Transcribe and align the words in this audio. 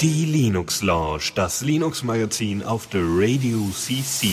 Die 0.00 0.24
Linux 0.24 0.80
Lounge, 0.80 1.32
das 1.34 1.60
Linux 1.60 2.02
Magazin 2.02 2.62
auf 2.62 2.86
der 2.86 3.02
Radio 3.04 3.58
CC. 3.74 4.28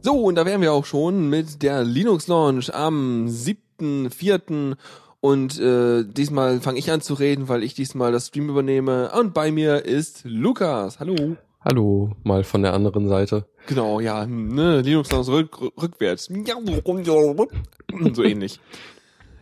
So, 0.00 0.14
und 0.22 0.36
da 0.36 0.46
wären 0.46 0.62
wir 0.62 0.72
auch 0.72 0.86
schon 0.86 1.28
mit 1.28 1.62
der 1.62 1.84
Linux 1.84 2.28
Launch 2.28 2.74
am 2.74 3.26
7.4. 3.26 4.76
Und 5.20 5.60
äh, 5.60 6.04
diesmal 6.04 6.60
fange 6.60 6.78
ich 6.78 6.90
an 6.90 7.02
zu 7.02 7.12
reden, 7.12 7.48
weil 7.48 7.62
ich 7.62 7.74
diesmal 7.74 8.10
das 8.10 8.28
Stream 8.28 8.48
übernehme. 8.48 9.12
Und 9.12 9.34
bei 9.34 9.52
mir 9.52 9.84
ist 9.84 10.22
Lukas. 10.24 10.98
Hallo. 10.98 11.36
Hallo, 11.62 12.12
mal 12.24 12.42
von 12.42 12.62
der 12.62 12.72
anderen 12.72 13.06
Seite. 13.06 13.44
Genau, 13.66 14.00
ja, 14.00 14.24
ne, 14.26 14.80
Linux 14.80 15.12
Launch 15.12 15.28
rück, 15.28 15.60
rückwärts. 15.80 16.30
So 18.12 18.22
ähnlich. 18.22 18.60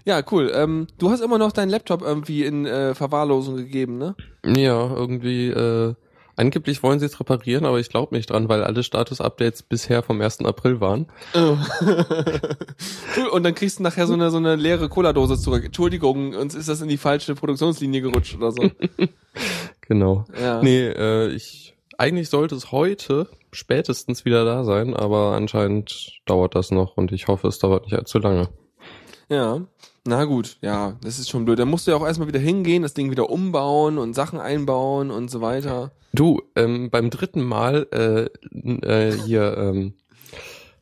Ja, 0.05 0.23
cool. 0.33 0.51
Ähm, 0.53 0.89
du 0.99 1.11
hast 1.11 1.21
immer 1.21 1.39
noch 1.39 1.53
deinen 1.53 1.69
Laptop 1.69 2.03
irgendwie 2.03 2.45
in 2.45 2.67
äh, 2.67 2.95
Verwahrlosung 2.95 3.57
gegeben, 3.57 3.99
ne? 3.99 4.17
Ja, 4.45 4.93
irgendwie, 4.97 5.49
äh, 5.49 5.95
angeblich 6.35 6.83
wollen 6.83 6.99
sie 6.99 7.07
es 7.07 7.21
reparieren, 7.21 7.67
aber 7.67 7.79
ich 7.79 7.89
glaube 7.89 8.17
nicht 8.17 8.31
dran, 8.31 8.49
weil 8.49 8.65
alle 8.65 8.83
Status-Updates 8.83 9.63
bisher 9.63 10.03
vom 10.03 10.21
1. 10.21 10.41
April 10.41 10.81
waren. 10.81 11.07
Oh. 11.35 11.57
cool, 13.17 13.27
und 13.33 13.45
dann 13.45 13.55
kriegst 13.55 13.79
du 13.79 13.83
nachher 13.85 14.09
so 14.09 14.15
eine, 14.15 14.31
so 14.31 14.39
eine 14.39 14.57
leere 14.57 14.89
Cola-Dose 14.89 15.39
zurück. 15.39 15.65
Entschuldigung, 15.65 16.35
uns 16.35 16.57
ist 16.57 16.69
das 16.69 16.81
in 16.81 16.89
die 16.89 16.97
falsche 16.97 17.37
Produktionslinie 17.37 18.01
gerutscht 18.01 18.35
oder 18.35 18.51
so. 18.51 18.63
Genau. 19.89 20.27
Ja. 20.39 20.63
Nee, 20.63 20.87
äh, 20.89 21.29
ich, 21.29 21.75
eigentlich 21.99 22.31
sollte 22.31 22.55
es 22.55 22.73
heute 22.73 23.29
spätestens 23.53 24.25
wieder 24.25 24.45
da 24.45 24.65
sein, 24.65 24.95
aber 24.95 25.33
anscheinend 25.33 26.21
dauert 26.25 26.55
das 26.55 26.71
noch 26.71 26.97
und 26.97 27.13
ich 27.13 27.29
hoffe, 27.29 27.49
es 27.49 27.59
dauert 27.59 27.85
nicht 27.85 27.95
allzu 27.95 28.19
lange. 28.19 28.49
Ja. 29.29 29.67
Na 30.07 30.25
gut, 30.25 30.57
ja, 30.63 30.97
das 31.03 31.19
ist 31.19 31.29
schon 31.29 31.45
blöd. 31.45 31.59
Dann 31.59 31.69
musst 31.69 31.87
du 31.87 31.91
ja 31.91 31.97
auch 31.99 32.07
erstmal 32.07 32.29
wieder 32.29 32.39
hingehen, 32.39 32.83
das 32.83 32.95
Ding 32.95 33.11
wieder 33.11 33.29
umbauen 33.29 33.99
und 33.99 34.15
Sachen 34.15 34.41
einbauen 34.41 35.11
und 35.11 35.31
so 35.31 35.43
weiter. 35.43 35.93
Du, 36.15 36.41
ähm, 36.57 36.89
beim 36.89 37.11
dritten 37.11 37.43
Mal 37.43 37.87
äh, 37.93 38.31
äh, 38.87 39.13
hier, 39.27 39.55
ähm, 39.59 39.95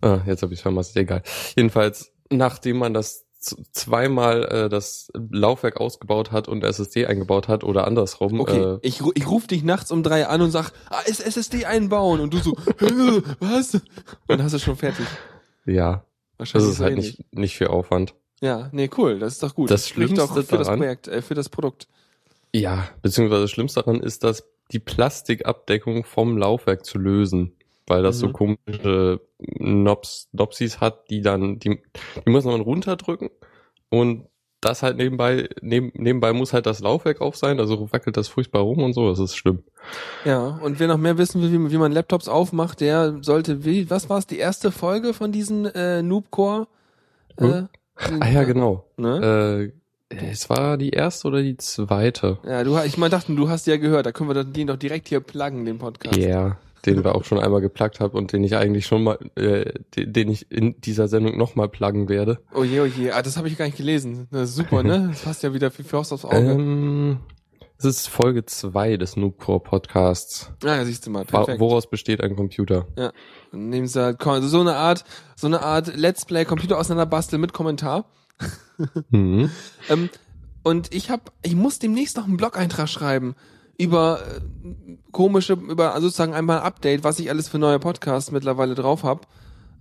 ah, 0.00 0.20
jetzt 0.26 0.42
habe 0.42 0.54
ich 0.54 0.62
vermasst, 0.62 0.96
egal. 0.96 1.22
Jedenfalls, 1.56 2.12
nachdem 2.30 2.78
man 2.78 2.94
das 2.94 3.25
zweimal 3.72 4.44
äh, 4.44 4.68
das 4.68 5.10
Laufwerk 5.14 5.76
ausgebaut 5.78 6.32
hat 6.32 6.48
und 6.48 6.64
SSD 6.64 7.06
eingebaut 7.06 7.48
hat 7.48 7.62
oder 7.64 7.86
andersrum, 7.86 8.40
Okay, 8.40 8.60
äh, 8.60 8.78
ich, 8.82 9.00
ru- 9.00 9.12
ich 9.14 9.26
ruf 9.28 9.46
dich 9.46 9.62
nachts 9.62 9.90
um 9.92 10.02
drei 10.02 10.26
an 10.26 10.40
und 10.42 10.50
sag, 10.50 10.70
ah, 10.90 11.00
ist 11.06 11.20
SSD 11.24 11.64
einbauen 11.66 12.20
und 12.20 12.32
du 12.34 12.38
so, 12.38 12.56
"Hä, 12.78 13.22
was? 13.40 13.74
Und 13.74 13.82
dann 14.28 14.42
hast 14.42 14.52
du 14.54 14.58
schon 14.58 14.76
fertig. 14.76 15.06
ja, 15.66 16.04
das 16.38 16.54
Wahrscheinlich 16.54 16.70
ist 16.70 16.76
so 16.78 16.84
halt 16.84 16.92
ähnlich. 16.94 17.18
nicht, 17.18 17.34
nicht 17.34 17.56
viel 17.58 17.66
Aufwand. 17.68 18.14
Ja, 18.40 18.68
nee, 18.72 18.90
cool, 18.98 19.18
das 19.18 19.34
ist 19.34 19.42
doch 19.42 19.54
gut. 19.54 19.70
Das 19.70 19.88
spricht 19.88 20.18
doch 20.18 20.30
Schlimmste 20.32 20.42
für 20.50 20.58
das 20.58 20.66
daran- 20.66 20.80
Projekt, 20.80 21.08
äh, 21.08 21.22
für 21.22 21.34
das 21.34 21.48
Produkt. 21.48 21.88
Ja, 22.54 22.88
beziehungsweise 23.02 23.42
das 23.42 23.50
Schlimmste 23.50 23.80
daran 23.82 24.00
ist, 24.00 24.24
dass 24.24 24.44
die 24.72 24.78
Plastikabdeckung 24.78 26.04
vom 26.04 26.36
Laufwerk 26.36 26.84
zu 26.84 26.98
lösen, 26.98 27.55
weil 27.86 28.02
das 28.02 28.18
so 28.18 28.28
Mhm. 28.28 28.32
komische 28.32 29.20
Nobs, 29.38 30.28
Nopsis 30.32 30.80
hat, 30.80 31.08
die 31.10 31.20
dann, 31.22 31.58
die, 31.58 31.80
die 32.26 32.30
muss 32.30 32.44
man 32.44 32.60
runterdrücken 32.60 33.30
und 33.90 34.26
das 34.62 34.82
halt 34.82 34.96
nebenbei, 34.96 35.48
neben, 35.60 35.92
nebenbei 35.94 36.32
muss 36.32 36.52
halt 36.52 36.66
das 36.66 36.80
Laufwerk 36.80 37.20
auf 37.20 37.36
sein, 37.36 37.60
also 37.60 37.92
wackelt 37.92 38.16
das 38.16 38.26
furchtbar 38.26 38.62
rum 38.62 38.82
und 38.82 38.94
so, 38.94 39.08
das 39.08 39.18
ist 39.20 39.36
schlimm. 39.36 39.62
Ja, 40.24 40.58
und 40.62 40.80
wer 40.80 40.88
noch 40.88 40.96
mehr 40.96 41.18
wissen 41.18 41.42
will, 41.42 41.52
wie, 41.52 41.70
wie 41.72 41.76
man 41.76 41.92
Laptops 41.92 42.26
aufmacht, 42.26 42.80
der 42.80 43.18
sollte, 43.20 43.64
wie, 43.64 43.88
was 43.90 44.08
war 44.08 44.18
es, 44.18 44.26
die 44.26 44.38
erste 44.38 44.72
Folge 44.72 45.12
von 45.14 45.30
diesen 45.30 45.66
äh, 45.66 46.02
Noobcore? 46.02 46.66
Äh, 47.36 47.62
Ah 48.20 48.28
ja, 48.28 48.44
genau. 48.44 48.84
Ne? 48.98 49.72
Äh, 50.10 50.16
es 50.30 50.50
war 50.50 50.76
die 50.76 50.90
erste 50.90 51.28
oder 51.28 51.42
die 51.42 51.56
zweite. 51.56 52.38
Ja, 52.44 52.62
du, 52.62 52.76
ich 52.84 52.98
meine, 52.98 53.10
dachten, 53.10 53.36
du 53.36 53.48
hast 53.48 53.66
ja 53.66 53.76
gehört, 53.78 54.06
da 54.06 54.12
können 54.12 54.28
wir 54.28 54.44
den 54.44 54.66
doch 54.66 54.76
direkt 54.76 55.08
hier 55.08 55.20
pluggen, 55.20 55.64
den 55.64 55.78
Podcast. 55.78 56.16
Ja, 56.16 56.58
den 56.86 57.04
wir 57.04 57.14
auch 57.14 57.24
schon 57.24 57.38
einmal 57.38 57.60
geplagt 57.60 58.00
haben 58.00 58.16
und 58.16 58.32
den 58.32 58.44
ich 58.44 58.56
eigentlich 58.56 58.86
schon 58.86 59.02
mal, 59.04 59.18
äh, 59.34 59.72
den, 59.96 60.30
ich 60.30 60.50
in 60.50 60.80
dieser 60.80 61.08
Sendung 61.08 61.36
nochmal 61.36 61.68
pluggen 61.68 62.08
werde. 62.08 62.38
Oh 62.54 62.64
je, 62.64 62.80
oh 62.80 62.86
je, 62.86 63.10
ah, 63.10 63.22
das 63.22 63.36
habe 63.36 63.48
ich 63.48 63.58
gar 63.58 63.66
nicht 63.66 63.76
gelesen. 63.76 64.28
Super, 64.44 64.82
ne? 64.82 65.08
Das 65.16 65.22
passt 65.22 65.42
ja 65.42 65.52
wieder 65.52 65.70
für 65.70 65.84
Faust 65.84 66.12
aufs 66.12 66.24
Auge. 66.24 66.36
Ähm, 66.36 67.18
es 67.78 67.84
ist 67.84 68.08
Folge 68.08 68.44
zwei 68.46 68.96
des 68.96 69.16
Noobcore 69.16 69.60
Podcasts. 69.60 70.52
ah, 70.64 70.76
ja, 70.76 70.84
siehst 70.84 71.06
du 71.06 71.10
mal, 71.10 71.24
perfekt. 71.24 71.60
Woraus 71.60 71.90
besteht 71.90 72.22
ein 72.22 72.34
Computer? 72.34 72.86
Ja. 72.96 73.12
Nehmen 73.52 73.86
sie 73.86 74.02
halt, 74.02 74.26
also 74.26 74.48
so 74.48 74.60
eine 74.60 74.76
Art, 74.76 75.04
so 75.34 75.46
eine 75.46 75.62
Art 75.62 75.94
Let's 75.94 76.24
Play 76.24 76.44
Computer 76.44 76.78
auseinanderbasteln 76.78 77.40
mit 77.40 77.52
Kommentar. 77.52 78.06
Mhm. 79.10 79.50
Ähm, 79.88 80.10
und 80.62 80.92
ich 80.92 81.10
habe, 81.10 81.22
ich 81.42 81.54
muss 81.54 81.78
demnächst 81.78 82.16
noch 82.16 82.24
einen 82.24 82.36
Blog-Eintrag 82.36 82.88
schreiben 82.88 83.36
über 83.78 84.20
äh, 84.20 84.96
komische, 85.12 85.54
über 85.54 85.94
also 85.94 86.08
sozusagen 86.08 86.34
einmal 86.34 86.58
ein 86.58 86.64
Update, 86.64 87.04
was 87.04 87.18
ich 87.18 87.30
alles 87.30 87.48
für 87.48 87.58
neue 87.58 87.78
Podcasts 87.78 88.30
mittlerweile 88.30 88.74
drauf 88.74 89.02
hab 89.02 89.26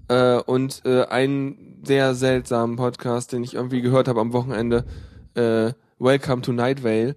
äh, 0.07 0.37
und 0.37 0.81
äh, 0.85 1.05
einen 1.05 1.81
sehr 1.83 2.15
seltsamen 2.15 2.75
Podcast, 2.75 3.31
den 3.31 3.43
ich 3.43 3.53
irgendwie 3.53 3.81
gehört 3.81 4.07
habe 4.07 4.21
am 4.21 4.33
Wochenende, 4.33 4.85
äh, 5.35 5.71
Welcome 5.99 6.41
to 6.41 6.51
Night 6.51 6.83
Vale. 6.83 7.15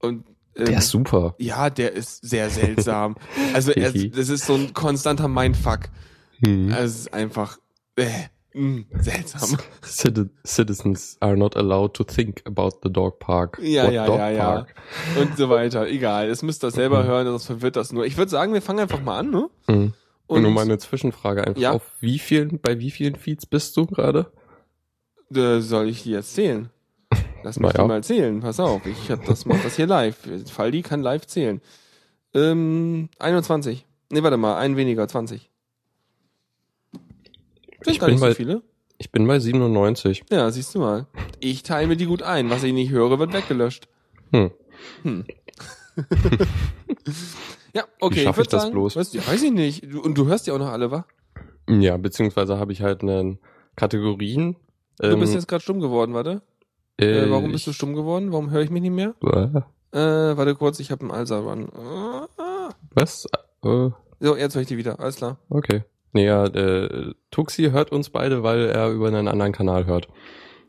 Und 0.00 0.26
ähm, 0.56 0.66
Der 0.66 0.78
ist 0.78 0.88
super. 0.88 1.34
ja, 1.38 1.70
der 1.70 1.92
ist 1.92 2.26
sehr 2.26 2.50
seltsam. 2.50 3.16
also 3.54 3.72
er, 3.72 3.92
das 3.92 4.28
ist 4.28 4.46
so 4.46 4.54
ein 4.54 4.72
konstanter 4.74 5.28
Mindfuck. 5.28 5.90
Mhm. 6.40 6.72
Also 6.72 6.84
es 6.84 7.00
ist 7.00 7.14
einfach 7.14 7.58
äh, 7.96 8.10
mh, 8.56 8.84
seltsam. 9.00 9.58
Citi- 9.82 10.28
Citizens 10.44 11.16
are 11.20 11.36
not 11.36 11.56
allowed 11.56 11.94
to 11.94 12.04
think 12.04 12.42
about 12.46 12.70
the 12.82 12.90
dog 12.92 13.18
park. 13.18 13.58
Ja, 13.62 13.84
What 13.84 13.92
ja, 13.92 14.06
dog 14.06 14.18
ja, 14.18 14.30
ja. 14.30 14.44
park? 14.44 14.74
Und 15.20 15.36
so 15.36 15.48
weiter. 15.48 15.86
Egal, 15.88 16.28
das 16.28 16.42
müsst 16.42 16.64
ihr 16.64 16.70
selber 16.70 17.04
hören, 17.04 17.26
sonst 17.26 17.46
verwirrt 17.46 17.76
das 17.76 17.92
nur. 17.92 18.04
Ich 18.06 18.16
würde 18.16 18.30
sagen, 18.30 18.52
wir 18.52 18.62
fangen 18.62 18.80
einfach 18.80 19.02
mal 19.02 19.18
an, 19.18 19.30
ne? 19.30 19.48
Mhm. 19.68 19.92
Und, 20.26 20.42
nur 20.42 20.50
meine 20.50 20.76
Zwischenfrage 20.78 21.46
einfach 21.46 21.60
Ja. 21.60 21.72
auf 21.72 21.82
wie 22.00 22.18
vielen, 22.18 22.58
bei 22.60 22.80
wie 22.80 22.90
vielen 22.90 23.14
Feeds 23.14 23.46
bist 23.46 23.76
du 23.76 23.86
gerade? 23.86 24.32
äh, 25.34 25.60
soll 25.60 25.88
ich 25.88 26.02
die 26.02 26.10
jetzt 26.10 26.34
zählen? 26.34 26.70
Lass 27.44 27.60
mich 27.60 27.72
ja. 27.74 27.86
mal 27.86 28.02
zählen. 28.02 28.40
Pass 28.40 28.58
auf, 28.58 28.84
ich 28.86 29.10
hab 29.10 29.24
das 29.24 29.44
mach 29.46 29.62
das 29.62 29.76
hier 29.76 29.86
live. 29.86 30.16
Faldi 30.50 30.82
kann 30.82 31.00
live 31.02 31.26
zählen. 31.26 31.60
Ähm, 32.34 33.08
21. 33.20 33.86
Nee, 34.10 34.22
warte 34.22 34.36
mal, 34.36 34.56
ein 34.58 34.76
weniger, 34.76 35.06
20. 35.06 35.50
Sind 37.86 37.94
Ich 37.94 38.00
bin 38.00 38.10
nicht 38.10 38.18
so 38.20 38.26
bei- 38.26 38.34
viele. 38.34 38.62
Ich 38.98 39.10
bin 39.12 39.26
bei 39.26 39.38
97. 39.38 40.24
Ja, 40.30 40.50
siehst 40.50 40.74
du 40.74 40.78
mal. 40.80 41.06
Ich 41.40 41.62
teile 41.62 41.86
mir 41.86 41.96
die 41.96 42.06
gut 42.06 42.22
ein. 42.22 42.48
Was 42.50 42.62
ich 42.62 42.72
nicht 42.72 42.90
höre, 42.90 43.18
wird 43.18 43.32
weggelöscht. 43.32 43.88
Hm. 44.32 44.50
Hm. 45.02 45.24
ja, 47.74 47.84
okay. 48.00 48.16
Wie 48.20 48.24
schaff 48.24 48.36
würd 48.36 48.46
ich 48.46 48.50
das 48.50 48.62
sagen, 48.62 48.74
bloß? 48.74 48.96
Weißt, 48.96 49.14
du, 49.14 49.18
weiß 49.26 49.42
ich 49.42 49.52
nicht. 49.52 49.92
Du, 49.92 50.00
und 50.00 50.16
du 50.16 50.26
hörst 50.26 50.46
ja 50.46 50.54
auch 50.54 50.58
noch 50.58 50.70
alle, 50.70 50.90
wa? 50.90 51.06
Ja, 51.68 51.96
beziehungsweise 51.96 52.58
habe 52.58 52.72
ich 52.72 52.82
halt 52.82 53.02
einen 53.02 53.38
Kategorien. 53.76 54.56
Du 54.98 55.18
bist 55.18 55.34
jetzt 55.34 55.48
gerade 55.48 55.62
stumm 55.62 55.80
geworden, 55.80 56.14
warte. 56.14 56.42
Äh, 56.98 57.28
warum 57.28 57.52
bist 57.52 57.66
du 57.66 57.72
stumm 57.72 57.94
geworden? 57.94 58.32
Warum 58.32 58.50
höre 58.50 58.62
ich 58.62 58.70
mich 58.70 58.80
nicht 58.82 58.92
mehr? 58.92 59.14
Äh, 59.22 59.60
Äh, 59.92 60.36
warte 60.36 60.54
kurz, 60.54 60.80
ich 60.80 60.90
habe 60.90 61.12
einen. 61.12 61.68
Ah, 61.74 62.28
ah. 62.38 62.70
was? 62.94 63.26
Äh, 63.62 63.90
So, 64.20 64.36
jetzt 64.36 64.54
höre 64.54 64.62
ich 64.62 64.68
die 64.68 64.76
wieder. 64.78 64.98
Alles 65.00 65.16
klar. 65.16 65.38
okay. 65.50 65.82
Nee, 66.16 66.26
ja, 66.26 66.46
äh, 66.46 67.12
Tuxi 67.30 67.70
hört 67.70 67.92
uns 67.92 68.10
beide, 68.10 68.42
weil 68.42 68.66
er 68.70 68.88
über 68.90 69.08
einen 69.08 69.28
anderen 69.28 69.52
Kanal 69.52 69.86
hört. 69.86 70.08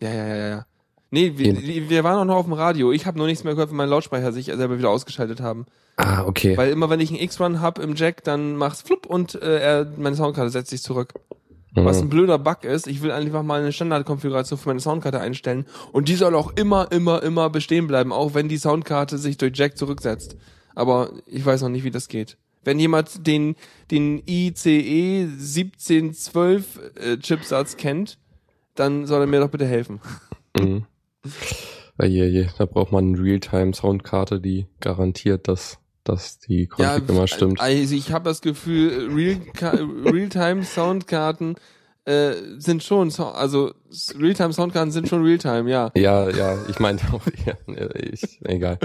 Ja, 0.02 0.14
ja, 0.14 0.28
ja, 0.28 0.48
ja. 0.50 0.66
Nee, 1.10 1.34
wir, 1.38 1.90
wir 1.90 2.04
waren 2.04 2.20
auch 2.20 2.26
noch 2.26 2.36
auf 2.36 2.46
dem 2.46 2.54
Radio. 2.54 2.92
Ich 2.92 3.06
habe 3.06 3.18
noch 3.18 3.28
nichts 3.28 3.46
mehr 3.46 3.54
gehört, 3.54 3.70
wenn 3.70 3.78
mein 3.78 3.88
Lautsprecher 3.88 4.34
sich 4.34 4.48
selber 4.48 4.78
wieder 4.78 4.90
ausgeschaltet 4.90 5.40
haben. 5.40 5.66
Ah, 5.96 6.26
okay. 6.26 6.58
Weil 6.58 6.70
immer 6.72 6.90
wenn 6.90 7.00
ich 7.00 7.10
einen 7.12 7.20
X-Run 7.22 7.62
hab 7.62 7.80
im 7.80 7.96
Jack, 7.96 8.26
dann 8.26 8.58
macht's 8.58 8.82
flupp 8.82 9.06
und 9.06 9.36
äh, 9.42 9.60
er, 9.60 9.88
meine 9.98 10.18
Soundkarte 10.18 10.50
setzt 10.52 10.70
sich 10.70 10.84
zurück. 10.84 11.14
Was 11.74 12.00
ein 12.00 12.06
Mhm. 12.06 12.10
blöder 12.10 12.40
Bug 12.40 12.64
ist, 12.64 12.88
ich 12.88 13.02
will 13.04 13.12
einfach 13.12 13.44
mal 13.44 13.62
eine 13.62 13.72
Standardkonfiguration 13.72 14.58
für 14.60 14.70
meine 14.70 14.80
Soundkarte 14.80 15.20
einstellen 15.20 15.66
und 15.92 16.10
die 16.10 16.16
soll 16.16 16.36
auch 16.36 16.52
immer, 16.56 16.92
immer, 16.92 17.22
immer 17.24 17.50
bestehen 17.52 17.88
bleiben, 17.88 18.12
auch 18.12 18.34
wenn 18.34 18.50
die 18.50 18.58
Soundkarte 18.58 19.18
sich 19.18 19.38
durch 19.38 19.56
Jack 19.56 19.78
zurücksetzt. 19.78 20.36
Aber 20.76 21.12
ich 21.26 21.46
weiß 21.46 21.62
noch 21.62 21.70
nicht, 21.70 21.84
wie 21.84 21.92
das 21.92 22.08
geht. 22.08 22.38
Wenn 22.68 22.80
jemand 22.80 23.26
den, 23.26 23.56
den 23.92 24.22
ICE 24.28 25.22
1712 25.40 26.80
äh, 26.96 27.18
Chipsatz 27.18 27.78
kennt, 27.78 28.18
dann 28.76 29.06
soll 29.06 29.22
er 29.22 29.28
mir 29.28 29.40
doch 29.40 29.50
bitte 29.50 29.66
helfen. 29.66 30.02
Mhm. 30.54 30.84
Ja, 31.98 32.06
je, 32.06 32.26
je. 32.26 32.48
Da 32.58 32.66
braucht 32.66 32.92
man 32.92 33.08
eine 33.16 33.24
Realtime-Soundkarte, 33.24 34.42
die 34.42 34.68
garantiert, 34.82 35.48
dass, 35.48 35.78
dass 36.04 36.40
die 36.40 36.68
Config 36.68 37.08
immer 37.08 37.28
stimmt. 37.28 37.62
Also 37.62 37.96
ich 37.96 38.12
habe 38.12 38.26
das 38.26 38.42
Gefühl, 38.42 39.10
Real- 39.14 39.40
Realtime-Soundkarten 40.06 41.56
äh, 42.04 42.34
sind 42.58 42.84
schon, 42.84 43.12
so, 43.12 43.28
also 43.28 43.74
Realtime-Soundkarten 44.20 44.92
sind 44.92 45.08
schon 45.08 45.24
Realtime, 45.24 45.72
ja. 45.72 45.92
Ja, 45.96 46.30
ja, 46.30 46.58
ich 46.68 46.80
meinte 46.80 47.06
auch, 47.14 47.22
ja, 47.46 47.56
ich, 47.96 48.40
egal. 48.44 48.78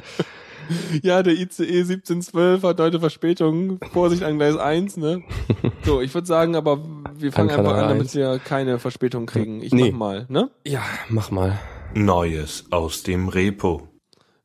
Ja, 1.02 1.22
der 1.22 1.34
ICE 1.34 1.80
1712 1.80 2.62
hat 2.62 2.80
heute 2.80 3.00
Verspätung. 3.00 3.78
Vorsicht 3.92 4.22
an 4.22 4.38
Gleis 4.38 4.56
1, 4.56 4.96
ne? 4.96 5.22
So, 5.84 6.00
ich 6.00 6.14
würde 6.14 6.26
sagen, 6.28 6.54
aber 6.54 6.78
wir 7.16 7.32
fangen 7.32 7.50
An 7.50 7.58
einfach 7.60 7.74
an, 7.74 7.88
damit 7.88 8.02
1. 8.02 8.14
wir 8.14 8.38
keine 8.38 8.78
Verspätung 8.78 9.26
kriegen. 9.26 9.60
Ich 9.62 9.72
Nee. 9.72 9.90
mach 9.90 9.98
mal, 9.98 10.26
ne? 10.28 10.50
Ja, 10.66 10.82
mach 11.08 11.30
mal. 11.32 11.58
Neues 11.94 12.66
aus 12.70 13.02
dem 13.02 13.28
Repo. 13.28 13.88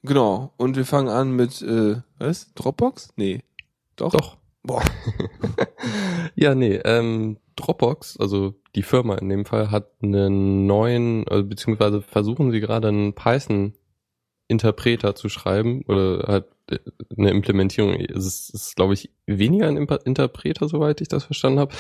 Genau. 0.04 0.54
Und 0.58 0.76
wir 0.78 0.86
fangen 0.86 1.10
an 1.10 1.32
mit, 1.32 1.62
äh, 1.62 1.98
was? 2.18 2.54
Dropbox? 2.56 3.10
Nee. 3.18 3.44
Doch? 3.96 4.12
Doch. 4.12 4.38
Boah. 4.64 4.82
Ja, 6.36 6.54
nee, 6.54 6.76
ähm, 6.86 7.38
Dropbox, 7.56 8.18
also 8.20 8.54
die 8.76 8.84
Firma 8.84 9.16
in 9.16 9.30
dem 9.30 9.46
Fall, 9.46 9.72
hat 9.72 9.88
einen 10.04 10.68
neuen, 10.68 11.28
also 11.28 11.44
beziehungsweise 11.44 12.02
versuchen 12.04 12.52
sie 12.52 12.60
gerade 12.60 12.90
einen 12.90 13.16
Python-Interpreter 14.48 15.16
zu 15.16 15.30
schreiben 15.30 15.84
oder 15.88 16.26
halt 16.28 16.46
äh, 16.72 16.80
eine 17.18 17.32
Implementierung. 17.32 17.94
Es 17.96 18.26
ist, 18.26 18.50
ist 18.54 18.76
glaube 18.76 18.94
ich, 18.94 19.10
weniger 19.26 19.68
ein 19.68 19.78
Interpreter, 19.78 20.68
soweit 20.68 21.02
ich 21.02 21.08
das 21.08 21.26
verstanden 21.26 21.60
habe. 21.60 21.74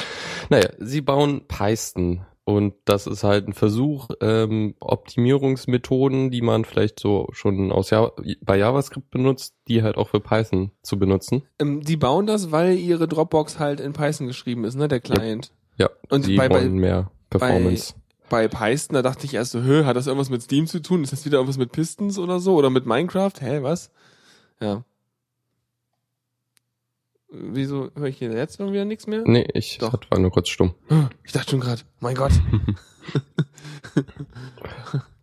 Naja, 0.49 0.69
sie 0.79 1.01
bauen 1.01 1.41
Python 1.47 2.21
und 2.43 2.73
das 2.85 3.07
ist 3.07 3.23
halt 3.23 3.47
ein 3.47 3.53
Versuch, 3.53 4.09
ähm, 4.21 4.75
Optimierungsmethoden, 4.79 6.31
die 6.31 6.41
man 6.41 6.63
vielleicht 6.65 6.99
so 6.99 7.27
schon 7.31 7.71
aus 7.71 7.89
Java, 7.89 8.13
bei 8.41 8.57
JavaScript 8.57 9.11
benutzt, 9.11 9.55
die 9.67 9.83
halt 9.83 9.97
auch 9.97 10.09
für 10.09 10.19
Python 10.21 10.71
zu 10.81 10.97
benutzen. 10.97 11.43
Ähm, 11.59 11.81
die 11.81 11.97
bauen 11.97 12.25
das, 12.25 12.51
weil 12.51 12.77
ihre 12.77 13.07
Dropbox 13.07 13.59
halt 13.59 13.79
in 13.79 13.93
Python 13.93 14.27
geschrieben 14.27 14.63
ist, 14.63 14.75
ne? 14.75 14.87
Der 14.87 15.01
Client. 15.01 15.51
Ja, 15.77 15.89
Und 16.09 16.23
sie 16.23 16.35
bei- 16.37 16.47
bei- 16.49 16.67
mehr 16.69 17.11
Performance. 17.29 17.93
Bei 17.93 18.06
Python, 18.29 18.93
da 18.93 19.01
dachte 19.01 19.25
ich 19.25 19.33
erst 19.33 19.51
so, 19.51 19.61
hö, 19.61 19.85
hat 19.85 19.95
das 19.95 20.07
irgendwas 20.07 20.29
mit 20.29 20.41
Steam 20.41 20.67
zu 20.67 20.81
tun? 20.81 21.03
Ist 21.03 21.13
das 21.13 21.25
wieder 21.25 21.37
irgendwas 21.37 21.57
mit 21.57 21.71
Pistons 21.71 22.17
oder 22.17 22.39
so? 22.39 22.55
Oder 22.55 22.69
mit 22.69 22.85
Minecraft? 22.85 23.33
Hä, 23.39 23.59
was? 23.61 23.91
Ja. 24.59 24.83
Wieso 27.29 27.91
höre 27.95 28.07
ich 28.07 28.17
hier 28.17 28.31
jetzt 28.31 28.59
irgendwie 28.59 28.83
nichts 28.85 29.05
mehr? 29.05 29.23
Nee, 29.25 29.47
ich. 29.53 29.77
Doch. 29.79 29.93
war 30.09 30.19
nur 30.19 30.31
kurz 30.31 30.49
stumm. 30.49 30.73
Ich 31.23 31.33
dachte 31.33 31.51
schon 31.51 31.59
gerade, 31.59 31.81
mein 31.99 32.15
Gott. 32.15 32.31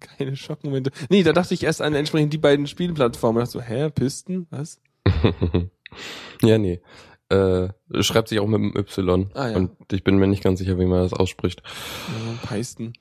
Keine 0.00 0.36
Schockmomente. 0.36 0.90
Nee, 1.08 1.22
da 1.22 1.32
dachte 1.32 1.54
ich 1.54 1.62
erst 1.62 1.80
an 1.80 1.94
entsprechend 1.94 2.32
die 2.32 2.38
beiden 2.38 2.66
Spielplattformen. 2.66 3.40
Da 3.40 3.44
dachte 3.44 3.58
so, 3.58 3.62
hä, 3.62 3.90
Pisten? 3.90 4.46
Was? 4.50 4.80
ja, 6.42 6.58
nee. 6.58 6.82
Äh, 7.34 8.02
schreibt 8.02 8.28
sich 8.28 8.38
auch 8.38 8.46
mit 8.46 8.60
dem 8.60 8.76
Y. 8.76 9.30
Ah, 9.34 9.48
ja. 9.48 9.56
Und 9.56 9.70
ich 9.92 10.04
bin 10.04 10.18
mir 10.18 10.26
nicht 10.26 10.42
ganz 10.42 10.58
sicher, 10.58 10.78
wie 10.78 10.86
man 10.86 11.00
das 11.00 11.12
ausspricht. 11.12 11.62
Ja, 12.08 12.48
Python. 12.48 12.92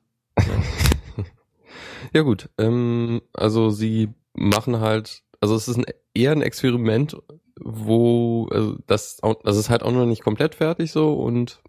Ja 2.14 2.22
gut, 2.24 2.50
ähm, 2.58 3.22
also 3.34 3.70
sie 3.70 4.10
machen 4.34 4.80
halt, 4.80 5.22
also 5.42 5.56
es 5.56 5.68
ist 5.68 5.78
ein, 5.78 5.86
eher 6.14 6.32
ein 6.32 6.42
Experiment, 6.42 7.16
wo 7.60 8.48
also 8.52 8.78
das, 8.88 9.22
das 9.44 9.58
ist 9.58 9.70
halt 9.70 9.84
auch 9.84 9.92
noch 9.92 10.06
nicht 10.06 10.24
komplett 10.24 10.56
fertig 10.56 10.92
so 10.92 11.14
und 11.14 11.62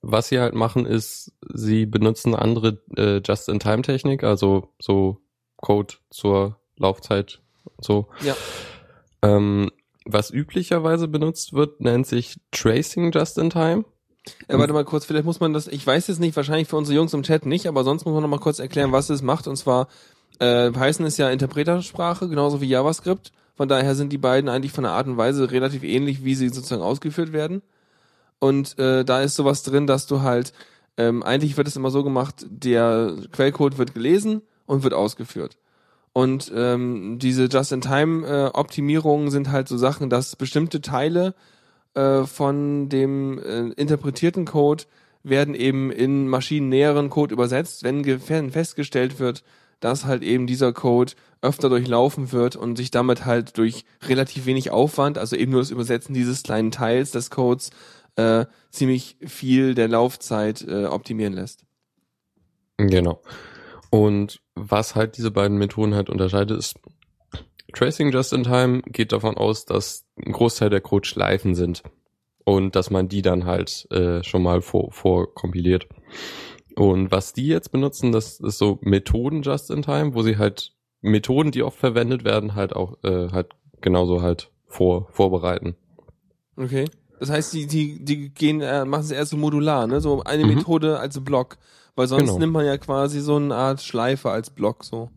was 0.00 0.28
sie 0.28 0.40
halt 0.40 0.54
machen 0.54 0.86
ist, 0.86 1.32
sie 1.52 1.86
benutzen 1.86 2.34
andere 2.34 2.78
äh, 2.96 3.20
Just-in-Time-Technik, 3.24 4.24
also 4.24 4.72
so 4.78 5.20
Code 5.56 5.94
zur 6.10 6.58
Laufzeit 6.76 7.42
und 7.64 7.84
so. 7.84 8.08
Ja. 8.22 8.36
Ähm, 9.22 9.70
was 10.04 10.30
üblicherweise 10.30 11.08
benutzt 11.08 11.52
wird, 11.52 11.80
nennt 11.80 12.06
sich 12.06 12.38
Tracing 12.50 13.12
Just-in-Time. 13.12 13.84
Äh, 14.48 14.58
warte 14.58 14.72
mal 14.72 14.84
kurz, 14.84 15.04
vielleicht 15.04 15.24
muss 15.24 15.40
man 15.40 15.52
das, 15.52 15.66
ich 15.66 15.86
weiß 15.86 16.06
jetzt 16.06 16.20
nicht, 16.20 16.36
wahrscheinlich 16.36 16.68
für 16.68 16.76
unsere 16.76 16.96
Jungs 16.96 17.12
im 17.12 17.22
Chat 17.22 17.46
nicht, 17.46 17.66
aber 17.66 17.84
sonst 17.84 18.04
muss 18.04 18.14
man 18.14 18.22
noch 18.22 18.28
mal 18.28 18.38
kurz 18.38 18.58
erklären, 18.58 18.92
was 18.92 19.10
es 19.10 19.22
macht. 19.22 19.46
Und 19.46 19.56
zwar, 19.56 19.88
äh, 20.38 20.70
Python 20.70 21.06
ist 21.06 21.18
ja 21.18 21.30
Interpretersprache, 21.30 22.28
genauso 22.28 22.60
wie 22.60 22.66
JavaScript. 22.66 23.32
Von 23.54 23.68
daher 23.68 23.94
sind 23.94 24.12
die 24.12 24.18
beiden 24.18 24.48
eigentlich 24.48 24.72
von 24.72 24.84
der 24.84 24.92
Art 24.92 25.06
und 25.06 25.16
Weise 25.16 25.50
relativ 25.50 25.84
ähnlich, 25.84 26.24
wie 26.24 26.34
sie 26.34 26.48
sozusagen 26.48 26.82
ausgeführt 26.82 27.32
werden. 27.32 27.62
Und 28.40 28.78
äh, 28.78 29.04
da 29.04 29.22
ist 29.22 29.36
sowas 29.36 29.62
drin, 29.62 29.86
dass 29.86 30.06
du 30.06 30.22
halt, 30.22 30.52
ähm, 30.96 31.22
eigentlich 31.22 31.56
wird 31.56 31.68
es 31.68 31.76
immer 31.76 31.90
so 31.90 32.02
gemacht, 32.02 32.46
der 32.48 33.14
Quellcode 33.32 33.78
wird 33.78 33.94
gelesen 33.94 34.42
und 34.66 34.82
wird 34.82 34.94
ausgeführt. 34.94 35.56
Und 36.14 36.50
ähm, 36.54 37.18
diese 37.18 37.46
Just-in-Time-Optimierungen 37.46 39.30
sind 39.30 39.50
halt 39.50 39.66
so 39.66 39.76
Sachen, 39.76 40.08
dass 40.08 40.36
bestimmte 40.36 40.80
Teile 40.80 41.34
äh, 41.94 42.22
von 42.22 42.88
dem 42.88 43.40
äh, 43.40 43.72
interpretierten 43.72 44.44
Code 44.44 44.84
werden 45.24 45.56
eben 45.56 45.90
in 45.90 46.28
maschinennäheren 46.28 47.10
Code 47.10 47.34
übersetzt, 47.34 47.82
wenn 47.82 48.04
festgestellt 48.52 49.18
wird, 49.18 49.42
dass 49.80 50.04
halt 50.04 50.22
eben 50.22 50.46
dieser 50.46 50.72
Code 50.72 51.14
öfter 51.42 51.68
durchlaufen 51.68 52.30
wird 52.30 52.54
und 52.54 52.76
sich 52.76 52.92
damit 52.92 53.24
halt 53.24 53.58
durch 53.58 53.84
relativ 54.02 54.46
wenig 54.46 54.70
Aufwand, 54.70 55.18
also 55.18 55.34
eben 55.34 55.50
nur 55.50 55.62
das 55.62 55.70
Übersetzen 55.72 56.14
dieses 56.14 56.44
kleinen 56.44 56.70
Teils 56.70 57.10
des 57.10 57.30
Codes, 57.30 57.70
äh, 58.14 58.46
ziemlich 58.70 59.16
viel 59.26 59.74
der 59.74 59.88
Laufzeit 59.88 60.62
äh, 60.62 60.84
optimieren 60.84 61.32
lässt. 61.32 61.64
Genau. 62.76 63.20
Und 63.94 64.40
was 64.56 64.96
halt 64.96 65.18
diese 65.18 65.30
beiden 65.30 65.56
Methoden 65.56 65.94
halt 65.94 66.10
unterscheidet, 66.10 66.58
ist 66.58 66.74
Tracing 67.72 68.10
Just 68.10 68.32
in 68.32 68.42
Time 68.42 68.82
geht 68.82 69.12
davon 69.12 69.36
aus, 69.36 69.66
dass 69.66 70.04
ein 70.16 70.32
Großteil 70.32 70.68
der 70.68 70.80
Code 70.80 71.06
Schleifen 71.06 71.54
sind 71.54 71.84
und 72.44 72.74
dass 72.74 72.90
man 72.90 73.06
die 73.06 73.22
dann 73.22 73.44
halt 73.44 73.88
äh, 73.92 74.24
schon 74.24 74.42
mal 74.42 74.62
vor, 74.62 74.90
vorkompiliert. 74.90 75.86
Und 76.74 77.12
was 77.12 77.34
die 77.34 77.46
jetzt 77.46 77.70
benutzen, 77.70 78.10
das 78.10 78.40
ist 78.40 78.58
so 78.58 78.80
Methoden 78.82 79.42
Just 79.42 79.70
in 79.70 79.82
Time, 79.82 80.14
wo 80.14 80.22
sie 80.22 80.38
halt 80.38 80.72
Methoden, 81.00 81.52
die 81.52 81.62
oft 81.62 81.78
verwendet 81.78 82.24
werden, 82.24 82.56
halt 82.56 82.74
auch 82.74 82.96
äh, 83.04 83.28
halt 83.30 83.50
genauso 83.80 84.22
halt 84.22 84.50
vor, 84.66 85.06
vorbereiten. 85.12 85.76
Okay. 86.56 86.86
Das 87.20 87.30
heißt, 87.30 87.52
die, 87.52 87.68
die, 87.68 88.04
die 88.04 88.34
gehen, 88.34 88.60
äh, 88.60 88.84
machen 88.84 89.02
es 89.02 89.12
eher 89.12 89.24
so 89.24 89.36
modular, 89.36 89.86
ne? 89.86 90.00
So 90.00 90.24
eine 90.24 90.42
Mhm. 90.42 90.54
Methode 90.54 90.98
als 90.98 91.22
Block. 91.22 91.58
Weil 91.96 92.06
sonst 92.08 92.22
Genau. 92.24 92.38
nimmt 92.38 92.52
man 92.52 92.66
ja 92.66 92.76
quasi 92.78 93.20
so 93.20 93.36
eine 93.36 93.54
Art 93.54 93.80
Schleife 93.82 94.30
als 94.30 94.50
Block 94.50 94.84
so. 94.84 95.10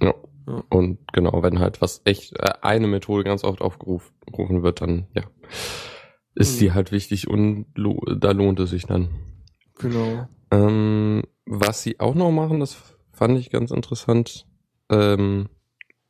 Ja. 0.00 0.14
Ja. 0.48 0.62
Und 0.70 0.98
genau, 1.12 1.42
wenn 1.42 1.58
halt 1.58 1.80
was 1.80 2.02
echt 2.04 2.32
äh, 2.38 2.52
eine 2.62 2.86
Methode 2.86 3.24
ganz 3.24 3.42
oft 3.42 3.60
aufgerufen 3.60 4.14
gerufen 4.30 4.62
wird, 4.62 4.80
dann 4.80 5.08
ja, 5.14 5.22
ist 6.36 6.54
Mhm. 6.56 6.58
die 6.60 6.72
halt 6.72 6.92
wichtig 6.92 7.26
und 7.28 7.66
lo 7.74 8.00
da 8.16 8.30
lohnt 8.30 8.60
es 8.60 8.70
sich 8.70 8.86
dann. 8.86 9.08
Genau. 9.78 10.28
Ähm, 10.52 11.24
was 11.46 11.82
sie 11.82 11.98
auch 11.98 12.14
noch 12.14 12.30
machen, 12.30 12.60
das 12.60 12.76
fand 13.12 13.38
ich 13.38 13.50
ganz 13.50 13.72
interessant. 13.72 14.46
Ähm, 14.88 15.48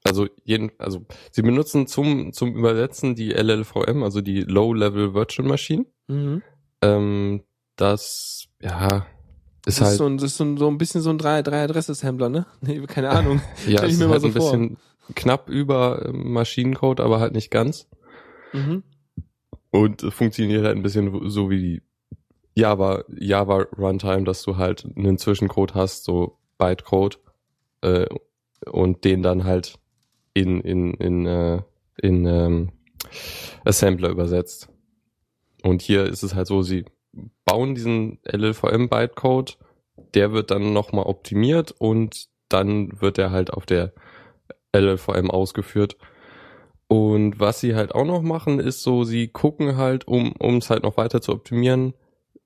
also 0.05 0.27
jeden, 0.45 0.71
also 0.79 1.07
sie 1.33 1.41
benutzen 1.43 1.87
zum 1.87 2.35
zum 2.35 2.55
Übersetzen 2.55 3.15
die 3.15 3.33
LLVM, 3.33 4.03
also 4.03 4.21
die 4.21 4.43
Low 4.43 4.75
Level 4.75 5.15
Virtual 5.15 5.49
Machine. 5.49 5.87
Mhm. 6.09 6.43
Ähm, 6.83 7.43
das 7.77 8.49
ja 8.61 9.07
Das 9.67 9.75
ist 9.75 9.81
ist, 9.81 9.87
halt 9.89 9.99
so 9.99 10.07
ein, 10.07 10.17
das 10.17 10.31
ist 10.31 10.37
so 10.37 10.45
ein, 10.45 10.57
so 10.57 10.69
ein 10.69 10.79
bisschen 10.79 11.01
so 11.01 11.11
ein 11.11 11.19
drei, 11.19 11.43
drei 11.43 11.65
Adresse-Sampler, 11.65 12.29
ne? 12.29 12.47
Nee, 12.61 12.81
keine 12.87 13.11
Ahnung. 13.11 13.41
ja 13.67 13.79
stell 13.79 13.91
ich 13.91 13.99
mir 13.99 14.05
ist 14.05 14.09
mal 14.09 14.11
halt 14.11 14.23
so 14.23 14.29
ein 14.29 14.33
vor. 14.33 14.53
bisschen 14.53 14.77
knapp 15.17 15.51
über 15.51 16.07
ähm, 16.07 16.33
Maschinencode, 16.33 17.01
aber 17.01 17.19
halt 17.19 17.33
nicht 17.33 17.51
ganz. 17.51 17.89
Mhm. 18.53 18.85
Und 19.73 20.03
funktioniert 20.03 20.65
halt 20.65 20.77
ein 20.77 20.85
bisschen 20.85 21.29
so 21.29 21.51
wie 21.51 21.59
die 21.59 21.83
Java, 22.55 23.03
Java 23.09 23.67
Runtime, 23.77 24.23
dass 24.23 24.45
du 24.45 24.57
halt 24.57 24.87
einen 24.97 25.19
Zwischencode 25.19 25.75
hast, 25.75 26.05
so 26.05 26.39
Bytecode, 26.59 27.19
äh, 27.83 28.07
und 28.71 29.05
den 29.05 29.23
dann 29.23 29.43
halt 29.43 29.81
in, 30.33 30.61
in, 30.61 30.95
in, 30.95 31.27
äh, 31.27 31.63
in 32.01 32.25
ähm, 32.25 32.73
Assembler 33.65 34.11
übersetzt. 34.11 34.69
Und 35.65 35.83
hier 35.83 36.05
ist 36.05 36.23
es 36.23 36.37
halt 36.37 36.47
so, 36.47 36.63
sie 36.63 36.85
bauen 37.45 37.75
diesen 37.75 38.19
LLVM 38.25 38.89
Bytecode, 38.89 39.59
der 40.15 40.33
wird 40.33 40.51
dann 40.51 40.73
nochmal 40.73 41.07
optimiert 41.07 41.75
und 41.79 42.29
dann 42.49 43.01
wird 43.01 43.19
er 43.19 43.31
halt 43.31 43.53
auf 43.53 43.67
der 43.67 43.93
LLVM 44.75 45.31
ausgeführt. 45.31 45.97
Und 46.89 47.41
was 47.41 47.61
sie 47.61 47.75
halt 47.75 47.95
auch 47.95 48.05
noch 48.05 48.23
machen, 48.23 48.61
ist 48.61 48.83
so, 48.83 49.05
sie 49.05 49.29
gucken 49.29 49.77
halt, 49.77 50.07
um 50.07 50.33
um 50.39 50.59
es 50.59 50.71
halt 50.71 50.85
noch 50.85 50.97
weiter 50.97 51.21
zu 51.21 51.33
optimieren, 51.33 51.95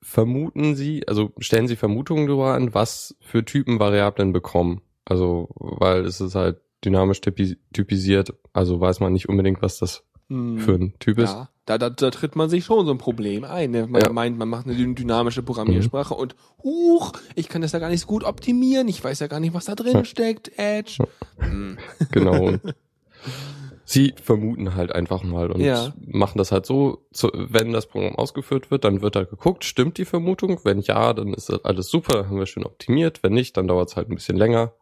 vermuten 0.00 0.74
sie, 0.74 1.06
also 1.06 1.32
stellen 1.38 1.68
sie 1.68 1.76
Vermutungen 1.76 2.26
darüber 2.26 2.54
an, 2.54 2.72
was 2.72 3.16
für 3.20 3.44
Typen 3.44 3.78
Variablen 3.78 4.32
bekommen. 4.32 4.80
Also, 5.04 5.48
weil 5.56 6.06
es 6.06 6.20
ist 6.20 6.34
halt 6.34 6.60
dynamisch 6.84 7.20
typi 7.20 7.58
typisiert, 7.72 8.32
also 8.54 8.80
weiß 8.80 9.00
man 9.00 9.12
nicht 9.12 9.28
unbedingt, 9.28 9.60
was 9.60 9.78
das 9.78 10.04
Hm. 10.30 10.58
für 10.58 10.74
ein 10.74 10.94
Typ 11.00 11.18
ist. 11.18 11.32
Ja, 11.32 11.50
da, 11.70 11.78
da, 11.78 11.90
da 11.90 12.10
tritt 12.10 12.34
man 12.36 12.48
sich 12.50 12.64
schon 12.64 12.84
so 12.86 12.92
ein 12.92 12.98
Problem 12.98 13.44
ein. 13.44 13.70
Ne? 13.70 13.86
Man 13.86 14.02
Ja. 14.02 14.10
meint, 14.12 14.36
man 14.38 14.48
macht 14.48 14.66
eine 14.66 14.74
dyn- 14.76 14.94
dynamische 14.94 15.42
Programmiersprache 15.42 16.14
und 16.14 16.34
huch, 16.62 17.12
ich 17.36 17.48
kann 17.48 17.62
das 17.62 17.72
ja 17.72 17.78
gar 17.78 17.88
nicht 17.90 18.00
so 18.00 18.06
gut 18.06 18.24
optimieren. 18.24 18.88
Ich 18.88 19.02
weiß 19.02 19.20
ja 19.20 19.26
gar 19.28 19.40
nicht, 19.40 19.54
was 19.54 19.66
da 19.66 19.74
drin 19.74 19.94
Ja. 19.98 20.04
steckt. 20.04 20.50
Edge. 20.56 20.98
Hm. 21.38 21.78
Genau. 22.12 22.52
Sie 23.84 24.14
vermuten 24.22 24.76
halt 24.76 24.92
einfach 24.94 25.24
mal 25.24 25.50
und 25.50 25.60
Ja. 25.60 25.92
machen 26.06 26.38
das 26.38 26.52
halt 26.52 26.64
so, 26.64 27.04
zu, 27.12 27.28
wenn 27.34 27.72
das 27.72 27.86
Programm 27.86 28.14
ausgeführt 28.14 28.70
wird, 28.70 28.84
dann 28.84 29.02
wird 29.02 29.16
da 29.16 29.24
geguckt, 29.24 29.64
stimmt 29.64 29.98
die 29.98 30.04
Vermutung? 30.04 30.60
Wenn 30.62 30.80
ja, 30.80 31.12
dann 31.12 31.34
ist 31.34 31.48
das 31.48 31.64
alles 31.64 31.88
super, 31.88 32.26
haben 32.28 32.38
wir 32.38 32.46
schön 32.46 32.64
optimiert. 32.64 33.22
Wenn 33.24 33.32
nicht, 33.32 33.56
dann 33.56 33.66
dauert 33.66 33.88
es 33.88 33.96
halt 33.96 34.08
ein 34.08 34.14
bisschen 34.14 34.36
länger. 34.36 34.72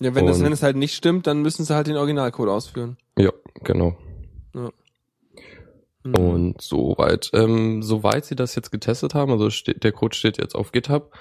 Ja, 0.00 0.14
wenn, 0.14 0.26
das, 0.26 0.40
wenn 0.42 0.52
es 0.52 0.62
halt 0.62 0.76
nicht 0.76 0.94
stimmt, 0.94 1.26
dann 1.26 1.42
müssen 1.42 1.64
sie 1.64 1.74
halt 1.74 1.88
den 1.88 1.96
Originalcode 1.96 2.48
ausführen. 2.48 2.96
Ja, 3.18 3.30
genau. 3.64 3.96
Mhm. 6.04 6.14
Und 6.14 6.62
soweit, 6.62 7.30
ähm, 7.32 7.82
soweit 7.82 8.24
sie 8.24 8.36
das 8.36 8.54
jetzt 8.54 8.70
getestet 8.70 9.14
haben, 9.14 9.32
also 9.32 9.50
steht, 9.50 9.84
der 9.84 9.92
Code 9.92 10.14
steht 10.14 10.38
jetzt 10.38 10.54
auf 10.54 10.72
GitHub, 10.72 11.12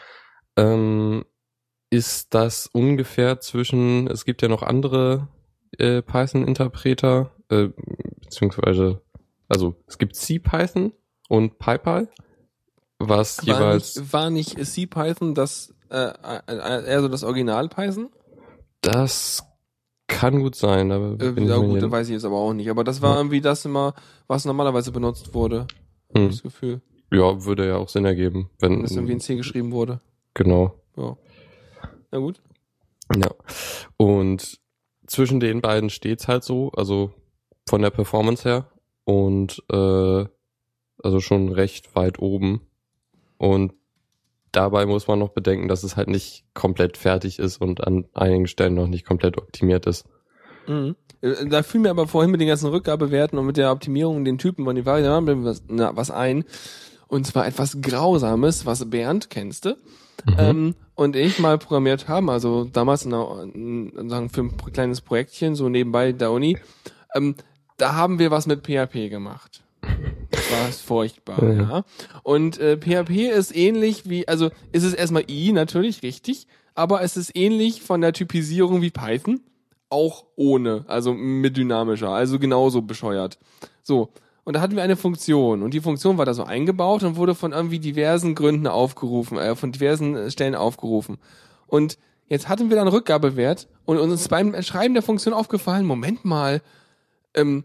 ähm, 0.58 1.26
ist 1.90 2.34
das 2.34 2.68
ungefähr 2.68 3.40
zwischen, 3.40 4.08
es 4.08 4.26
gibt 4.26 4.42
ja 4.42 4.48
noch 4.48 4.64
andere 4.64 5.28
äh, 5.78 6.02
Python-Interpreter, 6.02 7.32
äh, 7.50 7.70
beziehungsweise, 8.22 9.02
also 9.48 9.76
es 9.88 9.98
gibt 9.98 10.16
CPython 10.16 10.94
und 11.30 11.60
PyPy, 11.60 12.08
was 13.00 13.46
war 13.46 13.46
jeweils, 13.46 13.96
nicht, 13.96 14.14
war 14.14 14.30
nicht 14.30 14.66
CPython 14.66 15.34
das 15.34 15.74
äh, 15.90 16.12
äh, 16.48 16.86
eher 16.86 17.02
so 17.02 17.08
das 17.08 17.24
Original 17.24 17.70
Python? 17.70 18.10
das 18.84 19.42
kann 20.08 20.42
gut 20.42 20.56
sein, 20.56 20.92
aber 20.92 21.18
Äh, 21.24 21.44
ja 21.46 21.58
gut, 21.58 21.82
das 21.82 21.92
weiß 21.92 22.08
ich 22.08 22.14
jetzt 22.14 22.26
aber 22.26 22.36
auch 22.38 22.54
nicht. 22.54 22.70
Aber 22.70 22.84
das 22.84 23.02
war 23.02 23.12
Ja. 23.14 23.18
irgendwie 23.20 23.42
das 23.42 23.66
immer, 23.66 23.94
was 24.28 24.46
normalerweise 24.46 24.92
benutzt 24.92 25.34
wurde. 25.34 25.68
Hm. 26.16 26.28
Das 26.30 26.44
Gefühl, 26.44 26.82
ja, 27.12 27.44
würde 27.46 27.68
ja 27.68 27.78
auch 27.78 27.90
Sinn 27.90 28.06
ergeben, 28.06 28.50
wenn, 28.60 28.74
wenn 28.74 28.82
das 28.84 28.92
irgendwie 28.92 29.14
in 29.14 29.20
C 29.20 29.36
geschrieben 29.36 29.72
wurde. 29.72 30.00
genau. 30.34 30.76
Ja. 30.98 31.18
Na 32.12 32.20
gut. 32.20 32.42
Ja. 33.16 33.30
Und 33.98 34.60
zwischen 35.08 35.40
den 35.40 35.62
beiden 35.62 35.90
steht's 35.90 36.28
halt 36.28 36.44
so, 36.44 36.72
also 36.74 37.12
von 37.68 37.82
der 37.82 37.90
Performance 37.90 38.48
her 38.48 38.70
und 39.06 39.64
äh, 39.72 40.26
also 41.04 41.20
schon 41.20 41.50
recht 41.50 41.96
weit 41.96 42.20
oben. 42.20 42.62
Und 43.38 43.74
dabei 44.54 44.86
muss 44.86 45.08
man 45.08 45.20
noch 45.20 45.30
bedenken, 45.30 45.68
dass 45.68 45.84
es 45.84 45.98
halt 45.98 46.08
nicht 46.08 46.46
komplett 46.54 46.96
fertig 46.98 47.40
ist 47.40 47.60
und 47.60 47.86
an 47.86 48.06
einigen 48.14 48.48
Stellen 48.48 48.76
noch 48.76 48.88
nicht 48.88 49.06
komplett 49.06 49.38
optimiert 49.38 49.86
ist. 49.86 50.06
Mhm. 50.68 50.96
Äh, 51.22 51.46
Da 51.48 51.62
fiel 51.64 51.82
mir 51.82 51.90
aber 51.90 52.08
vorhin 52.08 52.32
mit 52.32 52.40
den 52.40 52.48
ganzen 52.48 52.70
Rückgabewerten 52.70 53.38
und 53.38 53.46
mit 53.46 53.58
der 53.58 53.72
Optimierung 53.72 54.24
den 54.24 54.38
Typen 54.38 54.64
von 54.64 54.76
den 54.76 54.86
Variablen 54.86 55.44
was, 55.44 55.64
na, 55.68 55.96
was 55.96 56.10
ein. 56.12 56.46
Und 57.08 57.28
zwar 57.28 57.46
etwas 57.46 57.82
Grausames, 57.82 58.66
was 58.66 58.90
Bernd, 58.90 59.30
kennst 59.30 59.66
du, 59.66 59.76
Mhm. 60.26 60.36
ähm, 60.38 60.76
und 60.96 61.16
ich 61.16 61.40
mal 61.40 61.58
programmiert 61.58 62.08
haben, 62.08 62.30
also 62.30 62.64
damals 62.66 63.04
in 63.06 63.14
einer, 63.14 63.44
in, 63.54 64.10
sagen 64.10 64.30
für 64.30 64.42
ein 64.42 64.56
kleines 64.72 65.02
Projektchen, 65.02 65.56
so 65.56 65.68
nebenbei 65.68 66.12
der 66.14 66.32
Uni, 66.32 66.58
ähm, 67.14 67.36
da 67.78 67.96
haben 67.96 68.20
wir 68.20 68.32
was 68.32 68.48
mit 68.48 68.62
PHP 68.66 69.10
gemacht. 69.10 69.63
Das 70.54 70.80
war 70.80 70.98
furchtbar, 70.98 71.44
Ja. 71.44 71.54
ja. 71.54 71.86
Und 72.24 72.60
äh, 72.60 72.78
PHP 72.78 73.32
ist 73.32 73.56
ähnlich 73.56 74.10
wie, 74.10 74.28
also 74.28 74.50
ist 74.72 74.84
es 74.84 74.94
erstmal 74.94 75.30
I, 75.30 75.52
natürlich, 75.52 76.04
richtig, 76.04 76.48
aber 76.76 77.02
es 77.02 77.18
ist 77.18 77.36
ähnlich 77.36 77.82
von 77.82 78.02
der 78.02 78.14
Typisierung 78.14 78.82
wie 78.82 78.90
Python, 78.92 79.42
auch 79.90 80.26
ohne, 80.36 80.86
also 80.88 81.14
mit 81.14 81.56
dynamischer, 81.58 82.10
also 82.10 82.40
genauso 82.40 82.82
bescheuert. 82.82 83.38
So. 83.84 84.10
Und 84.46 84.56
da 84.56 84.62
hatten 84.62 84.76
wir 84.76 84.84
eine 84.84 84.98
Funktion 84.98 85.64
und 85.64 85.74
die 85.74 85.80
Funktion 85.80 86.18
war 86.18 86.26
da 86.26 86.34
so 86.34 86.44
eingebaut 86.44 87.04
und 87.04 87.16
wurde 87.16 87.34
von 87.34 87.54
irgendwie 87.54 87.80
diversen 87.80 88.36
Gründen 88.36 88.68
aufgerufen, 88.68 89.38
äh, 89.38 89.56
von 89.56 89.72
diversen 89.72 90.16
äh, 90.16 90.32
Stellen 90.32 90.56
aufgerufen. 90.56 91.18
Und 91.66 91.98
jetzt 92.28 92.50
hatten 92.50 92.70
wir 92.70 92.76
dann 92.76 92.90
Rückgabewert 92.90 93.70
und 93.86 94.00
uns 94.00 94.14
ist 94.16 94.28
beim 94.28 94.62
Schreiben 94.62 94.96
der 94.96 95.04
Funktion 95.04 95.34
aufgefallen, 95.34 95.86
Moment 95.86 96.26
mal, 96.26 96.62
ähm, 97.36 97.64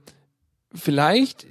vielleicht 0.72 1.44
äh, 1.44 1.48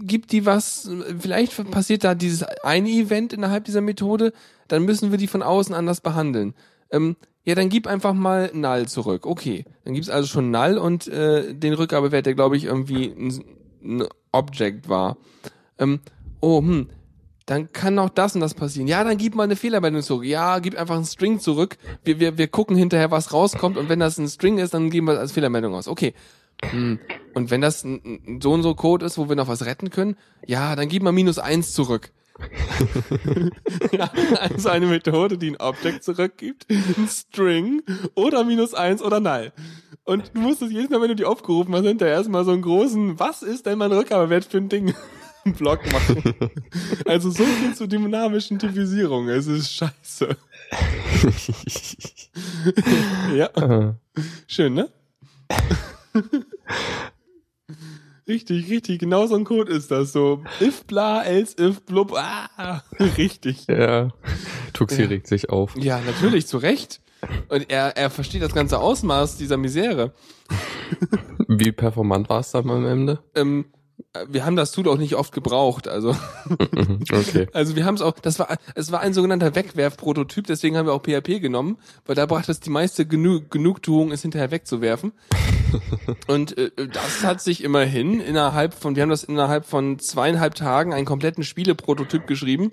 gibt 0.00 0.32
die 0.32 0.46
was, 0.46 0.90
vielleicht 1.18 1.70
passiert 1.70 2.04
da 2.04 2.14
dieses 2.14 2.42
eine 2.42 2.88
Event 2.88 3.32
innerhalb 3.32 3.64
dieser 3.64 3.80
Methode, 3.80 4.32
dann 4.68 4.84
müssen 4.84 5.10
wir 5.10 5.18
die 5.18 5.26
von 5.26 5.42
außen 5.42 5.74
anders 5.74 6.00
behandeln. 6.00 6.54
Ähm, 6.90 7.16
ja, 7.44 7.54
dann 7.54 7.68
gib 7.68 7.86
einfach 7.86 8.14
mal 8.14 8.50
null 8.54 8.86
zurück. 8.86 9.26
Okay, 9.26 9.64
dann 9.84 9.94
gibt's 9.94 10.08
also 10.08 10.26
schon 10.26 10.50
null 10.50 10.78
und 10.78 11.06
äh, 11.08 11.54
den 11.54 11.74
Rückgabewert, 11.74 12.26
der 12.26 12.34
glaube 12.34 12.56
ich 12.56 12.64
irgendwie 12.64 13.06
ein, 13.06 13.44
ein 13.82 14.08
Object 14.32 14.88
war. 14.88 15.18
Ähm, 15.78 16.00
oh, 16.40 16.60
hm, 16.60 16.88
dann 17.46 17.72
kann 17.72 17.98
auch 17.98 18.08
das 18.08 18.34
und 18.34 18.40
das 18.40 18.54
passieren. 18.54 18.88
Ja, 18.88 19.04
dann 19.04 19.18
gib 19.18 19.34
mal 19.34 19.42
eine 19.42 19.56
Fehlermeldung 19.56 20.02
zurück. 20.02 20.24
Ja, 20.24 20.58
gib 20.60 20.78
einfach 20.78 20.96
einen 20.96 21.04
String 21.04 21.40
zurück. 21.40 21.76
Wir, 22.02 22.18
wir, 22.18 22.38
wir 22.38 22.48
gucken 22.48 22.76
hinterher, 22.76 23.10
was 23.10 23.32
rauskommt 23.34 23.76
und 23.76 23.90
wenn 23.90 24.00
das 24.00 24.16
ein 24.16 24.28
String 24.28 24.56
ist, 24.56 24.72
dann 24.72 24.88
geben 24.88 25.06
wir 25.06 25.12
das 25.12 25.20
als 25.20 25.32
Fehlermeldung 25.32 25.74
aus. 25.74 25.86
Okay. 25.86 26.14
Hm. 26.70 26.98
Und 27.34 27.50
wenn 27.50 27.60
das 27.60 27.84
ein, 27.84 28.38
so 28.42 28.52
und 28.52 28.62
so 28.62 28.74
Code 28.74 29.04
ist, 29.04 29.18
wo 29.18 29.28
wir 29.28 29.36
noch 29.36 29.48
was 29.48 29.66
retten 29.66 29.90
können, 29.90 30.16
ja, 30.46 30.76
dann 30.76 30.88
gib 30.88 31.02
mal 31.02 31.12
minus 31.12 31.38
eins 31.38 31.72
zurück. 31.72 32.10
ja, 33.92 34.10
also 34.40 34.68
eine 34.68 34.86
Methode, 34.86 35.38
die 35.38 35.50
ein 35.50 35.56
Object 35.56 36.02
zurückgibt, 36.02 36.66
ein 36.68 37.08
String 37.08 37.82
oder 38.14 38.44
minus 38.44 38.74
eins 38.74 39.02
oder 39.02 39.20
null. 39.20 39.52
Und 40.04 40.32
du 40.34 40.40
musstest 40.40 40.72
jedes 40.72 40.90
Mal, 40.90 41.00
wenn 41.00 41.08
du 41.08 41.16
die 41.16 41.24
aufgerufen 41.24 41.74
hast, 41.74 41.84
hinterher 41.84 42.14
erstmal 42.14 42.44
so 42.44 42.52
einen 42.52 42.62
großen, 42.62 43.18
was 43.18 43.42
ist 43.42 43.66
denn 43.66 43.78
mein 43.78 43.92
Rückgabewert 43.92 44.44
für 44.44 44.58
ein 44.58 44.68
Ding? 44.68 44.94
Block 45.58 45.80
machen. 45.92 46.34
Also 47.06 47.30
so 47.30 47.44
viel 47.44 47.74
zur 47.74 47.86
dynamischen 47.86 48.58
Typisierung. 48.58 49.28
Es 49.28 49.46
ist 49.46 49.70
scheiße. 49.72 50.36
ja, 53.34 53.94
schön, 54.46 54.74
ne? 54.74 54.88
Richtig, 58.28 58.70
richtig. 58.70 58.98
Genau 59.00 59.26
so 59.26 59.36
ein 59.36 59.44
Code 59.44 59.72
ist 59.72 59.90
das. 59.90 60.12
So 60.12 60.42
if 60.60 60.84
bla, 60.84 61.22
else 61.22 61.54
if 61.60 61.82
blub. 61.82 62.12
Ah, 62.16 62.82
richtig. 63.18 63.66
ja. 63.68 64.10
Tuxi 64.72 65.02
Ja. 65.02 65.08
regt 65.08 65.26
sich 65.26 65.50
auf. 65.50 65.76
Ja, 65.76 66.00
natürlich, 66.00 66.46
zu 66.46 66.58
Recht. 66.58 67.00
Und 67.48 67.70
er, 67.70 67.96
er 67.96 68.10
versteht 68.10 68.42
das 68.42 68.52
ganze 68.54 68.78
Ausmaß 68.78 69.38
dieser 69.38 69.56
Misere. 69.56 70.12
Wie 71.48 71.72
performant 71.72 72.28
war 72.28 72.40
es 72.40 72.50
dann 72.50 72.68
am 72.68 72.84
Ende? 72.84 73.20
Ähm, 73.34 73.66
wir 74.28 74.44
haben 74.44 74.56
das 74.56 74.72
Tool 74.72 74.88
auch 74.88 74.98
nicht 74.98 75.14
oft 75.16 75.32
gebraucht, 75.32 75.88
also 75.88 76.16
okay. 77.12 77.48
also 77.52 77.76
wir 77.76 77.84
haben 77.84 77.96
es 77.96 78.02
auch, 78.02 78.12
das 78.12 78.38
war 78.38 78.56
es 78.74 78.92
war 78.92 79.00
ein 79.00 79.12
sogenannter 79.12 79.54
Wegwerfprototyp, 79.54 80.46
deswegen 80.46 80.76
haben 80.76 80.86
wir 80.86 80.92
auch 80.92 81.02
PHP 81.02 81.40
genommen, 81.40 81.78
weil 82.06 82.14
da 82.14 82.26
brachte 82.26 82.52
es 82.52 82.60
die 82.60 82.70
meiste 82.70 83.06
Genü 83.06 83.40
Genugtuung, 83.50 84.12
es 84.12 84.22
hinterher 84.22 84.50
wegzuwerfen. 84.50 85.12
Und 86.28 86.56
äh, 86.56 86.70
das 86.76 87.24
hat 87.24 87.40
sich 87.40 87.64
immerhin 87.64 88.20
innerhalb 88.20 88.74
von, 88.74 88.94
wir 88.94 89.02
haben 89.02 89.10
das 89.10 89.24
innerhalb 89.24 89.66
von 89.66 89.98
zweieinhalb 89.98 90.54
Tagen 90.54 90.94
einen 90.94 91.06
kompletten 91.06 91.42
Spieleprototyp 91.42 92.26
geschrieben 92.26 92.70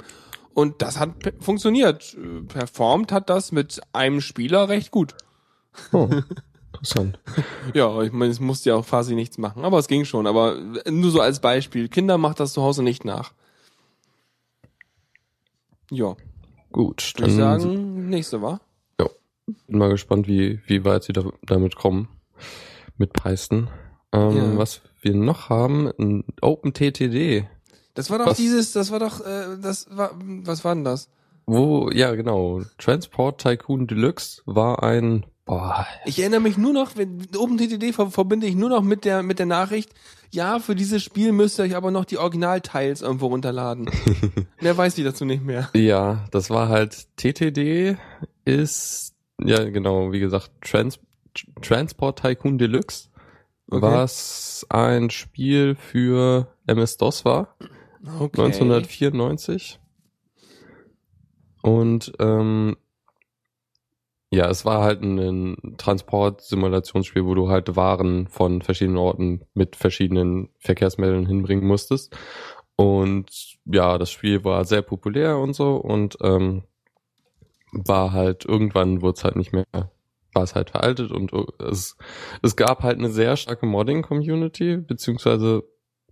und 0.54 0.82
das 0.82 1.00
hat 1.00 1.12
funktioniert. 1.40 2.16
Äh, 2.16 2.42
Performt 2.42 3.12
hat 3.12 3.30
das 3.30 3.52
mit 3.52 3.82
einem 3.94 4.22
Spieler 4.22 4.70
recht 4.70 4.92
gut. 4.92 5.16
Oh, 5.92 6.10
interessant. 6.82 7.20
Ja, 7.74 8.02
ich 8.02 8.12
meine, 8.12 8.32
es 8.32 8.40
musste 8.40 8.70
ja 8.70 8.76
auch 8.76 8.86
quasi 8.86 9.16
nichts 9.16 9.38
machen, 9.38 9.64
aber 9.64 9.78
es 9.80 9.88
ging 9.88 10.06
schon. 10.06 10.28
Aber 10.28 10.58
nur 10.90 11.12
so 11.12 11.22
als 11.22 11.40
Beispiel. 11.40 11.88
Kinder 11.88 12.18
macht 12.18 12.40
das 12.40 12.54
zu 12.54 12.62
Hause 12.62 12.84
nicht 12.84 13.06
nach. 13.06 13.32
Ja, 15.90 16.16
Gut, 16.72 17.14
würde 17.18 17.32
ich 17.32 17.38
dann 17.38 17.60
sagen, 17.60 18.10
nächste 18.10 18.42
war. 18.42 18.62
bin 19.68 19.78
mal 19.78 19.90
gespannt, 19.90 20.28
wie, 20.28 20.62
wie 20.66 20.86
weit 20.86 21.04
sie 21.04 21.12
da, 21.14 21.24
damit 21.44 21.76
kommen. 21.76 22.08
Mit 22.98 23.12
Python. 23.14 23.70
Ähm, 24.14 24.36
Ja. 24.36 24.58
Was 24.58 24.82
wir 25.02 25.14
noch 25.16 25.50
haben, 25.50 25.88
ein 26.00 26.24
OpenTTD. 26.42 27.46
Das 27.94 28.10
war 28.10 28.20
doch 28.20 28.28
Was? 28.28 28.38
dieses, 28.38 28.72
das 28.72 28.92
war 28.92 29.00
doch, 29.00 29.20
äh, 29.20 29.58
das 29.62 29.88
war, 29.96 30.12
was 30.16 30.64
war 30.64 30.74
denn 30.76 30.86
das? 30.86 31.10
Wo, 31.46 31.90
ja 31.92 32.16
genau, 32.16 32.62
Transport 32.78 33.42
Tycoon 33.42 33.88
Deluxe 33.88 34.42
war 34.46 34.84
ein, 34.84 35.26
boah, 35.52 35.86
Ich 36.06 36.18
erinnere 36.20 36.40
mich 36.40 36.58
nur 36.58 36.72
noch, 36.72 36.96
wenn 36.96 37.28
OpenTTD 37.36 37.92
ver 37.94 38.10
verbinde 38.10 38.48
ich 38.48 38.56
nur 38.56 38.70
noch 38.70 38.82
mit 38.84 39.04
der 39.04 39.22
mit 39.22 39.38
der 39.38 39.46
Nachricht, 39.46 39.90
ja, 40.32 40.60
für 40.60 40.76
dieses 40.76 41.04
Spiel 41.04 41.34
müsst 41.34 41.60
ihr 41.60 41.64
euch 41.66 41.76
aber 41.76 41.92
noch 41.92 42.06
die 42.06 42.18
Originalteils 42.18 43.02
irgendwo 43.02 43.28
runterladen. 43.28 43.90
Mehr 44.62 44.78
weiß 44.78 44.98
ich 44.98 45.04
dazu 45.04 45.26
nicht 45.26 45.44
mehr. 45.44 45.70
ja, 45.74 46.24
das 46.32 46.50
war 46.50 46.70
halt 46.70 47.06
TTD 47.18 47.98
ist, 48.46 49.14
ja 49.44 49.62
genau, 49.70 50.14
wie 50.14 50.22
gesagt, 50.22 50.52
Trans 50.62 51.00
Transport 51.62 52.20
Tycoon 52.22 52.58
Deluxe, 52.58 53.10
Okay. 53.70 53.82
was 53.82 54.66
ein 54.70 55.10
Spiel 55.10 55.76
für 55.76 56.48
MS-DOS 56.68 57.24
war. 57.26 57.56
Okay. 58.20 58.42
1994. 58.42 59.80
Und 61.62 62.12
ähm, 62.20 62.76
ja, 64.32 64.50
es 64.50 64.66
war 64.66 64.82
halt 64.82 65.02
ein, 65.02 65.76
Transport-Simulationsspiel, 65.78 67.26
wo 67.26 67.36
du 67.36 67.50
halt 67.50 67.76
Waren 67.76 68.28
von 68.28 68.62
verschiedenen 68.62 68.98
Orten 68.98 69.42
mit 69.54 69.76
verschiedenen 69.76 70.50
Verkehrsmitteln 70.60 71.26
hinbringen 71.26 71.68
musstest. 71.68 72.16
Und 72.76 73.58
ja, 73.66 73.98
das 73.98 74.12
Spiel 74.12 74.44
war 74.44 74.66
sehr 74.66 74.82
populär 74.82 75.38
und 75.38 75.54
so 75.54 75.76
und 75.76 76.18
ähm, 76.22 76.64
war 77.74 78.12
halt 78.12 78.46
irgendwann 78.46 79.02
wurde 79.02 79.18
es 79.18 79.24
halt 79.24 79.36
nicht 79.36 79.54
mehr, 79.54 79.66
war 80.34 80.44
es 80.44 80.56
halt 80.56 80.72
veraltet 80.72 81.12
und 81.12 81.32
es, 81.60 81.96
es 82.42 82.56
gab 82.56 82.84
halt 82.84 82.98
eine 82.98 83.10
sehr 83.10 83.38
starke 83.38 83.66
Modding-Community, 83.66 84.78
beziehungsweise 84.78 85.64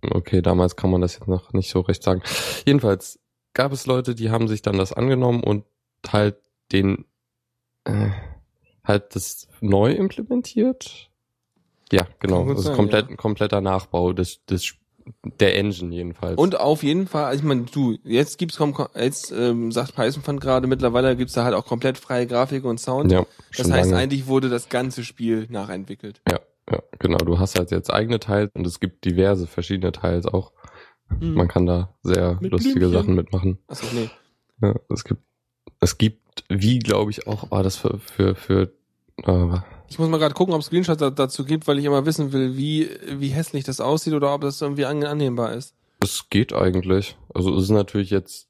Okay, 0.02 0.40
damals 0.40 0.76
kann 0.76 0.90
man 0.90 1.00
das 1.00 1.14
jetzt 1.14 1.28
noch 1.28 1.52
nicht 1.52 1.70
so 1.70 1.80
recht 1.80 2.02
sagen. 2.02 2.22
Jedenfalls 2.64 3.20
gab 3.52 3.72
es 3.72 3.86
Leute, 3.86 4.14
die 4.14 4.30
haben 4.30 4.48
sich 4.48 4.62
dann 4.62 4.78
das 4.78 4.92
angenommen 4.92 5.42
und 5.42 5.64
halt 6.08 6.36
den, 6.72 7.04
äh, 7.90 8.10
halt 8.84 9.14
das 9.14 9.48
neu 9.60 9.92
implementiert. 9.92 11.10
Ja, 11.92 12.06
genau. 12.18 12.38
Kann 12.38 12.46
gut 12.48 12.56
Also 12.56 12.72
komplett, 12.72 13.10
ein 13.10 13.16
kompletter 13.16 13.60
Nachbau 13.60 14.12
des, 14.12 14.44
des, 14.44 14.74
der 15.40 15.56
Engine 15.56 15.94
jedenfalls. 15.94 16.38
Und 16.38 16.58
auf 16.58 16.82
jeden 16.82 17.06
Fall, 17.08 17.24
also 17.24 17.40
ich 17.40 17.44
meine, 17.44 17.62
du, 17.62 17.96
jetzt 18.04 18.38
gibt's 18.38 18.58
kom- 18.60 18.88
jetzt 18.98 19.32
ähm, 19.32 19.72
sagt 19.72 19.96
Python 19.96 20.38
gerade, 20.38 20.66
mittlerweile 20.66 21.16
gibt's 21.16 21.34
da 21.34 21.44
halt 21.44 21.54
auch 21.54 21.66
komplett 21.66 21.98
freie 21.98 22.26
Grafik 22.26 22.64
und 22.64 22.78
Sound. 22.78 23.10
ja, 23.10 23.26
das 23.56 23.70
heißt, 23.70 23.90
lange. 23.90 24.02
eigentlich 24.02 24.26
wurde 24.28 24.48
das 24.48 24.68
ganze 24.68 25.02
Spiel 25.04 25.46
nachentwickelt. 25.50 26.22
Ja, 26.28 26.38
ja, 26.70 26.82
genau. 27.00 27.18
Du 27.18 27.38
hast 27.40 27.58
halt 27.58 27.72
jetzt 27.72 27.92
eigene 27.92 28.20
Teils 28.20 28.50
und 28.54 28.66
es 28.66 28.78
gibt 28.78 29.04
diverse 29.04 29.46
verschiedene 29.48 29.90
Teils 29.92 30.26
auch. 30.26 30.52
Hm. 31.08 31.34
Man 31.34 31.48
kann 31.48 31.66
da 31.66 31.92
sehr 32.04 32.38
Mit 32.40 32.52
lustige 32.52 32.78
Blümchen. 32.78 33.00
Sachen 33.00 33.14
mitmachen. 33.16 33.58
Achso, 33.66 33.86
nee. 33.92 34.08
Ja, 34.62 34.74
es 34.90 35.02
gibt, 35.02 35.22
es 35.80 35.98
gibt, 35.98 36.44
wie 36.48 36.78
glaube 36.78 37.10
ich 37.10 37.26
auch, 37.26 37.50
war 37.50 37.62
das 37.62 37.76
für, 37.76 37.98
für, 37.98 38.34
für, 38.34 38.72
äh, 39.24 39.58
Ich 39.88 39.98
muss 39.98 40.08
mal 40.08 40.18
gerade 40.18 40.34
gucken, 40.34 40.54
ob 40.54 40.60
es 40.60 40.66
Screenshots 40.66 40.98
da, 40.98 41.10
dazu 41.10 41.44
gibt, 41.44 41.66
weil 41.66 41.78
ich 41.78 41.84
immer 41.84 42.06
wissen 42.06 42.32
will, 42.32 42.56
wie, 42.56 42.88
wie 43.16 43.28
hässlich 43.28 43.64
das 43.64 43.80
aussieht 43.80 44.12
oder 44.14 44.34
ob 44.34 44.42
das 44.42 44.60
irgendwie 44.60 44.84
an, 44.86 45.02
annehmbar 45.04 45.52
ist. 45.52 45.74
es 46.02 46.28
geht 46.30 46.52
eigentlich. 46.52 47.16
Also 47.34 47.54
es 47.56 47.64
ist 47.64 47.70
natürlich 47.70 48.10
jetzt 48.10 48.48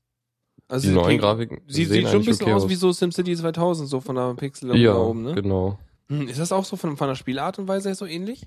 Also 0.68 0.88
die 0.88 0.94
neuen 0.94 1.18
Grafiken. 1.18 1.60
Sieht, 1.66 1.88
sehen 1.88 2.02
sieht 2.04 2.08
schon 2.08 2.20
ein 2.22 2.26
bisschen 2.26 2.46
okay 2.46 2.54
aus 2.54 2.68
wie 2.68 2.74
so 2.74 2.92
SimCity 2.92 3.36
2000, 3.36 3.88
so 3.88 4.00
von 4.00 4.16
der 4.16 4.34
Pixel 4.34 4.76
Ja, 4.76 4.94
da 4.94 4.98
oben, 5.00 5.22
ne? 5.22 5.34
genau. 5.34 5.78
Hm, 6.08 6.26
ist 6.26 6.40
das 6.40 6.50
auch 6.50 6.64
so 6.64 6.76
von, 6.76 6.96
von 6.96 7.06
der 7.06 7.14
Spielart 7.14 7.60
und 7.60 7.68
Weise 7.68 7.94
so 7.94 8.04
ähnlich? 8.04 8.42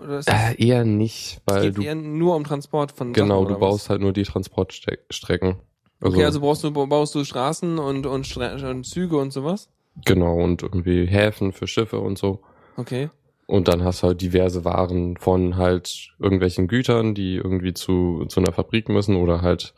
Oder 0.00 0.20
ist 0.20 0.28
das, 0.28 0.52
Äh, 0.52 0.64
eher 0.64 0.84
nicht, 0.84 1.40
es 1.46 1.52
weil 1.52 1.62
geht 1.62 1.76
du 1.78 1.82
eher 1.82 1.96
nur 1.96 2.36
um 2.36 2.44
Transport 2.44 2.92
von 2.92 3.12
genau, 3.12 3.42
Sachen, 3.42 3.54
du 3.54 3.58
baust 3.60 3.86
was? 3.86 3.90
halt 3.90 4.00
nur 4.00 4.12
die 4.12 4.22
Transportstrecken. 4.22 5.56
Okay, 6.00 6.24
also 6.24 6.40
baust 6.40 6.62
du, 6.64 6.70
baust 6.70 7.14
du 7.14 7.24
Straßen 7.24 7.78
und, 7.78 8.06
und, 8.06 8.36
und 8.36 8.86
Züge 8.86 9.16
und 9.16 9.32
sowas? 9.32 9.68
genau 10.04 10.36
und 10.36 10.62
irgendwie 10.62 11.06
Häfen 11.06 11.52
für 11.52 11.66
Schiffe 11.66 12.00
und 12.00 12.18
so. 12.18 12.40
Okay. 12.76 13.10
Und 13.46 13.68
dann 13.68 13.82
hast 13.82 14.02
du 14.02 14.08
halt 14.08 14.20
diverse 14.20 14.64
Waren 14.64 15.16
von 15.16 15.56
halt 15.56 16.10
irgendwelchen 16.18 16.68
Gütern, 16.68 17.14
die 17.14 17.36
irgendwie 17.36 17.72
zu, 17.72 18.26
zu 18.28 18.40
einer 18.40 18.52
Fabrik 18.52 18.88
müssen 18.88 19.16
oder 19.16 19.40
halt 19.40 19.74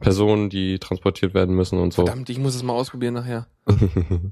Personen, 0.00 0.50
die 0.50 0.80
transportiert 0.80 1.32
werden 1.32 1.54
müssen 1.54 1.78
und 1.78 1.92
so. 1.92 2.04
Verdammt, 2.04 2.28
ich 2.30 2.38
muss 2.38 2.56
es 2.56 2.64
mal 2.64 2.72
ausprobieren 2.72 3.14
nachher. 3.14 3.46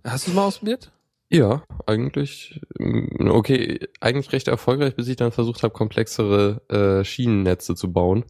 Hast 0.05 0.27
du 0.27 0.31
es 0.31 0.35
mal 0.35 0.47
ausprobiert? 0.47 0.93
ja, 1.33 1.63
eigentlich, 1.87 2.61
mm, 2.81 3.29
okay, 3.29 3.79
eigentlich 4.01 4.33
recht 4.33 4.49
erfolgreich, 4.49 4.97
bis 4.97 5.07
ich 5.07 5.15
dann 5.15 5.31
versucht 5.31 5.63
habe, 5.63 5.73
komplexere 5.73 6.61
äh, 6.69 7.05
Schienennetze 7.05 7.77
zu 7.77 7.93
bauen. 7.93 8.25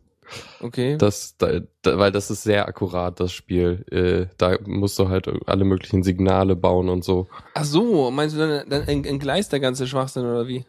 Okay. 0.61 0.97
Das, 0.99 1.37
da, 1.39 1.61
da, 1.83 1.99
weil 1.99 2.13
das 2.13 2.31
ist 2.31 2.43
sehr 2.43 2.67
akkurat, 2.69 3.19
das 3.21 3.33
Spiel. 3.33 3.85
Äh, 3.91 4.35
da 4.37 4.59
musst 4.67 4.99
du 4.99 5.09
halt 5.09 5.29
alle 5.47 5.65
möglichen 5.65 6.03
Signale 6.03 6.57
bauen 6.57 6.89
und 6.89 7.05
so. 7.05 7.29
Ach 7.55 7.65
so, 7.65 8.11
meinst 8.11 8.37
du 8.37 8.41
dann, 8.41 8.69
dann 8.69 8.83
ent- 8.85 9.07
entgleist 9.07 9.53
der 9.53 9.61
ganze 9.61 9.87
Schwachsinn 9.87 10.25
oder 10.25 10.47
wie? 10.47 10.65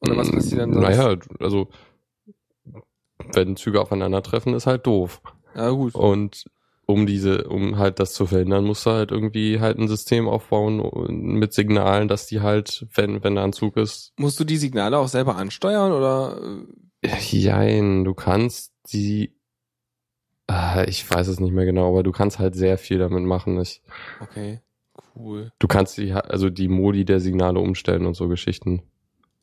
Oder 0.00 0.16
was 0.16 0.28
Mm, 0.28 0.34
passiert 0.36 0.60
dann 0.60 0.72
sonst? 0.72 0.82
Naja, 0.88 1.16
also 1.40 1.68
wenn 3.32 3.56
Züge 3.56 3.80
aufeinandertreffen, 3.80 4.54
ist 4.54 4.66
halt 4.66 4.86
doof. 4.86 5.20
Ja, 5.54 5.70
gut. 5.70 5.94
Und 5.94 6.44
um 6.86 7.06
diese, 7.06 7.44
um 7.48 7.78
halt 7.78 8.00
das 8.00 8.14
zu 8.14 8.26
verhindern, 8.26 8.64
musst 8.64 8.84
du 8.86 8.90
halt 8.90 9.12
irgendwie 9.12 9.60
halt 9.60 9.78
ein 9.78 9.86
System 9.88 10.28
aufbauen 10.28 10.82
mit 11.38 11.52
Signalen, 11.52 12.08
dass 12.08 12.26
die 12.26 12.40
halt, 12.40 12.86
wenn, 12.94 13.22
wenn 13.22 13.36
da 13.36 13.44
ein 13.44 13.52
Zug 13.52 13.76
ist, 13.76 14.12
Musst 14.16 14.40
du 14.40 14.44
die 14.44 14.56
Signale 14.56 14.98
auch 14.98 15.06
selber 15.08 15.36
ansteuern 15.36 15.92
oder? 15.92 16.40
Jein, 17.04 18.04
du 18.04 18.14
kannst 18.14 18.72
die, 18.92 19.34
ah, 20.46 20.84
ich 20.86 21.08
weiß 21.08 21.28
es 21.28 21.40
nicht 21.40 21.52
mehr 21.52 21.64
genau, 21.64 21.88
aber 21.88 22.02
du 22.02 22.12
kannst 22.12 22.38
halt 22.38 22.54
sehr 22.54 22.78
viel 22.78 22.98
damit 22.98 23.22
machen. 23.24 23.58
Ich, 23.60 23.82
Okay, 24.20 24.60
cool. 25.16 25.52
du 25.58 25.66
kannst 25.68 25.96
die, 25.98 26.12
also 26.12 26.50
die 26.50 26.68
Modi 26.68 27.04
der 27.04 27.20
Signale 27.20 27.60
umstellen 27.60 28.06
und 28.06 28.14
so 28.14 28.28
Geschichten. 28.28 28.82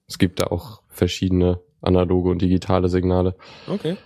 Es 0.07 0.17
gibt 0.17 0.39
da 0.39 0.47
auch 0.47 0.81
verschiedene 0.87 1.59
analoge 1.81 2.29
und 2.29 2.41
digitale 2.41 2.89
Signale. 2.89 3.35
Okay. 3.67 3.97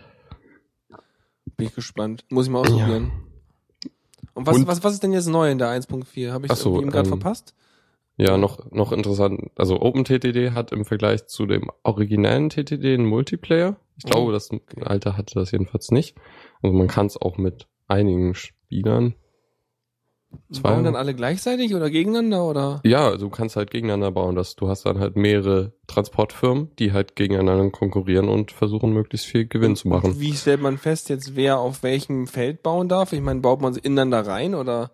Bin 1.57 1.67
ich 1.67 1.75
gespannt. 1.75 2.25
Muss 2.29 2.45
ich 2.47 2.51
mal 2.51 2.59
ausprobieren. 2.59 3.11
Und, 4.33 4.47
was, 4.47 4.57
Und- 4.57 4.67
was, 4.67 4.83
was 4.83 4.93
ist 4.93 5.03
denn 5.03 5.11
jetzt 5.13 5.27
neu 5.27 5.51
in 5.51 5.57
der 5.57 5.67
1.4? 5.69 6.31
Habe 6.31 6.45
ich 6.47 6.51
so, 6.53 6.69
irgendwie 6.69 6.81
eben 6.83 6.91
gerade 6.91 7.07
ähm, 7.09 7.19
verpasst? 7.19 7.53
Ja, 8.17 8.37
noch, 8.37 8.69
noch 8.71 8.91
interessant. 8.91 9.49
Also 9.55 9.79
OpenTTD 9.81 10.51
hat 10.51 10.71
im 10.71 10.85
Vergleich 10.85 11.27
zu 11.27 11.45
dem 11.45 11.71
originellen 11.83 12.49
TTD 12.49 12.93
einen 12.93 13.05
Multiplayer. 13.05 13.77
Ich 13.97 14.03
glaube, 14.05 14.31
das 14.31 14.49
alte 14.81 15.17
hatte 15.17 15.35
das 15.35 15.51
jedenfalls 15.51 15.91
nicht. 15.91 16.15
Also 16.61 16.75
man 16.75 16.87
kann 16.87 17.05
es 17.07 17.17
auch 17.17 17.37
mit 17.37 17.67
einigen 17.87 18.35
Spielern. 18.35 19.15
zwei- 20.51 20.69
Bauen 20.71 20.83
dann 20.83 20.95
alle 20.95 21.13
gleichzeitig 21.15 21.73
oder 21.75 21.89
gegeneinander 21.89 22.45
oder? 22.47 22.81
Ja, 22.83 23.07
also 23.09 23.25
du 23.27 23.31
kannst 23.31 23.55
halt 23.55 23.71
gegeneinander 23.71 24.11
bauen. 24.11 24.35
Das, 24.35 24.55
du 24.55 24.67
hast 24.67 24.85
dann 24.85 24.99
halt 24.99 25.15
mehrere 25.15 25.73
Transportfirmen, 25.87 26.69
die 26.79 26.93
halt 26.93 27.15
gegeneinander 27.15 27.69
konkurrieren 27.71 28.27
und 28.29 28.51
versuchen, 28.51 28.91
möglichst 28.93 29.25
viel 29.27 29.45
Gewinn 29.47 29.75
zu 29.75 29.87
machen. 29.87 30.11
Und 30.11 30.19
wie 30.19 30.33
stellt 30.33 30.61
man 30.61 30.77
fest 30.77 31.09
jetzt, 31.09 31.35
wer 31.35 31.59
auf 31.59 31.81
welchem 31.83 32.27
Feld 32.27 32.61
bauen 32.63 32.87
darf? 32.87 33.13
Ich 33.13 33.21
meine, 33.21 33.39
baut 33.41 33.61
man 33.61 33.73
sie 33.73 33.79
ineinander 33.81 34.25
rein 34.27 34.53
oder? 34.55 34.91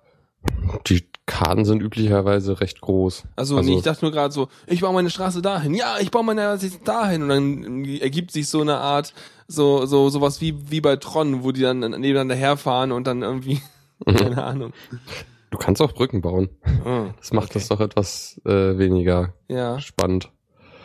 Die 0.87 1.07
Karten 1.27 1.65
sind 1.65 1.81
üblicherweise 1.83 2.59
recht 2.61 2.81
groß. 2.81 3.25
Also, 3.35 3.57
Also- 3.57 3.69
nee, 3.69 3.77
ich 3.77 3.83
dachte 3.83 4.03
nur 4.05 4.11
gerade 4.11 4.33
so, 4.33 4.47
ich 4.65 4.81
baue 4.81 4.93
meine 4.93 5.09
Straße 5.11 5.41
dahin. 5.43 5.73
Ja, 5.75 5.97
ich 5.99 6.09
baue 6.09 6.23
meine 6.23 6.41
Straße 6.41 6.79
dahin. 6.83 7.21
Und 7.23 7.29
dann 7.29 7.85
ergibt 7.99 8.31
sich 8.31 8.47
so 8.49 8.61
eine 8.61 8.77
Art, 8.77 9.13
so, 9.47 9.85
so, 9.85 10.09
sowas 10.09 10.41
wie, 10.41 10.71
wie 10.71 10.81
bei 10.81 10.95
Tron, 10.95 11.43
wo 11.43 11.51
die 11.51 11.61
dann 11.61 11.79
nebeneinander 11.79 12.35
herfahren 12.35 12.91
und 12.91 13.05
dann 13.05 13.21
irgendwie, 13.21 13.61
keine 14.05 14.43
Ahnung. 14.43 14.73
Du 15.51 15.57
kannst 15.57 15.81
auch 15.81 15.93
Brücken 15.93 16.21
bauen. 16.21 16.49
Ah, 16.85 17.13
Das 17.19 17.31
macht 17.31 17.51
okay. 17.51 17.59
das 17.59 17.67
doch 17.67 17.79
etwas 17.79 18.41
äh, 18.45 18.77
weniger 18.77 19.33
Ja, 19.47 19.79
spannend. 19.79 20.31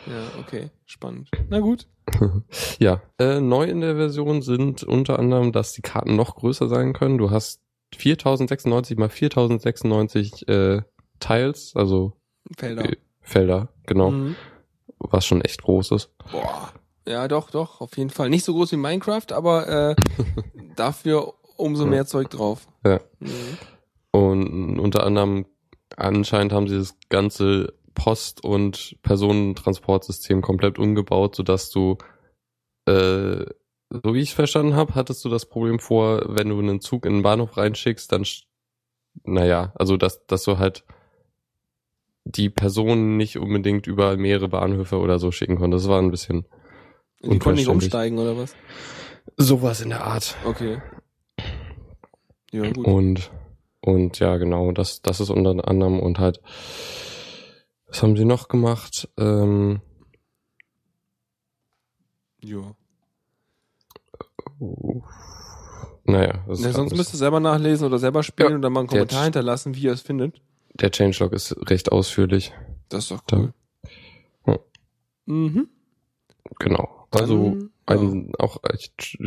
ja, 0.05 0.39
okay. 0.41 0.69
Spannend. 0.85 1.29
Na 1.49 1.59
gut. 1.59 1.87
Ja, 2.79 3.01
äh, 3.17 3.39
neu 3.39 3.63
in 3.63 3.79
der 3.79 3.95
Version 3.95 4.41
sind 4.41 4.83
unter 4.83 5.19
anderem, 5.19 5.53
dass 5.53 5.71
die 5.71 5.81
Karten 5.81 6.17
noch 6.17 6.35
größer 6.35 6.67
sein 6.67 6.91
können. 6.93 7.17
Du 7.17 7.31
hast 7.31 7.61
4096 7.95 8.97
mal 8.97 9.09
4096 9.09 10.47
äh, 10.47 10.81
Tiles, 11.19 11.73
also 11.75 12.13
Felder. 12.57 12.85
äh, 12.85 12.97
Felder, 13.21 13.69
genau, 13.85 14.11
Mhm. 14.11 14.35
was 14.99 15.25
schon 15.25 15.41
echt 15.41 15.61
groß 15.63 15.91
ist. 15.91 16.11
Boah. 16.31 16.71
Ja, 17.07 17.27
doch, 17.27 17.49
doch, 17.51 17.81
auf 17.81 17.97
jeden 17.97 18.09
Fall. 18.09 18.29
Nicht 18.29 18.45
so 18.45 18.53
groß 18.53 18.71
wie 18.71 18.77
Minecraft, 18.77 19.31
aber 19.33 19.67
äh, 19.67 19.95
dafür 20.75 21.33
umso 21.57 21.85
mehr 21.85 22.05
Zeug 22.05 22.29
drauf. 22.29 22.67
Ja. 22.85 22.99
Mhm. 23.19 23.57
Und 24.11 24.79
unter 24.79 25.05
anderem 25.05 25.45
anscheinend 25.97 26.53
haben 26.53 26.67
sie 26.67 26.77
das 26.77 26.95
ganze 27.09 27.73
Post- 27.93 28.43
und 28.43 28.95
Personentransportsystem 29.03 30.41
komplett 30.41 30.79
umgebaut, 30.79 31.35
sodass 31.35 31.69
du, 31.71 31.97
äh, 32.87 33.45
so 34.03 34.13
wie 34.13 34.21
ich 34.21 34.29
es 34.29 34.35
verstanden 34.35 34.75
habe, 34.75 34.95
hattest 34.95 35.23
du 35.23 35.29
das 35.29 35.45
Problem 35.45 35.79
vor, 35.79 36.23
wenn 36.27 36.49
du 36.49 36.57
einen 36.59 36.81
Zug 36.81 37.05
in 37.05 37.13
den 37.13 37.21
Bahnhof 37.23 37.57
reinschickst, 37.57 38.11
dann, 38.11 38.25
naja, 39.23 39.71
also 39.75 39.97
dass, 39.97 40.25
dass 40.25 40.43
du 40.43 40.57
halt 40.57 40.83
die 42.25 42.49
Personen 42.49 43.17
nicht 43.17 43.37
unbedingt 43.37 43.85
über 43.85 44.17
mehrere 44.17 44.47
Bahnhöfe 44.47 44.97
oder 44.97 45.19
so 45.19 45.31
schicken 45.31 45.57
konntest. 45.57 45.85
Das 45.85 45.91
war 45.91 46.01
ein 46.01 46.11
bisschen 46.11 46.45
Die 47.21 47.37
konnten 47.39 47.59
nicht 47.59 47.67
umsteigen, 47.67 48.17
oder 48.17 48.37
was? 48.37 48.55
sowas 49.37 49.81
in 49.81 49.89
der 49.89 50.03
Art. 50.05 50.35
Okay. 50.45 50.81
Ja, 52.51 52.71
gut. 52.71 52.85
Und, 52.85 53.31
und 53.81 54.19
ja, 54.19 54.37
genau, 54.37 54.71
das, 54.71 55.01
das 55.01 55.19
ist 55.19 55.29
unter 55.29 55.67
anderem 55.67 55.99
und 55.99 56.19
halt, 56.19 56.41
was 57.87 58.01
haben 58.01 58.15
sie 58.15 58.25
noch 58.25 58.47
gemacht? 58.47 59.09
Ähm, 59.17 59.81
ja. 62.41 62.75
Naja, 66.05 66.43
das 66.47 66.61
Ja, 66.61 66.69
ist 66.69 66.75
sonst 66.75 66.91
alles- 66.91 66.97
müsst 66.97 67.13
ihr 67.13 67.17
selber 67.17 67.39
nachlesen 67.39 67.87
oder 67.87 67.99
selber 67.99 68.23
spielen 68.23 68.49
Ja, 68.49 68.55
und 68.55 68.61
dann 68.61 68.73
mal 68.73 68.81
einen 68.81 68.89
der 68.89 68.99
Kommentar 68.99 69.21
Ch- 69.21 69.23
hinterlassen, 69.25 69.75
wie 69.75 69.81
ihr 69.83 69.93
es 69.93 70.01
findet. 70.01 70.41
der 70.75 70.91
Changelog 70.91 71.33
ist 71.33 71.55
recht 71.69 71.91
ausführlich. 71.91 72.51
Das 72.89 73.03
ist 73.05 73.11
doch 73.11 73.21
Da- 73.27 73.37
cool. 73.37 73.53
Ja. 74.47 74.59
Mhm. 75.25 75.67
Genau. 76.59 77.07
Also 77.11 77.51
Dann, 77.51 77.69
ein 77.85 78.31
auch 78.39 78.57
ein 78.63 78.77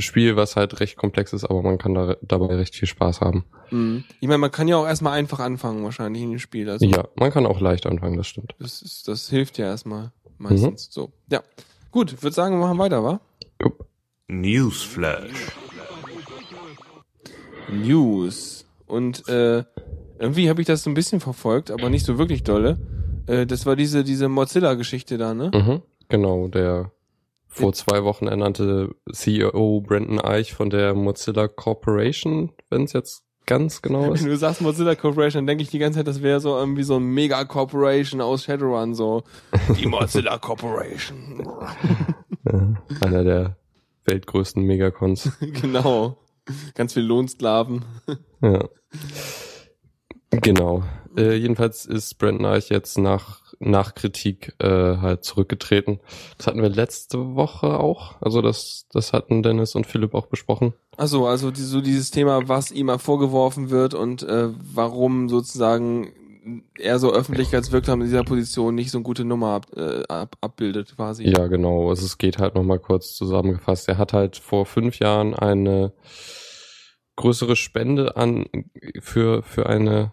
Spiel, 0.00 0.34
was 0.36 0.56
halt 0.56 0.80
recht 0.80 0.96
komplex 0.96 1.32
ist, 1.32 1.44
aber 1.44 1.62
man 1.62 1.78
kann 1.78 1.94
da 1.94 2.16
dabei 2.22 2.54
recht 2.56 2.74
viel 2.74 2.88
Spaß 2.88 3.20
haben. 3.20 3.44
Mhm. 3.70 4.04
Ich 4.20 4.26
meine, 4.28 4.38
man 4.38 4.50
kann 4.50 4.66
ja 4.68 4.76
auch 4.76 4.86
erstmal 4.86 5.12
einfach 5.18 5.38
anfangen, 5.38 5.84
wahrscheinlich 5.84 6.22
in 6.22 6.30
dem 6.30 6.38
Spiel. 6.38 6.68
Also 6.68 6.84
Ja, 6.84 7.06
man 7.16 7.30
kann 7.30 7.46
auch 7.46 7.60
leicht 7.60 7.86
anfangen, 7.86 8.16
das 8.16 8.26
stimmt. 8.26 8.54
das, 8.58 8.82
ist, 8.82 9.06
das 9.08 9.28
hilft 9.28 9.56
ja 9.58 9.66
erstmal 9.66 10.12
meistens. 10.38 10.88
So. 10.90 11.12
Ja. 11.30 11.42
Gut, 11.92 12.22
würde 12.22 12.34
sagen, 12.34 12.56
wir 12.58 12.66
machen 12.66 12.78
weiter, 12.78 13.02
wa? 13.04 13.20
Newsflash. 14.28 15.52
News. 17.68 18.66
Und 18.86 19.28
äh, 19.28 19.64
irgendwie 20.18 20.48
habe 20.48 20.60
ich 20.60 20.66
das 20.66 20.82
so 20.82 20.90
ein 20.90 20.94
bisschen 20.94 21.20
verfolgt, 21.20 21.70
aber 21.70 21.90
nicht 21.90 22.06
so 22.06 22.18
wirklich 22.18 22.42
dolle. 22.42 22.78
Äh, 23.26 23.46
das 23.46 23.66
war 23.66 23.76
diese, 23.76 24.04
diese 24.04 24.28
Mozilla-Geschichte 24.28 25.18
da, 25.18 25.34
ne? 25.34 25.50
Mhm, 25.52 25.82
genau, 26.08 26.48
der 26.48 26.92
vor 27.46 27.72
zwei 27.72 28.04
Wochen 28.04 28.26
ernannte 28.26 28.94
CEO 29.10 29.80
Brandon 29.80 30.20
Eich 30.20 30.52
von 30.54 30.70
der 30.70 30.94
Mozilla 30.94 31.48
Corporation, 31.48 32.52
wenn 32.70 32.84
es 32.84 32.92
jetzt 32.92 33.24
ganz 33.46 33.80
genau 33.80 34.12
ist. 34.12 34.24
Wenn 34.24 34.30
du 34.30 34.36
sagst 34.36 34.60
Mozilla 34.60 34.94
Corporation, 34.94 35.40
dann 35.40 35.46
denke 35.46 35.62
ich 35.62 35.70
die 35.70 35.78
ganze 35.78 36.00
Zeit, 36.00 36.06
das 36.06 36.22
wäre 36.22 36.40
so 36.40 36.56
irgendwie 36.56 36.82
so 36.82 36.96
ein 36.96 37.04
Mega 37.04 37.44
Corporation 37.44 38.20
aus 38.20 38.44
Shadowrun, 38.44 38.94
so 38.94 39.22
die 39.80 39.86
Mozilla 39.86 40.38
Corporation. 40.38 41.48
Ja, 42.44 42.74
einer 43.00 43.24
der 43.24 43.56
weltgrößten 44.06 44.62
Megacons. 44.62 45.32
genau. 45.40 46.18
Ganz 46.74 46.94
viel 46.94 47.02
Lohnsklaven. 47.02 47.84
Ja. 48.40 48.68
Genau. 50.30 50.84
Äh, 51.16 51.34
jedenfalls 51.36 51.86
ist 51.86 52.18
Brent 52.18 52.40
Neich 52.40 52.68
jetzt 52.68 52.98
nach 52.98 53.40
nach 53.58 53.94
Kritik 53.94 54.54
äh, 54.58 54.98
halt 54.98 55.24
zurückgetreten. 55.24 56.00
Das 56.36 56.46
hatten 56.46 56.60
wir 56.60 56.68
letzte 56.68 57.34
Woche 57.34 57.80
auch. 57.80 58.20
Also 58.20 58.42
das 58.42 58.86
das 58.92 59.12
hatten 59.12 59.42
Dennis 59.42 59.74
und 59.74 59.86
Philipp 59.86 60.14
auch 60.14 60.26
besprochen. 60.26 60.74
Also 60.96 61.26
also 61.26 61.50
die, 61.50 61.62
so 61.62 61.80
dieses 61.80 62.10
Thema, 62.10 62.48
was 62.48 62.70
ihm 62.70 62.90
vorgeworfen 62.98 63.70
wird 63.70 63.94
und 63.94 64.22
äh, 64.22 64.48
warum 64.74 65.28
sozusagen 65.28 66.12
er 66.78 66.98
so 66.98 67.12
öffentlichkeitswirksam 67.12 68.00
in 68.00 68.06
dieser 68.06 68.24
Position 68.24 68.74
nicht 68.74 68.90
so 68.90 68.98
eine 68.98 69.02
gute 69.04 69.24
Nummer 69.24 69.48
ab, 69.48 69.66
äh, 69.76 70.02
ab, 70.08 70.36
abbildet 70.40 70.94
quasi. 70.96 71.24
Ja, 71.24 71.46
genau. 71.48 71.88
Also 71.88 72.06
es 72.06 72.18
geht 72.18 72.38
halt 72.38 72.54
nochmal 72.54 72.78
kurz 72.78 73.14
zusammengefasst. 73.14 73.88
Er 73.88 73.98
hat 73.98 74.12
halt 74.12 74.36
vor 74.36 74.66
fünf 74.66 74.98
Jahren 74.98 75.34
eine 75.34 75.92
größere 77.16 77.56
Spende 77.56 78.16
an 78.16 78.46
für 79.00 79.42
für 79.42 79.66
eine 79.66 80.12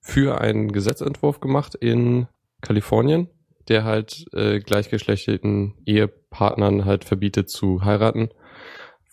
für 0.00 0.40
einen 0.40 0.72
Gesetzentwurf 0.72 1.40
gemacht 1.40 1.76
in 1.76 2.26
Kalifornien, 2.60 3.28
der 3.68 3.84
halt 3.84 4.26
äh, 4.32 4.58
gleichgeschlechtlichen 4.58 5.74
Ehepartnern 5.86 6.84
halt 6.84 7.04
verbietet 7.04 7.50
zu 7.50 7.84
heiraten. 7.84 8.30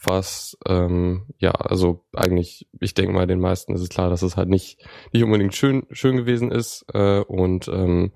Was 0.02 0.58
ähm, 0.66 1.26
ja, 1.40 1.52
also 1.52 2.06
eigentlich, 2.14 2.68
ich 2.80 2.94
denke 2.94 3.12
mal, 3.12 3.28
den 3.28 3.40
meisten 3.40 3.74
ist 3.74 3.82
es 3.82 3.90
klar, 3.90 4.10
dass 4.10 4.22
es 4.22 4.38
halt 4.38 4.50
nicht 4.50 4.86
nicht 5.12 5.24
unbedingt 5.24 5.56
schön 5.56 5.86
schön 5.92 6.16
gewesen 6.16 6.52
ist 6.52 6.86
äh, 6.94 7.20
und 7.20 7.68
ähm, 7.68 8.14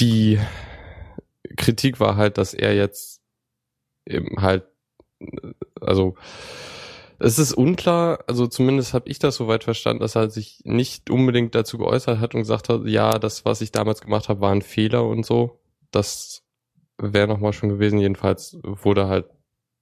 die 0.00 0.40
Kritik 1.56 2.00
war 2.00 2.16
halt, 2.16 2.38
dass 2.38 2.52
er 2.52 2.74
jetzt 2.74 3.20
eben 4.06 4.42
halt 4.42 4.64
also 5.80 6.16
es 7.18 7.38
ist 7.38 7.54
unklar, 7.54 8.24
also 8.26 8.46
zumindest 8.46 8.92
habe 8.92 9.08
ich 9.08 9.18
das 9.18 9.36
soweit 9.36 9.64
verstanden, 9.64 10.00
dass 10.00 10.16
er 10.16 10.28
sich 10.28 10.60
nicht 10.64 11.10
unbedingt 11.10 11.54
dazu 11.54 11.78
geäußert 11.78 12.20
hat 12.20 12.34
und 12.34 12.40
gesagt 12.42 12.68
hat, 12.68 12.82
ja, 12.86 13.18
das, 13.18 13.44
was 13.44 13.62
ich 13.62 13.72
damals 13.72 14.00
gemacht 14.00 14.28
habe, 14.28 14.40
war 14.40 14.52
ein 14.52 14.62
Fehler 14.62 15.04
und 15.04 15.24
so. 15.24 15.58
Das 15.90 16.44
wäre 16.98 17.26
nochmal 17.26 17.54
schon 17.54 17.70
gewesen. 17.70 17.98
Jedenfalls 17.98 18.58
wurde 18.62 19.08
halt 19.08 19.26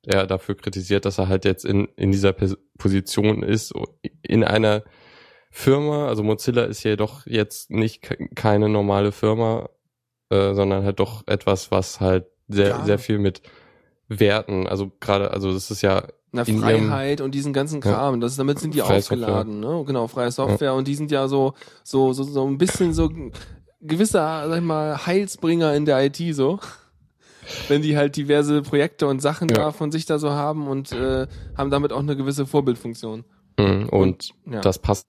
er 0.06 0.26
dafür 0.26 0.56
kritisiert, 0.56 1.04
dass 1.04 1.18
er 1.18 1.28
halt 1.28 1.44
jetzt 1.44 1.64
in, 1.64 1.88
in 1.96 2.12
dieser 2.12 2.32
Position 2.78 3.42
ist, 3.42 3.72
in 4.22 4.44
einer 4.44 4.82
Firma, 5.50 6.08
also 6.08 6.22
Mozilla 6.22 6.64
ist 6.64 6.82
ja 6.82 6.96
doch 6.96 7.26
jetzt 7.26 7.70
nicht 7.70 8.08
keine 8.34 8.68
normale 8.68 9.12
Firma, 9.12 9.68
äh, 10.30 10.54
sondern 10.54 10.84
halt 10.84 10.98
doch 10.98 11.26
etwas, 11.26 11.70
was 11.70 12.00
halt 12.00 12.26
sehr, 12.48 12.68
ja. 12.68 12.84
sehr 12.84 12.98
viel 12.98 13.18
mit 13.18 13.42
Werten, 14.08 14.66
also 14.66 14.90
gerade, 15.00 15.30
also 15.30 15.52
das 15.52 15.70
ist 15.70 15.82
ja 15.82 16.06
na, 16.32 16.44
Freiheit 16.44 17.20
und 17.20 17.32
diesen 17.32 17.52
ganzen 17.52 17.80
Kram, 17.80 18.14
ja. 18.14 18.20
das, 18.20 18.34
damit 18.34 18.58
sind 18.58 18.74
die 18.74 18.80
freie 18.80 18.98
aufgeladen, 18.98 19.62
Software. 19.62 19.78
ne? 19.78 19.84
Genau, 19.84 20.08
freie 20.08 20.32
Software 20.32 20.72
ja. 20.72 20.72
und 20.72 20.88
die 20.88 20.96
sind 20.96 21.12
ja 21.12 21.28
so, 21.28 21.54
so, 21.84 22.12
so, 22.12 22.24
so 22.24 22.44
ein 22.44 22.58
bisschen 22.58 22.92
so 22.92 23.08
gewisse, 23.80 24.14
sag 24.14 24.56
ich 24.56 24.64
mal, 24.64 25.06
Heilsbringer 25.06 25.74
in 25.74 25.84
der 25.84 26.04
IT 26.04 26.18
so. 26.34 26.58
Wenn 27.68 27.83
die 27.83 27.96
halt 27.96 28.16
diverse 28.16 28.62
Projekte 28.62 29.07
und 29.07 29.20
Sachen 29.20 29.48
ja. 29.48 29.57
da 29.57 29.72
von 29.72 29.92
sich 29.92 30.07
da 30.07 30.18
so 30.18 30.30
haben 30.30 30.66
und 30.66 30.92
äh, 30.92 31.26
haben 31.57 31.70
damit 31.70 31.92
auch 31.92 32.00
eine 32.00 32.16
gewisse 32.16 32.46
Vorbildfunktion. 32.46 33.24
Mhm, 33.59 33.88
und, 33.88 33.90
und 33.90 34.30
ja. 34.50 34.61
das 34.61 34.80
passt 34.80 35.07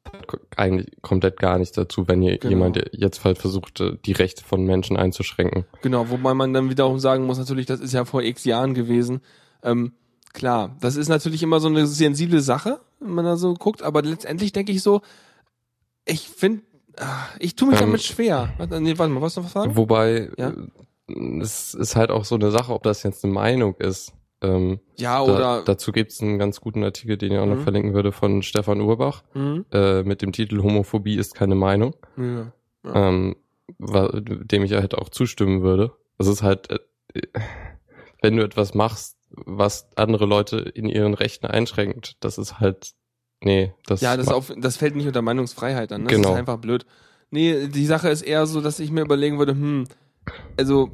eigentlich 0.55 1.01
komplett 1.01 1.39
gar 1.39 1.57
nicht 1.57 1.75
dazu, 1.77 2.07
wenn 2.07 2.21
ihr 2.21 2.37
genau. 2.37 2.49
jemand 2.49 2.89
jetzt 2.91 3.23
halt 3.25 3.37
versucht, 3.37 3.79
äh, 3.79 3.97
die 4.05 4.11
Rechte 4.11 4.43
von 4.43 4.63
Menschen 4.63 4.97
einzuschränken. 4.97 5.65
Genau, 5.81 6.09
wobei 6.09 6.33
man 6.33 6.53
dann 6.53 6.69
wiederum 6.69 6.99
sagen 6.99 7.25
muss, 7.25 7.39
natürlich, 7.39 7.65
das 7.65 7.79
ist 7.79 7.93
ja 7.93 8.05
vor 8.05 8.21
x 8.21 8.45
Jahren 8.45 8.73
gewesen. 8.73 9.21
Ähm, 9.63 9.93
Klar, 10.35 10.75
das 10.81 10.97
ist 10.97 11.07
natürlich 11.07 11.41
immer 11.43 11.61
so 11.61 11.69
eine 11.69 11.87
sensible 11.87 12.41
Sache, 12.41 12.81
wenn 12.99 13.13
man 13.13 13.23
da 13.23 13.37
so 13.37 13.53
guckt, 13.53 13.81
aber 13.81 14.01
letztendlich 14.01 14.51
denke 14.51 14.73
ich 14.73 14.83
so, 14.83 15.01
ich 16.03 16.27
finde, 16.27 16.61
ah, 16.97 17.27
ich 17.39 17.55
tue 17.55 17.69
mich 17.69 17.79
ähm, 17.79 17.87
damit 17.87 18.03
schwer. 18.03 18.53
Nee, 18.59 18.97
warte 18.97 19.13
mal, 19.13 19.21
was 19.21 19.37
noch 19.37 19.45
was 19.45 19.53
sagen? 19.53 19.77
Wobei, 19.77 20.29
ja? 20.37 20.51
Es 21.07 21.73
ist 21.73 21.95
halt 21.95 22.11
auch 22.11 22.25
so 22.25 22.35
eine 22.35 22.51
Sache, 22.51 22.73
ob 22.73 22.83
das 22.83 23.03
jetzt 23.03 23.23
eine 23.23 23.33
Meinung 23.33 23.75
ist. 23.75 24.13
Ähm, 24.41 24.79
ja, 24.97 25.21
oder. 25.21 25.37
Da, 25.37 25.61
dazu 25.61 25.91
gibt's 25.91 26.21
einen 26.21 26.39
ganz 26.39 26.61
guten 26.61 26.83
Artikel, 26.83 27.17
den 27.17 27.31
ich 27.31 27.37
auch 27.39 27.45
mhm. 27.45 27.55
noch 27.55 27.63
verlinken 27.63 27.93
würde, 27.93 28.11
von 28.11 28.41
Stefan 28.43 28.81
Urbach, 28.81 29.23
mhm. 29.33 29.65
äh, 29.71 30.03
mit 30.03 30.21
dem 30.21 30.31
Titel 30.31 30.61
Homophobie 30.61 31.17
ist 31.17 31.35
keine 31.35 31.55
Meinung. 31.55 31.95
Ja, 32.17 32.51
ja. 32.83 32.93
Ähm, 32.95 33.35
dem 33.79 34.63
ich 34.63 34.73
halt 34.73 34.95
auch 34.95 35.09
zustimmen 35.09 35.61
würde. 35.61 35.91
Es 36.17 36.27
ist 36.27 36.43
halt, 36.43 36.69
äh, 36.69 37.21
wenn 38.21 38.37
du 38.37 38.43
etwas 38.43 38.73
machst, 38.73 39.17
was 39.29 39.87
andere 39.95 40.25
Leute 40.25 40.57
in 40.57 40.87
ihren 40.87 41.13
Rechten 41.13 41.45
einschränkt. 41.45 42.17
Das 42.19 42.37
ist 42.37 42.59
halt, 42.59 42.91
nee, 43.41 43.73
das. 43.85 44.01
Ja, 44.01 44.17
das, 44.17 44.29
auf, 44.29 44.53
das 44.57 44.77
fällt 44.77 44.95
nicht 44.95 45.07
unter 45.07 45.21
Meinungsfreiheit 45.21 45.91
an. 45.91 46.03
Ne? 46.03 46.07
Genau. 46.07 46.23
Das 46.23 46.31
ist 46.31 46.37
einfach 46.37 46.57
blöd. 46.57 46.85
Nee, 47.31 47.67
die 47.67 47.85
Sache 47.85 48.09
ist 48.09 48.21
eher 48.21 48.45
so, 48.45 48.61
dass 48.61 48.79
ich 48.79 48.91
mir 48.91 49.01
überlegen 49.01 49.39
würde, 49.39 49.53
hm, 49.53 49.85
also, 50.57 50.91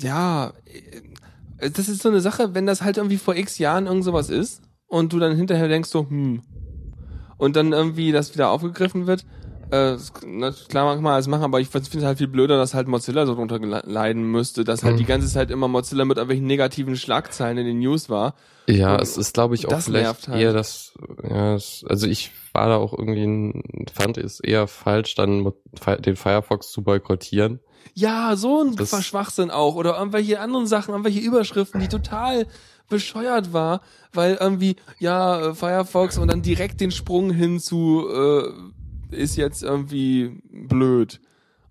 ja, 0.00 0.52
äh, 1.58 1.70
das 1.70 1.88
ist 1.88 2.02
so 2.02 2.08
eine 2.08 2.20
Sache, 2.20 2.54
wenn 2.54 2.66
das 2.66 2.82
halt 2.82 2.96
irgendwie 2.96 3.16
vor 3.16 3.34
x 3.34 3.58
Jahren 3.58 3.86
irgend 3.86 4.04
sowas 4.04 4.30
ist 4.30 4.62
und 4.86 5.12
du 5.12 5.18
dann 5.18 5.36
hinterher 5.36 5.68
denkst 5.68 5.88
so, 5.88 6.08
hm, 6.08 6.42
und 7.38 7.56
dann 7.56 7.72
irgendwie 7.72 8.12
das 8.12 8.34
wieder 8.34 8.50
aufgegriffen 8.50 9.06
wird, 9.06 9.26
äh, 9.70 9.96
klar, 10.68 10.86
manchmal 10.86 11.14
alles 11.14 11.26
machen, 11.26 11.44
aber 11.44 11.60
ich 11.60 11.68
finde 11.68 11.88
es 11.98 12.04
halt 12.04 12.18
viel 12.18 12.28
blöder, 12.28 12.56
dass 12.56 12.74
halt 12.74 12.88
Mozilla 12.88 13.26
so 13.26 13.34
drunter 13.34 13.58
leiden 13.58 14.22
müsste, 14.22 14.64
dass 14.64 14.82
halt 14.82 14.94
mhm. 14.94 14.98
die 14.98 15.04
ganze 15.04 15.28
Zeit 15.28 15.50
immer 15.50 15.68
Mozilla 15.68 16.04
mit 16.04 16.16
irgendwelchen 16.16 16.46
negativen 16.46 16.96
Schlagzeilen 16.96 17.58
in 17.58 17.66
den 17.66 17.78
News 17.78 18.08
war. 18.08 18.34
Ja, 18.68 18.94
Und 18.94 19.02
es 19.02 19.16
ist, 19.16 19.34
glaube 19.34 19.54
ich, 19.54 19.68
auch 19.68 19.80
vielleicht 19.80 20.28
halt. 20.28 20.40
eher 20.40 20.52
das, 20.52 20.94
ja, 21.22 21.52
also 21.52 22.06
ich 22.06 22.32
war 22.52 22.68
da 22.68 22.76
auch 22.76 22.92
irgendwie, 22.92 23.62
fand 23.92 24.18
es 24.18 24.40
eher 24.40 24.66
falsch, 24.66 25.14
dann 25.14 25.52
den 26.04 26.16
Firefox 26.16 26.70
zu 26.70 26.82
boykottieren. 26.82 27.60
Ja, 27.94 28.36
so 28.36 28.62
ein 28.62 28.76
das, 28.76 29.04
Schwachsinn 29.04 29.50
auch. 29.50 29.74
Oder 29.76 29.98
irgendwelche 29.98 30.40
anderen 30.40 30.66
Sachen, 30.66 30.90
irgendwelche 30.90 31.20
Überschriften, 31.20 31.80
die 31.80 31.88
total 31.88 32.46
bescheuert 32.88 33.52
war, 33.52 33.80
weil 34.12 34.36
irgendwie, 34.40 34.76
ja, 34.98 35.54
Firefox 35.54 36.18
und 36.18 36.28
dann 36.28 36.42
direkt 36.42 36.80
den 36.80 36.90
Sprung 36.90 37.30
hin 37.30 37.58
zu 37.58 38.06
äh, 38.08 38.52
ist 39.10 39.36
jetzt 39.36 39.62
irgendwie 39.62 40.40
blöd. 40.50 41.20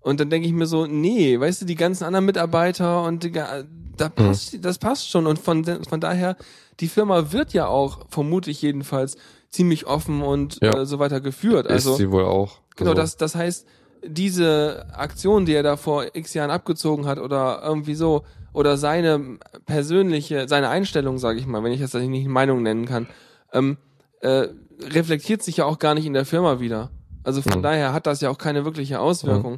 Und 0.00 0.20
dann 0.20 0.30
denke 0.30 0.46
ich 0.46 0.54
mir 0.54 0.66
so, 0.66 0.86
nee, 0.86 1.38
weißt 1.38 1.62
du, 1.62 1.66
die 1.66 1.74
ganzen 1.74 2.04
anderen 2.04 2.26
Mitarbeiter 2.26 3.02
und 3.02 3.24
die, 3.24 3.32
da 3.32 3.64
hm. 4.04 4.12
passt, 4.14 4.54
mhm. 4.54 4.62
das 4.62 4.78
passt 4.78 5.10
schon. 5.10 5.26
Und 5.26 5.38
von, 5.38 5.64
von 5.64 6.00
daher, 6.00 6.36
die 6.80 6.88
Firma 6.88 7.32
wird 7.32 7.52
ja 7.52 7.66
auch, 7.66 8.06
vermute 8.08 8.50
ich 8.50 8.62
jedenfalls, 8.62 9.16
ziemlich 9.50 9.86
offen 9.86 10.22
und 10.22 10.58
ja. 10.62 10.82
äh, 10.82 10.86
so 10.86 10.98
weiter 10.98 11.20
geführt. 11.20 11.66
Also, 11.66 11.92
ist 11.92 11.98
sie 11.98 12.10
wohl 12.10 12.24
auch. 12.24 12.60
Genau, 12.76 12.90
also. 12.90 13.02
das, 13.02 13.16
das 13.16 13.34
heißt, 13.34 13.66
diese 14.06 14.86
Aktion, 14.92 15.46
die 15.46 15.54
er 15.54 15.62
da 15.62 15.76
vor 15.76 16.14
x 16.14 16.34
Jahren 16.34 16.50
abgezogen 16.50 17.06
hat 17.06 17.18
oder 17.18 17.62
irgendwie 17.64 17.94
so, 17.94 18.24
oder 18.52 18.76
seine 18.76 19.38
persönliche, 19.66 20.48
seine 20.48 20.68
Einstellung, 20.68 21.18
sage 21.18 21.38
ich 21.38 21.46
mal, 21.46 21.62
wenn 21.62 21.72
ich 21.72 21.80
das 21.80 21.92
nicht 21.92 22.28
Meinung 22.28 22.62
nennen 22.62 22.86
kann, 22.86 23.06
ähm, 23.52 23.76
äh, 24.20 24.48
reflektiert 24.80 25.42
sich 25.42 25.58
ja 25.58 25.64
auch 25.66 25.78
gar 25.78 25.94
nicht 25.94 26.06
in 26.06 26.14
der 26.14 26.24
Firma 26.24 26.58
wieder. 26.60 26.90
Also 27.26 27.42
von 27.42 27.58
mhm. 27.58 27.62
daher 27.62 27.92
hat 27.92 28.06
das 28.06 28.20
ja 28.20 28.30
auch 28.30 28.38
keine 28.38 28.64
wirkliche 28.64 29.00
Auswirkung. 29.00 29.56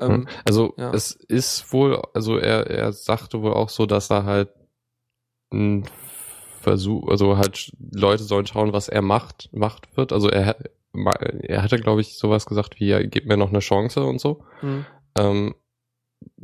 Mhm. 0.00 0.10
Ähm, 0.10 0.28
also 0.46 0.72
ja. 0.78 0.92
es 0.94 1.12
ist 1.12 1.70
wohl, 1.70 2.00
also 2.14 2.38
er, 2.38 2.68
er 2.68 2.92
sagte 2.94 3.42
wohl 3.42 3.52
auch 3.52 3.68
so, 3.68 3.84
dass 3.84 4.10
er 4.10 4.24
halt 4.24 4.48
ein 5.52 5.84
Versuch, 6.62 7.06
also 7.08 7.36
halt 7.36 7.70
Leute 7.92 8.22
sollen 8.22 8.46
schauen, 8.46 8.72
was 8.72 8.88
er 8.88 9.02
macht, 9.02 9.50
macht 9.52 9.94
wird. 9.94 10.14
Also 10.14 10.30
er, 10.30 10.56
er 10.94 11.62
hatte, 11.62 11.78
glaube 11.78 12.00
ich, 12.00 12.16
sowas 12.16 12.46
gesagt 12.46 12.80
wie, 12.80 12.86
ja, 12.86 13.02
gib 13.02 13.26
mir 13.26 13.36
noch 13.36 13.50
eine 13.50 13.58
Chance 13.58 14.04
und 14.04 14.18
so. 14.18 14.44
Mhm. 14.62 14.86
Ähm, 15.18 15.54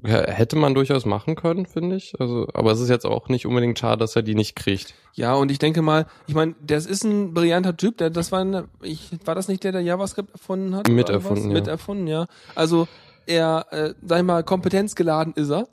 hätte 0.05 0.57
man 0.57 0.75
durchaus 0.75 1.05
machen 1.05 1.35
können, 1.35 1.67
finde 1.67 1.97
ich. 1.97 2.15
Also, 2.21 2.47
aber 2.55 2.73
es 2.73 2.81
ist 2.81 2.89
jetzt 2.89 3.05
auch 3.05 3.29
nicht 3.29 3.47
unbedingt 3.47 3.79
schade, 3.79 3.99
dass 3.99 4.15
er 4.15 4.23
die 4.23 4.35
nicht 4.35 4.55
kriegt. 4.55 4.95
Ja, 5.15 5.35
und 5.35 5.51
ich 5.51 5.59
denke 5.59 5.83
mal, 5.83 6.07
ich 6.27 6.35
meine, 6.35 6.55
das 6.65 6.87
ist 6.87 7.05
ein 7.05 7.35
brillanter 7.35 7.77
Typ, 7.77 7.99
der 7.99 8.11
das 8.11 8.31
war 8.31 8.41
eine, 8.41 8.69
ich 8.81 9.11
war 9.25 9.35
das 9.35 9.49
nicht 9.49 9.65
der, 9.65 9.73
der 9.73 9.81
JavaScript 9.81 10.31
erfunden 10.33 10.77
hat? 10.77 10.89
Miterfunden, 10.89 11.51
ja. 11.51 11.55
Miterfunden, 11.55 12.07
ja. 12.07 12.27
Also 12.55 12.87
er, 13.27 13.67
äh, 13.71 13.95
sag 14.07 14.19
ich 14.19 14.25
mal, 14.25 14.45
kompetenzgeladen 14.45 15.35
ist 15.35 15.51
er. 15.51 15.69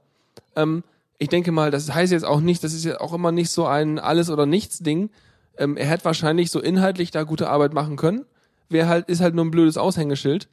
Ähm, 0.56 0.84
ich 1.18 1.30
denke 1.30 1.52
mal, 1.52 1.72
das 1.72 1.94
heißt 1.94 2.12
jetzt 2.12 2.26
auch 2.26 2.42
nicht, 2.42 2.64
das 2.64 2.74
ist 2.74 2.84
ja 2.84 3.00
auch 3.00 3.14
immer 3.14 3.32
nicht 3.32 3.52
so 3.52 3.66
ein 3.66 4.00
alles 4.00 4.30
oder 4.30 4.46
nichts 4.46 4.80
Ding. 4.80 5.10
Ähm, 5.58 5.78
er 5.78 5.86
hätte 5.86 6.06
wahrscheinlich 6.06 6.52
so 6.52 6.60
inhaltlich 6.60 7.12
da 7.12 7.24
gute 7.24 7.50
Arbeit 7.50 7.74
machen 7.74 7.96
können. 7.96 8.26
Wer 8.70 8.88
halt, 8.88 9.08
ist 9.08 9.22
halt 9.22 9.36
nur 9.36 9.46
ein 9.46 9.52
blödes 9.52 9.78
Aushängeschild. 9.78 10.50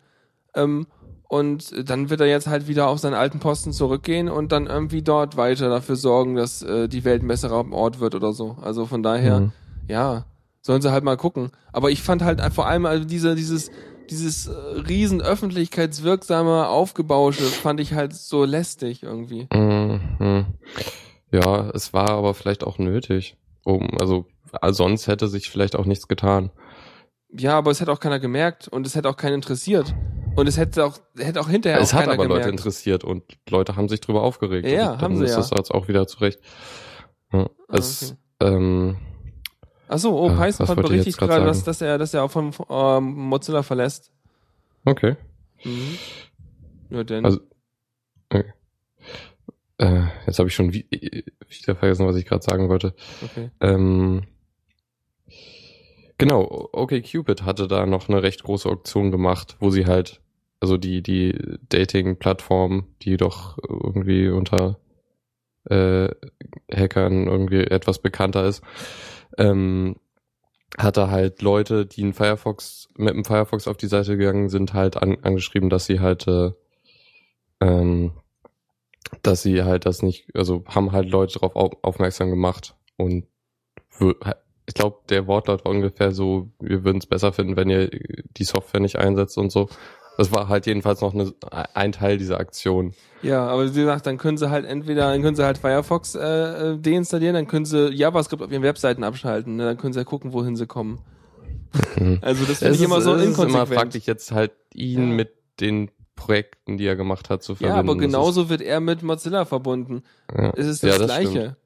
Ähm, 0.54 0.86
und 1.32 1.88
dann 1.88 2.10
wird 2.10 2.20
er 2.20 2.26
jetzt 2.26 2.46
halt 2.46 2.68
wieder 2.68 2.88
auf 2.88 2.98
seinen 2.98 3.14
alten 3.14 3.40
Posten 3.40 3.72
zurückgehen 3.72 4.28
und 4.28 4.52
dann 4.52 4.66
irgendwie 4.66 5.00
dort 5.00 5.36
weiter 5.36 5.70
dafür 5.70 5.96
sorgen, 5.96 6.36
dass 6.36 6.62
äh, 6.62 6.88
die 6.88 7.04
Welt 7.04 7.22
ein 7.22 7.28
besserer 7.28 7.72
Ort 7.72 8.00
wird 8.00 8.14
oder 8.14 8.32
so. 8.32 8.58
Also 8.60 8.84
von 8.84 9.02
daher, 9.02 9.40
mhm. 9.40 9.52
ja, 9.88 10.26
Sollen 10.64 10.80
sie 10.80 10.92
halt 10.92 11.02
mal 11.02 11.16
gucken. 11.16 11.50
Aber 11.72 11.90
ich 11.90 12.02
fand 12.02 12.22
halt 12.22 12.40
vor 12.54 12.66
allem 12.66 12.86
also 12.86 13.04
diese, 13.04 13.34
dieses, 13.34 13.72
dieses 14.10 14.46
äh, 14.46 14.52
riesen 14.88 15.20
öffentlichkeitswirksame 15.20 16.68
Aufgebausche 16.68 17.42
fand 17.42 17.80
ich 17.80 17.94
halt 17.94 18.14
so 18.14 18.44
lästig 18.44 19.02
irgendwie. 19.02 19.48
Mhm. 19.52 20.46
Ja, 21.32 21.70
es 21.70 21.92
war 21.92 22.10
aber 22.10 22.34
vielleicht 22.34 22.62
auch 22.62 22.78
nötig. 22.78 23.36
Um, 23.64 23.88
also 23.98 24.26
sonst 24.70 25.08
hätte 25.08 25.26
sich 25.26 25.50
vielleicht 25.50 25.74
auch 25.74 25.86
nichts 25.86 26.06
getan. 26.06 26.50
Ja, 27.32 27.58
aber 27.58 27.70
es 27.70 27.80
hätte 27.80 27.90
auch 27.90 28.00
keiner 28.00 28.20
gemerkt 28.20 28.68
und 28.68 28.86
es 28.86 28.94
hätte 28.94 29.08
auch 29.08 29.16
keinen 29.16 29.34
interessiert. 29.34 29.94
Und 30.34 30.46
es 30.48 30.56
hätte 30.56 30.84
auch, 30.86 30.98
hätte 31.16 31.40
auch 31.40 31.48
hinterher 31.48 31.80
es 31.80 31.92
auch 31.92 31.98
hat 31.98 32.04
aber 32.08 32.16
gemerkt. 32.22 32.44
Leute 32.44 32.48
interessiert 32.48 33.04
und 33.04 33.22
Leute 33.50 33.76
haben 33.76 33.88
sich 33.88 34.00
drüber 34.00 34.22
aufgeregt. 34.22 34.66
Ja, 34.66 34.92
und 34.92 35.02
haben 35.02 35.14
dann 35.14 35.18
sie 35.18 35.24
ist 35.24 35.30
ja. 35.32 35.36
das 35.38 35.50
jetzt 35.50 35.70
auch 35.72 35.88
wieder 35.88 36.06
zurecht. 36.06 36.40
Ja, 37.32 37.48
Ah, 37.68 37.76
es, 37.76 38.14
ähm, 38.40 38.96
Ach 39.88 39.98
so, 39.98 40.18
oh, 40.18 40.28
Ah, 40.30 40.36
Python 40.46 40.66
ich 40.68 40.74
berichtet 40.74 41.18
gerade, 41.18 41.44
dass, 41.44 41.64
dass 41.64 41.80
er, 41.82 41.98
dass 41.98 42.14
er 42.14 42.24
auch 42.24 42.30
von 42.30 42.52
ähm, 42.70 43.12
Mozilla 43.14 43.62
verlässt. 43.62 44.10
okay. 44.86 45.16
Mhm. 45.64 45.98
Ja, 46.90 47.04
denn. 47.04 47.24
Also- 47.24 47.40
Äh, 49.78 50.04
jetzt 50.26 50.38
habe 50.38 50.48
ich 50.48 50.54
schon 50.54 50.72
wie, 50.72 50.86
wieder 50.90 51.74
vergessen, 51.74 52.06
was 52.06 52.16
ich 52.16 52.24
gerade 52.24 52.42
sagen 52.44 52.68
wollte. 52.68 52.94
okay. 53.24 53.50
Ähm, 53.60 54.22
genau, 56.18 56.68
OkCupid 56.72 57.42
hatte 57.42 57.66
da 57.68 57.84
noch 57.86 58.08
eine 58.08 58.22
recht 58.22 58.44
große 58.44 58.68
Auktion 58.68 59.10
gemacht, 59.10 59.56
wo 59.60 59.70
sie 59.70 59.86
halt, 59.86 60.20
also 60.62 60.76
die, 60.76 61.02
die 61.02 61.36
Dating-Plattform, 61.68 62.86
die 63.02 63.16
doch 63.16 63.58
irgendwie 63.68 64.28
unter 64.28 64.78
äh, 65.68 66.08
Hackern 66.72 67.26
irgendwie 67.26 67.64
etwas 67.64 67.98
bekannter 67.98 68.44
ist, 68.44 68.62
ähm, 69.38 69.96
hatte 70.78 71.10
halt 71.10 71.42
Leute, 71.42 71.84
die 71.84 72.02
in 72.02 72.12
Firefox, 72.12 72.88
mit 72.96 73.12
dem 73.12 73.24
Firefox 73.24 73.66
auf 73.66 73.76
die 73.76 73.88
Seite 73.88 74.16
gegangen 74.16 74.50
sind, 74.50 74.72
halt 74.72 74.96
an, 74.96 75.18
angeschrieben, 75.22 75.68
dass 75.68 75.86
sie 75.86 75.98
halt 75.98 76.28
äh, 76.28 76.52
ähm, 77.60 78.12
dass 79.22 79.42
sie 79.42 79.64
halt 79.64 79.84
das 79.84 80.02
nicht, 80.02 80.28
also 80.36 80.64
haben 80.68 80.92
halt 80.92 81.08
Leute 81.08 81.34
darauf 81.34 81.56
au 81.56 81.70
aufmerksam 81.82 82.30
gemacht 82.30 82.76
und 82.96 83.26
ich 84.66 84.74
glaube, 84.74 84.98
der 85.08 85.26
Wortlaut 85.26 85.64
war 85.64 85.72
ungefähr 85.72 86.12
so, 86.12 86.52
wir 86.60 86.84
würden 86.84 86.98
es 86.98 87.06
besser 87.06 87.32
finden, 87.32 87.56
wenn 87.56 87.68
ihr 87.68 87.90
die 88.36 88.44
Software 88.44 88.80
nicht 88.80 88.96
einsetzt 88.96 89.36
und 89.38 89.50
so. 89.50 89.68
Das 90.18 90.30
war 90.32 90.48
halt 90.48 90.66
jedenfalls 90.66 91.00
noch 91.00 91.14
eine, 91.14 91.32
ein 91.74 91.92
Teil 91.92 92.18
dieser 92.18 92.38
Aktion. 92.38 92.92
Ja, 93.22 93.46
aber 93.46 93.68
wie 93.74 93.80
gesagt, 93.80 94.06
dann 94.06 94.18
können 94.18 94.36
sie 94.36 94.50
halt 94.50 94.64
entweder, 94.66 95.10
dann 95.10 95.22
können 95.22 95.36
sie 95.36 95.44
halt 95.44 95.58
Firefox 95.58 96.14
äh, 96.14 96.20
äh, 96.72 96.78
deinstallieren, 96.78 97.34
dann 97.34 97.46
können 97.46 97.64
sie 97.64 97.88
JavaScript 97.92 98.42
auf 98.42 98.50
ihren 98.52 98.62
Webseiten 98.62 99.04
abschalten, 99.04 99.56
ne? 99.56 99.64
dann 99.64 99.76
können 99.78 99.92
sie 99.92 100.00
ja 100.00 100.04
gucken, 100.04 100.32
wohin 100.32 100.54
sie 100.56 100.66
kommen. 100.66 100.98
Mhm. 101.98 102.18
Also 102.20 102.44
das 102.44 102.58
finde 102.58 102.74
ich 102.74 102.82
immer 102.82 102.98
ist- 102.98 103.04
so 103.04 103.14
ist 103.14 103.22
immer 103.22 103.30
inkonsequent. 103.30 103.68
fraglich 103.80 104.06
jetzt 104.06 104.32
halt 104.32 104.52
ihn 104.74 105.08
Ja. 105.10 105.14
mit 105.16 105.32
den 105.60 105.90
Projekten, 106.16 106.76
die 106.76 106.84
er 106.86 106.96
gemacht 106.96 107.30
hat, 107.30 107.42
zu 107.42 107.52
ja, 107.52 107.58
verbinden. 107.58 107.78
aber 107.88 107.94
Das 107.94 108.02
genauso 108.02 108.48
wird 108.50 108.60
er 108.60 108.80
mit 108.80 109.02
Mozilla 109.02 109.44
verbunden. 109.46 110.02
Ja, 110.36 110.52
Es 110.56 110.66
ist 110.66 110.82
ja, 110.82 110.90
das, 110.90 110.98
das 110.98 111.06
Gleiche. 111.06 111.30
Stimmt. 111.30 111.56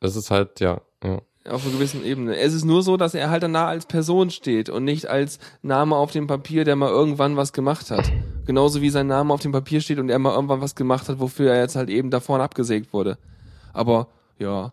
Das 0.00 0.16
ist 0.16 0.30
halt, 0.30 0.60
ja, 0.60 0.82
ja. 1.02 1.20
Auf 1.46 1.64
einer 1.64 1.74
gewissen 1.74 2.04
Ebene. 2.04 2.36
Es 2.38 2.54
ist 2.54 2.64
nur 2.64 2.82
so, 2.82 2.96
dass 2.96 3.14
er 3.14 3.28
halt 3.28 3.42
danach 3.42 3.68
als 3.68 3.84
Person 3.84 4.30
steht 4.30 4.70
und 4.70 4.84
nicht 4.84 5.06
als 5.08 5.38
Name 5.60 5.94
auf 5.94 6.10
dem 6.10 6.26
Papier, 6.26 6.64
der 6.64 6.74
mal 6.74 6.88
irgendwann 6.88 7.36
was 7.36 7.52
gemacht 7.52 7.90
hat. 7.90 8.10
Genauso 8.46 8.80
wie 8.80 8.88
sein 8.88 9.08
Name 9.08 9.32
auf 9.32 9.40
dem 9.40 9.52
Papier 9.52 9.82
steht 9.82 9.98
und 9.98 10.08
er 10.08 10.18
mal 10.18 10.34
irgendwann 10.34 10.62
was 10.62 10.74
gemacht 10.74 11.08
hat, 11.10 11.20
wofür 11.20 11.52
er 11.52 11.60
jetzt 11.60 11.76
halt 11.76 11.90
eben 11.90 12.10
davon 12.10 12.40
abgesägt 12.40 12.94
wurde. 12.94 13.18
Aber 13.74 14.08
ja, 14.38 14.72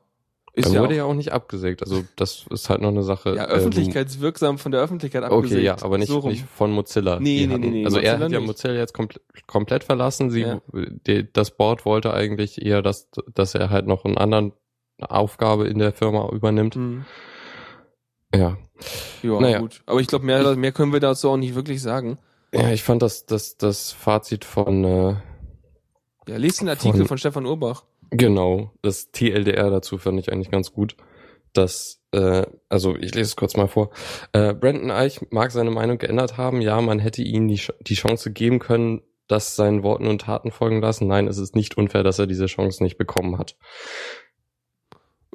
ist 0.54 0.68
er 0.68 0.74
ja, 0.76 0.82
wurde 0.82 0.94
auch, 0.94 0.98
ja 0.98 1.04
auch 1.06 1.14
nicht 1.14 1.34
abgesägt. 1.34 1.82
Also 1.84 2.04
das 2.16 2.46
ist 2.50 2.70
halt 2.70 2.82
noch 2.82 2.90
eine 2.90 3.04
Sache. 3.04 3.36
ja 3.36 3.46
ähm, 3.46 3.52
öffentlichkeitswirksam 3.52 4.58
von 4.58 4.72
der 4.72 4.82
Öffentlichkeit 4.82 5.24
abgesägt. 5.24 5.60
Okay, 5.60 5.66
ja, 5.66 5.78
aber 5.82 5.98
nicht, 5.98 6.10
so 6.10 6.28
nicht 6.28 6.46
von 6.46 6.72
Mozilla. 6.72 7.20
Nee, 7.20 7.48
nee, 7.48 7.58
nee, 7.58 7.70
nee, 7.70 7.86
Also 7.86 8.00
er 8.00 8.14
Mozilla 8.14 8.26
hat 8.26 8.32
ja. 8.32 8.40
Mozilla 8.40 8.74
jetzt 8.76 8.94
komple 8.94 9.20
komplett 9.46 9.84
verlassen. 9.84 10.30
Sie, 10.30 10.42
Ja. 10.42 10.62
die, 10.74 11.32
das 11.34 11.52
Board 11.52 11.86
wollte 11.86 12.14
eigentlich 12.14 12.66
eher, 12.66 12.82
dass, 12.82 13.10
dass 13.34 13.56
er 13.56 13.70
halt 13.70 13.88
noch 13.88 14.06
einen 14.06 14.18
anderen 14.18 14.54
Aufgabe 15.10 15.68
in 15.68 15.80
der 15.80 15.92
Firma 15.92 16.30
übernimmt. 16.32 16.76
Hm. 16.76 17.06
Ja. 18.34 18.58
Ja, 19.24 19.40
Naja. 19.40 19.60
gut. 19.60 19.82
Aber 19.86 20.00
ich 20.00 20.08
glaube, 20.08 20.26
mehr, 20.26 20.56
mehr 20.56 20.72
können 20.72 20.94
wir 20.94 21.00
dazu 21.00 21.30
auch 21.30 21.38
nicht 21.38 21.56
wirklich 21.56 21.82
sagen. 21.82 22.18
Ja, 22.54 22.70
ich 22.72 22.84
fand 22.84 23.02
das, 23.02 23.26
das, 23.26 23.58
das 23.58 23.92
Fazit 23.92 24.44
von, 24.46 24.84
äh, 24.84 25.16
Ja, 26.28 26.38
lest 26.38 26.62
den 26.62 26.70
Artikel 26.70 27.00
Von- 27.00 27.08
von 27.08 27.18
Stefan 27.18 27.46
Urbach. 27.46 27.84
genau, 28.10 28.72
das 28.82 29.12
TLDR 29.12 29.70
dazu 29.70 29.98
fand 29.98 30.20
ich 30.20 30.32
eigentlich 30.32 30.52
ganz 30.52 30.72
gut. 30.72 30.96
Dass, 31.54 32.02
äh, 32.14 32.46
also 32.70 32.96
ich 32.96 33.14
lese 33.14 33.22
es 33.22 33.36
kurz 33.36 33.58
mal 33.58 33.68
vor. 33.68 33.90
Äh, 34.32 34.54
Brandon 34.54 34.90
Eich 34.90 35.20
mag 35.32 35.52
seine 35.52 35.70
Meinung 35.72 35.98
geändert 35.98 36.38
haben. 36.38 36.62
Ja, 36.62 36.80
man 36.80 37.00
hätte 37.00 37.22
ihm 37.24 37.50
die, 37.50 37.60
die 37.82 37.94
Chance 37.96 38.32
geben 38.32 38.60
können, 38.60 39.02
das 39.28 39.58
seinen 39.58 39.84
Worten 39.84 40.08
und 40.08 40.22
Taten 40.22 40.52
folgen 40.52 40.82
lassen. 40.82 41.08
Nein, 41.08 41.28
es 41.28 41.38
ist 41.38 41.54
nicht 41.56 41.78
unfair, 41.78 42.04
dass 42.04 42.20
er 42.20 42.28
diese 42.28 42.46
Chance 42.46 42.82
nicht 42.84 42.98
bekommen 42.98 43.38
hat. 43.38 43.58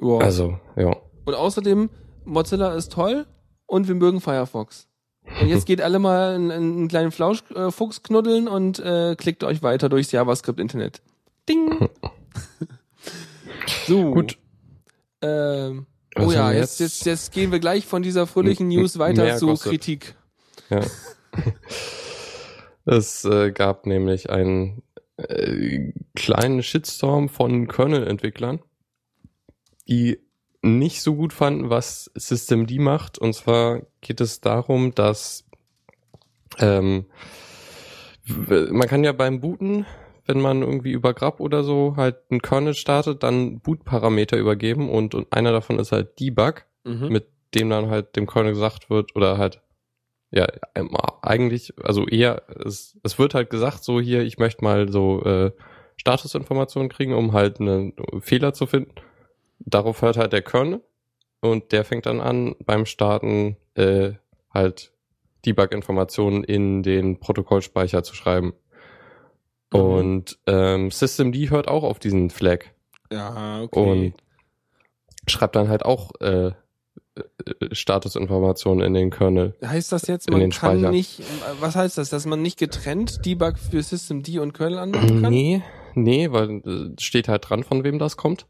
Ja. 0.01 0.17
Also, 0.17 0.59
ja. 0.75 0.95
Und 1.25 1.33
außerdem, 1.33 1.89
Mozilla 2.25 2.73
ist 2.73 2.91
toll 2.91 3.25
und 3.65 3.87
wir 3.87 3.95
mögen 3.95 4.21
Firefox. 4.21 4.87
Und 5.41 5.47
jetzt 5.47 5.65
geht 5.65 5.81
alle 5.81 5.99
mal 5.99 6.35
einen, 6.35 6.51
einen 6.51 6.87
kleinen 6.87 7.11
Flauschfuchs 7.11 7.59
äh, 7.59 7.71
Fuchs 7.71 8.03
knuddeln 8.03 8.47
und 8.47 8.79
äh, 8.79 9.15
klickt 9.15 9.43
euch 9.43 9.63
weiter 9.63 9.89
durchs 9.89 10.11
JavaScript-Internet. 10.11 11.01
Ding! 11.49 11.89
so. 13.87 14.11
Gut. 14.11 14.37
Ähm, 15.21 15.87
oh 16.17 16.31
ja, 16.31 16.51
jetzt, 16.51 16.79
jetzt? 16.79 16.79
jetzt, 16.79 17.05
jetzt 17.05 17.31
gehen 17.33 17.51
wir 17.51 17.59
gleich 17.59 17.85
von 17.85 18.03
dieser 18.03 18.27
fröhlichen 18.27 18.67
News 18.67 18.99
weiter 18.99 19.37
zu 19.37 19.47
Gossip. 19.47 19.71
Kritik. 19.71 20.15
Ja. 20.69 20.81
es 22.85 23.25
äh, 23.25 23.51
gab 23.51 23.85
nämlich 23.85 24.29
einen 24.29 24.83
äh, 25.17 25.91
kleinen 26.15 26.61
Shitstorm 26.61 27.29
von 27.29 27.67
Kernel-Entwicklern, 27.67 28.59
die 29.87 30.19
nicht 30.61 31.01
so 31.01 31.15
gut 31.15 31.33
fanden, 31.33 31.69
was 31.69 32.11
Systemd 32.15 32.75
macht. 32.79 33.17
Und 33.19 33.33
zwar 33.33 33.81
geht 34.01 34.21
es 34.21 34.41
darum, 34.41 34.93
dass 34.93 35.45
ähm, 36.59 37.05
man 38.25 38.87
kann 38.87 39.03
ja 39.03 39.13
beim 39.13 39.39
Booten, 39.39 39.85
wenn 40.25 40.41
man 40.41 40.61
irgendwie 40.61 40.91
über 40.91 41.13
Grub 41.13 41.39
oder 41.39 41.63
so 41.63 41.95
halt 41.95 42.17
einen 42.29 42.41
Kernel 42.41 42.73
startet, 42.73 43.23
dann 43.23 43.59
Boot-Parameter 43.59 44.37
übergeben 44.37 44.89
und, 44.89 45.15
und 45.15 45.31
einer 45.31 45.51
davon 45.51 45.79
ist 45.79 45.91
halt 45.91 46.19
Debug 46.19 46.65
Mhm. 46.87 47.09
mit 47.09 47.27
dem 47.53 47.69
dann 47.69 47.89
halt 47.89 48.15
dem 48.15 48.27
Kernel 48.27 48.53
gesagt 48.53 48.89
wird 48.89 49.15
oder 49.15 49.37
halt 49.37 49.61
ja 50.31 50.47
ähm, 50.73 50.95
eigentlich 51.21 51.73
also 51.83 52.07
eher 52.07 52.43
es, 52.65 52.97
es 53.03 53.19
wird 53.19 53.33
halt 53.33 53.49
gesagt 53.49 53.83
so 53.83 53.99
hier 53.99 54.21
ich 54.23 54.37
möchte 54.37 54.63
mal 54.63 54.89
so 54.89 55.21
äh, 55.23 55.51
Statusinformationen 55.97 56.89
kriegen 56.89 57.13
um 57.13 57.33
halt 57.33 57.59
einen 57.59 57.93
Fehler 58.21 58.53
zu 58.53 58.67
finden 58.67 58.93
darauf 59.67 60.01
hört 60.01 60.17
halt 60.17 60.33
der 60.33 60.41
Kernel 60.41 60.81
und 61.41 61.71
der 61.71 61.83
fängt 61.85 62.05
dann 62.07 62.19
an 62.21 62.55
beim 62.65 62.85
Starten 62.87 63.57
äh, 63.75 64.13
halt 64.53 64.91
Debug-Informationen 65.45 66.43
in 66.43 66.81
den 66.83 67.19
Protokollspeicher 67.19 68.01
zu 68.03 68.15
schreiben 68.15 68.53
Mhm. 69.73 69.79
und 69.81 70.39
ähm, 70.47 70.91
Systemd 70.91 71.35
hört 71.51 71.67
auch 71.67 71.83
auf 71.83 71.99
diesen 71.99 72.29
Flag 72.29 72.59
Ja, 73.11 73.61
okay. 73.63 73.79
und 73.79 74.13
schreibt 75.27 75.57
dann 75.57 75.67
halt 75.67 75.83
auch 75.83 76.11
äh, 76.21 76.47
äh, 76.47 76.53
Statusinformationen 77.73 78.85
in 78.85 78.93
den 78.93 79.09
Kernel. 79.09 79.55
heißt 79.63 79.91
das 79.91 80.07
jetzt, 80.07 80.29
man 80.29 80.39
kann 80.39 80.51
Speicher. 80.53 80.89
nicht, 80.91 81.21
was 81.59 81.75
heißt 81.75 81.97
das, 81.97 82.09
dass 82.09 82.25
man 82.25 82.41
nicht 82.41 82.57
getrennt 82.57 83.25
Debug 83.25 83.57
für 83.59 83.83
Systemd 83.83 84.29
und 84.39 84.53
Kernel 84.53 84.77
anmachen 84.79 85.21
kann? 85.21 85.33
Nee, 85.33 85.61
nee, 85.95 86.31
weil 86.31 86.61
äh, 86.65 87.01
steht 87.01 87.27
halt 87.27 87.49
dran, 87.49 87.63
von 87.63 87.83
wem 87.83 87.99
das 87.99 88.15
kommt. 88.15 88.45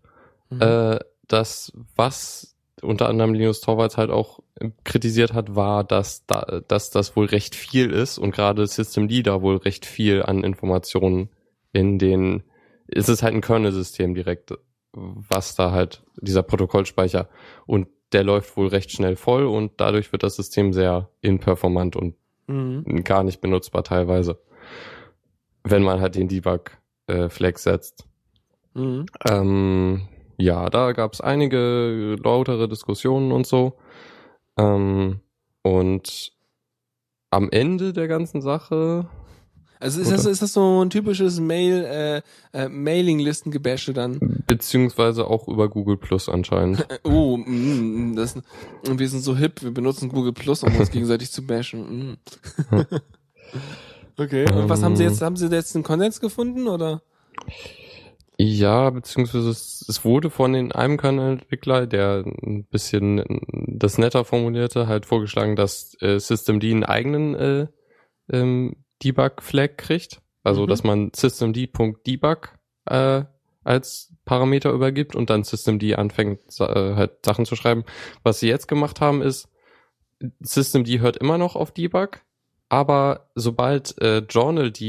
Mhm. 0.49 0.61
Äh, 0.61 0.99
das, 1.27 1.73
was 1.95 2.55
unter 2.81 3.09
anderem 3.09 3.33
Linus 3.33 3.61
Torvalds 3.61 3.97
halt 3.97 4.11
auch 4.11 4.39
äh, 4.55 4.69
kritisiert 4.83 5.33
hat, 5.33 5.55
war, 5.55 5.83
dass, 5.83 6.25
da, 6.25 6.61
dass 6.67 6.89
das 6.89 7.15
wohl 7.15 7.25
recht 7.25 7.55
viel 7.55 7.91
ist 7.91 8.17
und 8.17 8.31
gerade 8.31 8.65
Systemd 8.67 9.25
da 9.25 9.41
wohl 9.41 9.57
recht 9.57 9.85
viel 9.85 10.23
an 10.23 10.43
Informationen 10.43 11.29
in 11.73 11.99
den, 11.99 12.43
es 12.87 13.09
ist 13.09 13.23
halt 13.23 13.33
ein 13.33 13.41
Kernel-System 13.41 14.13
direkt, 14.13 14.53
was 14.93 15.55
da 15.55 15.71
halt, 15.71 16.03
dieser 16.21 16.43
Protokollspeicher 16.43 17.29
und 17.65 17.87
der 18.13 18.23
läuft 18.23 18.55
wohl 18.55 18.67
recht 18.67 18.91
schnell 18.91 19.15
voll 19.15 19.45
und 19.45 19.73
dadurch 19.77 20.11
wird 20.11 20.23
das 20.23 20.35
System 20.35 20.71
sehr 20.71 21.09
inperformant 21.21 21.95
und 21.95 22.15
Mhm. 22.47 23.03
gar 23.03 23.23
nicht 23.23 23.41
benutzbar 23.41 23.83
teilweise. 23.83 24.39
Wenn 25.63 25.83
man 25.83 25.99
halt 25.99 26.15
den 26.15 26.29
Debug-Flag 26.29 27.57
setzt. 27.57 28.07
Mhm. 28.73 29.05
Ähm, 29.29 30.07
ja, 30.37 30.69
da 30.69 30.91
gab 30.93 31.13
es 31.13 31.21
einige 31.21 32.15
lautere 32.23 32.67
Diskussionen 32.69 33.31
und 33.31 33.47
so. 33.47 33.73
Ähm, 34.57 35.19
und 35.63 36.31
am 37.29 37.49
Ende 37.51 37.93
der 37.93 38.07
ganzen 38.07 38.41
Sache 38.41 39.07
Also 39.79 39.99
ist 40.01 40.11
das, 40.11 40.25
ist 40.25 40.41
das 40.41 40.53
so 40.53 40.83
ein 40.83 40.89
typisches 40.89 41.39
Mail, 41.39 41.83
äh, 41.83 42.21
äh, 42.57 42.69
Mailing-Listen-Gebäsche 42.69 43.93
dann? 43.93 44.43
Beziehungsweise 44.47 45.27
auch 45.27 45.47
über 45.47 45.69
Google 45.69 45.97
Plus 45.97 46.29
anscheinend. 46.29 46.85
Oh, 47.03 47.37
mm, 47.37 48.15
das, 48.15 48.35
und 48.87 48.99
wir 48.99 49.09
sind 49.09 49.21
so 49.21 49.35
hip, 49.35 49.61
wir 49.61 49.71
benutzen 49.71 50.09
Google 50.09 50.33
Plus, 50.33 50.63
um 50.63 50.75
uns 50.75 50.89
gegenseitig 50.89 51.31
zu 51.31 51.45
bashen. 51.45 52.11
Mm. 52.11 52.17
okay, 54.17 54.45
und 54.51 54.69
was 54.69 54.81
haben 54.81 54.95
sie 54.95 55.03
Ähm. 55.03 55.09
jetzt, 55.09 55.21
haben 55.21 55.35
sie 55.35 55.47
jetzt 55.47 55.75
einen 55.75 55.83
Konsens 55.83 56.19
gefunden, 56.19 56.67
oder? 56.67 57.01
Ja, 58.39 58.91
beziehungsweise 58.91 59.49
es, 59.49 59.83
es 59.87 60.05
wurde 60.05 60.29
von 60.29 60.53
den 60.53 60.71
einem 60.71 60.97
Kernel-Entwickler, 60.97 61.87
der 61.87 62.23
ein 62.25 62.65
bisschen 62.65 63.23
das 63.67 63.97
netter 63.97 64.25
formulierte, 64.25 64.87
halt 64.87 65.07
vorgeschlagen, 65.07 65.55
dass 65.55 65.99
äh, 66.01 66.19
Systemd 66.19 66.63
einen 66.63 66.83
eigenen 66.83 67.35
äh, 67.35 67.67
ähm, 68.31 68.75
Debug-Flag 69.03 69.77
kriegt. 69.77 70.21
Also, 70.43 70.63
Mhm. 70.63 70.67
dass 70.67 70.83
man 70.83 71.11
systemd.debug 71.15 72.53
äh, 72.85 73.23
als 73.63 74.13
Parameter 74.23 74.71
übergibt 74.71 75.15
und 75.15 75.29
dann 75.31 75.43
systemd 75.43 75.83
anfängt, 75.97 76.41
äh, 76.59 76.95
halt 76.95 77.25
Sachen 77.25 77.45
zu 77.45 77.55
schreiben. 77.55 77.85
Was 78.23 78.39
sie 78.39 78.47
jetzt 78.47 78.67
gemacht 78.67 79.01
haben, 79.01 79.21
ist, 79.23 79.49
systemd 80.39 80.87
hört 80.99 81.17
immer 81.17 81.39
noch 81.39 81.55
auf 81.55 81.71
Debug, 81.71 82.21
aber 82.69 83.31
sobald 83.35 83.99
äh, 84.01 84.19
journald 84.19 84.79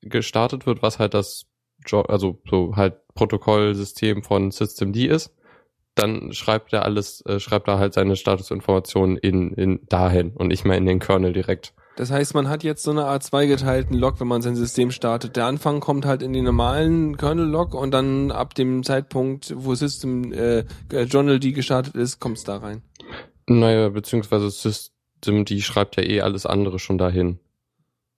gestartet 0.00 0.66
wird, 0.66 0.82
was 0.82 0.98
halt 0.98 1.14
das 1.14 1.46
also 1.92 2.40
so 2.48 2.76
halt 2.76 2.94
Protokollsystem 3.14 4.22
von 4.22 4.50
systemd 4.50 4.96
ist, 4.96 5.34
dann 5.94 6.32
schreibt 6.32 6.72
er 6.72 6.84
alles, 6.84 7.24
äh, 7.26 7.38
schreibt 7.38 7.68
er 7.68 7.78
halt 7.78 7.94
seine 7.94 8.16
Statusinformationen 8.16 9.16
in, 9.16 9.52
in 9.52 9.80
dahin 9.88 10.32
und 10.32 10.48
nicht 10.48 10.64
mehr 10.64 10.76
in 10.76 10.86
den 10.86 10.98
Kernel 10.98 11.32
direkt. 11.32 11.72
Das 11.96 12.10
heißt, 12.10 12.34
man 12.34 12.48
hat 12.48 12.64
jetzt 12.64 12.82
so 12.82 12.90
eine 12.90 13.04
Art 13.04 13.22
zweigeteilten 13.22 13.96
Log, 13.96 14.18
wenn 14.18 14.26
man 14.26 14.42
sein 14.42 14.56
System 14.56 14.90
startet. 14.90 15.36
Der 15.36 15.46
Anfang 15.46 15.78
kommt 15.78 16.06
halt 16.06 16.22
in 16.22 16.32
den 16.32 16.44
normalen 16.44 17.16
Kernel-Log 17.16 17.74
und 17.74 17.92
dann 17.92 18.32
ab 18.32 18.54
dem 18.54 18.82
Zeitpunkt, 18.82 19.54
wo 19.56 19.76
System 19.76 20.32
äh, 20.32 20.64
Journal 21.04 21.38
die 21.38 21.52
gestartet 21.52 21.94
ist, 21.94 22.18
kommt's 22.18 22.42
da 22.42 22.56
rein. 22.56 22.82
Naja, 23.46 23.90
beziehungsweise 23.90 24.50
systemd 24.50 25.50
schreibt 25.62 25.96
ja 25.96 26.02
eh 26.02 26.20
alles 26.20 26.46
andere 26.46 26.80
schon 26.80 26.98
dahin. 26.98 27.38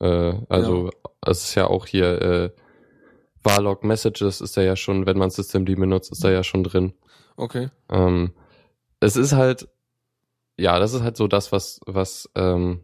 Äh, 0.00 0.34
also 0.48 0.90
es 1.20 1.44
ist 1.44 1.54
ja 1.54 1.66
auch 1.66 1.86
hier 1.86 2.22
äh, 2.22 2.50
Varlog 3.46 3.84
Messages 3.84 4.40
ist 4.42 4.56
da 4.56 4.62
ja 4.62 4.76
schon, 4.76 5.06
wenn 5.06 5.16
man 5.16 5.30
systemd 5.30 5.74
benutzt, 5.74 6.12
ist 6.12 6.22
da 6.22 6.30
ja 6.30 6.42
schon 6.42 6.64
drin. 6.64 6.92
Okay. 7.36 7.70
Ähm, 7.88 8.32
es 9.00 9.16
ist 9.16 9.32
halt, 9.32 9.68
ja, 10.58 10.78
das 10.78 10.92
ist 10.92 11.02
halt 11.02 11.16
so 11.16 11.28
das, 11.28 11.52
was, 11.52 11.80
was, 11.86 12.28
ähm, 12.34 12.80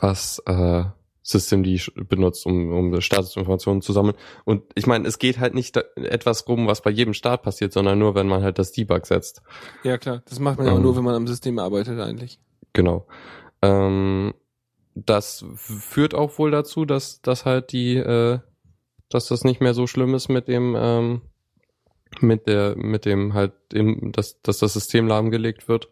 was 0.00 0.38
äh, 0.46 0.84
Systemd 1.22 1.92
benutzt, 2.08 2.46
um, 2.46 2.72
um 2.72 3.00
Statusinformationen 3.00 3.82
zu 3.82 3.92
sammeln. 3.92 4.16
Und 4.44 4.62
ich 4.74 4.86
meine, 4.86 5.06
es 5.06 5.18
geht 5.18 5.38
halt 5.38 5.54
nicht 5.54 5.76
etwas 5.76 6.48
rum, 6.48 6.66
was 6.66 6.80
bei 6.80 6.90
jedem 6.90 7.12
Start 7.12 7.42
passiert, 7.42 7.72
sondern 7.74 7.98
nur, 7.98 8.14
wenn 8.14 8.28
man 8.28 8.42
halt 8.42 8.58
das 8.58 8.72
Debug 8.72 9.06
setzt. 9.06 9.42
Ja, 9.82 9.98
klar. 9.98 10.22
Das 10.26 10.38
macht 10.38 10.56
man 10.56 10.66
ja 10.66 10.72
auch 10.72 10.76
Ähm. 10.76 10.82
nur, 10.82 10.96
wenn 10.96 11.04
man 11.04 11.14
am 11.14 11.26
System 11.26 11.58
arbeitet 11.58 12.00
eigentlich. 12.00 12.40
Genau. 12.72 13.06
Ähm, 13.60 14.34
das 14.94 15.44
führt 15.54 16.14
auch 16.14 16.38
wohl 16.38 16.50
dazu, 16.50 16.84
dass, 16.84 17.20
dass 17.20 17.44
halt 17.44 17.72
die, 17.72 17.96
äh, 17.96 18.38
dass 19.10 19.28
das 19.28 19.44
nicht 19.44 19.60
mehr 19.60 19.74
so 19.74 19.86
schlimm 19.86 20.14
ist 20.14 20.28
mit 20.28 20.48
dem, 20.48 20.76
ähm, 20.78 21.22
mit 22.20 22.46
der, 22.46 22.76
mit 22.76 23.04
dem 23.04 23.34
halt, 23.34 23.52
dem, 23.72 24.12
dass, 24.12 24.40
dass 24.42 24.58
das 24.58 24.72
System 24.72 25.06
lahmgelegt 25.06 25.68
wird. 25.68 25.88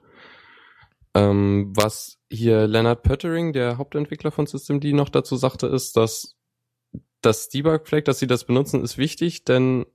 Ähm, 1.14 1.72
was 1.74 2.18
hier 2.30 2.66
Leonard 2.66 3.02
Pöttering, 3.02 3.52
der 3.52 3.78
Hauptentwickler 3.78 4.30
von 4.30 4.46
Systemd, 4.46 4.84
noch 4.84 5.08
dazu 5.08 5.36
sagte, 5.36 5.66
ist, 5.66 5.96
dass 5.96 6.36
das 7.22 7.48
Debug-Flag, 7.48 8.04
dass 8.04 8.18
sie 8.18 8.26
das 8.26 8.44
benutzen, 8.44 8.82
ist 8.82 8.98
wichtig, 8.98 9.44
denn 9.44 9.86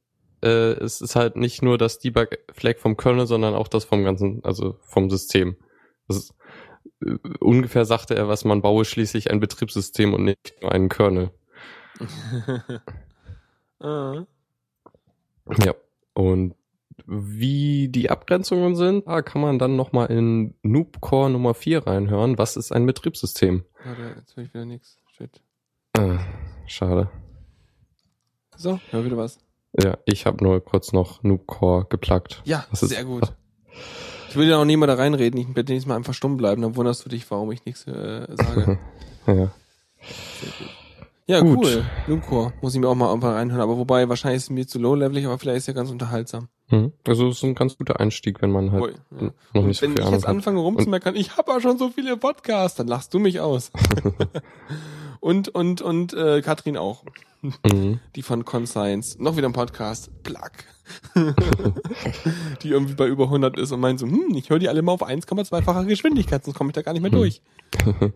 äh, 0.42 0.72
es 0.74 1.02
ist 1.02 1.16
halt 1.16 1.36
nicht 1.36 1.62
nur 1.62 1.78
das 1.78 2.00
Debug-Flag 2.00 2.78
vom 2.80 2.98
Kernel, 2.98 3.28
sondern 3.28 3.54
auch 3.54 3.68
das 3.68 3.86
vom 3.86 4.04
ganzen, 4.04 4.44
also 4.44 4.78
vom 4.82 5.10
System. 5.10 5.58
Das 6.08 6.18
ist, 6.18 6.34
äh, 7.06 7.18
ungefähr 7.40 7.86
sagte 7.86 8.16
er, 8.16 8.28
was 8.28 8.44
man 8.44 8.62
baue 8.62 8.86
schließlich 8.86 9.30
ein 9.30 9.40
Betriebssystem 9.40 10.14
und 10.14 10.24
nicht 10.24 10.56
nur 10.62 10.72
einen 10.72 10.90
Kernel. 10.90 11.32
ah. 13.82 14.26
Ja. 15.64 15.74
Und 16.14 16.56
wie 17.06 17.88
die 17.88 18.10
Abgrenzungen 18.10 18.76
sind, 18.76 19.08
da 19.08 19.22
kann 19.22 19.42
man 19.42 19.60
dann 19.60 19.76
nochmal 19.76 20.08
in 20.12 20.54
Noobcore 20.62 21.30
Nummer 21.30 21.54
4 21.54 21.88
reinhören. 21.88 22.38
Was 22.38 22.56
ist 22.58 22.72
ein 22.72 22.86
Betriebssystem? 22.86 23.64
Warte, 23.84 24.16
jetzt 24.20 24.36
höre 24.38 24.44
ich 24.44 24.54
wieder 24.54 24.66
nix. 24.66 24.98
Shit. 25.18 25.42
Äh, 25.94 26.18
schade. 26.68 27.10
So, 28.56 28.80
hör 28.92 29.04
wieder 29.04 29.18
was. 29.18 29.40
Ja, 29.82 29.98
ich 30.06 30.26
habe 30.26 30.44
nur 30.44 30.64
kurz 30.64 30.92
noch 30.94 31.24
Noobcore 31.24 31.86
geplagt. 31.90 32.42
Ja, 32.46 32.66
ist- 32.72 32.82
sehr 32.82 33.04
gut. 33.06 33.34
Ich 34.30 34.36
will 34.38 34.48
ja 34.48 34.58
auch 34.62 34.66
nie 34.66 34.78
mal 34.78 34.88
da 34.88 34.94
reinreden. 34.94 35.40
Ich 35.40 35.48
werde 35.56 35.74
nächstes 35.74 35.88
Mal 35.88 35.96
einfach 35.98 36.14
stumm 36.14 36.38
bleiben. 36.38 36.62
Dann 36.62 36.76
wunderst 36.78 37.04
du 37.04 37.10
dich, 37.10 37.30
warum 37.32 37.52
ich 37.52 37.66
nichts 37.66 37.86
äh, 37.88 38.28
sage. 38.30 38.80
ja. 39.28 39.34
Sehr 39.36 40.52
gut. 40.60 40.70
Ja, 41.32 41.40
Gut. 41.40 41.60
cool. 41.60 41.86
Noobcore. 42.08 42.52
Muss 42.62 42.74
ich 42.76 42.82
mir 42.82 42.90
auch 42.90 42.96
mal 42.96 43.08
irgendwann 43.08 43.36
reinhören. 43.36 43.62
Aber 43.62 43.78
wobei, 43.78 44.10
wahrscheinlich 44.10 44.40
ist 44.40 44.44
es 44.44 44.50
mir 44.50 44.68
zu 44.68 44.80
low-levelig, 44.80 45.26
aber 45.26 45.40
vielleicht 45.40 45.60
ist 45.60 45.68
ja 45.68 45.74
ganz 45.74 45.90
unterhaltsam. 45.90 46.50
Mhm. 46.70 46.92
Also 47.08 47.30
es 47.30 47.38
ist 47.38 47.44
ein 47.44 47.56
ganz 47.56 47.78
guter 47.78 48.02
Einstieg, 48.02 48.42
wenn 48.42 48.52
man 48.52 48.74
halt 48.74 48.84
Ui, 48.84 48.92
ja. 49.22 49.32
noch 49.54 49.64
nicht 49.66 49.80
so 49.80 49.84
wenn 49.84 49.92
viel 49.92 50.00
ich 50.00 50.06
Ahnung 50.06 50.14
jetzt 50.16 50.24
hat. 50.28 50.36
anfange 50.36 50.60
rumzumeckern, 50.60 51.16
ich 51.16 51.38
habe 51.38 51.54
ja 51.54 51.62
schon 51.62 51.78
so 51.78 51.88
viele 51.90 52.18
Podcasts, 52.18 52.76
dann 52.78 52.88
lachst 52.88 53.14
du 53.14 53.20
mich 53.20 53.40
aus. 53.40 53.72
und 55.22 55.48
und 55.48 55.82
und 55.82 56.14
äh, 56.14 56.42
Katrin 56.42 56.76
auch, 56.76 57.06
Mhm. 57.42 58.00
die 58.16 58.22
von 58.22 58.46
Conscience. 58.46 59.18
Noch 59.20 59.38
wieder 59.38 59.48
ein 59.48 59.54
Podcast, 59.54 60.12
Plug. 60.24 60.52
die 62.64 62.70
irgendwie 62.70 62.96
bei 62.96 63.08
über 63.08 63.24
100 63.26 63.58
ist 63.58 63.72
und 63.72 63.80
meint 63.80 64.00
so, 64.00 64.06
hm, 64.06 64.36
ich 64.36 64.50
höre 64.50 64.60
die 64.60 64.68
alle 64.68 64.82
mal 64.82 64.92
auf 64.92 65.08
1,2-facher 65.08 65.86
Geschwindigkeit, 65.86 66.44
sonst 66.44 66.58
komme 66.58 66.72
ich 66.72 66.74
da 66.74 66.82
gar 66.82 66.92
nicht 66.92 67.02
mehr 67.02 67.12
durch. 67.12 67.42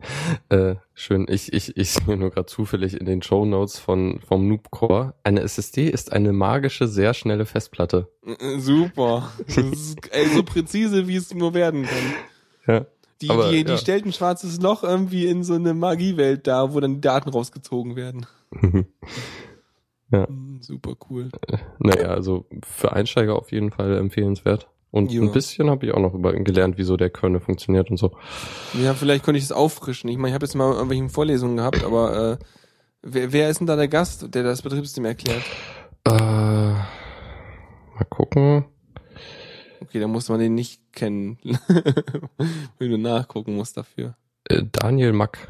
äh, 0.50 0.76
schön. 0.94 1.26
Ich, 1.30 1.54
ich, 1.54 1.78
ich 1.78 1.92
sehe 1.92 2.18
nur 2.18 2.32
gerade 2.32 2.48
zufällig 2.48 3.00
in 3.00 3.06
den 3.06 3.22
Show 3.22 3.46
Notes 3.46 3.80
von, 3.80 4.20
vom 4.28 4.50
Noobcore. 4.50 5.14
Eine 5.24 5.42
SSD 5.42 5.90
ist 5.90 6.12
eine 6.12 6.34
magische, 6.34 6.90
sehr 6.90 7.14
schnelle 7.14 7.46
Festplatte. 7.46 8.10
Äh, 8.26 8.60
Super. 8.60 9.32
Das 9.48 9.58
ist, 9.58 10.12
ey, 10.12 10.28
so 10.28 10.44
präzise, 10.44 11.08
wie 11.08 11.16
es 11.16 11.34
nur 11.34 11.54
werden 11.54 11.84
kann. 11.84 12.14
Ja. 12.68 12.86
Die, 13.22 13.30
Aber, 13.30 13.50
die, 13.50 13.64
die 13.64 13.72
ja. 13.72 13.78
stellt 13.78 14.06
ein 14.06 14.12
schwarzes 14.14 14.60
Loch 14.62 14.84
irgendwie 14.84 15.26
in 15.28 15.44
so 15.44 15.54
eine 15.54 15.74
Magiewelt 15.74 16.48
da, 16.48 16.74
wo 16.74 16.80
dann 16.80 16.96
die 16.96 17.02
Daten 17.02 17.30
rausgezogen 17.30 17.96
werden. 17.96 18.26
Hm, 20.12 20.60
Super 20.62 20.94
cool. 21.10 21.30
naja, 21.80 22.10
also 22.10 22.46
für 22.66 22.94
Einsteiger 22.94 23.36
auf 23.36 23.52
jeden 23.52 23.72
Fall 23.72 23.98
empfehlenswert. 23.98 24.70
Und 24.92 25.12
Ja. 25.12 25.22
ein 25.22 25.32
bisschen 25.32 25.70
habe 25.70 25.86
ich 25.86 25.94
auch 25.94 26.00
noch 26.00 26.14
über 26.14 26.32
gelernt, 26.34 26.78
wieso 26.78 26.96
der 26.96 27.10
Kernel 27.10 27.42
funktioniert 27.42 27.90
und 27.90 27.98
so. 27.98 28.12
Ja, 28.82 28.94
vielleicht 28.94 29.26
könnte 29.26 29.40
ich 29.40 29.44
es 29.44 29.52
auffrischen. 29.52 30.10
Ich 30.10 30.18
meine, 30.18 30.30
ich 30.30 30.34
habe 30.36 30.46
jetzt 30.46 30.56
mal 30.56 30.72
irgendwelche 30.74 31.10
Vorlesungen 31.10 31.58
gehabt, 31.58 31.84
aber 31.84 32.34
äh, 32.34 32.38
wer, 33.02 33.34
wer 33.34 33.50
ist 33.50 33.60
denn 33.60 33.68
da 33.68 33.76
der 33.76 33.90
Gast, 33.90 34.34
der 34.34 34.44
das 34.44 34.62
Betriebssystem 34.62 35.04
erklärt? 35.06 35.42
Äh, 36.08 36.12
mal 36.14 36.86
gucken. 38.10 38.66
Okay, 39.88 40.00
dann 40.00 40.12
muss 40.12 40.30
man 40.30 40.40
den 40.40 40.56
nicht 40.56 40.82
kennen. 40.94 41.38
Wenn 42.80 42.92
du 42.92 42.98
nachgucken 42.98 43.56
musst 43.56 43.78
dafür. 43.78 44.16
Äh, 44.50 44.64
Daniel 44.72 45.14
Mack. 45.14 45.48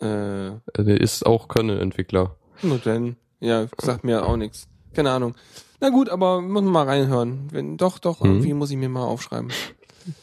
Äh, 0.00 0.48
Äh, 0.48 0.52
Der 0.78 1.00
ist 1.00 1.24
auch 1.24 1.48
Kernel-Entwickler. 1.48 2.36
nur 2.62 2.78
denn. 2.78 3.16
Ja, 3.40 3.66
sagt 3.80 4.04
mir 4.04 4.26
auch 4.26 4.36
nichts. 4.36 4.68
Keine 4.94 5.10
Ahnung. 5.10 5.34
Na 5.80 5.90
gut, 5.90 6.08
aber 6.08 6.40
muss 6.40 6.62
man 6.62 6.72
mal 6.72 6.84
reinhören. 6.86 7.48
Wenn 7.50 7.76
doch, 7.76 7.98
doch, 7.98 8.20
Mhm. 8.20 8.30
irgendwie 8.30 8.54
muss 8.54 8.70
ich 8.70 8.76
mir 8.76 8.88
mal 8.88 9.04
aufschreiben. 9.04 9.50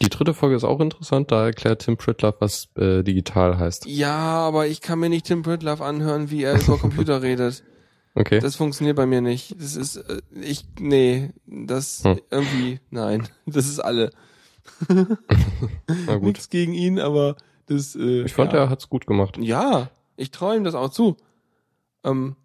Die 0.02 0.10
dritte 0.10 0.34
Folge 0.34 0.56
ist 0.56 0.63
auch 0.63 0.80
interessant. 0.80 1.32
Da 1.32 1.46
erklärt 1.46 1.84
Tim 1.84 1.98
Pritlove, 1.98 2.36
was 2.39 2.67
äh, 2.78 3.04
digital 3.04 3.58
heißt. 3.58 3.86
Ja, 3.88 4.15
aber 4.15 4.67
ich 4.67 4.82
kann 4.82 5.00
mir 5.00 5.10
nicht 5.10 5.26
Tim 5.26 5.41
Pritlove 5.41 5.82
anhören, 5.84 6.30
wie 6.30 6.44
er 6.44 6.60
über 6.62 6.78
Computer 6.78 7.22
redet. 7.24 7.63
Okay. 8.13 8.39
Das 8.39 8.56
funktioniert 8.58 8.97
bei 8.97 9.06
mir 9.06 9.21
nicht. 9.21 9.56
Das 9.62 9.76
ist, 9.76 9.95
äh, 9.97 10.21
ich, 10.41 10.65
nee, 10.80 11.30
das 11.47 12.04
Hm. 12.04 12.19
irgendwie, 12.30 12.80
nein. 12.89 13.28
Das 13.45 13.67
ist 13.67 13.80
alle. 13.80 14.12
Na 14.88 16.15
gut. 16.15 16.24
Nichts 16.24 16.50
gegen 16.50 16.74
ihn, 16.74 17.00
aber 17.00 17.36
das. 17.67 17.95
Äh, 17.95 18.24
Ich 18.24 18.34
fand, 18.34 18.54
ja. 18.54 18.60
er 18.60 18.69
hat's 18.69 18.89
gut 18.89 19.08
gemacht. 19.08 19.38
Ja, 19.39 19.89
ich 20.17 20.32
traue 20.32 20.56
ihm 20.56 20.63
das 20.63 20.76
auch 20.76 20.89
zu. 20.89 21.17
Ähm, 22.04 22.36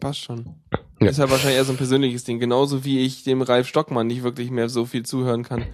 passt 0.00 0.20
schon. 0.20 0.56
Ja. 1.00 1.08
Ist 1.10 1.18
ja 1.18 1.30
wahrscheinlich 1.30 1.56
eher 1.58 1.64
so 1.64 1.72
ein 1.72 1.76
persönliches 1.78 2.24
Ding. 2.24 2.38
Genauso 2.38 2.84
wie 2.84 3.00
ich 3.00 3.24
dem 3.24 3.42
Ralf 3.42 3.66
Stockmann 3.68 4.06
nicht 4.06 4.22
wirklich 4.22 4.50
mehr 4.50 4.68
so 4.68 4.84
viel 4.84 5.04
zuhören 5.04 5.42
kann. 5.42 5.64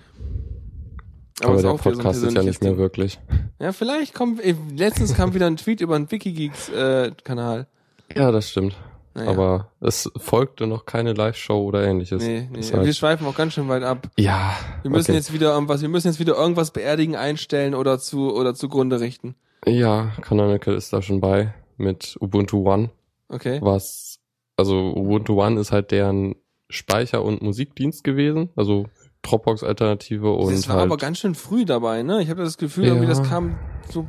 Aber, 1.43 1.55
ist 1.55 1.63
der 1.63 1.71
auch 1.71 1.85
wieder 1.85 1.97
Podcast 1.97 2.23
ist 2.23 2.35
ja 2.35 2.43
nicht 2.43 2.63
mehr 2.63 2.73
Ding. 2.73 2.79
wirklich. 2.79 3.19
Ja, 3.59 3.73
vielleicht 3.73 4.15
kommt, 4.15 4.41
ey, 4.45 4.55
letztens 4.77 5.15
kam 5.15 5.33
wieder 5.35 5.47
ein 5.47 5.57
Tweet 5.57 5.81
über 5.81 5.97
einen 5.97 6.11
Wikigeeks-Kanal. 6.11 7.67
Ja, 8.15 8.31
das 8.31 8.51
stimmt. 8.51 8.77
Naja. 9.15 9.31
Aber 9.31 9.71
es 9.81 10.11
folgte 10.17 10.67
noch 10.67 10.87
keine 10.87 11.13
Live-Show 11.15 11.63
oder 11.65 11.83
ähnliches. 11.85 12.23
Nee, 12.23 12.49
nee. 12.53 12.63
Halt- 12.63 12.85
Wir 12.87 12.93
schweifen 12.95 13.27
auch 13.27 13.35
ganz 13.37 13.55
schön 13.55 13.69
weit 13.69 13.83
ab. 13.83 14.09
ja. 14.17 14.55
Wir 14.83 14.91
müssen 14.91 15.11
okay. 15.11 15.19
jetzt 15.19 15.33
wieder 15.33 15.53
irgendwas, 15.53 15.83
wir 15.83 15.89
müssen 15.89 16.09
jetzt 16.09 16.21
wieder 16.21 16.37
irgendwas 16.37 16.71
beerdigen, 16.71 17.17
einstellen 17.17 17.75
oder 17.75 17.99
zu 17.99 18.33
oder 18.35 18.55
zugrunde 18.55 19.01
richten. 19.01 19.35
Ja, 19.67 20.13
Canonical 20.23 20.75
ist 20.75 20.93
da 20.93 21.03
schon 21.03 21.21
bei 21.21 21.53
mit 21.77 22.17
Ubuntu 22.21 22.67
One. 22.69 22.91
Okay. 23.29 23.59
was, 23.63 24.19
also 24.57 24.93
Ubuntu 24.97 25.41
One 25.43 25.61
ist 25.61 25.71
halt 25.73 25.91
deren 25.91 26.35
Speicher- 26.69 27.23
und 27.25 27.43
Musikdienst 27.43 28.05
gewesen, 28.05 28.51
also 28.57 28.87
Dropbox-Alternative 29.23 30.31
und 30.33 30.53
das 30.53 30.69
war 30.69 30.77
halt, 30.77 30.87
aber 30.87 30.97
ganz 30.97 31.19
schön 31.19 31.35
früh 31.35 31.65
dabei, 31.65 32.03
ne? 32.03 32.23
Ich 32.23 32.31
habe 32.31 32.43
das 32.43 32.59
Gefühl, 32.59 32.85
Ja. 32.85 32.91
irgendwie 32.91 33.07
das 33.09 33.23
kam 33.23 33.59
so 33.91 34.09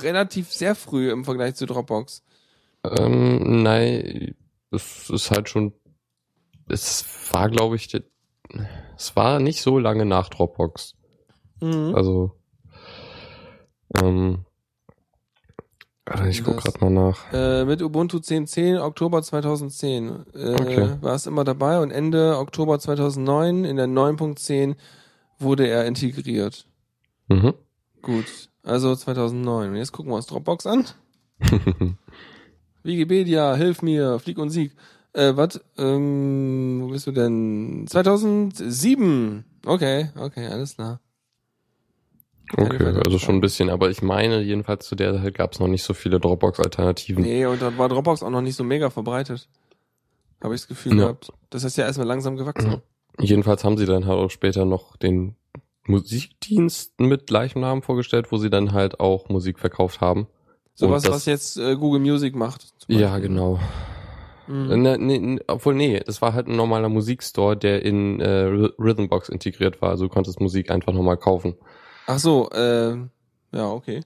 relativ 0.00 0.52
sehr 0.52 0.74
früh 0.74 1.10
im 1.10 1.24
Vergleich 1.24 1.54
zu 1.54 1.66
Dropbox. 1.66 2.22
ähm, 2.84 3.62
nein, 3.62 4.34
es 4.72 5.10
ist 5.10 5.30
halt 5.30 5.48
schon, 5.48 5.72
es 6.68 7.04
war 7.32 7.48
glaube 7.50 7.76
ich, 7.76 7.92
es 8.96 9.16
war 9.16 9.38
nicht 9.40 9.62
so 9.62 9.78
lange 9.78 10.04
nach 10.04 10.28
Dropbox, 10.28 10.94
Mhm. 11.60 11.94
also, 11.94 12.32
ähm, 14.02 14.44
ich 16.28 16.42
guck 16.42 16.56
Das- 16.56 16.64
grad 16.64 16.80
mal 16.80 16.90
nach. 16.90 17.32
Äh, 17.32 17.64
mit 17.64 17.80
Ubuntu 17.80 18.18
10.10 18.18 18.78
Oktober 18.78 19.22
2010 19.22 20.24
äh, 20.34 20.54
Okay. 20.54 20.96
war 21.00 21.14
es 21.14 21.26
immer 21.26 21.44
dabei 21.44 21.78
und 21.80 21.90
Ende 21.92 22.36
Oktober 22.38 22.78
2009 22.80 23.64
in 23.64 23.76
der 23.76 23.86
9.10 23.86 24.74
wurde 25.38 25.66
er 25.68 25.86
integriert. 25.86 26.66
Mhm. 27.28 27.54
Gut, 28.02 28.50
also 28.64 28.94
2009. 28.96 29.70
Und 29.70 29.76
jetzt 29.76 29.92
gucken 29.92 30.10
wir 30.12 30.16
uns 30.16 30.26
Dropbox 30.26 30.66
an. 30.66 30.86
Wikipedia, 32.82 33.54
hilf 33.54 33.82
mir, 33.82 34.18
Flieg 34.18 34.38
und 34.38 34.50
Sieg. 34.50 34.74
Äh, 35.12 35.36
was? 35.36 35.60
Ähm, 35.78 36.80
wo 36.82 36.88
bist 36.88 37.06
du 37.06 37.12
denn? 37.12 37.86
2007. 37.88 39.44
Okay, 39.66 40.10
okay, 40.18 40.46
alles 40.46 40.74
klar. 40.76 41.00
Okay, 42.56 43.00
also 43.06 43.18
schon 43.18 43.36
ein 43.36 43.40
bisschen, 43.40 43.70
aber 43.70 43.88
ich 43.90 44.02
meine, 44.02 44.42
jedenfalls 44.42 44.86
zu 44.86 44.94
der 44.94 45.14
Zeit 45.22 45.34
gab 45.34 45.52
es 45.52 45.60
noch 45.60 45.68
nicht 45.68 45.82
so 45.82 45.94
viele 45.94 46.20
Dropbox-Alternativen. 46.20 47.22
Nee, 47.22 47.46
und 47.46 47.62
dann 47.62 47.78
war 47.78 47.88
Dropbox 47.88 48.22
auch 48.22 48.30
noch 48.30 48.42
nicht 48.42 48.56
so 48.56 48.64
mega 48.64 48.90
verbreitet. 48.90 49.48
Habe 50.42 50.54
ich 50.54 50.62
das 50.62 50.68
Gefühl 50.68 50.92
Ja. 50.98 51.04
gehabt. 51.04 51.32
Das 51.50 51.64
ist 51.64 51.76
ja 51.76 51.84
erstmal 51.86 52.06
langsam 52.06 52.36
gewachsen. 52.36 52.82
Jedenfalls 53.20 53.64
haben 53.64 53.78
sie 53.78 53.86
dann 53.86 54.06
halt 54.06 54.18
auch 54.18 54.30
später 54.30 54.64
noch 54.64 54.96
den 54.96 55.36
Musikdienst 55.86 57.00
mit 57.00 57.26
gleichem 57.26 57.60
Namen 57.60 57.82
vorgestellt, 57.82 58.32
wo 58.32 58.36
sie 58.38 58.50
dann 58.50 58.72
halt 58.72 59.00
auch 59.00 59.28
Musik 59.28 59.58
verkauft 59.58 60.00
haben. 60.00 60.26
Sowas, 60.86 61.02
das- 61.02 61.12
was 61.14 61.26
jetzt 61.26 61.56
äh, 61.58 61.76
Google 61.76 62.00
Music 62.00 62.34
macht. 62.34 62.66
Ja, 62.88 63.18
genau. 63.18 63.58
Mhm. 64.48 64.66
Ne, 64.82 64.98
ne, 64.98 65.18
ne, 65.20 65.40
obwohl, 65.46 65.74
nee, 65.74 66.00
es 66.06 66.20
war 66.20 66.34
halt 66.34 66.48
ein 66.48 66.56
normaler 66.56 66.88
Musikstore, 66.88 67.56
der 67.56 67.84
in 67.84 68.20
äh, 68.20 68.26
Rhy- 68.46 68.72
Rhythmbox 68.78 69.28
integriert 69.28 69.80
war. 69.80 69.90
Also 69.90 70.04
du 70.06 70.10
konntest 70.10 70.40
Musik 70.40 70.70
einfach 70.70 70.92
nochmal 70.92 71.16
kaufen. 71.16 71.54
Ach 72.06 72.18
so, 72.18 72.50
äh, 72.50 72.96
ja, 73.52 73.70
okay. 73.70 74.00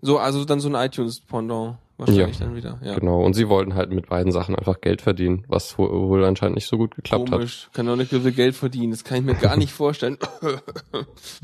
So, 0.00 0.18
also 0.18 0.44
dann 0.44 0.60
so 0.60 0.68
ein 0.68 0.74
iTunes-Pendant 0.76 1.76
wahrscheinlich 1.98 2.38
dann 2.38 2.54
wieder. 2.56 2.80
Ja. 2.82 2.94
Genau. 2.98 3.22
Und 3.24 3.34
sie 3.34 3.48
wollten 3.48 3.74
halt 3.74 3.90
mit 3.92 4.08
beiden 4.08 4.32
Sachen 4.32 4.56
einfach 4.56 4.80
Geld 4.80 5.02
verdienen, 5.02 5.44
was 5.48 5.78
wohl, 5.78 6.24
anscheinend 6.24 6.56
nicht 6.56 6.66
so 6.66 6.76
gut 6.76 6.96
geklappt 6.96 7.30
Komisch, 7.30 7.68
kann 7.72 7.86
doch 7.86 7.94
nicht 7.96 8.10
so 8.10 8.20
viel 8.20 8.32
Geld 8.32 8.56
verdienen. 8.56 8.90
Das 8.92 9.04
kann 9.04 9.18
ich 9.18 9.24
mir 9.24 9.34
gar 9.34 9.56
nicht 9.56 9.72
vorstellen. 9.82 10.18
hat. 10.42 10.62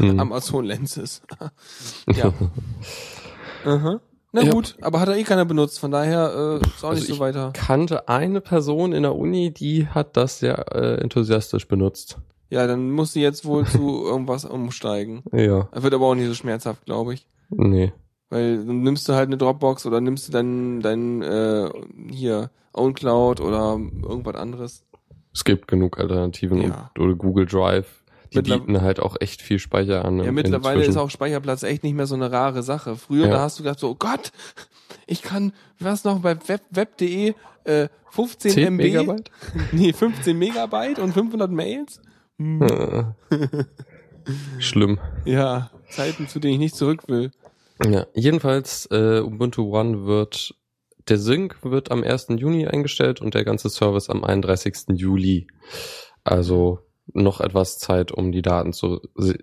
Hm. 0.00 0.18
Amazon 0.20 0.64
Lenses. 0.64 1.22
ja. 2.12 2.32
Aha. 3.64 4.00
Na 4.32 4.42
Ja. 4.42 4.50
gut, 4.52 4.76
aber 4.82 5.00
hat 5.00 5.08
er 5.08 5.16
eh 5.16 5.22
keiner 5.24 5.44
benutzt, 5.46 5.78
von 5.80 5.90
daher 5.90 6.60
äh, 6.62 6.66
ist 6.66 6.84
auch 6.84 6.90
Also 6.90 6.94
nicht 7.00 7.06
so 7.08 7.14
ich 7.14 7.20
weiter. 7.20 7.52
kannte 7.54 8.08
eine 8.08 8.40
Person 8.42 8.92
in 8.92 9.02
der 9.02 9.16
Uni, 9.16 9.50
die 9.52 9.86
hat 9.88 10.16
das 10.16 10.38
sehr 10.38 10.74
äh, 10.74 11.00
enthusiastisch 11.00 11.66
benutzt. 11.66 12.18
Ja, 12.50 12.66
dann 12.66 12.90
muss 12.90 13.12
sie 13.14 13.22
jetzt 13.22 13.44
wohl 13.46 13.64
zu 13.66 13.78
irgendwas 14.06 14.44
umsteigen. 14.44 15.22
Ja, 15.32 15.68
Er 15.72 15.82
wird 15.82 15.94
aber 15.94 16.06
auch 16.06 16.14
nicht 16.14 16.28
so 16.28 16.34
schmerzhaft, 16.34 16.84
glaube 16.84 17.14
ich. 17.14 17.26
nee. 17.50 17.92
Weil 18.30 18.58
dann 18.66 18.82
nimmst 18.82 19.08
du 19.08 19.14
halt 19.14 19.28
eine 19.28 19.38
Dropbox 19.38 19.86
oder 19.86 20.02
nimmst 20.02 20.28
du 20.28 20.32
dann 20.32 20.80
dein 20.82 21.22
äh, 21.22 21.70
hier 22.10 22.50
OwnCloud 22.74 23.40
oder 23.40 23.78
irgendwas 24.02 24.34
anderes. 24.34 24.84
Es 25.32 25.44
gibt 25.44 25.66
genug 25.66 25.98
Alternativen 25.98 26.60
Ja. 26.60 26.90
und, 26.94 27.02
oder 27.02 27.14
Google 27.14 27.46
Drive. 27.46 28.04
Die 28.32 28.42
bieten 28.42 28.80
halt 28.82 29.00
auch 29.00 29.16
echt 29.20 29.42
viel 29.42 29.58
Speicher 29.58 30.04
an. 30.04 30.18
Ja, 30.22 30.32
mittlerweile 30.32 30.76
inzwischen. 30.76 30.90
ist 30.90 30.96
auch 30.96 31.10
Speicherplatz 31.10 31.62
echt 31.62 31.82
nicht 31.82 31.94
mehr 31.94 32.06
so 32.06 32.14
eine 32.14 32.30
rare 32.30 32.62
Sache. 32.62 32.96
Früher, 32.96 33.26
Ja. 33.26 33.32
da 33.32 33.40
hast 33.40 33.58
du 33.58 33.62
gedacht 33.62 33.78
so, 33.78 33.90
oh 33.90 33.96
Gott, 33.98 34.32
ich 35.06 35.22
kann, 35.22 35.52
was 35.78 36.04
noch 36.04 36.20
bei 36.20 36.36
web, 36.48 36.60
web.de 36.70 37.34
äh, 37.64 37.88
15 38.10 38.50
10 38.52 38.66
MB, 38.74 38.82
Megabyte? 38.82 39.30
nee, 39.72 39.92
15 39.92 40.38
Megabyte 40.38 40.98
und 40.98 41.12
500 41.12 41.50
Mails. 41.50 42.00
Hm. 42.38 43.14
Schlimm. 44.58 44.98
Ja, 45.24 45.70
Zeiten, 45.90 46.28
zu 46.28 46.38
denen 46.38 46.54
ich 46.54 46.58
nicht 46.60 46.76
zurück 46.76 47.08
will. 47.08 47.30
Ja, 47.84 48.06
jedenfalls 48.14 48.86
äh, 48.90 49.20
Ubuntu 49.20 49.74
One 49.74 50.06
wird 50.06 50.54
der 51.08 51.18
Sync 51.18 51.56
wird 51.62 51.90
am 51.90 52.02
1. 52.02 52.26
Juni 52.36 52.66
eingestellt 52.66 53.20
und 53.22 53.32
der 53.34 53.44
ganze 53.44 53.70
Service 53.70 54.10
am 54.10 54.24
31. 54.24 54.88
Juli. 54.94 55.46
Also 56.22 56.80
noch 57.12 57.40
etwas 57.40 57.78
Zeit, 57.78 58.12
um 58.12 58.32
die 58.32 58.42
Daten 58.42 58.72
zu 58.72 59.00
si 59.16 59.38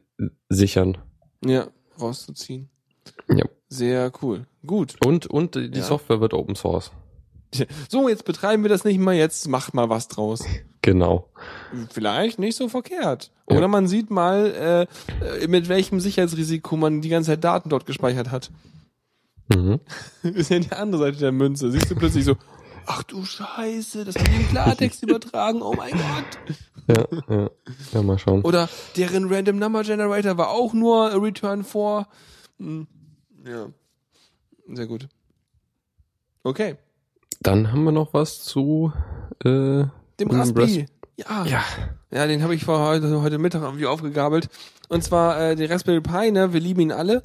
sichern. 0.49 0.97
Ja, 1.43 1.67
rauszuziehen. 1.99 2.69
Ja. 3.29 3.45
Sehr 3.67 4.11
cool. 4.21 4.45
Gut. 4.65 4.95
Und 5.05 5.27
und 5.27 5.55
die 5.55 5.69
Ja. 5.73 5.83
Software 5.83 6.21
wird 6.21 6.33
Open 6.33 6.55
Source. 6.55 6.91
So, 7.89 8.09
jetzt 8.09 8.25
betreiben 8.25 8.63
wir 8.63 8.69
das 8.69 8.83
nicht 8.83 8.99
mal, 8.99 9.15
jetzt 9.15 9.47
macht 9.47 9.73
mal 9.73 9.89
was 9.89 10.07
draus. 10.07 10.43
Genau. 10.81 11.31
Vielleicht 11.89 12.37
nicht 12.37 12.55
so 12.55 12.69
verkehrt. 12.69 13.31
Ja. 13.49 13.57
Oder 13.57 13.67
man 13.67 13.87
sieht 13.87 14.11
mal, 14.11 14.87
äh, 15.41 15.47
mit 15.47 15.67
welchem 15.67 15.99
Sicherheitsrisiko 15.99 16.77
man 16.77 17.01
die 17.01 17.09
ganze 17.09 17.31
Zeit 17.31 17.43
Daten 17.43 17.69
dort 17.69 17.87
gespeichert 17.87 18.29
hat. 18.29 18.51
Mhm. 19.47 19.79
ist 20.21 20.51
ja 20.51 20.59
die 20.59 20.71
andere 20.73 21.01
Seite 21.01 21.17
der 21.17 21.31
Münze. 21.31 21.71
Siehst 21.71 21.89
du 21.89 21.95
plötzlich 21.95 22.23
so, 22.23 22.35
ach 22.85 23.03
du 23.03 23.23
Scheiße, 23.23 24.05
das 24.05 24.15
haben 24.15 24.25
die 24.25 24.41
in 24.41 24.49
Klartext 24.49 25.03
übertragen, 25.03 25.61
oh 25.61 25.73
mein 25.73 25.91
Gott. 25.91 26.57
Ja, 26.87 27.35
ja. 27.35 27.49
Ja, 27.93 28.01
mal 28.03 28.19
schauen. 28.19 28.41
Oder 28.43 28.69
deren 28.95 29.31
Random 29.31 29.57
Number 29.57 29.83
Generator 29.83 30.37
war 30.37 30.49
auch 30.49 30.73
nur 30.73 31.21
Return 31.21 31.63
4. 31.63 32.07
Hm. 32.59 32.87
Ja. 33.45 33.67
Sehr 34.67 34.87
gut. 34.87 35.07
Okay. 36.43 36.77
Dann 37.41 37.71
haben 37.71 37.83
wir 37.83 37.91
noch 37.91 38.13
was 38.13 38.43
zu 38.43 38.91
äh, 39.43 39.85
Dem 40.19 40.29
Raspi. 40.29 40.87
Ja. 41.17 41.45
ja. 41.45 41.63
Ja, 42.11 42.27
den 42.27 42.43
habe 42.43 42.55
ich 42.55 42.63
vor 42.63 42.79
heute, 42.79 43.21
heute 43.21 43.37
Mittag 43.37 43.61
irgendwie 43.61 43.85
aufgegabelt. 43.85 44.47
Und 44.89 45.03
zwar 45.03 45.39
äh, 45.39 45.55
den 45.55 45.71
Raspberry 45.71 46.01
Pi, 46.01 46.31
ne? 46.31 46.53
Wir 46.53 46.59
lieben 46.59 46.81
ihn 46.81 46.91
alle. 46.91 47.21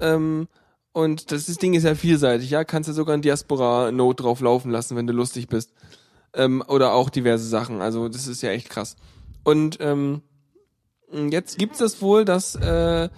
Ähm, 0.00 0.48
und 0.92 1.30
das, 1.30 1.46
das 1.46 1.56
Ding 1.56 1.74
ist 1.74 1.84
ja 1.84 1.94
vielseitig, 1.94 2.50
ja. 2.50 2.64
Kannst 2.64 2.88
du 2.88 2.92
sogar 2.92 3.14
ein 3.14 3.22
Diaspora-Note 3.22 4.22
drauf 4.22 4.40
laufen 4.40 4.70
lassen, 4.70 4.96
wenn 4.96 5.06
du 5.06 5.12
lustig 5.12 5.48
bist. 5.48 5.72
Ähm, 6.34 6.62
oder 6.66 6.94
auch 6.94 7.10
diverse 7.10 7.46
Sachen. 7.46 7.80
Also 7.80 8.08
das 8.08 8.26
ist 8.26 8.42
ja 8.42 8.50
echt 8.50 8.70
krass. 8.70 8.96
Und 9.44 9.78
ähm, 9.80 10.22
jetzt 11.30 11.58
gibt's 11.58 11.78
das 11.78 12.02
wohl, 12.02 12.24
dass 12.24 12.54
äh, 12.56 13.08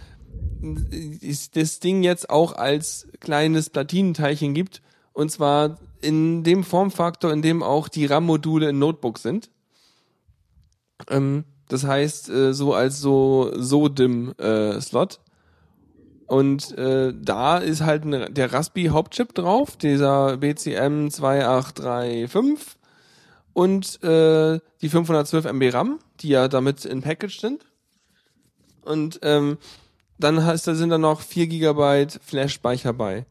das 1.54 1.80
Ding 1.80 2.02
jetzt 2.02 2.30
auch 2.30 2.52
als 2.54 3.08
kleines 3.20 3.70
Platinenteilchen 3.70 4.54
gibt. 4.54 4.82
Und 5.12 5.30
zwar 5.30 5.78
in 6.00 6.42
dem 6.44 6.64
Formfaktor, 6.64 7.32
in 7.32 7.42
dem 7.42 7.62
auch 7.62 7.88
die 7.88 8.06
RAM-Module 8.06 8.70
in 8.70 8.78
Notebooks 8.78 9.22
sind. 9.22 9.50
Ähm, 11.08 11.44
das 11.68 11.84
heißt, 11.84 12.28
äh, 12.28 12.52
so 12.52 12.74
als 12.74 13.00
so 13.00 13.50
SODIMM-Slot. 13.56 15.20
Und 16.32 16.78
äh, 16.78 17.12
da 17.14 17.58
ist 17.58 17.82
halt 17.82 18.06
ein, 18.06 18.32
der 18.32 18.54
Raspi 18.54 18.86
Hauptchip 18.86 19.34
drauf, 19.34 19.76
dieser 19.76 20.38
BCM 20.38 21.10
2835 21.10 22.78
und 23.52 24.02
äh, 24.02 24.58
die 24.80 24.88
512 24.88 25.44
MB 25.44 25.74
RAM, 25.74 25.98
die 26.20 26.30
ja 26.30 26.48
damit 26.48 26.86
in 26.86 27.02
Package 27.02 27.38
sind. 27.38 27.66
Und 28.80 29.20
ähm, 29.20 29.58
dann 30.18 30.42
heißt, 30.42 30.66
da 30.66 30.74
sind 30.74 30.88
da 30.88 30.96
noch 30.96 31.20
4 31.20 31.48
GB 31.48 32.06
Flash-Speicher 32.24 32.94
bei. 32.94 33.26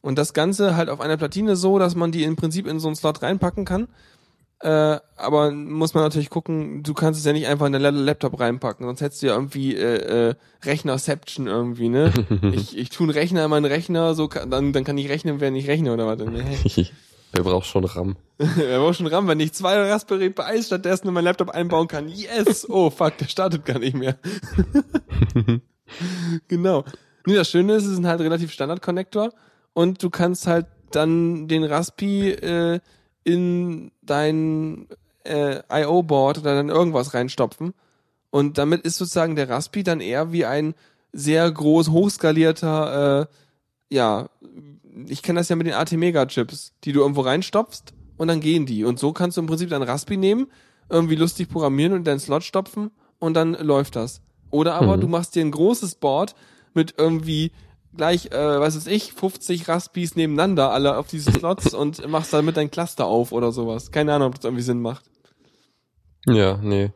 Und 0.00 0.16
das 0.16 0.32
Ganze 0.32 0.74
halt 0.74 0.88
auf 0.88 1.02
einer 1.02 1.18
Platine 1.18 1.54
so, 1.54 1.78
dass 1.78 1.94
man 1.94 2.12
die 2.12 2.24
im 2.24 2.36
Prinzip 2.36 2.66
in 2.66 2.80
so 2.80 2.88
einen 2.88 2.96
Slot 2.96 3.20
reinpacken 3.20 3.66
kann. 3.66 3.88
Äh, 4.62 5.00
aber 5.16 5.50
muss 5.50 5.92
man 5.94 6.04
natürlich 6.04 6.30
gucken, 6.30 6.84
du 6.84 6.94
kannst 6.94 7.18
es 7.18 7.26
ja 7.26 7.32
nicht 7.32 7.48
einfach 7.48 7.66
in 7.66 7.72
den 7.72 7.82
La- 7.82 7.90
Laptop 7.90 8.38
reinpacken, 8.38 8.86
sonst 8.86 9.00
hättest 9.00 9.20
du 9.22 9.26
ja 9.26 9.34
irgendwie 9.34 9.74
äh, 9.74 10.28
äh, 10.30 10.34
Rechnerception 10.64 11.48
irgendwie, 11.48 11.88
ne? 11.88 12.12
ich, 12.54 12.78
ich 12.78 12.90
tue 12.90 13.06
einen 13.06 13.12
Rechner 13.12 13.44
in 13.44 13.50
meinen 13.50 13.64
Rechner, 13.64 14.14
so 14.14 14.28
kann, 14.28 14.50
dann, 14.50 14.72
dann 14.72 14.84
kann 14.84 14.96
ich 14.98 15.08
rechnen, 15.08 15.40
während 15.40 15.56
ich 15.56 15.66
rechne 15.68 15.92
oder 15.92 16.06
was. 16.06 16.18
Nee. 16.18 16.86
Wer 17.34 17.44
braucht 17.44 17.66
schon 17.66 17.84
RAM? 17.84 18.16
Er 18.38 18.80
war 18.82 18.92
schon 18.94 19.06
ran, 19.06 19.26
wenn 19.26 19.40
ich 19.40 19.52
zwei 19.52 19.76
Raspberry 19.90 20.30
Pis 20.30 20.66
stattdessen 20.66 21.08
in 21.08 21.14
meinen 21.14 21.24
Laptop 21.24 21.50
einbauen 21.50 21.88
kann. 21.88 22.08
Yes! 22.08 22.68
Oh 22.68 22.90
fuck, 22.90 23.16
der 23.18 23.26
startet 23.26 23.64
gar 23.64 23.78
nicht 23.78 23.96
mehr. 23.96 24.16
genau. 26.48 26.84
Nee, 27.26 27.34
das 27.34 27.50
Schöne 27.50 27.74
ist, 27.74 27.84
es 27.86 27.92
ist 27.92 27.98
ein 27.98 28.06
halt 28.06 28.20
relativ 28.20 28.52
Standard-Connector 28.52 29.30
und 29.72 30.02
du 30.02 30.10
kannst 30.10 30.46
halt 30.46 30.66
dann 30.90 31.48
den 31.48 31.64
Raspi 31.64 32.30
äh, 32.30 32.80
in 33.24 33.90
dein 34.02 34.88
äh, 35.24 35.60
IO-Board 35.70 36.38
oder 36.38 36.54
dann 36.54 36.68
irgendwas 36.68 37.14
reinstopfen. 37.14 37.74
Und 38.30 38.58
damit 38.58 38.82
ist 38.82 38.96
sozusagen 38.96 39.36
der 39.36 39.48
Raspi 39.48 39.82
dann 39.82 40.00
eher 40.00 40.32
wie 40.32 40.44
ein 40.46 40.74
sehr 41.12 41.50
groß 41.50 41.90
hochskalierter 41.90 43.20
äh, 43.22 43.26
ja, 43.92 44.30
ich 45.06 45.22
kenne 45.22 45.40
das 45.40 45.48
ja 45.48 45.56
mit 45.56 45.66
den 45.66 45.74
AT-Mega-Chips, 45.74 46.72
die 46.84 46.92
du 46.92 47.00
irgendwo 47.00 47.20
reinstopfst 47.22 47.92
und 48.16 48.28
dann 48.28 48.40
gehen 48.40 48.66
die. 48.66 48.84
Und 48.84 48.98
so 48.98 49.12
kannst 49.12 49.36
du 49.36 49.42
im 49.42 49.46
Prinzip 49.46 49.70
dein 49.70 49.82
Raspi 49.82 50.16
nehmen, 50.16 50.46
irgendwie 50.88 51.14
lustig 51.16 51.48
programmieren 51.48 51.92
und 51.92 51.98
in 51.98 52.04
deinen 52.04 52.20
Slot 52.20 52.42
stopfen 52.42 52.90
und 53.18 53.34
dann 53.34 53.52
läuft 53.54 53.96
das. 53.96 54.20
Oder 54.50 54.74
aber 54.74 54.96
Mhm. 54.96 55.02
du 55.02 55.08
machst 55.08 55.34
dir 55.34 55.44
ein 55.44 55.50
großes 55.50 55.96
Board 55.96 56.34
mit 56.74 56.94
irgendwie 56.96 57.52
gleich, 57.96 58.26
äh, 58.26 58.60
was 58.60 58.76
weiß 58.76 58.86
ich, 58.86 59.12
50 59.12 59.68
Raspis 59.68 60.16
nebeneinander, 60.16 60.70
alle 60.70 60.96
auf 60.96 61.08
diese 61.08 61.32
Slots 61.32 61.74
und 61.74 62.06
machst 62.08 62.32
damit 62.32 62.56
dein 62.56 62.70
Cluster 62.70 63.06
auf 63.06 63.32
oder 63.32 63.52
sowas. 63.52 63.90
Keine 63.90 64.14
Ahnung, 64.14 64.28
ob 64.28 64.34
das 64.36 64.44
irgendwie 64.44 64.62
Sinn 64.62 64.80
macht. 64.80 65.04
Ja, 66.26 66.58
nee. 66.62 66.92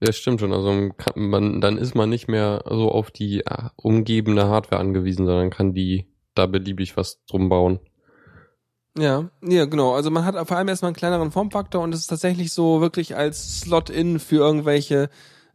Ja, 0.00 0.12
stimmt 0.12 0.40
schon. 0.40 0.52
Also 0.52 0.90
man 1.16 1.60
dann 1.60 1.76
ist 1.76 1.94
man 1.94 2.08
nicht 2.08 2.28
mehr 2.28 2.62
so 2.66 2.90
auf 2.90 3.10
die 3.10 3.40
äh, 3.40 3.70
umgebende 3.76 4.46
Hardware 4.46 4.80
angewiesen, 4.80 5.26
sondern 5.26 5.50
kann 5.50 5.74
die 5.74 6.06
da 6.34 6.46
beliebig 6.46 6.96
was 6.96 7.24
drum 7.26 7.48
bauen. 7.48 7.80
Ja, 8.96 9.30
ja, 9.42 9.64
genau. 9.64 9.94
Also 9.94 10.10
man 10.10 10.24
hat 10.24 10.34
vor 10.46 10.56
allem 10.56 10.68
erstmal 10.68 10.90
einen 10.90 10.96
kleineren 10.96 11.32
Formfaktor 11.32 11.82
und 11.82 11.92
es 11.94 12.00
ist 12.00 12.06
tatsächlich 12.08 12.52
so 12.52 12.80
wirklich 12.80 13.16
als 13.16 13.60
Slot-in 13.60 14.18
für 14.18 14.36
irgendwelche 14.36 15.08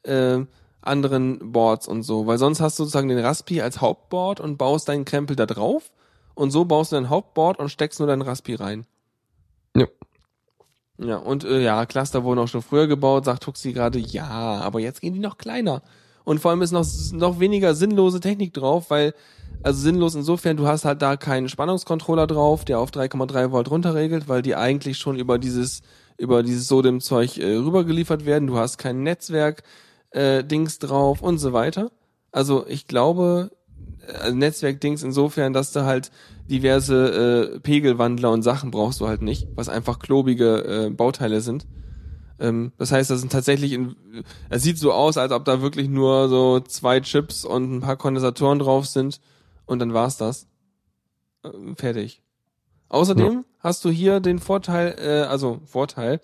äh, 0.03 0.39
anderen 0.83 1.51
Boards 1.51 1.87
und 1.87 2.03
so. 2.03 2.27
Weil 2.27 2.37
sonst 2.37 2.61
hast 2.61 2.79
du 2.79 2.83
sozusagen 2.83 3.09
den 3.09 3.19
Raspi 3.19 3.61
als 3.61 3.81
Hauptboard 3.81 4.39
und 4.39 4.57
baust 4.57 4.89
deinen 4.89 5.05
Krempel 5.05 5.35
da 5.35 5.45
drauf 5.45 5.91
und 6.35 6.51
so 6.51 6.65
baust 6.65 6.91
du 6.91 6.95
dein 6.95 7.09
Hauptboard 7.09 7.59
und 7.59 7.69
steckst 7.69 7.99
nur 7.99 8.07
deinen 8.07 8.21
Raspi 8.21 8.55
rein. 8.55 8.85
Ja. 9.75 9.87
Ja, 10.99 11.17
und 11.17 11.43
äh, 11.43 11.61
ja, 11.61 11.85
Cluster 11.85 12.23
wurden 12.23 12.39
auch 12.39 12.47
schon 12.47 12.61
früher 12.61 12.87
gebaut, 12.87 13.25
sagt 13.25 13.43
Tuxi 13.43 13.73
gerade, 13.73 13.99
ja, 13.99 14.29
aber 14.29 14.79
jetzt 14.79 15.01
gehen 15.01 15.13
die 15.13 15.19
noch 15.19 15.37
kleiner. 15.37 15.81
Und 16.23 16.39
vor 16.39 16.51
allem 16.51 16.61
ist 16.61 16.71
noch, 16.71 16.85
noch 17.11 17.39
weniger 17.39 17.75
sinnlose 17.75 18.19
Technik 18.19 18.53
drauf, 18.53 18.89
weil, 18.89 19.13
also 19.63 19.81
sinnlos 19.81 20.15
insofern, 20.15 20.55
du 20.55 20.67
hast 20.67 20.85
halt 20.85 21.01
da 21.01 21.17
keinen 21.17 21.49
Spannungskontroller 21.49 22.27
drauf, 22.27 22.63
der 22.63 22.79
auf 22.79 22.91
3,3 22.91 23.51
Volt 23.51 23.71
runterregelt, 23.71 24.27
weil 24.29 24.41
die 24.41 24.55
eigentlich 24.55 24.97
schon 24.97 25.17
über 25.17 25.39
dieses, 25.39 25.81
über 26.17 26.43
dieses 26.43 26.67
Sodem-Zeug 26.67 27.37
äh, 27.39 27.55
rübergeliefert 27.55 28.25
werden. 28.25 28.47
Du 28.47 28.57
hast 28.57 28.77
kein 28.77 29.03
Netzwerk, 29.03 29.63
äh, 30.13 30.43
Dings 30.43 30.79
drauf 30.79 31.21
und 31.21 31.37
so 31.37 31.53
weiter. 31.53 31.91
Also 32.31 32.65
ich 32.67 32.87
glaube, 32.87 33.51
äh, 34.07 34.31
Netzwerk-Dings 34.31 35.03
insofern, 35.03 35.53
dass 35.53 35.71
du 35.71 35.83
halt 35.83 36.11
diverse 36.49 37.53
äh, 37.55 37.59
Pegelwandler 37.59 38.31
und 38.31 38.41
Sachen 38.41 38.71
brauchst 38.71 38.99
du 39.01 39.07
halt 39.07 39.21
nicht, 39.21 39.47
was 39.55 39.69
einfach 39.69 39.99
klobige 39.99 40.87
äh, 40.87 40.89
Bauteile 40.89 41.41
sind. 41.41 41.65
Ähm, 42.39 42.73
das 42.77 42.91
heißt, 42.91 43.09
das 43.09 43.19
sind 43.19 43.31
tatsächlich, 43.31 43.73
in, 43.73 43.95
es 44.49 44.63
sieht 44.63 44.77
so 44.77 44.91
aus, 44.91 45.17
als 45.17 45.31
ob 45.31 45.45
da 45.45 45.61
wirklich 45.61 45.87
nur 45.89 46.27
so 46.29 46.59
zwei 46.59 46.99
Chips 46.99 47.45
und 47.45 47.73
ein 47.73 47.81
paar 47.81 47.97
Kondensatoren 47.97 48.59
drauf 48.59 48.87
sind 48.87 49.21
und 49.65 49.79
dann 49.79 49.93
war's 49.93 50.17
das. 50.17 50.47
Äh, 51.43 51.49
fertig. 51.75 52.21
Außerdem 52.89 53.45
hast 53.59 53.85
du 53.85 53.89
hier 53.89 54.19
den 54.19 54.39
Vorteil, 54.39 54.95
äh, 54.99 55.21
also 55.27 55.61
Vorteil, 55.65 56.19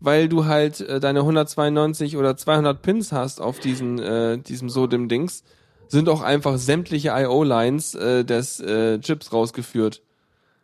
weil 0.00 0.28
du 0.28 0.46
halt 0.46 0.80
äh, 0.80 1.00
deine 1.00 1.20
192 1.20 2.16
oder 2.16 2.36
200 2.36 2.80
Pins 2.82 3.12
hast 3.12 3.40
auf 3.40 3.58
diesen 3.58 3.98
äh, 3.98 4.38
diesem 4.38 4.68
SODIM-Dings, 4.68 5.44
sind 5.88 6.08
auch 6.08 6.22
einfach 6.22 6.58
sämtliche 6.58 7.10
I.O.-Lines 7.10 7.98
äh, 7.98 8.24
des 8.24 8.60
äh, 8.60 9.00
Chips 9.00 9.32
rausgeführt. 9.32 10.02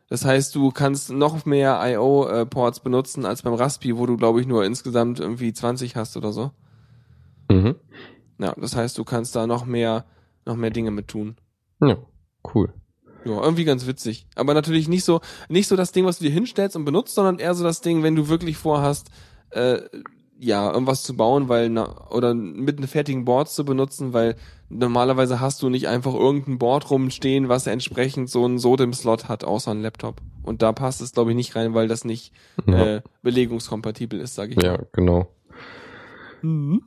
Das 0.08 0.24
heißt, 0.24 0.54
du 0.54 0.70
kannst 0.70 1.10
noch 1.10 1.46
mehr 1.46 1.80
I.O.-Ports 1.82 2.82
benutzen 2.82 3.24
als 3.24 3.42
beim 3.42 3.54
Raspi, 3.54 3.96
wo 3.96 4.06
du, 4.06 4.16
glaube 4.16 4.40
ich, 4.40 4.46
nur 4.46 4.64
insgesamt 4.64 5.18
irgendwie 5.18 5.52
20 5.52 5.96
hast 5.96 6.16
oder 6.16 6.32
so. 6.32 6.50
Mhm. 7.50 7.76
Ja, 8.38 8.54
das 8.60 8.76
heißt, 8.76 8.98
du 8.98 9.04
kannst 9.04 9.34
da 9.34 9.46
noch 9.46 9.64
mehr, 9.64 10.04
noch 10.44 10.56
mehr 10.56 10.70
Dinge 10.70 10.90
mit 10.90 11.08
tun. 11.08 11.36
Ja, 11.80 11.96
cool. 12.54 12.72
Ja, 13.24 13.42
irgendwie 13.42 13.64
ganz 13.64 13.86
witzig. 13.86 14.26
Aber 14.34 14.54
natürlich 14.54 14.88
nicht 14.88 15.04
so, 15.04 15.20
nicht 15.48 15.68
so 15.68 15.76
das 15.76 15.92
Ding, 15.92 16.04
was 16.04 16.18
du 16.18 16.24
dir 16.24 16.30
hinstellst 16.30 16.76
und 16.76 16.84
benutzt, 16.84 17.14
sondern 17.14 17.38
eher 17.38 17.54
so 17.54 17.64
das 17.64 17.80
Ding, 17.80 18.02
wenn 18.02 18.16
du 18.16 18.28
wirklich 18.28 18.56
vorhast, 18.56 19.08
äh, 19.50 19.80
ja, 20.38 20.70
irgendwas 20.72 21.02
zu 21.04 21.16
bauen, 21.16 21.48
weil, 21.48 21.68
na, 21.70 22.10
oder 22.10 22.34
mit 22.34 22.76
einem 22.78 22.88
fertigen 22.88 23.24
Board 23.24 23.48
zu 23.48 23.64
benutzen, 23.64 24.12
weil 24.12 24.36
normalerweise 24.68 25.40
hast 25.40 25.62
du 25.62 25.68
nicht 25.70 25.86
einfach 25.88 26.12
irgendein 26.12 26.58
Board 26.58 26.90
rumstehen, 26.90 27.48
was 27.48 27.66
entsprechend 27.66 28.28
so 28.28 28.44
einen 28.44 28.58
Sodem-Slot 28.58 29.28
hat, 29.28 29.44
außer 29.44 29.70
ein 29.70 29.80
Laptop. 29.80 30.20
Und 30.42 30.60
da 30.60 30.72
passt 30.72 31.00
es, 31.00 31.12
glaube 31.12 31.30
ich, 31.30 31.36
nicht 31.36 31.54
rein, 31.56 31.72
weil 31.72 31.88
das 31.88 32.04
nicht 32.04 32.32
Ja, 32.66 32.96
äh, 32.96 33.02
belegungskompatibel 33.22 34.20
ist, 34.20 34.34
sage 34.34 34.54
ich. 34.56 34.62
ja 34.62 34.78
genau. 34.92 35.28
Mhm. 36.42 36.82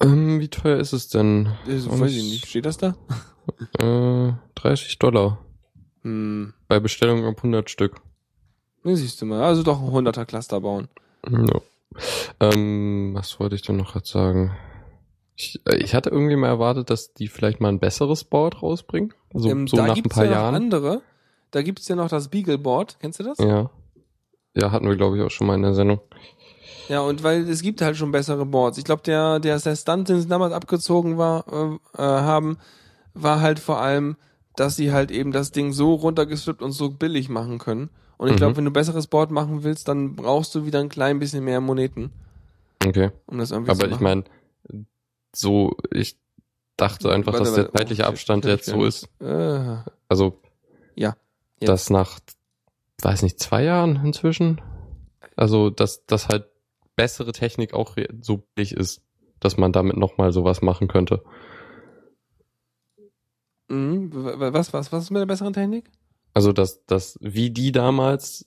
Ähm, 0.00 0.40
wie 0.40 0.48
teuer 0.48 0.78
ist 0.78 0.92
es 0.92 1.08
denn? 1.08 1.46
Äh, 1.66 1.72
weiß 1.84 2.12
ich 2.12 2.22
nicht. 2.24 2.46
Steht 2.46 2.66
das 2.66 2.78
da? 2.78 2.94
Äh, 3.78 4.32
30 4.56 4.98
Dollar. 4.98 5.38
Hm. 6.02 6.54
Bei 6.68 6.80
Bestellung 6.80 7.24
ab 7.24 7.36
100 7.38 7.70
Stück. 7.70 8.00
Ne, 8.84 8.96
siehst 8.96 9.20
du 9.20 9.26
mal. 9.26 9.42
Also 9.42 9.62
doch 9.62 9.80
ein 9.80 9.88
100er 9.88 10.24
Cluster 10.24 10.60
bauen. 10.60 10.88
Ja. 11.28 11.60
Ähm, 12.40 13.12
was 13.14 13.40
wollte 13.40 13.54
ich 13.56 13.62
denn 13.62 13.76
noch 13.76 13.92
gerade 13.92 14.06
sagen? 14.06 14.56
Ich, 15.34 15.60
äh, 15.66 15.76
ich 15.76 15.94
hatte 15.94 16.10
irgendwie 16.10 16.36
mal 16.36 16.48
erwartet, 16.48 16.90
dass 16.90 17.14
die 17.14 17.28
vielleicht 17.28 17.60
mal 17.60 17.68
ein 17.68 17.80
besseres 17.80 18.24
Board 18.24 18.62
rausbringen. 18.62 19.14
Also 19.34 19.50
ähm, 19.50 19.66
so 19.68 19.76
da 19.76 19.86
nach 19.86 19.96
ein 19.96 20.02
paar 20.04 20.24
ja 20.24 20.32
Jahren. 20.32 20.54
andere. 20.54 21.02
Da 21.50 21.62
gibt's 21.62 21.88
ja 21.88 21.96
noch 21.96 22.08
das 22.08 22.28
Beagleboard. 22.28 22.98
Kennst 23.00 23.20
du 23.20 23.24
das? 23.24 23.38
Ja. 23.38 23.70
Ja, 24.54 24.72
hatten 24.72 24.88
wir, 24.88 24.96
glaube 24.96 25.16
ich, 25.16 25.22
auch 25.22 25.30
schon 25.30 25.46
mal 25.46 25.54
in 25.54 25.62
der 25.62 25.74
Sendung. 25.74 26.00
Ja, 26.88 27.00
und 27.00 27.22
weil 27.22 27.48
es 27.48 27.62
gibt 27.62 27.82
halt 27.82 27.96
schon 27.96 28.10
bessere 28.12 28.46
Boards. 28.46 28.78
Ich 28.78 28.84
glaube, 28.84 29.02
der, 29.02 29.40
der, 29.40 29.58
der 29.58 29.76
Stunt, 29.76 30.08
den 30.08 30.20
sie 30.20 30.28
damals 30.28 30.52
abgezogen 30.52 31.18
war, 31.18 31.44
äh, 31.52 32.02
äh, 32.02 32.02
haben, 32.02 32.58
war 33.14 33.40
halt 33.40 33.58
vor 33.58 33.80
allem, 33.80 34.16
dass 34.58 34.76
sie 34.76 34.92
halt 34.92 35.10
eben 35.10 35.30
das 35.32 35.52
Ding 35.52 35.72
so 35.72 35.94
runtergestrippt 35.94 36.62
und 36.62 36.72
so 36.72 36.90
billig 36.90 37.28
machen 37.28 37.58
können. 37.58 37.90
Und 38.16 38.28
ich 38.30 38.36
glaube, 38.36 38.52
Mhm. 38.52 38.56
wenn 38.58 38.64
du 38.66 38.70
besseres 38.72 39.06
Board 39.06 39.30
machen 39.30 39.62
willst, 39.62 39.86
dann 39.88 40.16
brauchst 40.16 40.54
du 40.54 40.66
wieder 40.66 40.80
ein 40.80 40.88
klein 40.88 41.18
bisschen 41.20 41.44
mehr 41.44 41.60
Moneten, 41.60 42.10
Okay. 42.84 43.10
um 43.26 43.38
das 43.38 43.50
irgendwie 43.52 43.72
zu 43.72 43.78
Aber 43.78 43.88
machen. 43.88 43.94
ich 43.94 44.00
meine, 44.00 44.84
so, 45.34 45.76
ich 45.92 46.16
dachte 46.76 47.12
einfach, 47.12 47.32
Warte, 47.34 47.44
dass 47.44 47.54
der 47.54 47.64
warte. 47.64 47.74
Oh, 47.74 47.78
zeitliche 47.78 48.02
shit. 48.02 48.08
Abstand 48.08 48.44
jetzt 48.44 48.66
so 48.66 48.84
ist. 48.84 49.08
Äh, 49.20 49.76
Also, 50.08 50.40
Ja. 50.94 51.16
Jetzt. 51.60 51.68
dass 51.68 51.90
nach, 51.90 52.18
weiß 53.02 53.22
nicht, 53.22 53.38
zwei 53.40 53.62
Jahren 53.64 54.00
inzwischen, 54.04 54.60
also, 55.36 55.70
dass, 55.70 56.04
dass 56.06 56.28
halt 56.28 56.46
bessere 56.96 57.32
Technik 57.32 57.74
auch 57.74 57.94
so 58.20 58.42
billig 58.54 58.72
ist, 58.72 59.02
dass 59.38 59.56
man 59.56 59.72
damit 59.72 59.96
nochmal 59.96 60.32
sowas 60.32 60.62
machen 60.62 60.88
könnte. 60.88 61.22
Mhm. 63.68 64.10
Was, 64.12 64.72
was, 64.72 64.92
was 64.92 65.04
ist 65.04 65.10
mit 65.10 65.20
der 65.20 65.26
besseren 65.26 65.52
Technik? 65.52 65.90
Also, 66.34 66.52
dass, 66.52 66.84
dass, 66.86 67.18
wie 67.20 67.50
die 67.50 67.72
damals 67.72 68.46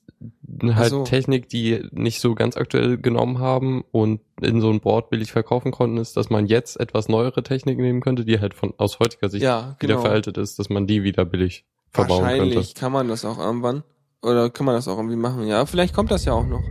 halt 0.63 0.75
Ach 0.77 0.87
so. 0.89 1.03
Technik, 1.03 1.49
die 1.49 1.83
nicht 1.91 2.21
so 2.21 2.35
ganz 2.35 2.55
aktuell 2.55 2.97
genommen 2.97 3.39
haben 3.39 3.83
und 3.91 4.21
in 4.41 4.61
so 4.61 4.69
ein 4.69 4.79
Board 4.79 5.09
billig 5.09 5.31
verkaufen 5.31 5.71
konnten, 5.71 5.97
ist, 5.97 6.15
dass 6.15 6.29
man 6.29 6.45
jetzt 6.45 6.79
etwas 6.79 7.09
neuere 7.09 7.43
Technik 7.43 7.79
nehmen 7.79 8.01
könnte, 8.01 8.23
die 8.23 8.39
halt 8.39 8.53
von, 8.53 8.73
aus 8.77 8.99
heutiger 8.99 9.29
Sicht 9.29 9.43
Ja, 9.43 9.75
wieder 9.79 9.95
genau. 9.95 10.01
veraltet 10.01 10.37
ist, 10.37 10.59
dass 10.59 10.69
man 10.69 10.85
die 10.85 11.03
wieder 11.03 11.25
billig 11.25 11.65
verbauen 11.89 12.21
Wahrscheinlich 12.21 12.53
könnte. 12.55 12.79
kann 12.79 12.91
man 12.91 13.07
das 13.07 13.25
auch 13.25 13.39
irgendwann. 13.39 13.83
Oder 14.21 14.49
kann 14.51 14.65
man 14.67 14.75
das 14.75 14.87
auch 14.87 14.97
irgendwie 14.97 15.15
machen. 15.15 15.47
Ja, 15.47 15.65
vielleicht 15.65 15.95
kommt 15.95 16.11
das 16.11 16.25
ja 16.25 16.33
auch 16.33 16.45
noch. 16.45 16.61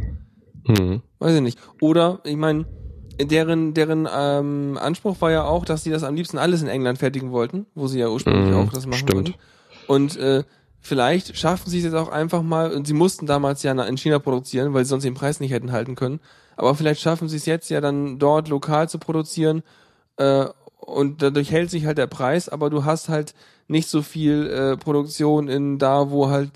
Hm. 0.67 1.03
Weiß 1.19 1.35
ich 1.35 1.43
nicht. 1.43 1.59
Oder, 1.81 2.21
ich 2.25 2.37
meine, 2.37 2.67
deren, 3.21 3.75
deren 3.75 4.09
ähm, 4.15 4.79
Anspruch 4.81 5.21
war 5.21 5.31
ja 5.31 5.45
auch, 5.45 5.65
dass 5.65 5.83
sie 5.85 5.91
das 5.91 6.03
am 6.05 6.15
liebsten 6.15 6.39
alles 6.39 6.63
in 6.63 6.69
England 6.69 6.99
fertigen 6.99 7.31
wollten, 7.33 7.67
wo 7.75 7.87
sie 7.87 7.99
ja 8.01 8.09
ursprünglich 8.09 8.51
Mhm, 8.55 8.57
auch 8.57 8.73
das 8.73 8.87
machen 8.87 8.99
stimmt. 9.09 9.29
wollten. 9.29 9.35
Und 9.87 10.17
äh, 10.17 10.45
vielleicht 10.81 11.37
schaffen 11.37 11.69
sie 11.71 11.79
es 11.79 11.85
jetzt 11.85 11.95
auch 11.95 12.09
einfach 12.09 12.43
mal, 12.43 12.73
und 12.73 12.87
sie 12.87 12.95
mussten 12.95 13.27
damals 13.27 13.63
ja 13.63 13.73
in 13.73 13.97
China 13.99 14.19
produzieren, 14.19 14.73
weil 14.73 14.85
sie 14.85 14.91
sonst 14.91 15.05
den 15.05 15.15
Preis 15.15 15.41
nicht 15.41 15.51
hätten 15.53 15.73
halten 15.73 15.97
können. 15.97 16.21
Aber 16.57 16.75
vielleicht 16.75 17.01
schaffen 17.01 17.29
sie 17.29 17.37
es 17.37 17.47
jetzt 17.47 17.71
ja 17.71 17.81
dann 17.81 18.19
dort 18.19 18.49
lokal 18.49 18.89
zu 18.89 18.99
produzieren 18.99 19.63
äh, 20.17 20.47
und 20.79 21.23
dadurch 21.23 21.51
hält 21.51 21.71
sich 21.71 21.87
halt 21.87 21.99
der 21.99 22.07
Preis, 22.07 22.49
aber 22.49 22.71
du 22.71 22.85
hast 22.85 23.09
halt 23.09 23.35
nicht 23.69 23.89
so 23.89 24.03
viel 24.03 24.47
äh, 24.49 24.77
Produktion 24.77 25.49
in 25.49 25.79
da, 25.79 26.11
wo 26.11 26.29
halt 26.29 26.51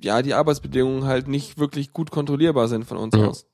ja 0.00 0.22
die 0.22 0.34
Arbeitsbedingungen 0.34 1.04
halt 1.04 1.28
nicht 1.28 1.58
wirklich 1.58 1.92
gut 1.92 2.10
kontrollierbar 2.10 2.68
sind 2.68 2.84
von 2.84 2.96
uns 2.98 3.16
Ja. 3.16 3.26
aus. 3.28 3.46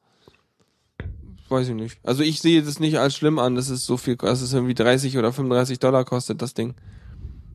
Weiß 1.50 1.68
ich 1.68 1.74
nicht. 1.74 1.98
Also 2.04 2.22
ich 2.22 2.40
sehe 2.40 2.62
das 2.62 2.78
nicht 2.80 2.98
als 2.98 3.14
schlimm 3.16 3.38
an, 3.38 3.54
dass 3.56 3.68
es 3.68 3.84
so 3.84 3.96
viel, 3.96 4.16
dass 4.16 4.40
es 4.40 4.52
irgendwie 4.52 4.74
30 4.74 5.18
oder 5.18 5.32
35 5.32 5.78
Dollar 5.80 6.04
kostet, 6.04 6.40
das 6.42 6.54
Ding. 6.54 6.74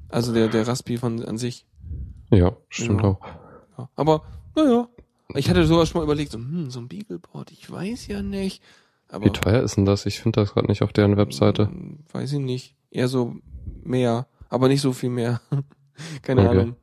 Also 0.10 0.34
der, 0.34 0.50
der 0.50 0.68
Raspi 0.68 0.98
von 0.98 1.24
an 1.24 1.38
sich. 1.38 1.66
Ja, 2.30 2.56
stimmt 2.70 3.02
Ja. 3.02 3.08
auch. 3.10 3.20
Ja. 3.78 3.90
Aber, 3.96 4.24
naja. 4.56 4.88
Ich 5.34 5.50
hatte 5.50 5.66
sogar 5.66 5.86
schon 5.86 6.00
mal 6.00 6.04
überlegt, 6.06 6.32
so, 6.32 6.38
hm, 6.38 6.70
so 6.70 6.80
ein 6.80 6.88
Beagleboard, 6.88 7.52
ich 7.52 7.70
weiß 7.72 8.08
ja 8.08 8.22
nicht. 8.22 8.62
Aber 9.10 9.26
Wie 9.26 9.30
teuer 9.32 9.64
ist 9.64 9.76
denn 9.78 9.86
das? 9.86 10.06
Ich 10.06 10.20
finde 10.20 10.42
das 10.42 10.54
gerade 10.54 10.68
nicht 10.68 10.82
auf 10.82 10.94
deren 10.94 11.18
Webseite. 11.18 11.68
Hm, 11.68 12.00
Weiß 12.12 12.32
ich 12.34 12.40
nicht. 12.40 12.76
Eher 12.92 13.08
so 13.08 13.36
mehr, 13.84 14.28
aber 14.50 14.68
nicht 14.68 14.82
so 14.82 14.94
viel 14.94 15.10
mehr. 15.10 15.42
Keine 16.22 16.42
Okay. 16.42 16.50
Ahnung. 16.50 16.76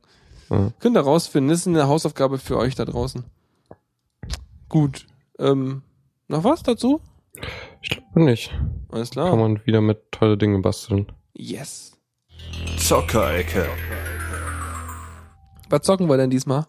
Ja. 0.49 0.71
Könnt 0.79 0.97
ihr 0.97 1.01
rausfinden. 1.01 1.49
Das 1.49 1.59
ist 1.61 1.67
eine 1.67 1.87
Hausaufgabe 1.87 2.37
für 2.37 2.57
euch 2.57 2.75
da 2.75 2.85
draußen. 2.85 3.23
Gut. 4.69 5.05
Ähm, 5.39 5.81
noch 6.33 6.43
was 6.43 6.63
dazu? 6.63 6.99
Ich 7.81 7.89
glaube 7.89 8.23
nicht. 8.23 8.51
Alles 8.91 9.11
Kann 9.11 9.23
klar. 9.25 9.35
man 9.35 9.65
wieder 9.65 9.81
mit 9.81 10.11
tolle 10.11 10.37
Dinge 10.37 10.59
basteln. 10.59 11.11
Yes. 11.33 11.97
Zockerecke. 12.77 13.65
Was 15.69 15.81
zocken 15.81 16.07
wir 16.09 16.17
denn 16.17 16.29
diesmal? 16.29 16.65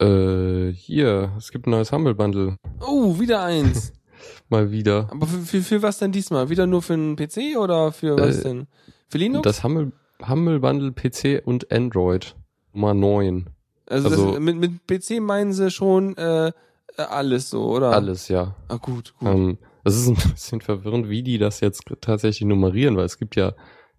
Äh, 0.00 0.72
hier, 0.72 1.32
es 1.38 1.52
gibt 1.52 1.66
ein 1.66 1.70
neues 1.70 1.92
Humble 1.92 2.14
Bundle. 2.14 2.56
Oh, 2.80 3.18
wieder 3.20 3.42
eins. 3.42 3.92
Mal 4.48 4.70
wieder. 4.70 5.08
Aber 5.10 5.26
für, 5.26 5.40
für, 5.40 5.62
für 5.62 5.82
was 5.82 5.98
denn 5.98 6.12
diesmal? 6.12 6.48
Wieder 6.48 6.66
nur 6.66 6.82
für 6.82 6.94
einen 6.94 7.16
PC 7.16 7.56
oder 7.58 7.92
für 7.92 8.16
was 8.18 8.38
Äh, 8.40 8.42
denn? 8.44 8.66
Für 9.08 9.18
Linux? 9.18 9.42
Das 9.44 9.64
Humble, 9.64 9.92
Humble 10.26 10.60
Bundle 10.60 10.92
PC 10.92 11.42
und 11.46 11.70
Android. 11.72 12.34
Nummer 12.72 12.94
9. 12.94 13.46
also 13.88 14.08
also- 14.08 14.30
das, 14.32 14.40
mit, 14.40 14.56
mit 14.56 14.86
PC 14.86 15.20
meinen 15.20 15.52
sie 15.52 15.70
schon 15.70 16.16
äh, 16.16 16.52
alles 16.96 17.50
so, 17.50 17.64
oder? 17.64 17.92
Alles, 17.92 18.28
ja. 18.28 18.54
Ah, 18.68 18.76
gut, 18.76 19.14
gut. 19.18 19.28
Ähm, 19.28 19.58
es 19.84 19.96
ist 19.96 20.08
ein 20.08 20.14
bisschen 20.32 20.60
verwirrend, 20.60 21.08
wie 21.08 21.22
die 21.22 21.38
das 21.38 21.60
jetzt 21.60 21.84
tatsächlich 22.00 22.46
nummerieren, 22.46 22.96
weil 22.96 23.04
es 23.04 23.18
gibt 23.18 23.36
ja 23.36 23.52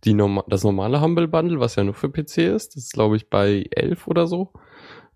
die 0.03 0.13
Norma 0.13 0.43
das 0.47 0.63
normale 0.63 1.01
Humble 1.01 1.27
Bundle, 1.27 1.59
was 1.59 1.75
ja 1.75 1.83
nur 1.83 1.93
für 1.93 2.09
PC 2.09 2.39
ist. 2.39 2.75
Das 2.75 2.83
ist, 2.83 2.93
glaube 2.93 3.15
ich, 3.15 3.29
bei 3.29 3.65
11 3.71 4.07
oder 4.07 4.27
so. 4.27 4.51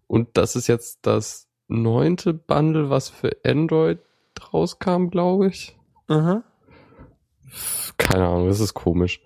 Und 0.07 0.38
das 0.38 0.55
ist 0.55 0.67
jetzt 0.67 0.99
das 1.01 1.47
neunte 1.67 2.34
Bundle, 2.34 2.89
was 2.89 3.09
für 3.09 3.36
Android 3.43 3.99
rauskam, 4.53 5.07
glaube 5.09 5.47
ich. 5.47 5.78
Aha. 6.07 6.43
Keine 7.97 8.28
Ahnung, 8.28 8.47
das 8.47 8.59
ist 8.59 8.73
komisch. 8.73 9.21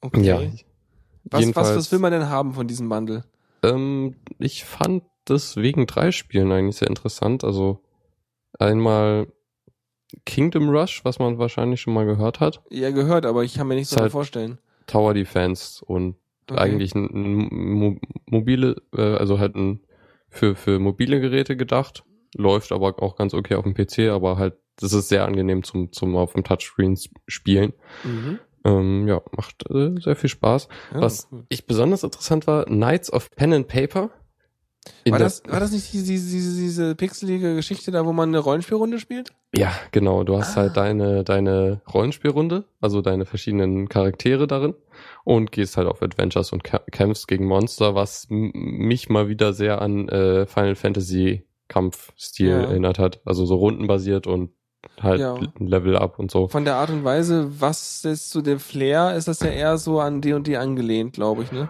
Okay. 0.00 0.22
Ja. 0.22 0.40
was, 1.24 1.56
was, 1.56 1.76
was 1.76 1.92
will 1.92 1.98
man 1.98 2.12
denn 2.12 2.28
haben 2.28 2.54
von 2.54 2.66
diesem 2.66 2.88
Bundle? 2.88 3.24
Ähm, 3.62 4.16
ich 4.38 4.64
fand 4.64 5.02
das 5.30 5.56
wegen 5.56 5.86
drei 5.86 6.10
Spielen 6.12 6.50
eigentlich 6.52 6.76
sehr 6.76 6.88
interessant. 6.88 7.44
Also 7.44 7.80
einmal 8.58 9.26
Kingdom 10.24 10.68
Rush, 10.70 11.04
was 11.04 11.18
man 11.18 11.38
wahrscheinlich 11.38 11.80
schon 11.80 11.94
mal 11.94 12.06
gehört 12.06 12.40
hat. 12.40 12.62
Ja, 12.70 12.90
gehört, 12.90 13.26
aber 13.26 13.44
ich 13.44 13.54
kann 13.54 13.68
mir 13.68 13.74
nichts 13.74 13.90
darunter 13.90 14.04
halt- 14.04 14.12
vorstellen. 14.12 14.58
Tower 14.86 15.14
Defense 15.14 15.84
und 15.84 16.16
Okay. 16.50 16.60
eigentlich 16.60 16.94
ein, 16.94 17.04
ein 17.12 17.72
mo 17.74 17.96
mobile, 18.24 18.76
äh, 18.96 19.02
also 19.02 19.38
halt 19.38 19.54
ein 19.54 19.82
für, 20.30 20.54
für 20.56 20.78
mobile 20.78 21.20
Geräte 21.20 21.58
gedacht. 21.58 22.04
Läuft 22.34 22.72
aber 22.72 23.02
auch 23.02 23.16
ganz 23.16 23.34
okay 23.34 23.54
auf 23.54 23.64
dem 23.64 23.74
PC, 23.74 24.08
aber 24.10 24.38
halt, 24.38 24.54
das 24.76 24.94
ist 24.94 25.10
sehr 25.10 25.26
angenehm 25.26 25.62
zum, 25.62 25.92
zum 25.92 26.16
auf 26.16 26.32
dem 26.32 26.44
Touchscreen 26.44 26.98
spielen. 27.26 27.74
Mhm. 28.02 28.38
Ähm, 28.64 29.06
ja, 29.08 29.20
macht 29.36 29.68
äh, 29.70 30.00
sehr 30.00 30.16
viel 30.16 30.30
Spaß. 30.30 30.68
Ja, 30.94 31.00
Was 31.02 31.28
cool. 31.30 31.44
ich 31.50 31.66
besonders 31.66 32.02
interessant 32.02 32.46
war, 32.46 32.64
Knights 32.64 33.12
of 33.12 33.30
Pen 33.32 33.52
and 33.52 33.68
Paper. 33.68 34.08
In 35.04 35.12
War 35.12 35.18
das, 35.18 35.42
war 35.48 35.60
das 35.60 35.72
nicht 35.72 35.92
diese, 35.92 36.04
diese, 36.12 36.60
diese, 36.60 36.94
pixelige 36.94 37.54
Geschichte 37.54 37.90
da, 37.90 38.04
wo 38.04 38.12
man 38.12 38.28
eine 38.30 38.38
Rollenspielrunde 38.38 38.98
spielt? 38.98 39.30
Ja, 39.54 39.72
genau. 39.92 40.24
Du 40.24 40.36
hast 40.38 40.56
Ah. 40.56 40.62
halt 40.62 40.76
deine, 40.76 41.24
deine 41.24 41.80
Rollenspielrunde, 41.92 42.64
also 42.80 43.00
deine 43.00 43.24
verschiedenen 43.24 43.88
Charaktere 43.88 44.46
darin 44.46 44.74
und 45.24 45.52
gehst 45.52 45.76
halt 45.76 45.88
auf 45.88 46.02
Adventures 46.02 46.52
und 46.52 46.64
kä- 46.64 46.82
kämpfst 46.90 47.28
gegen 47.28 47.46
Monster, 47.46 47.94
was 47.94 48.26
mich 48.28 49.08
mal 49.08 49.28
wieder 49.28 49.52
sehr 49.52 49.80
an 49.80 50.08
äh, 50.08 50.46
Final 50.46 50.74
Fantasy 50.74 51.44
Kampfstil 51.68 52.48
Ja. 52.48 52.58
erinnert 52.62 52.98
hat. 52.98 53.20
Also 53.24 53.46
so 53.46 53.56
rundenbasiert 53.56 54.26
und 54.26 54.50
halt 55.00 55.20
Ja. 55.20 55.34
ein 55.34 55.66
Level 55.66 55.96
up 55.96 56.18
und 56.18 56.30
so. 56.30 56.48
Von 56.48 56.64
der 56.64 56.76
Art 56.76 56.90
und 56.90 57.04
Weise, 57.04 57.60
was 57.60 58.04
ist 58.04 58.30
so 58.30 58.40
der 58.42 58.58
Flair, 58.58 59.14
ist 59.16 59.28
das 59.28 59.40
ja 59.40 59.48
eher 59.48 59.76
so 59.78 60.00
an 60.00 60.20
D&D 60.20 60.56
angelehnt, 60.56 61.14
glaube 61.14 61.42
ich, 61.42 61.52
ne? 61.52 61.68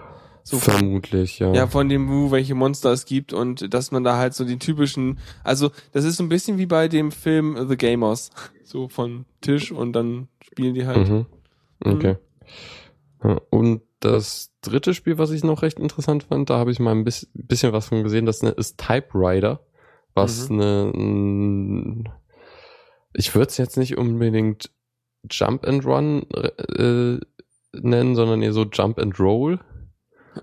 So 0.50 0.56
Vermutlich, 0.58 1.40
ja. 1.40 1.52
ja, 1.52 1.66
von 1.66 1.90
dem 1.90 2.04
Move, 2.06 2.30
welche 2.30 2.54
Monster 2.54 2.90
es 2.90 3.04
gibt 3.04 3.34
und 3.34 3.74
dass 3.74 3.90
man 3.90 4.02
da 4.02 4.16
halt 4.16 4.32
so 4.32 4.46
die 4.46 4.58
typischen, 4.58 5.18
also 5.44 5.70
das 5.92 6.06
ist 6.06 6.16
so 6.16 6.22
ein 6.22 6.30
bisschen 6.30 6.56
wie 6.56 6.64
bei 6.64 6.88
dem 6.88 7.12
Film 7.12 7.68
The 7.68 7.76
Gamers, 7.76 8.30
so 8.64 8.88
von 8.88 9.26
Tisch 9.42 9.70
und 9.72 9.92
dann 9.92 10.28
spielen 10.40 10.72
die 10.74 10.86
halt. 10.86 11.06
Mhm. 11.06 11.26
Okay. 11.84 12.16
Ja, 13.22 13.40
und 13.50 13.82
das 14.00 14.52
dritte 14.62 14.94
Spiel, 14.94 15.18
was 15.18 15.32
ich 15.32 15.44
noch 15.44 15.60
recht 15.60 15.78
interessant 15.78 16.22
fand, 16.22 16.48
da 16.48 16.56
habe 16.56 16.70
ich 16.70 16.78
mal 16.80 16.92
ein 16.92 17.04
bis- 17.04 17.28
bisschen 17.34 17.74
was 17.74 17.88
von 17.88 18.02
gesehen, 18.02 18.24
das 18.24 18.42
ne- 18.42 18.50
ist 18.50 18.78
Type 18.78 19.08
Rider, 19.12 19.60
was 20.14 20.48
Mhm. 20.48 20.60
eine, 20.60 22.04
ich 23.12 23.34
würde 23.34 23.48
es 23.48 23.58
jetzt 23.58 23.76
nicht 23.76 23.98
unbedingt 23.98 24.70
Jump 25.30 25.66
and 25.66 25.84
Run 25.84 26.22
äh, 26.30 27.18
nennen, 27.72 28.14
sondern 28.14 28.40
eher 28.40 28.52
so 28.54 28.64
Jump 28.64 28.98
and 28.98 29.18
Roll, 29.20 29.60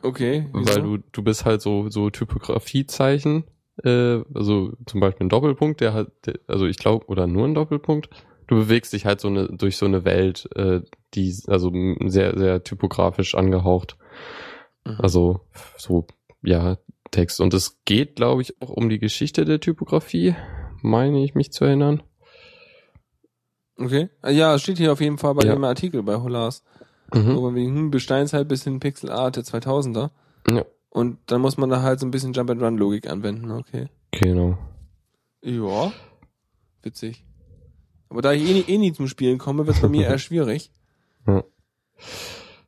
Okay. 0.03 0.47
wieso? 0.53 0.75
weil 0.75 0.81
du 0.83 0.97
du 1.11 1.23
bist 1.23 1.45
halt 1.45 1.61
so 1.61 1.89
so 1.89 2.09
Typografiezeichen, 2.09 3.45
äh, 3.83 4.19
also 4.33 4.73
zum 4.85 4.99
Beispiel 4.99 5.25
ein 5.25 5.29
Doppelpunkt, 5.29 5.81
der 5.81 5.93
halt, 5.93 6.09
der- 6.25 6.39
also 6.47 6.65
ich 6.65 6.77
glaube 6.77 7.05
oder 7.07 7.27
nur 7.27 7.45
ein 7.45 7.53
Doppelpunkt. 7.55 8.09
Du 8.47 8.55
bewegst 8.57 8.93
dich 8.93 9.05
halt 9.05 9.19
so 9.21 9.27
eine 9.27 9.47
durch 9.47 9.77
so 9.77 9.85
eine 9.85 10.05
Welt, 10.05 10.47
äh, 10.55 10.81
die 11.13 11.35
also 11.47 11.71
sehr 12.05 12.37
sehr 12.37 12.63
typografisch 12.63 13.35
angehaucht. 13.35 13.97
Mhm. 14.85 14.95
Also 14.99 15.39
so 15.77 16.05
ja 16.43 16.77
Text 17.11 17.39
und 17.41 17.53
es 17.53 17.79
geht 17.85 18.15
glaube 18.17 18.41
ich 18.41 18.61
auch 18.61 18.69
um 18.69 18.89
die 18.89 18.99
Geschichte 18.99 19.45
der 19.45 19.59
Typografie, 19.59 20.35
meine 20.81 21.23
ich 21.23 21.33
mich 21.35 21.51
zu 21.51 21.65
erinnern. 21.65 22.03
Okay. 23.77 24.09
Ja, 24.25 24.55
es 24.55 24.61
steht 24.61 24.77
hier 24.77 24.91
auf 24.93 25.01
jeden 25.01 25.17
Fall 25.17 25.33
bei 25.35 25.45
Ja. 25.45 25.53
dem 25.53 25.63
Artikel 25.63 26.01
bei 26.03 26.15
Holas. 26.15 26.63
Mhm. 27.13 27.35
So 27.35 27.55
wegen, 27.55 27.75
hm, 27.75 27.91
Besteinszeit 27.91 28.47
bis 28.47 28.63
hin 28.63 28.79
Pixel 28.79 29.11
Art 29.11 29.35
der 29.35 29.43
2000er. 29.43 30.09
Ja, 30.49 30.65
Und 30.89 31.17
dann 31.27 31.41
muss 31.41 31.57
man 31.57 31.69
da 31.69 31.81
halt 31.81 31.99
so 31.99 32.05
ein 32.05 32.11
bisschen 32.11 32.33
Jump 32.33 32.49
and 32.49 32.61
Run 32.61 32.77
Logik 32.77 33.09
anwenden, 33.09 33.51
okay. 33.51 33.87
genau. 34.11 34.57
Ja. 35.41 35.91
Witzig. 36.81 37.23
Aber 38.09 38.21
da 38.21 38.31
ich 38.33 38.47
eh 38.47 38.53
nie, 38.53 38.65
eh 38.67 38.77
nie 38.77 38.93
zum 38.93 39.07
Spielen 39.07 39.37
komme, 39.37 39.65
wird 39.65 39.77
es 39.77 39.81
bei 39.81 39.89
mir 39.89 40.03
eher 40.07 40.19
schwierig. 40.19 40.71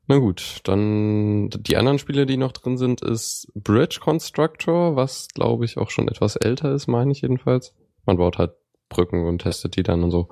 Na 0.10 0.20
gut, 0.20 0.62
dann 0.64 1.50
die 1.50 1.76
anderen 1.76 2.00
Spiele, 2.00 2.26
die 2.26 2.38
noch 2.38 2.54
drin 2.54 2.78
sind, 2.78 3.02
ist 3.02 3.52
Bridge 3.54 4.00
Constructor, 4.02 4.96
was 4.96 5.28
glaube 5.34 5.66
ich 5.66 5.78
auch 5.78 5.90
schon 5.90 6.08
etwas 6.08 6.38
älter 6.38 6.74
ist, 6.74 6.88
meine 6.88 7.12
ich 7.12 7.22
jedenfalls. 7.22 7.74
Man 8.06 8.16
baut 8.18 8.38
halt 8.38 8.54
Brücken 8.88 9.26
und 9.26 9.40
testet 9.40 9.76
die 9.76 9.84
dann 9.84 10.04
und 10.04 10.12
so. 10.12 10.30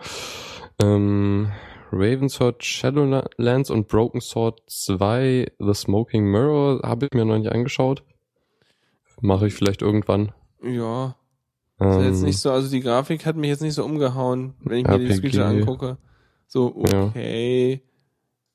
Ähm, 0.81 1.51
Ravensword 1.95 2.63
Shadowlands 2.63 3.69
und 3.69 3.87
Broken 3.87 4.21
Sword 4.21 4.61
2 4.67 5.51
The 5.59 5.73
Smoking 5.73 6.25
Mirror 6.25 6.81
habe 6.83 7.05
ich 7.05 7.13
mir 7.13 7.25
noch 7.25 7.37
nicht 7.37 7.51
angeschaut. 7.51 8.03
Mache 9.21 9.47
ich 9.47 9.53
vielleicht 9.53 9.81
irgendwann. 9.81 10.33
Ja. 10.61 11.15
Ist 11.79 11.85
Ähm, 11.85 12.03
jetzt 12.03 12.21
nicht 12.23 12.37
so, 12.39 12.51
also 12.51 12.69
die 12.69 12.81
Grafik 12.81 13.25
hat 13.25 13.35
mich 13.35 13.49
jetzt 13.49 13.61
nicht 13.61 13.73
so 13.73 13.83
umgehauen, 13.85 14.55
wenn 14.61 14.79
ich 14.79 14.87
mir 14.87 14.99
die 14.99 15.05
RPG. 15.05 15.17
Screenshot 15.29 15.41
angucke. 15.43 15.97
So, 16.47 16.83
Ja. 16.91 17.03
okay. 17.05 17.81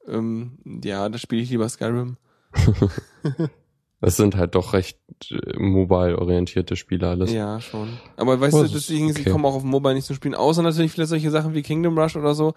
Ähm, 0.06 0.58
ja, 0.84 1.08
da 1.08 1.18
spiele 1.18 1.42
ich 1.42 1.50
lieber 1.50 1.68
Skyrim. 1.68 2.16
es 4.00 4.16
sind 4.16 4.36
halt 4.36 4.54
doch 4.54 4.72
recht 4.72 4.98
äh, 5.30 5.58
mobile-orientierte 5.58 6.76
Spiele 6.76 7.08
alles. 7.08 7.32
Ja, 7.32 7.60
schon. 7.60 7.88
Aber 8.16 8.40
weißt 8.40 8.54
Oh, 8.54 8.58
du, 8.58 8.62
das 8.64 8.74
ist 8.74 8.88
deswegen, 8.88 9.10
okay. 9.10 9.22
ich 9.26 9.30
komme 9.30 9.46
auch 9.46 9.54
auf 9.54 9.62
dem 9.62 9.70
Mobile 9.70 9.94
nicht 9.94 10.06
zum 10.06 10.16
Spielen. 10.16 10.34
Außer 10.34 10.62
natürlich 10.62 10.92
vielleicht 10.92 11.10
solche 11.10 11.30
Sachen 11.30 11.54
wie 11.54 11.62
Kingdom 11.62 11.98
Rush 11.98 12.16
oder 12.16 12.34
so. 12.34 12.54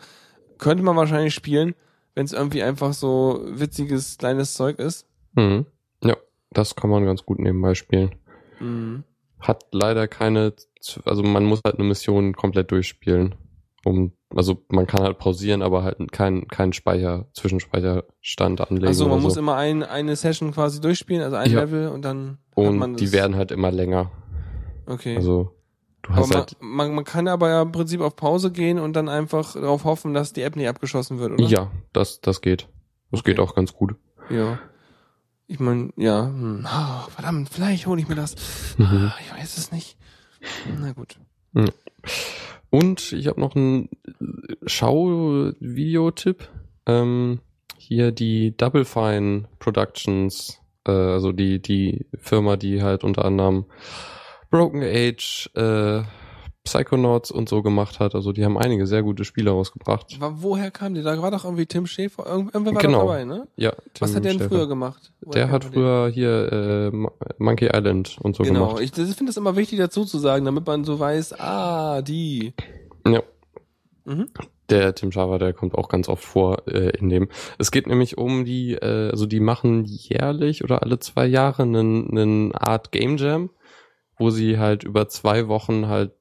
Könnte 0.64 0.84
man 0.84 0.96
wahrscheinlich 0.96 1.34
spielen, 1.34 1.76
wenn 2.16 2.26
es 2.26 2.34
irgendwie 2.34 2.64
einfach 2.64 2.94
so 2.94 3.42
witziges, 3.46 4.18
kleines 4.18 4.54
Zeug 4.54 4.80
ist. 4.80 5.06
Mhm. 5.36 5.66
Ja, 6.04 6.16
das 6.52 6.76
kann 6.76 6.90
man 6.90 7.06
ganz 7.06 7.24
gut 7.26 7.40
nebenbei 7.40 7.74
spielen. 7.76 8.16
Mhm. 8.60 9.04
hat 9.40 9.66
leider 9.72 10.08
keine, 10.08 10.54
also 11.04 11.22
man 11.22 11.44
muss 11.44 11.60
halt 11.66 11.76
eine 11.78 11.88
Mission 11.88 12.34
komplett 12.34 12.72
durchspielen. 12.72 13.36
Um, 13.86 14.14
also 14.34 14.64
man 14.70 14.88
kann 14.88 15.04
halt 15.04 15.18
pausieren, 15.18 15.62
aber 15.62 15.84
halt 15.84 16.12
keinen 16.14 16.48
keinen 16.48 16.72
Speicher, 16.72 17.28
Zwischenspeicherstand 17.34 18.62
anlegen. 18.62 18.88
Also 18.88 19.10
man 19.10 19.22
muss 19.22 19.34
so. 19.34 19.42
immer 19.42 19.58
ein, 19.58 19.84
eine 19.84 20.16
Session 20.16 20.54
quasi 20.54 20.80
durchspielen, 20.80 21.22
also 21.22 21.36
ein 21.36 21.52
Ja. 21.52 21.60
Level 21.62 21.90
und 21.90 22.04
dann 22.04 22.38
Und 22.56 23.02
die 23.02 23.12
werden 23.12 23.36
halt 23.36 23.52
immer 23.52 23.72
länger. 23.72 24.12
Okay. 24.86 25.18
Also 25.18 25.54
du 26.04 26.10
hast 26.14 26.30
man, 26.30 26.38
halt, 26.38 26.56
man, 26.62 26.96
man 26.96 27.04
kann 27.04 27.28
aber 27.28 27.50
ja 27.50 27.62
im 27.64 27.72
Prinzip 27.72 28.00
auf 28.02 28.16
Pause 28.16 28.52
gehen 28.52 28.80
und 28.80 28.94
dann 28.94 29.10
einfach 29.10 29.54
darauf 29.54 29.84
hoffen, 29.84 30.14
dass 30.14 30.32
die 30.34 30.42
App 30.44 30.56
nicht 30.56 30.68
abgeschossen 30.70 31.20
wird, 31.20 31.34
oder? 31.34 31.44
ja, 31.46 31.72
das, 31.92 32.22
das 32.22 32.42
geht. 32.42 32.68
Das 33.12 33.20
Okay. 33.22 33.32
geht 33.32 33.40
auch 33.40 33.56
ganz 33.56 33.74
gut. 33.74 33.96
Ja. 34.30 34.60
Ich 35.48 35.60
meine, 35.60 35.90
ja, 35.98 36.26
hm. 36.26 36.66
Ah, 36.66 37.08
verdammt, 37.10 37.50
vielleicht 37.50 37.86
hole 37.88 38.00
ich 38.02 38.08
mir 38.08 38.16
das. 38.16 38.36
Mhm. 38.78 39.12
Ah, 39.14 39.16
Ich 39.22 39.32
weiß 39.40 39.58
es 39.58 39.72
nicht. 39.72 39.98
Na 40.80 40.92
gut. 40.94 41.18
Und 42.70 43.12
ich 43.12 43.28
habe 43.28 43.40
noch 43.40 43.56
einen 43.56 43.90
Schau-Videotipp. 44.66 46.50
Ähm, 46.86 47.40
hier 47.78 48.12
die 48.12 48.56
Double 48.58 48.86
Fine 48.86 49.46
Productions, 49.60 50.60
äh, 50.86 50.92
also 50.92 51.32
die, 51.32 51.62
die 51.62 52.06
Firma, 52.20 52.58
die 52.58 52.82
halt 52.82 53.04
unter 53.04 53.26
anderem 53.26 53.66
Broken 54.54 54.84
Age, 54.84 55.50
äh, 55.56 56.04
Psychonauts 56.64 57.32
und 57.32 57.50
so 57.50 57.64
gemacht 57.64 58.00
hat. 58.00 58.14
Also 58.14 58.32
die 58.34 58.46
haben 58.46 58.56
einige 58.58 58.86
sehr 58.86 59.02
gute 59.02 59.26
Spiele 59.26 59.50
rausgebracht. 59.50 60.22
Wa- 60.22 60.32
Woher 60.36 60.70
kam 60.70 60.94
der? 60.94 61.04
Da 61.04 61.20
war 61.22 61.32
doch 61.32 61.44
irgendwie 61.44 61.66
Tim 61.66 61.88
Schäfer. 61.88 62.26
Irgend- 62.28 62.54
Irgendwer 62.54 62.76
war 62.76 62.82
Genau. 62.84 63.00
dabei, 63.00 63.26
ne? 63.26 63.48
Ja, 63.58 63.74
Was 64.00 64.12
Tim 64.12 64.16
hat 64.18 64.24
der 64.26 64.32
denn 64.34 64.40
Schäfer. 64.42 64.50
früher 64.56 64.68
gemacht? 64.68 65.12
Woher 65.22 65.34
Der 65.34 65.52
hat 65.52 65.64
man 65.64 65.72
den? 65.72 65.74
früher 65.74 66.10
hier 66.14 66.52
äh, 66.54 66.96
Mo- 66.96 67.12
Monkey 67.40 67.66
Island 67.74 68.18
und 68.22 68.36
so 68.36 68.44
Genau, 68.44 68.68
gemacht. 68.68 68.82
ich 68.84 68.92
das- 68.92 69.10
ich 69.10 69.16
finde 69.16 69.32
das 69.32 69.38
immer 69.38 69.56
wichtig 69.56 69.80
dazu 69.80 70.06
zu 70.06 70.20
sagen, 70.20 70.46
damit 70.46 70.68
man 70.68 70.84
so 70.86 71.00
weiß, 71.00 71.34
ah, 71.40 72.04
die. 72.04 72.54
Ja. 73.08 73.24
Mhm. 74.06 74.28
Der 74.70 74.94
Tim 74.96 75.12
Schafer, 75.12 75.40
der 75.40 75.54
kommt 75.54 75.76
auch 75.76 75.90
ganz 75.90 76.08
oft 76.08 76.24
vor 76.24 76.68
äh, 76.68 76.92
in 76.98 77.10
dem. 77.10 77.28
Es 77.58 77.72
geht 77.72 77.88
nämlich 77.88 78.18
um 78.18 78.46
die, 78.46 78.74
äh, 78.76 79.10
also 79.10 79.26
die 79.26 79.40
machen 79.42 79.84
jährlich 79.86 80.64
oder 80.64 80.84
alle 80.84 81.00
zwei 81.00 81.26
Jahre 81.26 81.64
einen, 81.64 82.10
einen 82.12 82.56
Art 82.56 82.92
Game 82.94 83.18
Jam, 83.18 83.50
wo 84.18 84.30
sie 84.30 84.58
halt 84.60 84.84
über 84.84 85.08
zwei 85.08 85.48
Wochen 85.48 85.88
halt 85.88 86.14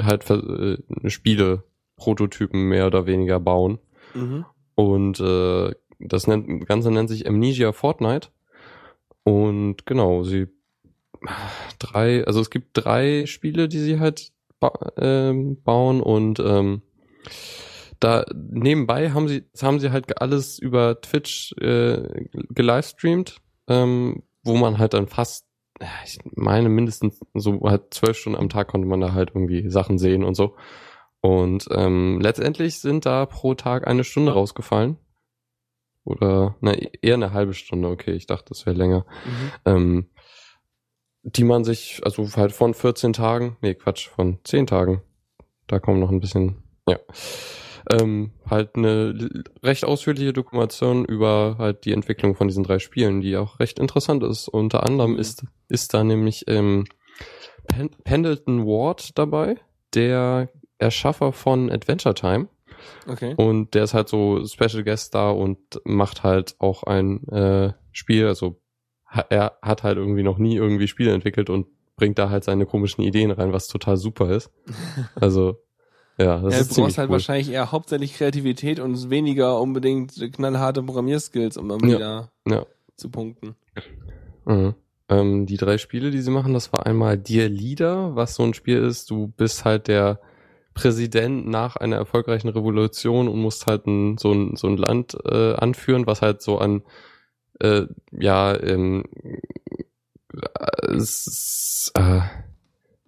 halt 0.00 0.28
äh, 0.30 0.78
Spiele 1.08 1.64
Prototypen 1.96 2.68
mehr 2.68 2.86
oder 2.86 3.06
weniger 3.06 3.40
bauen. 3.40 3.78
Mhm. 4.14 4.44
Und 4.74 5.20
äh, 5.20 5.72
das 5.98 6.26
nennt, 6.26 6.66
Ganze 6.66 6.90
nennt 6.90 7.08
sich 7.08 7.26
Amnesia 7.26 7.72
Fortnite. 7.72 8.28
Und 9.24 9.86
genau, 9.86 10.22
sie 10.22 10.46
drei, 11.78 12.24
also 12.24 12.40
es 12.40 12.50
gibt 12.50 12.70
drei 12.74 13.26
Spiele, 13.26 13.68
die 13.68 13.78
sie 13.78 13.98
halt 13.98 14.32
ba 14.60 14.72
ähm, 14.96 15.62
bauen 15.62 16.00
und 16.00 16.38
ähm, 16.40 16.82
da 18.00 18.24
nebenbei 18.34 19.10
haben 19.10 19.28
sie 19.28 19.44
haben 19.60 19.80
sie 19.80 19.90
halt 19.90 20.20
alles 20.20 20.58
über 20.58 21.00
Twitch 21.00 21.52
äh, 21.60 22.26
gelivestreamt, 22.50 23.38
ähm, 23.68 24.22
wo 24.44 24.56
man 24.56 24.78
halt 24.78 24.94
dann 24.94 25.08
fast, 25.08 25.45
ich 26.04 26.18
meine 26.34 26.68
mindestens 26.68 27.20
so 27.34 27.60
halt 27.62 27.92
zwölf 27.92 28.16
Stunden 28.16 28.38
am 28.38 28.48
Tag 28.48 28.68
konnte 28.68 28.86
man 28.86 29.00
da 29.00 29.12
halt 29.12 29.30
irgendwie 29.34 29.68
Sachen 29.70 29.98
sehen 29.98 30.24
und 30.24 30.34
so. 30.34 30.56
Und 31.20 31.66
ähm, 31.72 32.20
letztendlich 32.20 32.78
sind 32.78 33.04
da 33.04 33.26
pro 33.26 33.54
Tag 33.54 33.86
eine 33.86 34.04
Stunde 34.04 34.32
rausgefallen. 34.32 34.96
Oder 36.04 36.54
na, 36.60 36.72
eher 36.72 37.14
eine 37.14 37.32
halbe 37.32 37.52
Stunde, 37.52 37.88
okay, 37.88 38.12
ich 38.12 38.26
dachte, 38.26 38.50
das 38.50 38.64
wäre 38.64 38.76
länger. 38.76 39.06
Mhm. 39.24 39.52
Ähm, 39.64 40.10
die 41.24 41.42
man 41.42 41.64
sich, 41.64 42.00
also 42.04 42.28
halt 42.36 42.52
von 42.52 42.72
14 42.72 43.12
Tagen, 43.12 43.56
nee, 43.60 43.74
Quatsch, 43.74 44.08
von 44.08 44.38
10 44.44 44.68
Tagen, 44.68 45.02
da 45.66 45.80
kommen 45.80 45.98
noch 45.98 46.10
ein 46.12 46.20
bisschen, 46.20 46.62
ja, 46.86 46.98
ähm, 47.90 48.32
halt 48.48 48.76
eine 48.76 49.44
recht 49.62 49.84
ausführliche 49.84 50.32
Dokumentation 50.32 51.04
über 51.04 51.56
halt 51.58 51.84
die 51.84 51.92
Entwicklung 51.92 52.34
von 52.34 52.48
diesen 52.48 52.64
drei 52.64 52.78
Spielen, 52.78 53.20
die 53.20 53.36
auch 53.36 53.60
recht 53.60 53.78
interessant 53.78 54.22
ist. 54.22 54.48
Unter 54.48 54.84
anderem 54.84 55.12
Mhm. 55.12 55.18
ist, 55.18 55.44
ist 55.68 55.94
da 55.94 56.04
nämlich 56.04 56.44
ähm, 56.48 56.84
Pen 57.68 57.90
Pendleton 58.04 58.66
Ward 58.66 59.18
dabei, 59.18 59.56
der 59.94 60.48
Erschaffer 60.78 61.32
von 61.32 61.70
Adventure 61.70 62.14
Time. 62.14 62.48
Okay. 63.08 63.34
Und 63.36 63.74
der 63.74 63.84
ist 63.84 63.94
halt 63.94 64.08
so 64.08 64.44
Special 64.46 64.84
Guest 64.84 65.14
da 65.14 65.30
und 65.30 65.58
macht 65.84 66.22
halt 66.22 66.54
auch 66.58 66.82
ein 66.82 67.26
äh, 67.28 67.72
Spiel, 67.92 68.26
also 68.26 68.60
ha- 69.06 69.24
er 69.30 69.58
hat 69.62 69.82
halt 69.82 69.96
irgendwie 69.96 70.22
noch 70.22 70.38
nie 70.38 70.56
irgendwie 70.56 70.86
Spiele 70.86 71.12
entwickelt 71.12 71.48
und 71.50 71.66
bringt 71.96 72.18
da 72.18 72.28
halt 72.28 72.44
seine 72.44 72.66
komischen 72.66 73.02
Ideen 73.02 73.30
rein, 73.30 73.52
was 73.54 73.68
total 73.68 73.96
super 73.96 74.30
ist. 74.30 74.50
Also, 75.14 75.62
ja, 76.18 76.38
das 76.38 76.54
ja, 76.54 76.60
ist 76.60 76.76
du 76.76 76.82
brauchst 76.82 76.98
halt 76.98 77.08
cool. 77.08 77.14
wahrscheinlich 77.14 77.50
eher 77.50 77.72
hauptsächlich 77.72 78.14
Kreativität 78.14 78.80
und 78.80 79.10
weniger 79.10 79.60
unbedingt 79.60 80.14
knallharte 80.32 80.82
Programmierskills, 80.82 81.56
um 81.56 81.70
irgendwie 81.70 81.98
da 81.98 82.30
Ja. 82.48 82.66
zu 82.96 83.10
punkten. 83.10 83.54
Mhm. 84.44 84.74
Ähm, 85.08 85.46
die 85.46 85.56
drei 85.56 85.78
Spiele, 85.78 86.10
die 86.10 86.20
sie 86.20 86.30
machen, 86.30 86.52
das 86.52 86.72
war 86.72 86.86
einmal 86.86 87.16
Dear 87.16 87.48
Leader, 87.48 88.16
was 88.16 88.34
so 88.34 88.42
ein 88.42 88.54
Spiel 88.54 88.78
ist, 88.78 89.10
du 89.10 89.28
bist 89.28 89.64
halt 89.64 89.88
der 89.88 90.18
Präsident 90.74 91.46
nach 91.48 91.76
einer 91.76 91.96
erfolgreichen 91.96 92.48
Revolution 92.48 93.28
und 93.28 93.40
musst 93.40 93.66
halt 93.66 93.86
ein, 93.86 94.18
so, 94.18 94.32
ein, 94.32 94.56
so 94.56 94.66
ein 94.66 94.76
Land 94.76 95.16
äh, 95.24 95.54
anführen, 95.54 96.06
was 96.06 96.22
halt 96.22 96.42
so 96.42 96.58
an 96.58 96.82
äh, 97.60 97.86
ja, 98.12 98.58
ähm, 98.60 99.04
äh, 100.34 100.92
es 100.92 101.92
äh, 101.94 102.20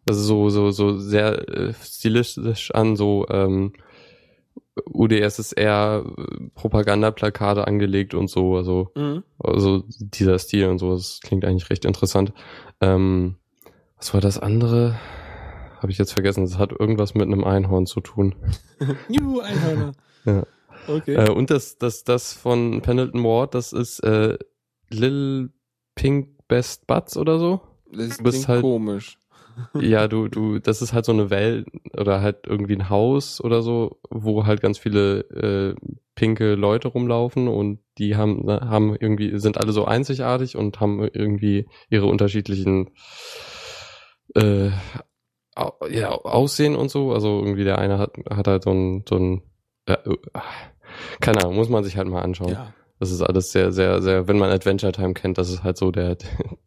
also 0.09 0.23
so, 0.23 0.49
so, 0.51 0.71
so 0.71 0.99
sehr 0.99 1.49
äh, 1.49 1.75
stilistisch 1.75 2.75
an 2.75 2.97
so 2.97 3.27
ähm, 3.29 3.73
UdSSR 4.93 6.05
Propagandaplakate 6.55 7.67
angelegt 7.67 8.15
und 8.15 8.29
so, 8.31 8.57
also 8.57 8.91
Mhm. 8.97 9.25
also 9.39 9.85
dieser 9.99 10.39
Stil 10.39 10.67
und 10.69 10.79
so, 10.79 10.95
das 10.95 11.21
klingt 11.23 11.45
eigentlich 11.45 11.71
recht 11.71 11.85
interessant. 11.85 12.33
Ähm, 12.81 13.37
was 13.97 14.15
war 14.15 14.21
das 14.21 14.39
andere? 14.39 14.99
Habe 15.81 15.93
ich 15.93 15.99
jetzt 15.99 16.13
vergessen. 16.13 16.45
Das 16.45 16.59
hat 16.59 16.73
irgendwas 16.73 17.15
mit 17.15 17.25
einem 17.27 17.45
Einhorn 17.45 17.87
zu 17.87 18.01
tun. 18.01 18.35
Juhu, 19.09 19.41
Einhörner. 19.41 19.93
Ja. 20.25 20.43
Okay. 20.89 21.15
Äh, 21.15 21.31
und 21.31 21.51
das, 21.51 21.79
das, 21.79 22.05
das 22.05 22.33
von 22.35 22.83
Pendleton 22.83 23.23
Ward, 23.25 23.55
das 23.55 23.73
ist 23.73 24.01
äh, 24.01 24.37
Lil 24.91 25.51
Pink 25.95 26.31
Best 26.49 26.87
Buds 26.87 27.17
oder 27.17 27.39
so. 27.39 27.61
das 27.93 28.19
du 28.19 28.25
bist 28.25 28.47
halt- 28.49 28.61
komisch. 28.63 29.18
Ja, 29.81 30.09
du, 30.09 30.29
du, 30.29 30.59
das 30.59 30.83
ist 30.83 30.93
halt 30.93 31.05
so 31.05 31.13
eine 31.13 31.31
Welt 31.31 31.67
oder 31.97 32.21
halt 32.21 32.47
irgendwie 32.47 32.75
ein 32.75 32.89
Haus 32.89 33.41
oder 33.41 33.63
so, 33.63 34.01
wo 34.11 34.47
halt 34.47 34.61
ganz 34.61 34.79
viele 34.79 35.21
äh, 35.31 35.75
pinke 36.15 36.55
Leute 36.55 36.89
rumlaufen 36.89 37.49
und 37.49 37.81
die 37.99 38.17
haben, 38.17 38.45
ne, 38.45 38.61
haben 38.61 38.97
irgendwie, 38.99 39.39
sind 39.39 39.59
alle 39.59 39.73
so 39.73 39.85
einzigartig 39.85 40.57
und 40.57 40.81
haben 40.81 41.03
irgendwie 41.03 41.69
ihre 41.91 42.07
unterschiedlichen 42.07 42.91
äh, 44.35 44.71
ja, 45.91 46.11
Aussehen 46.11 46.77
und 46.77 46.91
so. 46.91 47.13
Also 47.13 47.41
irgendwie 47.41 47.65
der 47.65 47.79
eine 47.79 47.99
hat, 47.99 48.13
hat 48.31 48.47
halt 48.47 48.65
so 48.65 48.71
ein, 48.71 49.05
so 49.09 49.17
ein 49.17 49.43
äh, 49.87 49.93
äh, 49.93 50.17
keine 51.21 51.41
Ahnung, 51.41 51.57
muss 51.57 51.69
man 51.69 51.85
sich 51.85 51.97
halt 51.97 52.09
mal 52.09 52.23
anschauen. 52.23 52.53
Ja. 52.53 52.75
Das 53.01 53.11
ist 53.11 53.23
alles 53.23 53.53
sehr, 53.53 53.71
sehr, 53.71 54.03
sehr, 54.03 54.27
wenn 54.27 54.39
man 54.39 54.51
Adventure 54.51 54.93
Time 54.93 55.15
kennt, 55.15 55.39
das 55.39 55.51
ist 55.51 55.63
halt 55.63 55.77
so 55.77 55.91
der, 55.93 56.17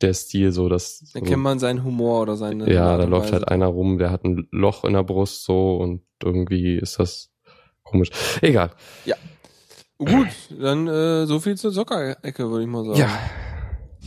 der 0.02 0.14
Stil, 0.14 0.52
so 0.52 0.70
dass. 0.70 1.04
Da 1.14 1.20
kennt 1.20 1.44
man 1.44 1.60
seinen 1.60 1.84
Humor 1.84 2.22
oder 2.22 2.38
seine. 2.38 2.72
ja, 2.72 2.98
da 2.98 3.04
läuft 3.04 3.34
halt 3.34 3.48
einer 3.48 3.68
rum, 3.68 3.98
der 3.98 4.12
hat 4.12 4.24
ein 4.24 4.48
Loch 4.52 4.86
in 4.86 4.94
der 4.94 5.04
Brust 5.04 5.44
so 5.44 5.78
und 5.78 6.04
irgendwie 6.24 6.78
ist 6.78 7.00
das 7.00 7.32
komisch. 7.84 8.10
Egal. 8.42 8.72
Gut, 9.98 10.30
dann 10.60 10.88
äh, 10.88 11.28
so 11.28 11.40
viel 11.40 11.58
zur 11.58 11.72
Soccer-Ecke, 11.72 12.50
würde 12.50 12.64
ich 12.64 12.70
mal 12.70 12.84
sagen. 12.86 12.98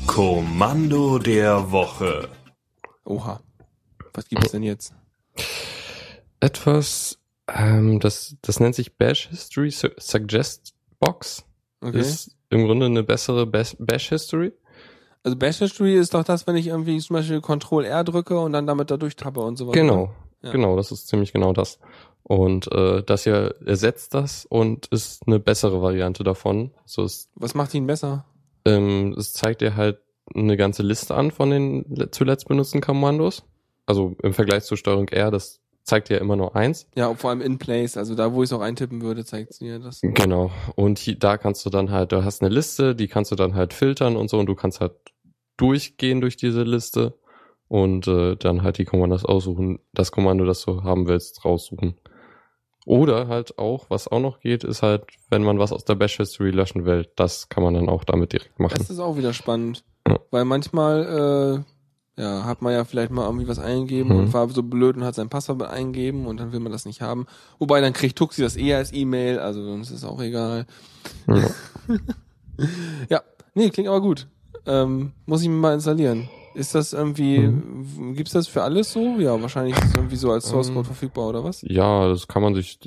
Kommando 0.06 1.20
der 1.20 1.70
Woche. 1.70 2.28
Oha. 3.04 3.40
Was 4.12 4.28
gibt's 4.28 4.50
denn 4.50 4.64
jetzt? 4.64 4.92
Etwas, 6.40 7.18
ähm, 7.46 8.00
das, 8.00 8.36
das 8.42 8.58
nennt 8.58 8.74
sich 8.74 8.96
Bash 8.96 9.28
History 9.28 9.70
Su 9.70 9.88
Suggest 9.96 10.74
Box. 10.98 11.44
Okay. 11.84 12.00
Ist 12.00 12.34
im 12.50 12.64
Grunde 12.66 12.86
eine 12.86 13.02
bessere 13.02 13.46
Bash, 13.46 14.08
History. 14.08 14.52
also 15.22 15.36
Bash 15.36 15.58
History 15.58 15.96
ist 15.96 16.14
doch 16.14 16.24
das, 16.24 16.46
wenn 16.46 16.56
ich 16.56 16.68
irgendwie 16.68 16.98
zum 16.98 17.14
Beispiel 17.14 17.40
Control 17.40 17.84
R 17.84 18.04
drücke 18.04 18.38
und 18.38 18.52
dann 18.52 18.66
damit 18.66 18.90
da 18.90 18.96
durchtappe 18.96 19.40
und 19.40 19.56
so 19.56 19.66
weiter. 19.68 19.80
Genau. 19.80 20.12
Ja. 20.42 20.50
Genau, 20.52 20.76
das 20.76 20.92
ist 20.92 21.08
ziemlich 21.08 21.32
genau 21.32 21.52
das. 21.52 21.78
Und 22.22 22.72
äh, 22.72 23.02
das 23.02 23.24
hier 23.24 23.54
ersetzt 23.66 24.14
das 24.14 24.46
und 24.46 24.86
ist 24.86 25.22
eine 25.26 25.38
bessere 25.40 25.82
Variante 25.82 26.24
davon. 26.24 26.70
So 26.86 27.02
es, 27.02 27.28
Was 27.34 27.54
macht 27.54 27.74
ihn 27.74 27.86
besser? 27.86 28.24
ähm, 28.64 29.14
es 29.18 29.34
zeigt 29.34 29.60
dir 29.60 29.76
halt 29.76 29.98
eine 30.34 30.56
ganze 30.56 30.82
Liste 30.82 31.14
an 31.14 31.30
von 31.30 31.50
den 31.50 31.84
le- 31.88 32.10
zuletzt 32.10 32.48
benutzten 32.48 32.80
Kommandos. 32.80 33.44
Also 33.84 34.16
im 34.22 34.32
Vergleich 34.32 34.64
zu 34.64 34.76
Steuerung 34.76 35.08
R, 35.08 35.30
das 35.30 35.60
zeigt 35.84 36.08
dir 36.08 36.18
immer 36.18 36.36
nur 36.36 36.56
eins. 36.56 36.88
Ja, 36.96 37.14
vor 37.14 37.30
allem 37.30 37.40
in 37.40 37.58
Place, 37.58 37.96
also 37.96 38.14
da, 38.14 38.32
wo 38.32 38.42
ich 38.42 38.48
es 38.48 38.52
auch 38.52 38.60
eintippen 38.60 39.02
würde, 39.02 39.24
zeigt 39.24 39.50
es 39.50 39.60
mir 39.60 39.78
das. 39.78 40.00
Genau. 40.02 40.50
Und 40.74 40.98
hier, 40.98 41.16
da 41.18 41.36
kannst 41.36 41.64
du 41.64 41.70
dann 41.70 41.90
halt, 41.90 42.12
du 42.12 42.24
hast 42.24 42.42
eine 42.42 42.52
Liste, 42.52 42.94
die 42.94 43.06
kannst 43.06 43.30
du 43.30 43.36
dann 43.36 43.54
halt 43.54 43.72
filtern 43.72 44.16
und 44.16 44.28
so 44.28 44.38
und 44.38 44.46
du 44.46 44.54
kannst 44.54 44.80
halt 44.80 44.92
durchgehen 45.56 46.20
durch 46.20 46.36
diese 46.36 46.62
Liste 46.62 47.14
und 47.68 48.08
äh, 48.08 48.36
dann 48.36 48.62
halt 48.62 48.78
die 48.78 48.84
Kommandos 48.84 49.24
aussuchen, 49.24 49.78
das 49.92 50.10
Kommando, 50.10 50.44
das 50.44 50.64
du 50.64 50.82
haben 50.82 51.06
willst, 51.06 51.44
raussuchen. 51.44 51.94
Oder 52.86 53.28
halt 53.28 53.58
auch, 53.58 53.88
was 53.88 54.08
auch 54.08 54.20
noch 54.20 54.40
geht, 54.40 54.62
ist 54.62 54.82
halt, 54.82 55.04
wenn 55.30 55.42
man 55.42 55.58
was 55.58 55.72
aus 55.72 55.84
der 55.84 55.94
Bash 55.94 56.18
History 56.18 56.50
löschen 56.50 56.84
will, 56.84 57.08
das 57.16 57.48
kann 57.48 57.62
man 57.62 57.74
dann 57.74 57.88
auch 57.88 58.04
damit 58.04 58.32
direkt 58.32 58.58
machen. 58.58 58.76
Das 58.76 58.90
ist 58.90 58.98
auch 58.98 59.16
wieder 59.16 59.32
spannend. 59.32 59.84
Ja. 60.06 60.18
Weil 60.30 60.44
manchmal, 60.44 61.64
äh, 61.64 61.73
ja, 62.16 62.44
hat 62.44 62.62
man 62.62 62.72
ja 62.72 62.84
vielleicht 62.84 63.10
mal 63.10 63.24
irgendwie 63.26 63.48
was 63.48 63.58
eingegeben 63.58 64.10
Mhm. 64.12 64.16
und 64.18 64.32
war 64.34 64.48
so 64.48 64.62
blöd 64.62 64.96
und 64.96 65.04
hat 65.04 65.14
sein 65.16 65.28
Passwort 65.28 65.62
eingegeben 65.62 66.26
und 66.26 66.38
dann 66.38 66.52
will 66.52 66.60
man 66.60 66.70
das 66.72 66.84
nicht 66.86 67.00
haben. 67.00 67.26
Wobei 67.58 67.80
dann 67.80 67.92
kriegt 67.92 68.16
Tuxi 68.16 68.42
das 68.42 68.56
eher 68.56 68.78
als 68.78 68.92
E-Mail, 68.92 69.38
also 69.40 69.62
sonst 69.64 69.90
ist 69.90 69.98
es 69.98 70.04
auch 70.04 70.20
egal. 70.20 70.66
Ja. 71.28 71.50
Ja, 73.10 73.22
nee, 73.54 73.68
klingt 73.70 73.88
aber 73.88 74.00
gut. 74.00 74.28
Ähm, 74.64 75.10
muss 75.26 75.42
ich 75.42 75.48
mir 75.48 75.56
mal 75.56 75.74
installieren. 75.74 76.28
Ist 76.54 76.74
das 76.76 76.92
irgendwie, 76.92 77.40
Mhm. 77.40 78.14
gibt's 78.14 78.32
das 78.32 78.46
für 78.46 78.62
alles 78.62 78.92
so? 78.92 79.18
Ja, 79.18 79.42
wahrscheinlich 79.42 79.76
ist 79.76 79.86
es 79.86 79.94
irgendwie 79.96 80.14
so 80.16 80.30
als 80.30 80.48
Source 80.48 80.68
Code 80.68 80.78
Ähm, 80.80 80.84
verfügbar 80.84 81.28
oder 81.28 81.42
was? 81.42 81.62
Ja, 81.62 82.06
das 82.08 82.28
kann 82.28 82.42
man 82.42 82.54
sich 82.54 82.78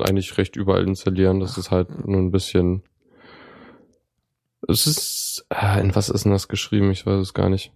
eigentlich 0.00 0.36
recht 0.38 0.56
überall 0.56 0.86
installieren. 0.88 1.38
Das 1.38 1.56
ist 1.56 1.70
halt 1.70 2.04
nur 2.06 2.18
ein 2.20 2.32
bisschen. 2.32 2.82
Es 4.68 4.86
ist. 4.88 5.46
Ah, 5.50 5.78
in 5.78 5.94
was 5.94 6.08
ist 6.08 6.24
denn 6.24 6.32
das 6.32 6.48
geschrieben? 6.48 6.90
Ich 6.90 7.06
weiß 7.06 7.20
es 7.20 7.32
gar 7.34 7.48
nicht. 7.48 7.72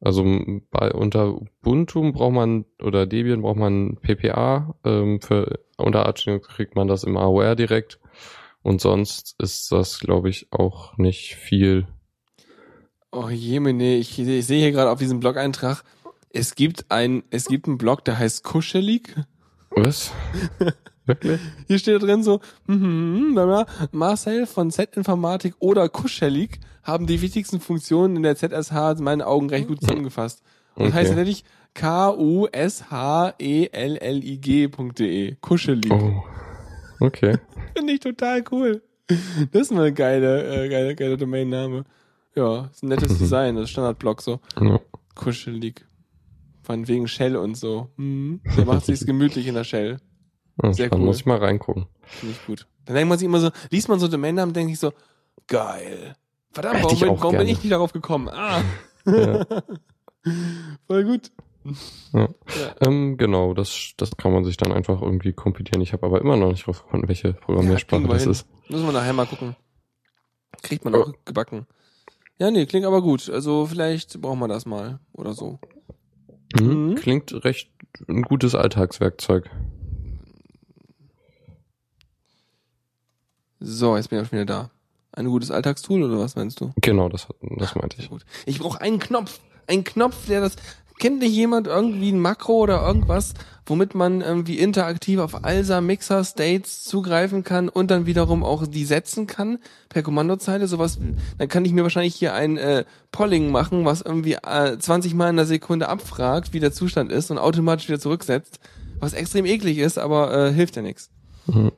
Also 0.00 0.24
bei 0.70 0.92
unter 0.92 1.34
Ubuntu 1.34 2.12
braucht 2.12 2.32
man 2.32 2.64
oder 2.82 3.06
Debian 3.06 3.42
braucht 3.42 3.58
man 3.58 3.98
PPA. 4.00 4.74
Ähm, 4.84 5.20
für 5.20 5.60
unter 5.76 6.06
Arch 6.06 6.28
kriegt 6.42 6.74
man 6.74 6.88
das 6.88 7.04
im 7.04 7.16
AOR 7.16 7.54
direkt. 7.54 8.00
Und 8.62 8.80
sonst 8.80 9.34
ist 9.38 9.72
das, 9.72 10.00
glaube 10.00 10.30
ich, 10.30 10.48
auch 10.52 10.96
nicht 10.96 11.36
viel. 11.36 11.86
Oh 13.12 13.28
jemine, 13.28 13.96
ich, 13.96 14.18
ich 14.18 14.46
sehe 14.46 14.60
hier 14.60 14.72
gerade 14.72 14.90
auf 14.90 14.98
diesem 14.98 15.20
Blog-Eintrag, 15.20 15.82
es 16.32 16.54
gibt 16.54 16.90
ein, 16.90 17.24
es 17.30 17.46
gibt 17.46 17.66
einen 17.66 17.78
Blog, 17.78 18.04
der 18.04 18.18
heißt 18.18 18.44
Kuschelig. 18.44 19.16
Was? 19.70 20.12
Wirklich? 21.06 21.40
Hier 21.66 21.78
steht 21.78 22.02
drin 22.02 22.22
so, 22.22 22.40
bla 22.66 23.44
bla, 23.46 23.66
Marcel 23.90 24.46
von 24.46 24.70
Z-Informatik 24.70 25.54
oder 25.58 25.88
Kuschelik 25.88 26.60
haben 26.90 27.06
die 27.06 27.22
wichtigsten 27.22 27.60
Funktionen 27.60 28.16
in 28.16 28.22
der 28.22 28.36
ZSH 28.36 28.98
in 28.98 29.04
meinen 29.04 29.22
Augen 29.22 29.48
recht 29.48 29.68
gut 29.68 29.80
zusammengefasst. 29.80 30.42
Und 30.74 30.86
Okay. 30.86 30.92
heißt 30.94 31.08
tatsächlich 31.10 31.44
K-U-S-H-E-L-L-I-G.de. 34.00 35.36
Kuschelik. 35.40 35.92
Oh. 35.92 36.22
Okay. 37.00 37.38
Finde 37.76 37.92
ich 37.92 38.00
total 38.00 38.44
cool. 38.50 38.82
Das 39.52 39.62
ist 39.62 39.72
mal 39.72 39.86
ein 39.88 39.94
geiler, 39.94 40.44
äh, 40.64 40.68
geiler, 40.68 40.94
geiler 40.94 41.16
Domainname. 41.16 41.84
Ja, 42.34 42.66
ist 42.72 42.82
ein 42.82 42.88
nettes 42.88 43.18
Design, 43.18 43.56
das 43.56 43.70
Standardblock 43.70 44.22
so. 44.22 44.40
Ja. 44.60 44.80
Kuschelig. 45.14 45.84
Von 46.62 46.86
wegen 46.86 47.08
Shell 47.08 47.36
und 47.36 47.56
so. 47.56 47.88
Mhm. 47.96 48.40
Der 48.56 48.64
macht 48.66 48.84
sich's 48.86 49.04
gemütlich 49.04 49.46
in 49.48 49.54
der 49.54 49.64
Shell. 49.64 49.98
Ja, 50.62 50.72
Sehr 50.72 50.88
dann 50.90 51.00
cool. 51.00 51.06
muss 51.06 51.16
ich 51.18 51.26
mal 51.26 51.38
reingucken. 51.38 51.86
Finde 52.02 52.36
ich 52.38 52.46
gut. 52.46 52.66
Dann 52.84 52.94
denkt 52.94 53.08
man 53.08 53.18
sich 53.18 53.26
immer 53.26 53.40
so, 53.40 53.50
liest 53.70 53.88
man 53.88 53.98
so 53.98 54.06
Domainnamen, 54.08 54.52
denke 54.54 54.72
ich 54.72 54.78
so, 54.78 54.92
geil. 55.48 56.14
Verdammt, 56.52 56.82
warum, 56.82 56.94
ich 56.94 57.00
bin, 57.00 57.08
warum 57.20 57.36
bin 57.36 57.48
ich 57.48 57.62
nicht 57.62 57.72
darauf 57.72 57.92
gekommen? 57.92 58.28
Ah, 58.28 58.62
Ja. 59.06 59.46
voll 60.86 61.04
gut. 61.04 61.30
Ja. 62.12 62.20
Ja. 62.22 62.28
Ähm, 62.80 63.16
genau, 63.18 63.54
das, 63.54 63.92
das 63.96 64.16
kann 64.16 64.32
man 64.32 64.44
sich 64.44 64.56
dann 64.56 64.72
einfach 64.72 65.00
irgendwie 65.02 65.32
kompilieren. 65.32 65.80
Ich 65.82 65.92
habe 65.92 66.06
aber 66.06 66.20
immer 66.20 66.36
noch 66.36 66.50
nicht 66.50 66.66
rausgefunden, 66.66 67.08
welche 67.08 67.34
Programmiersprache 67.34 68.06
das 68.08 68.22
hin. 68.22 68.32
ist. 68.32 68.46
Müssen 68.68 68.86
wir 68.86 68.92
nachher 68.92 69.12
mal 69.12 69.26
gucken. 69.26 69.56
Kriegt 70.62 70.84
man 70.84 70.94
auch 70.94 71.12
gebacken. 71.24 71.66
Ja, 72.38 72.50
nee, 72.50 72.66
klingt 72.66 72.86
aber 72.86 73.02
gut. 73.02 73.28
Also 73.28 73.66
vielleicht 73.66 74.20
brauchen 74.20 74.38
wir 74.40 74.48
das 74.48 74.66
mal 74.66 74.98
oder 75.12 75.34
so. 75.34 75.58
Mhm. 76.58 76.90
Mhm. 76.90 76.94
Klingt 76.96 77.44
recht 77.44 77.70
ein 78.08 78.22
gutes 78.22 78.54
Alltagswerkzeug. 78.54 79.50
So, 83.60 83.96
jetzt 83.96 84.08
bin 84.08 84.18
ich 84.18 84.24
auch 84.24 84.28
schon 84.30 84.38
wieder 84.38 84.46
da. 84.46 84.70
Ein 85.20 85.28
gutes 85.28 85.50
Alltagstool 85.50 86.02
oder 86.02 86.18
was 86.18 86.34
meinst 86.34 86.60
du? 86.62 86.72
Genau, 86.80 87.10
das, 87.10 87.28
das 87.58 87.74
meinte 87.74 87.96
ich. 87.98 88.08
gut. 88.08 88.24
Ich 88.46 88.58
brauche 88.58 88.80
einen 88.80 88.98
Knopf. 88.98 89.38
Einen 89.66 89.84
Knopf, 89.84 90.26
der 90.26 90.40
das. 90.40 90.56
Kennt 90.98 91.20
nicht 91.20 91.32
jemand 91.32 91.66
irgendwie 91.66 92.10
ein 92.10 92.20
Makro 92.20 92.58
oder 92.58 92.82
irgendwas, 92.86 93.32
womit 93.64 93.94
man 93.94 94.20
irgendwie 94.20 94.58
interaktiv 94.58 95.18
auf 95.18 95.44
ALSA 95.44 95.80
Mixer 95.80 96.24
States 96.24 96.84
zugreifen 96.84 97.42
kann 97.42 97.70
und 97.70 97.90
dann 97.90 98.04
wiederum 98.04 98.44
auch 98.44 98.66
die 98.66 98.84
setzen 98.84 99.26
kann 99.26 99.58
per 99.88 100.02
Kommandozeile? 100.02 100.66
Sowas. 100.66 100.98
Dann 101.38 101.48
kann 101.48 101.64
ich 101.64 101.72
mir 101.72 101.82
wahrscheinlich 101.82 102.14
hier 102.14 102.34
ein 102.34 102.56
äh, 102.56 102.84
Polling 103.12 103.50
machen, 103.50 103.84
was 103.84 104.02
irgendwie 104.02 104.34
äh, 104.42 104.78
20 104.78 105.14
Mal 105.14 105.30
in 105.30 105.36
der 105.36 105.46
Sekunde 105.46 105.88
abfragt, 105.88 106.52
wie 106.52 106.60
der 106.60 106.72
Zustand 106.72 107.12
ist 107.12 107.30
und 107.30 107.38
automatisch 107.38 107.88
wieder 107.88 108.00
zurücksetzt. 108.00 108.58
Was 108.98 109.14
extrem 109.14 109.46
eklig 109.46 109.78
ist, 109.78 109.98
aber 109.98 110.48
äh, 110.48 110.52
hilft 110.52 110.76
ja 110.76 110.82
nichts. 110.82 111.10
Mhm. 111.46 111.72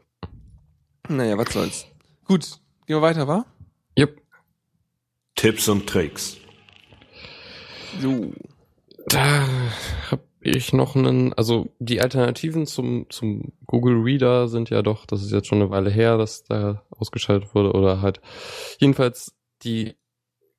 Naja, 1.09 1.39
was 1.39 1.53
soll's. 1.53 1.87
Gut, 2.27 2.61
gehen 2.93 2.99
wir 3.01 3.09
weiter, 3.09 3.27
wa? 3.27 3.47
Yep. 3.99 4.21
Tipps 5.35 5.67
und 5.69 5.87
Tricks. 5.89 6.37
So. 8.01 8.33
Da 9.07 9.47
habe 10.11 10.23
ich 10.43 10.73
noch 10.75 10.95
einen, 10.95 11.33
also 11.33 11.69
die 11.79 12.01
Alternativen 12.03 12.67
zum, 12.67 13.07
zum 13.09 13.53
Google 13.67 13.97
Reader 14.03 14.49
sind 14.49 14.69
ja 14.71 14.83
doch, 14.83 15.07
das 15.07 15.23
ist 15.23 15.33
jetzt 15.33 15.47
schon 15.49 15.61
eine 15.63 15.71
Weile 15.71 15.89
her, 15.91 16.19
dass 16.19 16.45
da 16.45 16.83
ausgeschaltet 16.91 17.55
wurde 17.55 17.73
oder 17.73 18.03
halt, 18.03 18.21
jedenfalls, 18.79 19.35
die 19.63 19.95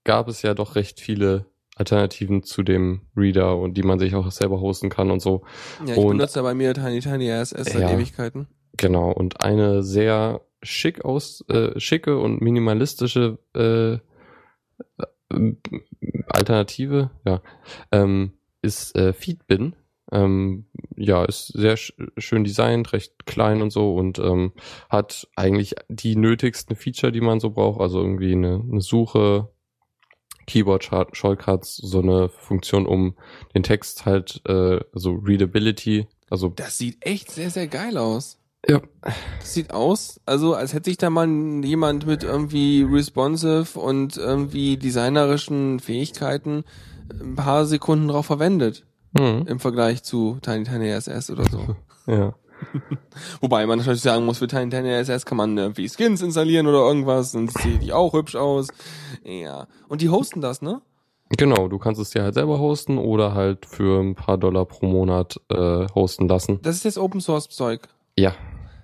gab 0.03 0.27
es 0.27 0.41
ja 0.41 0.53
doch 0.55 0.75
recht 0.75 0.99
viele 0.99 1.45
Alternativen 1.75 2.41
zu 2.43 2.63
dem 2.63 3.01
Reader 3.15 3.57
und 3.57 3.75
die 3.75 3.83
man 3.83 3.99
sich 3.99 4.15
auch 4.15 4.29
selber 4.31 4.59
hosten 4.59 4.89
kann 4.89 5.11
und 5.11 5.21
so. 5.21 5.43
Ja, 5.85 5.93
ich 5.93 5.97
Und- 5.99 6.17
benutze 6.17 6.39
ja 6.39 6.43
bei 6.43 6.53
mir 6.55 6.73
Tiny 6.73 6.99
Tiny 6.99 7.29
RSS 7.29 7.65
seit 7.73 7.81
Ja. 7.81 7.91
Ewigkeiten. 7.91 8.47
Genau, 8.77 9.11
und 9.11 9.41
eine 9.43 9.83
sehr 9.83 10.41
schick 10.63 11.05
aus, 11.05 11.43
äh, 11.49 11.79
schicke 11.79 12.17
und 12.17 12.41
minimalistische 12.41 13.39
äh, 13.53 13.99
Alternative, 16.27 17.11
ja, 17.25 17.41
ähm, 17.91 18.33
ist 18.61 18.95
äh, 18.95 19.13
Feedbin. 19.13 19.75
Ähm, 20.11 20.65
ja, 20.95 21.23
ist 21.25 21.47
sehr 21.47 21.77
sch 21.77 21.93
schön 22.17 22.43
designt, 22.43 22.93
recht 22.93 23.25
klein 23.25 23.61
und 23.61 23.71
so 23.71 23.95
und 23.95 24.19
ähm, 24.19 24.51
hat 24.89 25.27
eigentlich 25.35 25.75
die 25.87 26.15
nötigsten 26.15 26.75
Feature, 26.75 27.11
die 27.11 27.21
man 27.21 27.39
so 27.39 27.49
braucht, 27.49 27.81
also 27.81 28.01
irgendwie 28.01 28.33
eine, 28.33 28.61
eine 28.69 28.81
Suche, 28.81 29.49
Keyboard 30.45 30.83
Shortcuts, 30.83 31.77
so 31.77 31.99
eine 31.99 32.29
Funktion, 32.29 32.85
um 32.85 33.15
den 33.55 33.63
Text 33.63 34.05
halt, 34.05 34.41
äh, 34.45 34.81
so 34.93 35.13
Readability, 35.13 36.07
also 36.29 36.49
Das 36.49 36.77
sieht 36.77 37.03
echt 37.05 37.31
sehr, 37.31 37.49
sehr 37.49 37.67
geil 37.67 37.97
aus. 37.97 38.42
Ja, 38.67 38.81
Das 39.39 39.53
sieht 39.53 39.71
aus, 39.71 40.21
also 40.25 40.53
als 40.53 40.73
hätte 40.73 40.89
sich 40.89 40.97
da 40.97 41.09
mal 41.09 41.27
jemand 41.63 42.05
mit 42.05 42.23
irgendwie 42.23 42.83
responsive 42.83 43.77
und 43.77 44.15
irgendwie 44.17 44.77
designerischen 44.77 45.79
Fähigkeiten 45.79 46.63
ein 47.21 47.35
paar 47.35 47.65
Sekunden 47.65 48.07
drauf 48.07 48.25
verwendet. 48.25 48.85
mhm. 49.17 49.45
Im 49.47 49.59
Vergleich 49.59 50.03
zu 50.03 50.37
Tiny 50.41 50.63
Tiny 50.63 50.91
RSS 50.91 51.29
oder 51.29 51.45
so. 51.49 51.75
ja. 52.11 52.33
Wobei 53.41 53.65
man 53.65 53.79
natürlich 53.79 54.01
sagen 54.01 54.25
muss, 54.25 54.37
für 54.37 54.47
Tiny 54.47 54.69
Tiny 54.69 54.89
RSS 54.93 55.25
kann 55.25 55.37
man 55.37 55.57
irgendwie 55.57 55.89
Skins 55.89 56.21
installieren 56.21 56.67
oder 56.67 56.79
irgendwas, 56.79 57.33
dann 57.33 57.47
sieht 57.61 57.81
die 57.81 57.91
auch 57.91 58.13
hübsch 58.13 58.35
aus. 58.35 58.67
Ja. 59.25 59.67
Und 59.89 60.01
die 60.01 60.09
hosten 60.09 60.39
das, 60.39 60.61
ne? 60.61 60.81
Genau, 61.37 61.67
du 61.67 61.79
kannst 61.79 61.99
es 61.99 62.11
dir 62.11 62.23
halt 62.23 62.35
selber 62.35 62.59
hosten 62.59 62.97
oder 62.97 63.33
halt 63.33 63.65
für 63.65 63.99
ein 63.99 64.15
paar 64.15 64.37
Dollar 64.37 64.65
pro 64.65 64.85
Monat 64.85 65.41
äh, 65.49 65.87
hosten 65.95 66.27
lassen. 66.27 66.59
Das 66.61 66.75
ist 66.75 66.85
jetzt 66.85 66.97
Open 66.97 67.21
Source 67.21 67.49
Zeug. 67.49 67.89
Ja, 68.17 68.33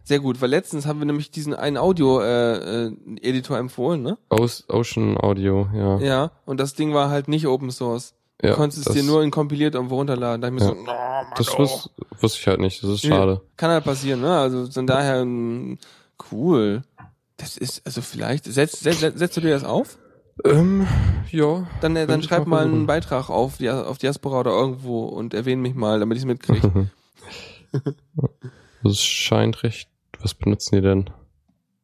Sehr 0.04 0.20
gut, 0.20 0.42
weil 0.42 0.50
letztens 0.50 0.88
haben 0.88 1.00
wir 1.00 1.06
nämlich 1.06 1.30
diesen 1.30 1.54
einen 1.54 1.78
Audio-Editor 1.78 3.58
empfohlen, 3.60 4.02
ne? 4.02 4.18
Oce- 4.30 4.68
Ocean 4.70 5.18
Audio, 5.18 5.68
ja. 5.74 6.00
Ja, 6.00 6.32
und 6.46 6.60
das 6.60 6.74
Ding 6.74 6.94
war 6.94 7.10
halt 7.12 7.28
nicht 7.28 7.46
Open 7.48 7.70
Source. 7.72 8.16
Du 8.42 8.48
ja 8.48 8.56
konntest 8.56 8.88
das, 8.88 8.96
es 8.96 9.02
dir 9.02 9.06
nur 9.06 9.22
in 9.22 9.32
kompiliert 9.32 9.76
irgendwo 9.76 9.96
runterladen. 9.98 10.42
Da 10.42 10.48
hab 10.48 10.54
ich 10.56 10.60
mir 10.62 10.66
Ja. 10.68 10.74
so, 10.74 10.82
no, 10.82 10.86
Mann, 10.94 11.26
Das 11.38 11.54
oh. 11.54 11.60
wus 11.60 11.90
wusste 12.22 12.40
ich 12.40 12.48
halt 12.48 12.60
nicht, 12.60 12.82
das 12.82 12.90
ist 12.90 13.06
schade. 13.06 13.42
Kann 13.58 13.70
halt 13.70 13.84
passieren, 13.84 14.22
ne? 14.22 14.36
Also 14.40 14.66
von 14.72 14.88
daher 14.88 15.24
mm, 15.26 15.78
cool. 16.32 16.82
Das 17.38 17.58
ist, 17.58 17.86
also 17.86 18.02
vielleicht, 18.02 18.46
setzt, 18.46 18.80
setzt, 18.80 19.02
setzt 19.02 19.38
du 19.38 19.42
dir 19.42 19.52
das 19.52 19.64
auf? 19.64 19.98
Ähm, 20.46 20.88
ja. 21.32 21.68
Dann, 21.82 21.96
äh, 21.98 22.08
dann 22.08 22.24
schreib 22.24 22.48
mal 22.48 22.64
einen. 22.66 22.88
Beitrag 22.88 23.30
auf, 23.30 23.58
die, 23.58 23.70
auf 23.70 23.98
Diaspora 23.98 24.40
oder 24.40 24.52
irgendwo 24.52 25.04
und 25.06 25.34
erwähne 25.34 25.62
mich 25.62 25.76
mal, 25.76 26.00
damit 26.00 26.18
ich 26.18 26.24
es 26.24 26.28
mitkriege. 26.28 26.90
Das 28.84 29.02
scheint 29.02 29.64
recht. 29.64 29.90
Was 30.22 30.34
benutzen 30.34 30.76
die 30.76 30.82
denn? 30.82 31.10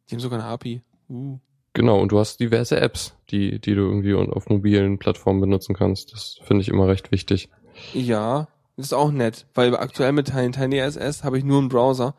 Die 0.09 0.15
haben 0.15 0.19
sogar 0.19 0.39
eine 0.39 0.47
API. 0.47 0.81
Uh. 1.09 1.39
Genau, 1.73 1.99
und 1.99 2.11
du 2.11 2.19
hast 2.19 2.39
diverse 2.39 2.79
Apps, 2.79 3.15
die, 3.29 3.59
die 3.59 3.75
du 3.75 3.81
irgendwie 3.81 4.13
auf 4.13 4.47
mobilen 4.47 4.97
Plattformen 4.97 5.41
benutzen 5.41 5.75
kannst. 5.75 6.13
Das 6.13 6.39
finde 6.43 6.61
ich 6.61 6.69
immer 6.69 6.87
recht 6.87 7.11
wichtig. 7.11 7.49
Ja, 7.93 8.47
das 8.77 8.87
ist 8.87 8.93
auch 8.93 9.11
nett, 9.11 9.45
weil 9.53 9.75
aktuell 9.75 10.13
mit 10.13 10.27
Tiny, 10.27 10.51
Tiny 10.51 10.79
RSS 10.79 11.23
habe 11.23 11.37
ich 11.37 11.43
nur 11.43 11.59
einen 11.59 11.69
Browser 11.69 12.15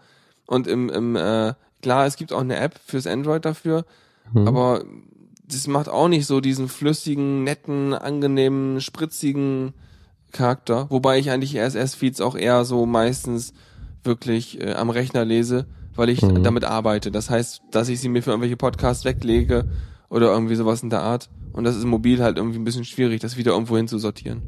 und 0.46 0.66
im, 0.66 0.90
im 0.90 1.16
äh, 1.16 1.54
klar, 1.80 2.06
es 2.06 2.16
gibt 2.16 2.32
auch 2.34 2.40
eine 2.40 2.56
App 2.56 2.78
fürs 2.84 3.06
Android 3.06 3.44
dafür, 3.44 3.84
Hm. 4.32 4.48
aber 4.48 4.84
das 5.46 5.66
macht 5.68 5.88
auch 5.88 6.08
nicht 6.08 6.26
so 6.26 6.40
diesen 6.40 6.68
flüssigen, 6.68 7.44
netten, 7.44 7.94
angenehmen, 7.94 8.80
spritzigen 8.80 9.72
Charakter, 10.32 10.90
wobei 10.90 11.18
ich 11.18 11.30
eigentlich 11.30 11.56
RSS-Feeds 11.56 12.20
auch 12.20 12.36
eher 12.36 12.64
so 12.64 12.84
meistens 12.84 13.54
wirklich 14.06 14.60
äh, 14.60 14.72
am 14.74 14.90
Rechner 14.90 15.24
lese, 15.24 15.66
weil 15.94 16.08
ich 16.08 16.22
Mhm. 16.22 16.42
damit 16.42 16.64
arbeite. 16.64 17.10
Das 17.10 17.28
heißt, 17.30 17.62
dass 17.70 17.88
ich 17.88 18.00
sie 18.00 18.08
mir 18.08 18.22
für 18.22 18.30
irgendwelche 18.30 18.56
Podcasts 18.56 19.04
weglege 19.04 19.64
oder 20.08 20.32
irgendwie 20.32 20.54
sowas 20.56 20.82
in 20.82 20.90
der 20.90 21.02
Art. 21.02 21.28
Und 21.52 21.64
das 21.64 21.76
ist 21.76 21.84
mobil 21.84 22.22
halt 22.22 22.36
irgendwie 22.36 22.58
ein 22.58 22.64
bisschen 22.64 22.84
schwierig, 22.84 23.20
das 23.20 23.36
wieder 23.36 23.52
irgendwo 23.52 23.76
hin 23.76 23.88
zu 23.88 23.98
sortieren. 23.98 24.42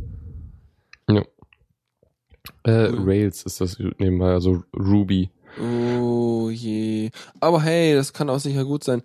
Ja. 1.11 1.22
Äh, 2.64 2.90
Cool. 2.90 3.02
Rails 3.04 3.42
ist 3.44 3.61
das 3.61 3.78
nebenbei, 3.98 4.32
also 4.32 4.62
Ruby. 4.76 5.30
Oh 5.61 6.50
je. 6.50 7.11
Aber 7.40 7.62
hey, 7.62 7.94
das 7.94 8.12
kann 8.12 8.30
auch 8.30 8.38
sicher 8.38 8.64
gut 8.64 8.84
sein. 8.84 9.02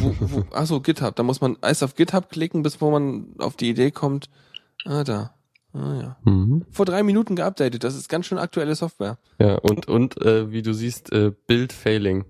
Wo, 0.00 0.14
wo, 0.20 0.44
achso, 0.54 0.80
GitHub. 0.80 1.16
Da 1.16 1.22
muss 1.22 1.40
man 1.40 1.56
erst 1.62 1.82
auf 1.82 1.94
GitHub 1.96 2.30
klicken, 2.30 2.62
bis 2.62 2.80
wo 2.80 2.90
man 2.90 3.34
auf 3.38 3.56
die 3.56 3.70
Idee 3.70 3.90
kommt. 3.90 4.30
Ah, 4.84 5.02
da. 5.04 5.34
Ah 5.72 5.94
ja. 5.94 6.16
Mhm. 6.24 6.64
Vor 6.70 6.84
drei 6.86 7.02
Minuten 7.02 7.36
geupdatet. 7.36 7.84
Das 7.84 7.94
ist 7.94 8.08
ganz 8.08 8.26
schön 8.26 8.38
aktuelle 8.38 8.74
Software. 8.74 9.18
Ja, 9.38 9.56
und, 9.58 9.86
und 9.88 10.20
äh, 10.22 10.50
wie 10.50 10.62
du 10.62 10.72
siehst, 10.74 11.12
äh, 11.12 11.32
Build 11.46 11.72
Failing. 11.72 12.24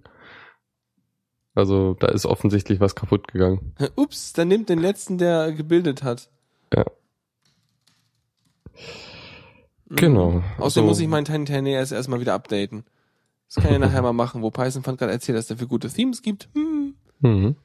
Also 1.55 1.95
da 1.95 2.09
ist 2.09 2.26
offensichtlich 2.26 2.80
was 2.80 2.95
kaputt 2.95 3.28
gegangen. 3.28 3.74
Ups, 3.97 4.32
dann 4.34 4.49
nimmt 4.49 4.68
den 4.68 4.78
letzten, 4.78 5.18
der 5.18 5.53
gebildet 5.53 6.03
hat. 6.03 6.28
Ja. 6.74 6.84
Mhm. 9.88 9.97
Genau. 9.97 10.26
Außerdem 10.28 10.62
Also- 10.62 10.82
muss 10.82 11.01
ich 11.01 11.09
meinen 11.09 11.24
Tiny 11.24 11.45
Tiny 11.47 11.70
erst 11.72 11.93
erstmal 11.93 12.20
wieder 12.20 12.34
updaten. 12.34 12.84
Das 13.53 13.64
kann 13.64 13.72
ich 13.72 13.80
nachher 13.80 14.03
mal 14.03 14.12
machen, 14.12 14.43
wo 14.43 14.51
Python 14.53 14.84
Fund 14.84 14.99
gerade 14.99 15.11
erzählt, 15.11 15.36
dass 15.36 15.47
es 15.47 15.49
dafür 15.49 15.66
gute 15.66 15.88
Themes 15.91 16.22
gibt. 16.22 16.49
Hm. 16.55 16.80
Mhm. 17.21 17.57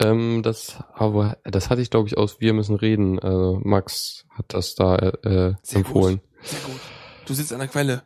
Ähm, 0.00 0.42
das, 0.42 0.78
aber 0.94 1.38
das 1.44 1.70
hatte 1.70 1.80
ich, 1.80 1.90
glaube 1.90 2.08
ich, 2.08 2.16
aus 2.16 2.40
Wir 2.40 2.52
müssen 2.52 2.76
reden. 2.76 3.18
Äh, 3.18 3.58
Max 3.62 4.24
hat 4.30 4.46
das 4.48 4.74
da 4.74 4.96
äh, 4.96 5.54
Sehr 5.62 5.78
empfohlen. 5.78 6.20
Sehr 6.42 6.60
gut. 6.60 6.80
Du 7.26 7.34
sitzt 7.34 7.52
an 7.52 7.60
der 7.60 7.68
Quelle. 7.68 8.02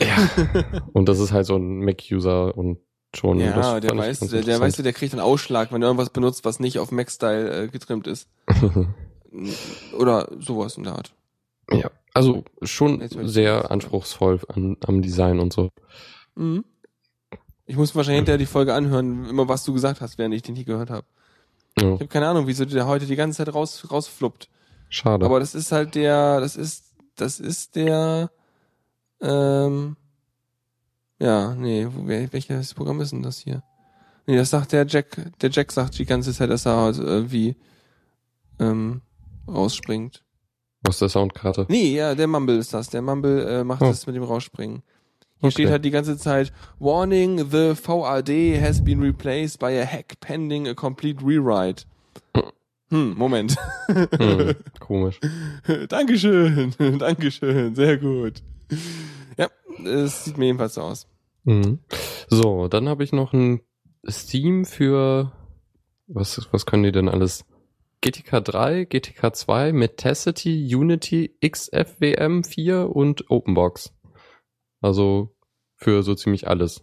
Ja. 0.00 0.86
und 0.92 1.08
das 1.08 1.18
ist 1.18 1.32
halt 1.32 1.46
so 1.46 1.56
ein 1.56 1.80
Mac-User 1.80 2.56
und 2.56 2.78
schon. 3.14 3.40
Ja, 3.40 3.80
der 3.80 3.96
weiß, 3.96 4.20
der, 4.20 4.28
der 4.28 4.38
weißt 4.38 4.48
du, 4.48 4.54
interessant. 4.54 4.86
der 4.86 4.92
kriegt 4.92 5.12
einen 5.12 5.20
Ausschlag, 5.20 5.72
wenn 5.72 5.82
er 5.82 5.88
irgendwas 5.88 6.10
benutzt, 6.10 6.44
was 6.44 6.60
nicht 6.60 6.78
auf 6.78 6.90
Mac-Style 6.90 7.64
äh, 7.64 7.68
getrimmt 7.68 8.06
ist. 8.06 8.28
Oder 9.98 10.28
sowas 10.40 10.76
in 10.76 10.84
der 10.84 10.94
Art. 10.94 11.12
ja, 11.70 11.90
also 12.12 12.44
schon 12.62 13.00
weiß 13.00 13.16
sehr 13.22 13.70
anspruchsvoll 13.70 14.40
an, 14.48 14.76
am 14.86 15.02
Design 15.02 15.40
und 15.40 15.52
so. 15.52 15.70
Mhm. 16.34 16.64
Ich 17.66 17.76
muss 17.76 17.94
wahrscheinlich 17.94 18.18
hinterher 18.18 18.38
die 18.38 18.46
Folge 18.46 18.74
anhören, 18.74 19.24
immer 19.28 19.48
was 19.48 19.64
du 19.64 19.72
gesagt 19.72 20.00
hast, 20.00 20.18
während 20.18 20.34
ich 20.34 20.42
den 20.42 20.54
nie 20.54 20.64
gehört 20.64 20.90
habe. 20.90 21.06
Ja, 21.78 21.86
Ich 21.94 22.00
habe 22.00 22.08
keine 22.08 22.28
Ahnung, 22.28 22.46
wieso 22.46 22.64
der 22.64 22.86
heute 22.86 23.06
die 23.06 23.16
ganze 23.16 23.38
Zeit 23.44 23.54
raus 23.54 23.86
rausfluppt. 23.90 24.48
schade. 24.88 25.24
Aber 25.24 25.40
das 25.40 25.54
ist 25.54 25.72
halt 25.72 25.94
der, 25.94 26.40
das 26.40 26.56
ist, 26.56 26.84
das 27.16 27.40
ist 27.40 27.76
der, 27.76 28.30
ähm, 29.20 29.96
ja, 31.18 31.54
nee, 31.54 31.86
welches 31.92 32.74
Programm 32.74 33.00
ist 33.00 33.12
denn 33.12 33.22
das 33.22 33.38
hier? 33.38 33.62
Nee, 34.26 34.36
das 34.36 34.50
sagt 34.50 34.72
der 34.72 34.86
Jack, 34.86 35.30
der 35.40 35.50
Jack 35.50 35.72
sagt 35.72 35.98
die 35.98 36.04
ganze 36.04 36.32
Zeit, 36.32 36.50
dass 36.50 36.66
er 36.66 36.76
halt 36.76 36.98
irgendwie, 36.98 37.56
ähm, 38.58 39.02
rausspringt. 39.48 40.22
Aus 40.86 40.98
der 40.98 41.08
Soundkarte. 41.08 41.66
Nee, 41.68 41.94
ja, 41.96 42.14
der 42.14 42.26
Mumble 42.26 42.56
ist 42.58 42.74
das. 42.74 42.88
Der 42.90 43.02
Mumble 43.02 43.46
äh, 43.60 43.64
macht 43.64 43.82
Oh. 43.82 43.86
das 43.86 44.06
mit 44.06 44.16
dem 44.16 44.24
Rausspringen. 44.24 44.82
Hier 45.42 45.48
Okay. 45.48 45.50
steht 45.50 45.70
halt 45.70 45.84
die 45.84 45.90
ganze 45.90 46.16
Zeit, 46.16 46.52
Warning, 46.78 47.50
the 47.50 47.74
VAD 47.74 48.28
has 48.62 48.82
been 48.82 49.00
replaced 49.02 49.58
by 49.58 49.76
a 49.78 49.84
hack 49.84 50.20
pending 50.20 50.68
a 50.68 50.74
complete 50.74 51.20
rewrite. 51.20 51.84
Hm, 52.90 53.14
Moment. 53.16 53.56
Hm, 53.88 54.54
komisch. 54.80 55.18
Dankeschön, 55.88 56.74
Dankeschön, 56.98 57.74
sehr 57.74 57.96
gut. 57.98 58.42
Ja, 59.36 59.48
es 59.84 60.24
sieht 60.26 60.38
mir 60.38 60.46
jedenfalls 60.46 60.74
so 60.74 60.82
aus. 60.82 61.08
Mhm. 61.44 61.80
So, 62.28 62.68
dann 62.68 62.88
habe 62.88 63.02
ich 63.02 63.12
noch 63.12 63.32
ein 63.32 63.62
Theme 64.06 64.64
für 64.64 65.32
was 66.06 66.48
was 66.52 66.66
können 66.66 66.84
die 66.84 66.92
denn 66.92 67.08
alles? 67.08 67.44
GTK 68.02 68.40
3, 68.44 68.84
GTK 68.84 69.34
2, 69.34 69.72
Metacity, 69.72 70.74
Unity, 70.74 71.34
XFWM 71.44 72.44
4 72.44 72.94
und 72.94 73.30
OpenBox. 73.30 73.92
Also 74.82 75.34
für 75.76 76.02
so 76.02 76.14
ziemlich 76.14 76.48
alles. 76.48 76.82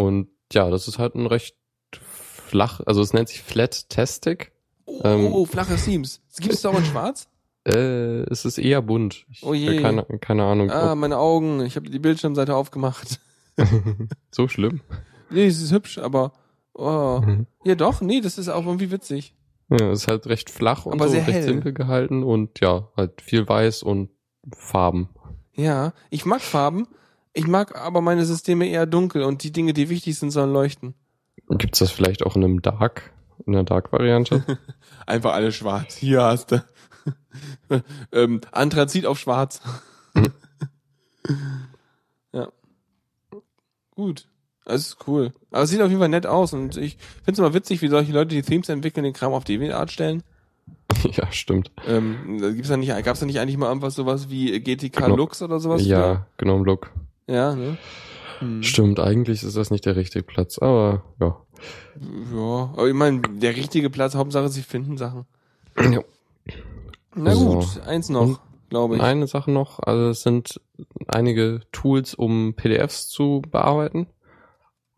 Und 0.00 0.28
ja, 0.52 0.70
das 0.70 0.88
ist 0.88 0.98
halt 0.98 1.14
ein 1.14 1.26
recht 1.26 1.56
flach, 1.92 2.80
also 2.86 3.02
es 3.02 3.12
nennt 3.12 3.28
sich 3.28 3.42
Flat 3.42 3.88
Tastic. 3.88 4.52
Oh, 4.84 5.00
Ähm. 5.04 5.32
oh, 5.32 5.44
flache 5.44 5.76
Themes. 5.76 6.22
Gibt 6.38 6.54
es 6.54 6.64
auch 6.64 6.76
in 6.78 6.84
schwarz? 6.84 7.28
Äh, 7.68 8.22
es 8.30 8.44
ist 8.44 8.58
eher 8.58 8.80
bunt. 8.80 9.26
Ich, 9.28 9.42
Oh 9.42 9.52
je. 9.52 9.82
Keine, 9.82 10.04
keine 10.20 10.44
Ahnung. 10.44 10.70
Ah, 10.70 10.94
meine 10.94 11.18
Augen. 11.18 11.64
Ich 11.64 11.74
habe 11.74 11.90
die 11.90 11.98
Bildschirmseite 11.98 12.54
aufgemacht. 12.54 13.18
so 14.30 14.46
schlimm. 14.46 14.82
Nee, 15.30 15.46
es 15.46 15.60
ist 15.60 15.72
hübsch, 15.72 15.98
aber 15.98 16.32
oh. 16.74 17.20
Mhm. 17.26 17.48
Ja 17.64 17.74
doch, 17.74 18.02
nee, 18.02 18.20
das 18.20 18.38
ist 18.38 18.48
auch 18.50 18.64
irgendwie 18.66 18.92
witzig. 18.92 19.34
Ja, 19.68 19.90
ist 19.90 20.06
halt 20.06 20.28
recht 20.28 20.48
flach 20.48 20.86
und 20.86 20.92
Aber 20.92 21.06
so 21.06 21.14
sehr 21.14 21.26
recht 21.26 21.38
hell. 21.38 21.42
simpel 21.42 21.72
gehalten 21.72 22.22
und 22.22 22.60
ja, 22.60 22.88
halt 22.96 23.20
viel 23.20 23.48
weiß 23.48 23.82
und 23.82 24.10
Farben. 24.56 25.08
Ja, 25.56 25.92
ich 26.10 26.26
mag 26.26 26.42
Farben. 26.42 26.86
Ich 27.32 27.46
mag 27.46 27.76
aber 27.76 28.00
meine 28.00 28.24
Systeme 28.24 28.66
eher 28.66 28.86
dunkel 28.86 29.22
und 29.22 29.42
die 29.42 29.52
Dinge, 29.52 29.72
die 29.72 29.90
wichtig 29.90 30.18
sind, 30.18 30.30
sollen 30.30 30.52
leuchten. 30.52 30.94
Gibt's 31.50 31.80
das 31.80 31.90
vielleicht 31.90 32.24
auch 32.24 32.36
in 32.36 32.44
einem 32.44 32.62
Dark, 32.62 33.12
in 33.44 33.52
der 33.52 33.64
Dark-Variante? 33.64 34.44
Einfach 35.06 35.34
alles 35.34 35.54
schwarz. 35.54 35.96
Hier 35.96 36.22
hast 36.22 36.52
du. 36.52 36.64
ähm, 38.12 38.40
Anthrazit 38.52 39.06
auf 39.06 39.18
schwarz. 39.18 39.60
ja. 42.32 42.48
Gut. 43.90 44.28
Das 44.64 44.80
ist 44.80 45.06
cool. 45.06 45.32
Aber 45.52 45.62
es 45.62 45.70
sieht 45.70 45.80
auf 45.80 45.88
jeden 45.88 46.00
Fall 46.00 46.08
nett 46.08 46.26
aus 46.26 46.52
und 46.52 46.76
ich 46.76 46.96
finde 47.18 47.32
es 47.32 47.38
immer 47.38 47.54
witzig, 47.54 47.82
wie 47.82 47.88
solche 47.88 48.12
Leute, 48.12 48.34
die 48.34 48.42
Themes 48.42 48.68
entwickeln, 48.68 49.04
den 49.04 49.12
Kram 49.12 49.32
auf 49.32 49.44
DeviantArt 49.44 49.92
stellen. 49.92 50.24
ja, 51.12 51.30
stimmt. 51.32 51.70
Ähm, 51.86 52.38
gibt's 52.38 52.68
da 52.68 52.76
nicht, 52.76 52.92
gab's 53.04 53.20
da 53.20 53.26
nicht 53.26 53.38
eigentlich 53.40 53.56
mal 53.56 53.68
irgendwas 53.68 53.94
sowas 53.94 54.28
wie 54.30 54.58
GTK 54.60 55.04
Genau. 55.04 55.16
Lux 55.16 55.42
oder 55.42 55.60
sowas? 55.60 55.84
ja, 55.86 56.26
genau 56.38 56.56
im 56.56 56.64
Look. 56.64 56.90
für? 57.26 57.32
Ja, 57.34 57.54
ne? 57.54 57.76
Hm. 58.40 58.62
Stimmt, 58.62 59.00
eigentlich 59.00 59.42
ist 59.42 59.56
das 59.56 59.70
nicht 59.70 59.86
der 59.86 59.96
richtige 59.96 60.22
Platz, 60.24 60.58
aber 60.58 61.02
ja. 61.20 61.36
Ja, 62.34 62.70
aber 62.76 62.86
ich 62.88 62.94
meine, 62.94 63.22
der 63.22 63.56
richtige 63.56 63.88
Platz, 63.88 64.14
Hauptsache 64.14 64.48
sie 64.50 64.62
finden 64.62 64.96
Sachen. 64.98 65.24
ja. 65.78 66.00
Na 67.14 67.34
So. 67.34 67.54
gut, 67.54 67.80
eins 67.86 68.10
noch, 68.10 68.40
glaube 68.68 68.96
ich. 68.96 69.02
Eine 69.02 69.26
Sache 69.26 69.50
noch, 69.50 69.80
also 69.80 70.10
es 70.10 70.22
sind 70.22 70.60
einige 71.08 71.60
Tools, 71.72 72.14
um 72.14 72.52
PDFs 72.54 73.08
zu 73.08 73.40
bearbeiten 73.50 74.06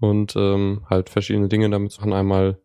und 0.01 0.35
ähm, 0.37 0.83
halt 0.91 1.09
verschiedene 1.11 1.47
Dinge 1.49 1.71
damit 1.71 1.93
zu 1.93 2.01
machen. 2.01 2.13
Einmal 2.13 2.59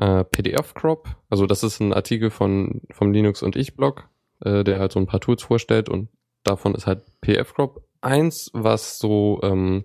äh, 0.00 0.24
PDF 0.24 0.74
Crop, 0.74 1.08
also 1.28 1.46
das 1.46 1.62
ist 1.62 1.78
ein 1.80 1.92
Artikel 1.92 2.30
von 2.30 2.80
vom 2.90 3.12
Linux 3.12 3.42
und 3.42 3.54
ich 3.54 3.76
Blog, 3.76 4.08
äh, 4.44 4.64
der 4.64 4.80
halt 4.80 4.92
so 4.92 4.98
ein 4.98 5.06
paar 5.06 5.20
Tools 5.20 5.42
vorstellt 5.42 5.88
und 5.88 6.08
davon 6.42 6.74
ist 6.74 6.86
halt 6.86 7.04
PDF 7.20 7.54
Crop 7.54 7.84
eins, 8.00 8.50
was 8.54 8.98
so 8.98 9.40
ähm, 9.42 9.84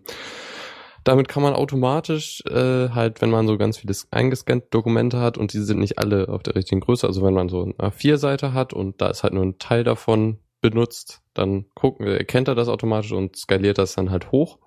damit 1.03 1.27
kann 1.27 1.43
man 1.43 1.53
automatisch 1.53 2.41
äh, 2.47 2.89
halt, 2.89 3.21
wenn 3.21 3.29
man 3.29 3.45
so 3.45 3.57
ganz 3.57 3.77
viele 3.77 3.93
eingescannte 4.09 4.67
Dokumente 4.71 5.19
hat 5.19 5.37
und 5.37 5.53
die 5.53 5.59
sind 5.59 5.79
nicht 5.79 5.99
alle 5.99 6.29
auf 6.29 6.41
der 6.43 6.55
richtigen 6.55 6.81
Größe, 6.81 7.05
also 7.05 7.21
wenn 7.21 7.33
man 7.33 7.49
so 7.49 7.61
eine 7.63 7.73
A4-Seite 7.73 8.53
hat 8.53 8.73
und 8.73 9.01
da 9.01 9.07
ist 9.07 9.23
halt 9.23 9.33
nur 9.33 9.43
ein 9.43 9.59
Teil 9.59 9.83
davon 9.83 10.39
benutzt, 10.61 11.21
dann 11.33 11.65
gucken, 11.75 12.07
erkennt 12.07 12.47
er 12.47 12.55
das 12.55 12.69
automatisch 12.69 13.11
und 13.11 13.35
skaliert 13.35 13.77
das 13.77 13.93
dann 13.93 14.09
halt 14.09 14.31
hoch. 14.31 14.57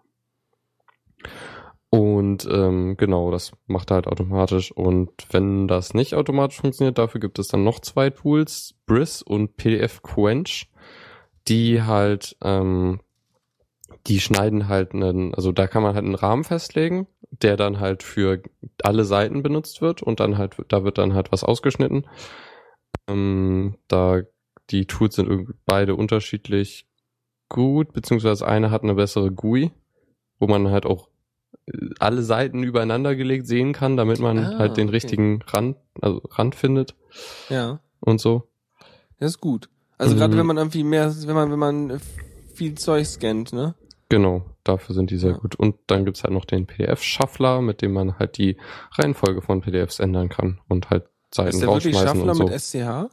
Und 1.90 2.46
ähm, 2.50 2.96
genau, 2.98 3.30
das 3.30 3.52
macht 3.66 3.90
er 3.90 3.96
halt 3.96 4.08
automatisch. 4.08 4.72
Und 4.72 5.10
wenn 5.30 5.68
das 5.68 5.94
nicht 5.94 6.14
automatisch 6.14 6.60
funktioniert, 6.60 6.98
dafür 6.98 7.20
gibt 7.20 7.38
es 7.38 7.48
dann 7.48 7.64
noch 7.64 7.80
zwei 7.80 8.10
Tools, 8.10 8.74
Briss 8.86 9.22
und 9.22 9.56
PDF 9.56 10.02
Quench, 10.02 10.70
die 11.48 11.82
halt, 11.82 12.36
ähm, 12.42 13.00
die 14.06 14.20
schneiden 14.20 14.68
halt 14.68 14.92
einen, 14.92 15.34
also 15.34 15.50
da 15.50 15.66
kann 15.66 15.82
man 15.82 15.94
halt 15.94 16.04
einen 16.04 16.14
Rahmen 16.14 16.44
festlegen, 16.44 17.06
der 17.30 17.56
dann 17.56 17.80
halt 17.80 18.02
für 18.02 18.42
alle 18.82 19.04
Seiten 19.04 19.42
benutzt 19.42 19.80
wird 19.80 20.02
und 20.02 20.20
dann 20.20 20.36
halt, 20.36 20.56
da 20.68 20.84
wird 20.84 20.98
dann 20.98 21.14
halt 21.14 21.32
was 21.32 21.42
ausgeschnitten. 21.42 22.06
Ähm, 23.08 23.76
da 23.88 24.22
die 24.70 24.86
Tools 24.86 25.16
sind 25.16 25.54
beide 25.64 25.94
unterschiedlich 25.94 26.86
gut, 27.48 27.94
beziehungsweise 27.94 28.46
eine 28.46 28.70
hat 28.70 28.82
eine 28.82 28.94
bessere 28.94 29.30
GUI, 29.30 29.72
wo 30.38 30.46
man 30.46 30.70
halt 30.70 30.84
auch 30.84 31.08
alle 31.98 32.22
Seiten 32.22 32.62
übereinander 32.62 33.14
gelegt 33.16 33.46
sehen 33.46 33.72
kann, 33.72 33.96
damit 33.96 34.18
man 34.20 34.38
Ah, 34.38 34.58
halt 34.58 34.76
den 34.76 34.88
okay. 34.88 34.96
richtigen 34.96 35.42
Rand, 35.46 35.76
also 36.00 36.22
Rand 36.30 36.54
findet 36.54 36.94
Ja, 37.48 37.80
und 38.00 38.20
so. 38.20 38.48
das 39.18 39.32
ist 39.32 39.40
gut. 39.40 39.68
Also 39.98 40.14
gerade 40.14 40.34
Mhm. 40.34 40.38
wenn 40.38 40.46
man 40.46 40.56
irgendwie 40.58 40.84
mehr, 40.84 41.12
wenn 41.26 41.34
man, 41.34 41.50
wenn 41.50 41.58
man 41.58 42.00
viel 42.54 42.74
Zeug 42.76 43.06
scannt, 43.06 43.52
ne? 43.52 43.74
Genau, 44.10 44.44
dafür 44.64 44.94
sind 44.94 45.10
die 45.10 45.18
sehr 45.18 45.32
Ja. 45.32 45.36
gut. 45.38 45.56
Und 45.56 45.76
dann 45.88 46.04
gibt's 46.04 46.22
halt 46.24 46.32
noch 46.32 46.44
den 46.46 46.66
PDF-Shuffler, 46.66 47.60
mit 47.60 47.82
dem 47.82 47.92
man 47.92 48.18
halt 48.18 48.38
die 48.38 48.56
Reihenfolge 48.92 49.42
von 49.42 49.60
PDFs 49.60 49.98
ändern 49.98 50.28
kann 50.28 50.60
und 50.68 50.88
halt 50.90 51.08
Seiten 51.34 51.48
Ist 51.50 51.60
der 51.60 51.68
wirklich 51.68 51.94
so. 52.34 52.44
mit 52.44 52.52
SCH? 52.52 53.10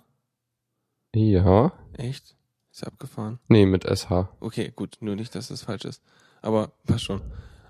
ja, 1.14 1.72
Echt? 1.98 2.36
Ist 2.72 2.86
abgefahren. 2.86 3.40
nee, 3.48 3.66
mit 3.66 3.84
SH. 3.86 4.30
Okay, 4.40 4.72
gut, 4.76 4.98
nur 5.00 5.16
nicht, 5.16 5.34
dass 5.36 5.48
das 5.48 5.64
falsch 5.64 5.86
ist. 5.86 6.02
Aber 6.42 6.72
passt 6.86 7.06
schon. 7.06 7.22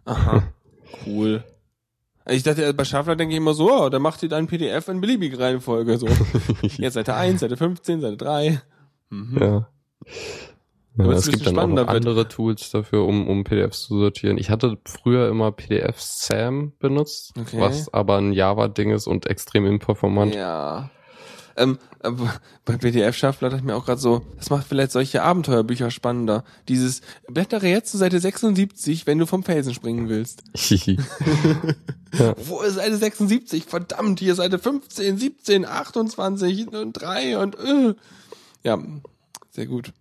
Aha, 0.06 0.44
cool. 1.06 1.44
Ich 2.28 2.44
dachte, 2.44 2.74
bei 2.74 2.86
Shuffler 2.86 3.16
denke 3.16 3.34
ich 3.34 3.38
immer 3.38 3.54
so, 3.54 3.72
oh, 3.72 3.90
der 3.90 4.00
macht 4.00 4.22
dir 4.22 4.30
dann 4.30 4.48
PDF 4.48 4.88
in 4.88 5.00
beliebige 5.00 5.38
Reihenfolge, 5.38 5.98
so. 5.98 6.08
Jetzt 6.62 6.96
Seite 6.96 7.14
1, 7.14 7.40
Seite 7.42 7.56
15, 7.58 8.02
Seite 8.02 8.18
3. 8.18 8.62
Mhm. 9.10 9.38
Ja. 9.40 9.68
Ja, 10.98 11.12
es 11.12 11.30
gibt 11.30 11.46
dann 11.46 11.60
auch 11.60 11.68
noch 11.68 11.76
wird. 11.76 11.90
andere 11.90 12.28
Tools 12.30 12.72
dafür, 12.72 13.06
um, 13.06 13.28
um 13.28 13.44
PDFs 13.44 13.82
zu 13.84 14.00
sortieren. 14.00 14.38
Ich 14.38 14.50
hatte 14.50 14.78
früher 14.86 15.28
immer 15.28 15.52
PDF 15.52 16.00
SAM 16.00 16.72
benutzt, 16.80 17.34
Okay. 17.38 17.60
was 17.60 17.94
aber 17.94 18.18
ein 18.18 18.32
Java-Ding 18.32 18.92
ist 18.92 19.06
und 19.06 19.26
extrem 19.26 19.66
imperformant. 19.66 20.34
Ja. 20.34 20.90
Ähm, 21.58 21.78
aber 22.02 22.40
bei 22.66 22.78
PDF-Shuffler 22.78 23.50
dachte 23.50 23.62
ich 23.62 23.66
mir 23.66 23.76
auch 23.76 23.86
gerade 23.86 24.02
so, 24.02 24.26
das 24.38 24.50
macht 24.50 24.68
vielleicht 24.68 24.92
solche 24.92 25.24
Abenteuerbücher 25.24 25.90
spannender. 25.90 26.44
Dieses, 26.68 27.02
blättere 27.28 27.68
jetzt 27.68 27.92
zu 27.92 27.98
Seite 27.98 28.20
76, 28.20 29.08
wenn 29.08 29.20
du 29.20 29.26
vom 29.26 29.44
Felsen 29.44 29.74
springen 29.74 30.10
willst. 30.10 30.44
Wo 32.46 32.62
ist 32.62 32.76
Seite 32.76 32.98
76? 32.98 33.66
Verdammt, 33.66 34.20
hier 34.20 34.36
Seite 34.36 34.60
15, 34.60 35.18
17, 35.18 35.66
28 35.66 36.68
und 36.74 36.94
3 36.94 37.38
und 37.38 37.56
äh. 37.60 37.96
Ja, 38.64 38.80
sehr 39.52 39.68
gut. 39.68 39.94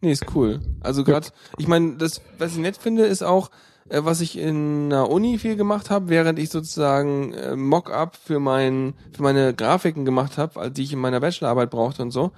Nee, 0.00 0.12
ist 0.12 0.26
cool. 0.34 0.60
Also 0.80 1.02
gerade, 1.02 1.28
ich 1.56 1.66
meine, 1.66 1.96
das, 1.96 2.20
was 2.38 2.52
ich 2.52 2.58
nett 2.58 2.76
finde, 2.76 3.06
ist 3.06 3.22
auch, 3.22 3.48
äh, 3.48 3.52
was 3.90 4.20
ich 4.20 4.38
in 4.38 4.90
der 4.90 5.10
Uni 5.10 5.38
viel 5.38 5.56
gemacht 5.56 5.90
habe, 5.90 6.08
während 6.08 6.38
ich 6.38 6.50
sozusagen 6.50 7.32
äh, 7.32 7.56
Mock-up 7.56 8.16
für 8.16 8.38
mein, 8.38 8.94
für 9.12 9.22
meine 9.22 9.54
Grafiken 9.54 10.04
gemacht 10.04 10.38
habe, 10.38 10.70
die 10.70 10.82
ich 10.82 10.92
in 10.92 10.98
meiner 10.98 11.20
Bachelorarbeit 11.20 11.70
brauchte 11.70 12.02
und 12.02 12.10
so. 12.10 12.32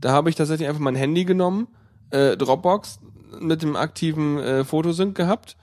Da 0.00 0.12
habe 0.12 0.30
ich 0.30 0.36
tatsächlich 0.36 0.68
einfach 0.68 0.80
mein 0.80 0.94
Handy 0.94 1.24
genommen, 1.24 1.68
äh, 2.10 2.36
Dropbox, 2.36 3.00
mit 3.40 3.62
dem 3.62 3.76
aktiven 3.76 4.38
äh, 4.38 4.64
Fotosync 4.64 5.14
gehabt 5.14 5.56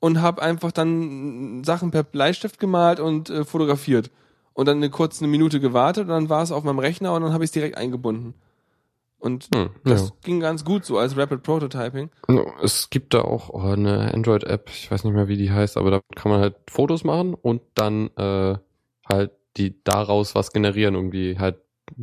und 0.00 0.20
habe 0.20 0.42
einfach 0.42 0.72
dann 0.72 1.62
Sachen 1.64 1.90
per 1.90 2.02
Bleistift 2.02 2.58
gemalt 2.58 3.00
und 3.00 3.30
äh, 3.30 3.44
fotografiert. 3.44 4.10
Und 4.52 4.66
dann 4.66 4.78
eine 4.78 4.90
kurz 4.90 5.20
eine 5.20 5.28
Minute 5.30 5.60
gewartet 5.60 6.04
und 6.04 6.08
dann 6.08 6.28
war 6.28 6.42
es 6.42 6.52
auf 6.52 6.64
meinem 6.64 6.80
Rechner 6.80 7.14
und 7.14 7.22
dann 7.22 7.32
habe 7.32 7.44
ich 7.44 7.48
es 7.48 7.52
direkt 7.52 7.76
eingebunden. 7.76 8.34
Und 9.20 9.48
Hm, 9.54 9.70
das 9.84 10.08
ja. 10.08 10.14
ging 10.24 10.40
ganz 10.40 10.64
gut 10.64 10.84
so 10.84 10.98
als 10.98 11.16
Rapid 11.16 11.42
Prototyping. 11.42 12.10
Es 12.62 12.90
gibt 12.90 13.12
da 13.14 13.20
auch 13.20 13.50
oh, 13.50 13.60
eine 13.60 14.12
Android-App, 14.14 14.70
ich 14.70 14.90
weiß 14.90 15.04
nicht 15.04 15.12
mehr, 15.12 15.28
wie 15.28 15.36
die 15.36 15.50
heißt, 15.52 15.76
aber 15.76 15.90
da 15.90 16.00
kann 16.16 16.32
man 16.32 16.40
halt 16.40 16.56
Fotos 16.68 17.04
machen 17.04 17.34
und 17.34 17.60
dann 17.74 18.08
äh, 18.16 18.56
halt 19.08 19.32
die 19.56 19.82
daraus 19.84 20.34
was 20.34 20.52
generieren, 20.52 20.94
irgendwie 20.94 21.38
halt 21.38 21.56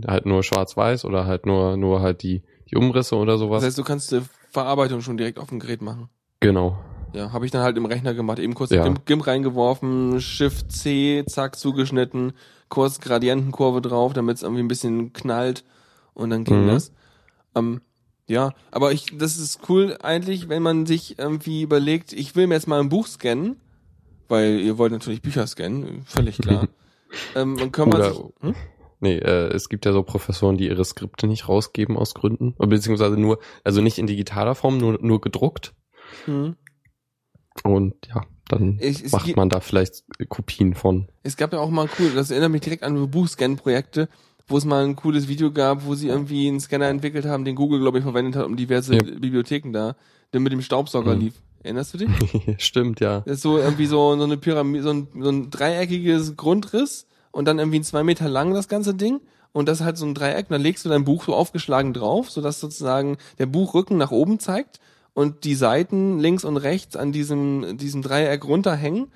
halt 0.06 0.26
nur 0.26 0.44
schwarz-weiß 0.44 1.06
oder 1.06 1.26
halt 1.26 1.46
nur 1.46 1.76
nur 1.78 2.02
halt 2.02 2.22
die 2.22 2.44
die 2.70 2.76
Umrisse 2.76 3.16
oder 3.16 3.38
sowas. 3.38 3.62
Das 3.62 3.70
heißt, 3.70 3.78
du 3.78 3.84
kannst 3.84 4.12
die 4.12 4.22
Verarbeitung 4.52 5.02
schon 5.02 5.18
direkt 5.18 5.40
auf 5.40 5.50
dem 5.50 5.60
Gerät 5.60 5.82
machen. 5.82 6.10
genau. 6.40 6.78
Ja, 7.14 7.32
habe 7.32 7.46
ich 7.46 7.52
dann 7.52 7.62
halt 7.64 7.78
im 7.78 7.86
Rechner 7.86 8.14
gemacht, 8.14 8.38
eben 8.38 8.54
kurz 8.54 8.70
Ja. 8.70 8.84
GIMP, 8.84 9.06
GIMP 9.06 9.26
reingeworfen, 9.26 10.20
Shift 10.20 10.72
C, 10.74 11.24
zack, 11.26 11.56
zugeschnitten, 11.56 12.34
kurz 12.68 13.00
Gradientenkurve 13.00 13.82
drauf, 13.82 14.12
damit 14.12 14.36
es 14.36 14.44
irgendwie 14.44 14.62
ein 14.62 14.68
bisschen 14.68 15.14
knallt 15.14 15.64
und 16.14 16.30
dann 16.30 16.44
ging 16.44 16.64
Mhm. 16.66 16.68
das. 16.68 16.92
Ähm, 17.58 17.82
ja, 18.28 18.54
aber 18.72 18.92
ich, 18.92 19.18
das 19.18 19.38
ist 19.38 19.70
cool 19.70 19.98
eigentlich, 20.02 20.50
wenn 20.50 20.62
man 20.62 20.86
sich 20.86 21.18
irgendwie 21.18 21.62
überlegt, 21.62 22.12
ich 22.14 22.36
will 22.36 22.48
mir 22.48 22.56
jetzt 22.56 22.68
mal 22.68 22.80
ein 22.80 22.90
Buch 22.90 23.08
scannen, 23.08 23.56
weil 24.28 24.60
ihr 24.60 24.78
wollt 24.78 24.92
natürlich 24.92 25.22
Bücher 25.22 25.48
scannen, 25.48 26.04
völlig 26.06 26.38
klar. 26.40 26.68
ähm, 27.36 27.56
dann 27.58 27.72
kann 27.72 27.88
man 27.90 28.00
Oder- 28.02 28.14
sich, 28.14 28.24
hm? 28.42 28.56
Nee, 29.00 29.18
äh, 29.18 29.54
es 29.54 29.70
gibt 29.70 29.86
ja 29.86 29.94
so 29.94 30.02
Professoren, 30.02 30.58
die 30.58 30.68
ihre 30.68 30.84
Skripte 30.84 31.28
nicht 31.28 31.48
rausgeben 31.48 31.96
aus 31.96 32.16
Gründen, 32.16 32.56
beziehungsweise 32.58 33.16
nur 33.16 33.38
also 33.64 33.80
nicht 33.82 34.00
in 34.00 34.08
digitaler 34.08 34.56
Form, 34.56 34.78
nur 34.80 34.98
nur 35.02 35.22
gedruckt 35.22 35.76
Hm. 36.26 36.56
und 37.64 37.94
ja, 38.08 38.24
dann 38.50 38.80
Ich- 38.82 39.12
macht 39.12 39.36
man 39.36 39.50
da 39.50 39.60
vielleicht 39.60 40.04
Kopien 40.30 40.74
von. 40.74 41.08
Es 41.24 41.38
gab 41.38 41.54
ja 41.54 41.60
auch 41.60 41.70
mal 41.70 41.88
cool, 42.00 42.12
das 42.16 42.32
erinnert 42.32 42.52
mich 42.52 42.62
direkt 42.62 42.84
an 42.84 43.10
Buchscan-Projekte, 43.12 44.10
wo 44.48 44.58
es 44.58 44.66
mal 44.66 44.84
ein 44.86 44.96
cooles 44.96 45.28
Video 45.28 45.52
gab, 45.52 45.86
wo 45.86 45.96
sie 45.96 46.08
irgendwie 46.08 46.48
einen 46.48 46.60
Scanner 46.60 46.88
entwickelt 46.88 47.26
haben, 47.26 47.44
den 47.46 47.56
Google, 47.56 47.80
glaube 47.80 47.98
ich, 47.98 48.04
verwendet 48.04 48.36
hat, 48.36 48.46
um 48.46 48.56
diverse 48.56 48.96
Ja. 48.96 49.02
Bibliotheken 49.04 49.72
da, 49.74 49.96
der 50.34 50.40
mit 50.40 50.52
dem 50.54 50.62
Staubsauger 50.62 51.16
Mhm. 51.16 51.22
lief. 51.22 51.34
Erinnerst 51.64 51.94
du 51.94 51.98
dich? 51.98 52.10
Stimmt, 52.64 53.00
ja. 53.02 53.22
Das 53.22 53.38
ist 53.38 53.42
so 53.42 53.58
irgendwie 53.58 53.88
so, 53.88 54.16
so 54.18 54.24
eine 54.24 54.38
Pyramide, 54.38 54.84
so 54.84 54.92
ein, 54.92 55.08
so 55.20 55.30
ein 55.30 55.50
dreieckiges 55.50 56.38
Grundriss 56.38 57.08
und 57.32 57.46
dann 57.46 57.60
irgendwie 57.60 57.82
zwei 57.82 58.04
Meter 58.04 58.30
lang 58.30 58.54
das 58.54 58.68
ganze 58.68 58.94
Ding. 58.94 59.20
Und 59.52 59.68
das 59.68 59.80
ist 59.80 59.86
halt 59.86 59.98
so 59.98 60.06
ein 60.06 60.14
Dreieck. 60.14 60.48
Dann 60.50 60.62
legst 60.62 60.86
du 60.86 60.90
dein 60.90 61.04
Buch 61.04 61.24
so 61.26 61.34
aufgeschlagen 61.34 61.94
drauf, 61.94 62.30
sodass 62.30 62.60
sozusagen 62.60 63.18
der 63.40 63.48
Buchrücken 63.48 63.98
nach 63.98 64.12
oben 64.12 64.40
zeigt 64.40 64.80
und 65.14 65.44
die 65.46 65.56
Seiten 65.56 66.20
links 66.20 66.46
und 66.46 66.58
rechts 66.58 66.96
an 66.96 67.12
diesem, 67.12 67.78
diesem 67.78 68.02
Dreieck 68.04 68.46
runterhängen. 68.46 69.08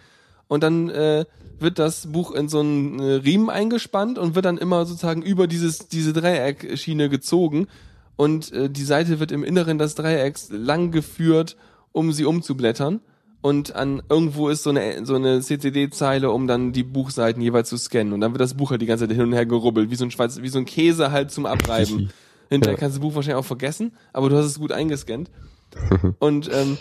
Und 0.47 0.63
dann 0.63 0.89
äh, 0.89 1.25
wird 1.61 1.79
das 1.79 2.11
Buch 2.11 2.31
in 2.31 2.49
so 2.49 2.59
einen 2.59 2.99
äh, 2.99 3.13
Riemen 3.13 3.49
eingespannt 3.49 4.17
und 4.17 4.35
wird 4.35 4.45
dann 4.45 4.57
immer 4.57 4.85
sozusagen 4.85 5.21
über 5.21 5.47
dieses, 5.47 5.87
diese 5.87 6.13
Dreieckschiene 6.13 7.09
gezogen. 7.09 7.67
Und 8.15 8.51
äh, 8.51 8.69
die 8.69 8.83
Seite 8.83 9.19
wird 9.19 9.31
im 9.31 9.43
Inneren 9.43 9.77
des 9.77 9.95
Dreiecks 9.95 10.49
lang 10.51 10.91
geführt, 10.91 11.55
um 11.91 12.11
sie 12.11 12.25
umzublättern. 12.25 13.01
Und 13.41 13.75
an 13.75 14.03
irgendwo 14.07 14.49
ist 14.49 14.61
so 14.63 14.69
eine, 14.69 15.03
so 15.05 15.15
eine 15.15 15.41
CCD-Zeile, 15.41 16.29
um 16.29 16.45
dann 16.45 16.73
die 16.73 16.83
Buchseiten 16.83 17.41
jeweils 17.41 17.69
zu 17.69 17.77
scannen. 17.77 18.13
Und 18.13 18.21
dann 18.21 18.33
wird 18.33 18.41
das 18.41 18.53
Buch 18.53 18.69
halt 18.69 18.81
die 18.81 18.85
ganze 18.85 19.07
Zeit 19.07 19.15
hin 19.15 19.25
und 19.25 19.33
her 19.33 19.47
gerubbelt, 19.47 19.89
wie 19.89 19.95
so 19.95 20.05
ein 20.05 20.11
Schweiz, 20.11 20.39
wie 20.41 20.49
so 20.49 20.59
ein 20.59 20.65
Käse 20.65 21.11
halt 21.11 21.31
zum 21.31 21.47
Abreiben. 21.47 22.11
Hinterher 22.49 22.77
kannst 22.77 22.97
du 22.97 22.99
das 22.99 23.07
Buch 23.07 23.15
wahrscheinlich 23.15 23.39
auch 23.39 23.47
vergessen, 23.47 23.93
aber 24.13 24.29
du 24.29 24.35
hast 24.35 24.45
es 24.45 24.59
gut 24.59 24.71
eingescannt. 24.71 25.31
Und 26.19 26.51
ähm, 26.53 26.77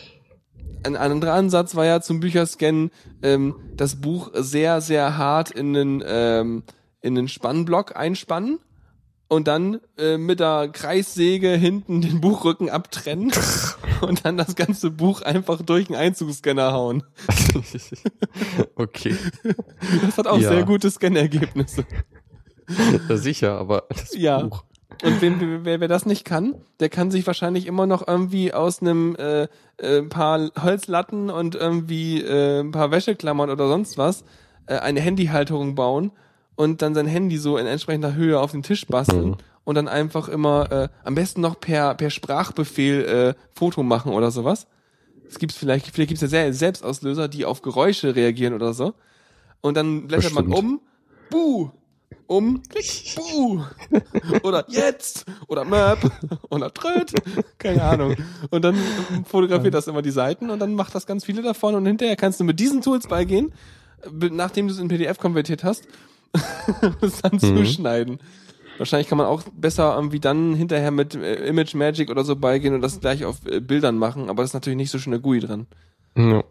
ein 0.85 0.97
anderer 0.97 1.35
Ansatz 1.35 1.75
war 1.75 1.85
ja 1.87 2.01
zum 2.01 2.21
Bücherscannen, 2.21 2.91
ähm, 3.23 3.55
das 3.77 4.01
Buch 4.01 4.31
sehr, 4.35 4.81
sehr 4.81 5.17
hart 5.19 5.51
in 5.51 5.73
den, 5.75 6.03
ähm, 6.07 6.63
in 7.01 7.15
den 7.15 7.29
Spannblock 7.29 7.97
einspannen 7.97 8.59
und 9.29 9.47
dann 9.47 9.81
äh, 9.97 10.17
mit 10.19 10.41
der 10.41 10.69
Kreissäge 10.73 11.51
hinten 11.51 12.01
den 12.01 12.21
Buchrücken 12.21 12.69
abtrennen 12.69 13.33
und 14.01 14.25
dann 14.25 14.37
das 14.37 14.57
ganze 14.57 14.91
Buch 14.91 15.23
einfach 15.23 15.63
durch 15.63 15.89
einen 15.89 15.99
Einzugsscanner 15.99 16.73
hauen. 16.73 17.05
okay. 18.77 19.17
Das 20.05 20.19
hat 20.19 20.27
auch 20.27 20.39
Ja. 20.39 20.49
sehr 20.51 20.65
gute 20.65 20.91
Scannergebnisse. 20.91 21.85
Ja, 23.09 23.17
sicher, 23.17 23.59
aber 23.59 23.85
das 23.89 24.15
Ja. 24.17 24.43
Buch. 24.43 24.65
Und 25.03 25.21
wem, 25.23 25.65
wer, 25.65 25.81
wer 25.81 25.89
das 25.89 26.05
nicht 26.05 26.25
kann, 26.25 26.55
der 26.79 26.91
kann 26.91 27.11
sich 27.11 27.27
wahrscheinlich 27.27 27.67
immer 27.67 27.87
noch 27.87 28.07
irgendwie 28.07 28.53
aus 28.53 28.83
einem 28.83 29.17
äh, 29.17 29.49
äh, 29.79 30.03
paar 30.03 30.51
Holzlatten 30.63 31.31
und 31.31 31.55
irgendwie 31.55 32.21
äh, 32.21 32.61
ein 32.61 32.71
paar 32.71 32.91
Wäscheklammern 32.91 33.49
oder 33.51 33.69
sonst 33.69 33.97
was 33.97 34.25
äh, 34.67 34.77
eine 34.77 35.01
Handyhalterung 35.01 35.75
bauen 35.75 36.13
und 36.55 36.83
dann 36.83 36.95
sein 36.95 37.07
Handy 37.07 37.39
so 37.39 37.57
in 37.57 37.67
entsprechender 37.67 38.15
Höhe 38.15 38.39
auf 38.39 38.51
den 38.53 38.63
Tisch 38.63 38.87
basteln 38.87 39.31
Mhm. 39.31 39.37
und 39.65 39.75
dann 39.77 39.89
einfach 39.89 40.29
immer 40.29 40.71
äh, 40.71 40.89
am 41.03 41.15
besten 41.15 41.41
noch 41.41 41.59
per 41.59 41.95
per 41.95 42.11
Sprachbefehl 42.11 43.05
äh, 43.05 43.35
Foto 43.55 43.83
machen 43.83 44.13
oder 44.13 44.31
sowas. 44.31 44.67
Es 45.27 45.39
gibt 45.39 45.53
vielleicht 45.53 45.87
vielleicht 45.87 46.09
gibt's 46.09 46.21
ja 46.23 46.29
sehr 46.29 46.53
Selbstauslöser, 46.53 47.29
die 47.29 47.47
auf 47.47 47.63
Geräusche 47.63 48.15
reagieren 48.17 48.53
oder 48.53 48.75
so. 48.75 48.93
Und 49.63 49.79
dann 49.79 50.09
blättert 50.09 50.35
man 50.35 50.47
Bestimmt. 50.51 50.69
um, 50.73 50.81
buh, 51.31 51.71
um, 52.31 52.63
klick, 52.69 53.17
buh. 53.17 53.61
Oder 54.45 54.65
jetzt. 54.69 55.25
Oder 55.49 55.65
Map. 55.65 55.99
Oder 56.49 56.73
Tröd. 56.73 57.13
Keine 57.59 57.83
Ahnung. 57.83 58.15
Und 58.51 58.63
dann 58.65 58.77
fotografiert 59.27 59.75
das 59.75 59.89
immer 59.89 60.01
die 60.01 60.13
Seiten 60.13 60.49
und 60.51 60.61
dann 60.61 60.75
macht 60.75 60.95
das 60.95 61.07
ganz 61.07 61.25
viele 61.25 61.43
davon 61.43 61.75
und 61.75 61.87
hinterher 61.87 62.15
kannst 62.15 62.39
du 62.39 62.45
mit 62.45 62.61
diesen 62.61 62.83
Tools 62.83 63.09
beigehen, 63.09 63.53
be- 64.11 64.31
nachdem 64.31 64.69
du 64.69 64.75
es 64.75 64.79
in 64.79 64.87
PDF 64.87 65.19
konvertiert 65.19 65.65
hast, 65.65 65.83
es 67.01 67.21
dann 67.21 67.41
zuschneiden. 67.41 68.21
Wahrscheinlich 68.79 69.09
kann 69.09 69.19
man 69.19 69.27
auch 69.27 69.43
besser 69.53 69.95
irgendwie 69.97 70.21
dann 70.21 70.55
hinterher 70.55 70.93
mit 70.93 71.17
äh, 71.17 71.47
Image 71.49 71.75
Magic 71.75 72.11
oder 72.11 72.23
so 72.25 72.37
beigehen 72.37 72.75
und 72.75 72.81
das 72.81 73.01
gleich 73.01 73.25
auf 73.25 73.45
äh, 73.47 73.59
Bildern 73.61 73.99
machen, 73.99 74.31
aber 74.31 74.43
das 74.45 74.51
ist 74.51 74.55
natürlich 74.55 74.77
nicht 74.77 74.91
so 74.93 74.99
schön 75.01 75.11
der 75.11 75.21
GUI 75.21 75.41
drin. 75.41 75.67
Ja. 76.17 76.37
Ja. 76.37 76.45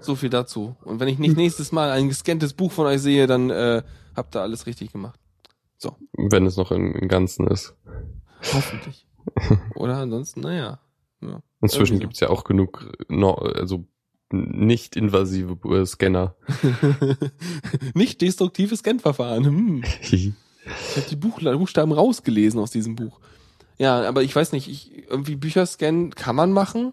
So 0.00 0.16
viel 0.16 0.30
dazu. 0.30 0.76
Und 0.84 1.00
wenn 1.00 1.08
ich 1.08 1.18
nicht 1.18 1.36
nächstes 1.36 1.72
Mal 1.72 1.90
ein 1.90 2.08
gescanntes 2.08 2.52
Buch 2.52 2.72
von 2.72 2.86
euch 2.86 3.00
sehe, 3.00 3.26
dann 3.26 3.50
äh, 3.50 3.82
habt 4.14 4.36
ihr 4.36 4.42
alles 4.42 4.66
richtig 4.66 4.92
gemacht. 4.92 5.18
Wenn 6.16 6.46
es 6.46 6.56
noch 6.56 6.70
im, 6.70 6.94
im 6.94 7.08
Ganzen 7.08 7.48
ist. 7.48 7.74
Hoffentlich. 8.52 9.06
Oder 9.74 9.96
ansonsten, 9.96 10.40
naja. 10.40 10.80
Ja. 11.20 11.42
Inzwischen 11.60 11.96
so. 11.96 12.00
gibt's 12.00 12.20
ja 12.20 12.28
auch 12.28 12.44
genug 12.44 12.92
no, 13.08 13.34
also 13.34 13.84
nicht 14.32 14.96
invasive 14.96 15.58
äh, 15.68 15.84
Scanner. 15.84 16.34
Nicht 17.94 18.22
destruktives 18.22 18.78
Scan-Verfahren. 18.78 19.44
Hm. 19.44 19.82
Ich 20.00 20.32
habe 20.96 21.06
die 21.10 21.16
Buchla- 21.16 21.56
Buchstaben 21.56 21.92
rausgelesen 21.92 22.58
aus 22.58 22.70
diesem 22.70 22.96
Buch. 22.96 23.20
Ja, 23.78 24.02
aber 24.08 24.22
ich 24.22 24.34
weiß 24.34 24.52
nicht, 24.52 24.68
ich, 24.68 25.06
irgendwie 25.08 25.36
Bücher 25.36 25.66
scannen 25.66 26.14
kann 26.14 26.36
man 26.36 26.52
machen. 26.52 26.92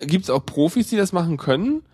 Gibt 0.00 0.24
es 0.24 0.30
auch 0.30 0.44
Profis, 0.44 0.88
die 0.88 0.96
das 0.96 1.12
machen 1.12 1.36
können. 1.36 1.84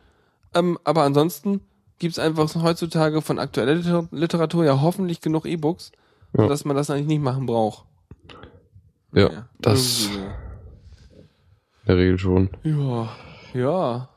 Ähm, 0.54 0.78
aber 0.84 1.02
ansonsten 1.02 1.60
gibt 2.00 2.12
es 2.14 2.18
einfach 2.18 2.52
heutzutage 2.60 3.22
von 3.22 3.38
aktueller 3.38 3.76
Liter- 3.76 4.08
Literatur 4.10 4.64
ja 4.64 4.80
hoffentlich 4.80 5.20
genug 5.20 5.46
E-Books, 5.46 5.92
Ja. 6.36 6.48
dass 6.48 6.64
man 6.64 6.74
das 6.74 6.90
eigentlich 6.90 7.06
nicht 7.06 7.22
machen 7.22 7.46
braucht. 7.46 7.84
Ja, 9.14 9.48
das 9.60 10.06
irgendwie 10.06 10.18
in 10.20 11.86
der 11.86 11.96
Regel 11.96 12.18
schon. 12.18 12.50
Ja, 12.64 13.08
ja. 13.54 14.08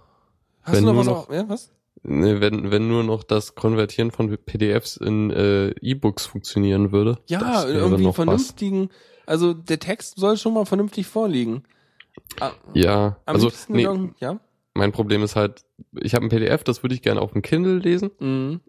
Hast 0.64 0.76
Wenn 0.76 0.86
du 0.86 0.94
noch 0.94 1.00
was? 1.00 1.06
noch- 1.08 1.18
auf- 1.30 1.34
ja, 1.34 1.48
was? 1.50 1.72
Ne, 2.06 2.42
wenn, 2.42 2.70
wenn 2.70 2.88
nur 2.90 3.04
noch 3.04 3.24
das 3.24 3.56
Konvertieren 3.56 4.12
von 4.12 4.28
PDFs 4.38 4.98
in 4.98 5.32
äh, 5.32 5.70
E-Books 5.82 6.26
funktionieren 6.26 6.92
würde. 6.92 7.18
Ja, 7.28 7.40
das 7.40 7.66
irgendwie 7.66 8.04
noch 8.04 8.10
was. 8.10 8.16
vernünftigen. 8.16 8.90
Also 9.26 9.54
der 9.54 9.80
Text 9.80 10.18
soll 10.18 10.36
schon 10.38 10.54
mal 10.54 10.66
vernünftig 10.66 11.08
vorliegen. 11.08 11.64
Ah, 12.42 12.52
Ja, 12.74 13.18
am 13.26 13.36
also 13.36 13.50
nee, 13.70 13.88
ja. 14.20 14.38
Mein 14.74 14.92
Problem 14.92 15.24
ist 15.24 15.36
halt, 15.36 15.64
ich 16.02 16.16
habe 16.16 16.26
ein 16.26 16.30
PDF, 16.30 16.64
das 16.64 16.84
würde 16.84 16.96
ich 16.96 17.02
gerne 17.02 17.22
auf 17.22 17.32
dem 17.34 17.42
Kindle 17.42 17.78
lesen, 17.78 18.12
Mhm. 18.20 18.60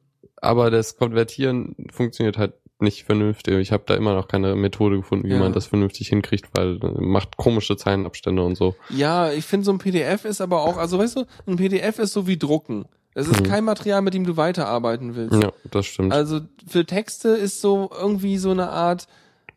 aber 0.40 0.70
das 0.70 0.97
Konvertieren 0.97 1.74
funktioniert 1.93 2.39
halt 2.39 2.55
nicht 2.81 3.05
vernünftig. 3.05 3.55
Ich 3.59 3.72
habe 3.72 3.85
da 3.86 3.94
immer 3.94 4.14
noch 4.14 4.28
keine 4.28 4.56
Methode 4.56 4.97
gefunden, 4.97 5.28
wie 5.28 5.32
Ja. 5.35 5.39
man 5.39 5.52
das 5.52 5.66
vernünftig 5.66 6.09
hinkriegt, 6.09 6.48
weil 6.55 6.76
äh, 6.82 7.01
macht 7.01 7.36
komische 7.36 7.76
Zeilenabstände 7.76 8.43
und 8.43 8.56
so. 8.56 8.74
Ja, 8.90 9.31
ich 9.31 9.44
finde 9.44 9.64
so 9.64 9.72
ein 9.72 9.78
PDF 9.78 10.24
ist 10.24 10.40
aber 10.40 10.62
auch, 10.62 10.76
also 10.76 10.98
weißt 10.98 11.16
du, 11.16 11.24
ein 11.47 11.56
PDF 11.56 11.98
ist 12.01 12.12
so 12.12 12.26
wie 12.26 12.36
Drucken. 12.36 12.85
Es 13.14 13.28
ist 13.28 13.40
Mhm. 13.43 13.44
kein 13.47 13.64
Material, 13.64 14.02
mit 14.02 14.12
dem 14.12 14.24
du 14.24 14.36
weiterarbeiten 14.36 15.14
willst. 15.14 15.40
Ja, 15.40 15.52
das 15.70 15.86
stimmt. 15.86 16.12
Also 16.12 16.40
für 16.66 16.85
Texte 16.85 17.28
ist 17.28 17.60
so 17.60 17.89
irgendwie 17.97 18.39
so 18.39 18.51
eine 18.51 18.68
Art, 18.70 19.06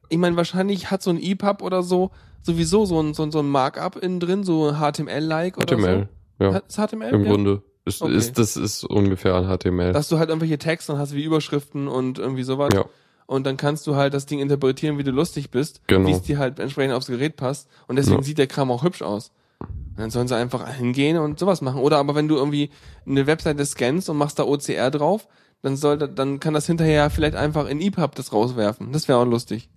ich 0.10 0.19
meine, 0.19 0.38
wahrscheinlich 0.38 0.91
hat 0.91 1.02
so 1.02 1.10
ein 1.10 1.19
EPUB 1.22 1.64
oder 1.64 1.82
so 1.82 2.11
sowieso 2.44 2.86
so 2.86 3.02
ein, 3.02 3.14
so 3.15 3.24
ein, 3.24 3.32
so 3.32 3.40
ein 3.40 3.49
Markup 3.49 3.98
innen 3.98 4.19
drin, 4.22 4.44
so 4.44 4.74
HTML-like 4.74 5.57
oder 5.57 5.76
HTML, 5.76 6.07
so. 6.07 6.07
Ja. 6.39 6.57
Ist 6.57 6.77
HTML? 6.77 7.14
Im 7.14 7.23
ja? 7.23 7.30
Grunde. 7.31 7.61
Ist, 7.85 8.01
Okay. 8.01 8.15
ist, 8.15 8.38
das 8.38 8.57
ist 8.57 8.84
ungefähr 8.84 9.43
HTML. 9.43 9.93
Dass 9.93 10.09
du 10.09 10.18
halt 10.19 10.30
irgendwelche 10.30 10.57
Texte 10.57 10.91
dann 10.91 10.99
hast 11.01 11.14
wie 11.15 11.23
Überschriften 11.23 11.88
und 11.88 12.19
irgendwie 12.19 12.43
sowas. 12.43 12.69
ja. 12.73 12.85
und 13.30 13.45
dann 13.45 13.57
kannst 13.57 13.85
du 13.88 13.95
halt 13.97 14.14
das 14.14 14.26
Ding 14.26 14.39
interpretieren, 14.39 14.97
wie 14.97 15.03
du 15.03 15.11
lustig 15.11 15.51
bist, 15.51 15.81
Genau. 15.88 16.07
wie 16.07 16.14
es 16.14 16.22
dir 16.22 16.38
halt 16.38 16.59
entsprechend 16.59 16.93
aufs 16.93 17.07
Gerät 17.07 17.35
passt 17.35 17.68
und 17.88 17.97
deswegen 17.97 18.18
Ja. 18.19 18.23
sieht 18.23 18.38
der 18.38 18.47
Kram 18.47 18.72
auch 18.72 18.84
hübsch 18.84 19.01
aus. 19.01 19.31
Und 19.59 19.99
dann 19.99 20.11
sollen 20.11 20.27
sie 20.30 20.35
einfach 20.38 20.65
hingehen 20.76 21.18
und 21.18 21.38
sowas 21.39 21.59
machen. 21.61 21.81
Oder 21.81 21.97
aber 21.97 22.15
wenn 22.15 22.27
du 22.30 22.35
irgendwie 22.35 22.69
eine 23.05 23.27
Webseite 23.27 23.65
scannst 23.65 24.09
und 24.09 24.15
machst 24.18 24.39
da 24.39 24.43
OCR 24.45 24.91
drauf, 24.91 25.27
dann 25.61 25.76
soll 25.76 25.97
da- 25.97 26.07
dann 26.07 26.39
kann 26.39 26.53
das 26.53 26.68
hinterher 26.68 27.09
vielleicht 27.09 27.35
einfach 27.35 27.68
in 27.68 27.81
EPUB 27.81 28.15
das 28.15 28.31
rauswerfen. 28.31 28.91
Das 28.93 29.07
wäre 29.09 29.18
auch 29.19 29.26
lustig. 29.26 29.69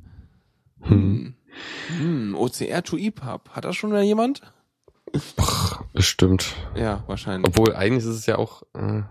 Hm. 0.82 1.35
Hm, 1.99 2.35
OCR 2.37 2.82
to 2.85 2.97
EPUB. 2.97 3.49
Hat 3.51 3.65
das 3.65 3.74
schon 3.77 3.91
mal 3.91 4.03
jemand? 4.05 4.43
Bestimmt. 5.93 6.55
Ja, 6.77 7.03
wahrscheinlich. 7.07 7.49
Obwohl 7.49 7.74
eigentlich 7.74 8.05
ist 8.05 8.16
es 8.16 8.27
ja 8.27 8.39
auch, 8.39 8.62
äh, 8.74 9.03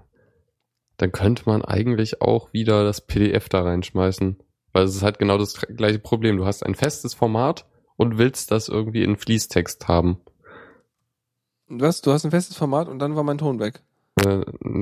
dann 0.97 1.11
könnte 1.11 1.43
man 1.45 1.63
eigentlich 1.63 2.21
auch 2.21 2.53
wieder 2.53 2.84
das 2.84 3.01
PDF 3.01 3.49
da 3.49 3.61
reinschmeißen. 3.61 4.38
Weil 4.71 4.84
es 4.84 4.95
ist 4.95 5.03
halt 5.03 5.19
genau 5.19 5.38
das 5.38 5.55
gleiche 5.55 5.99
Problem. 5.99 6.38
Du 6.38 6.45
hast 6.45 6.63
ein 6.65 6.76
festes 6.76 7.13
Format 7.13 7.65
und 7.97 8.17
willst 8.17 8.51
das 8.51 8.67
irgendwie 8.69 9.03
in 9.03 9.17
Fließtext 9.17 9.88
haben. 9.88 10.19
Was? 11.67 12.01
Du 12.01 12.11
hast 12.11 12.23
ein 12.26 12.31
festes 12.31 12.55
Format 12.55 12.88
und 12.88 12.99
dann 12.99 13.15
war 13.15 13.23
mein 13.23 13.38
Ton 13.38 13.59
weg. 13.59 13.81
Äh, 14.23 14.41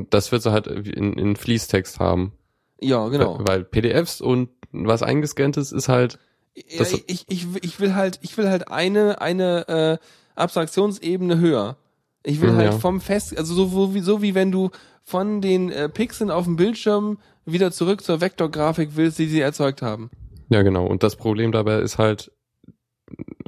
Das 0.09 0.31
willst 0.31 0.45
du 0.45 0.51
halt 0.51 0.67
in, 0.67 1.13
in 1.13 1.35
Fließtext 1.35 1.99
haben. 1.99 2.33
Ja, 2.79 3.07
genau. 3.07 3.39
Weil 3.41 3.63
PDFs 3.63 4.21
und 4.21 4.49
was 4.71 5.01
eingescanntes 5.03 5.71
ist 5.71 5.89
halt, 5.89 6.19
Ja, 6.55 6.81
ich, 7.07 7.25
ich, 7.27 7.47
ich 7.61 7.79
will 7.79 7.95
halt, 7.95 8.19
ich 8.21 8.37
will 8.37 8.49
halt 8.49 8.69
eine, 8.69 9.21
eine 9.21 9.67
äh, 9.67 9.97
Abstraktionsebene 10.37 11.39
höher. 11.39 11.77
Ich 12.23 12.41
will 12.41 12.49
Hm, 12.49 12.57
halt 12.57 12.73
ja. 12.73 12.79
vom 12.79 12.99
Fest, 13.01 13.37
also 13.37 13.53
so, 13.53 13.65
so, 13.67 13.93
wie, 13.93 13.99
so 14.01 14.21
wie 14.21 14.35
wenn 14.35 14.51
du 14.51 14.69
von 15.03 15.41
den 15.41 15.71
äh, 15.71 15.87
Pixeln 15.89 16.29
auf 16.31 16.45
dem 16.45 16.55
Bildschirm 16.57 17.19
wieder 17.45 17.71
zurück 17.71 18.01
zur 18.03 18.19
Vektorgrafik 18.19 18.91
willst, 18.95 19.19
die 19.19 19.27
sie 19.27 19.39
erzeugt 19.39 19.81
haben. 19.81 20.09
ja 20.49 20.61
genau. 20.63 20.85
Und 20.85 21.03
das 21.03 21.15
Problem 21.15 21.51
dabei 21.53 21.79
ist 21.79 21.97
halt, 21.97 22.31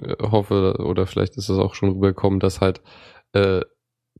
äh, 0.02 0.16
hoffe, 0.22 0.76
oder 0.80 1.06
vielleicht 1.08 1.36
ist 1.38 1.50
es 1.50 1.58
auch 1.58 1.76
schon 1.76 1.90
rübergekommen, 1.90 2.40
dass 2.40 2.62
halt, 2.62 2.82
äh, 3.34 3.62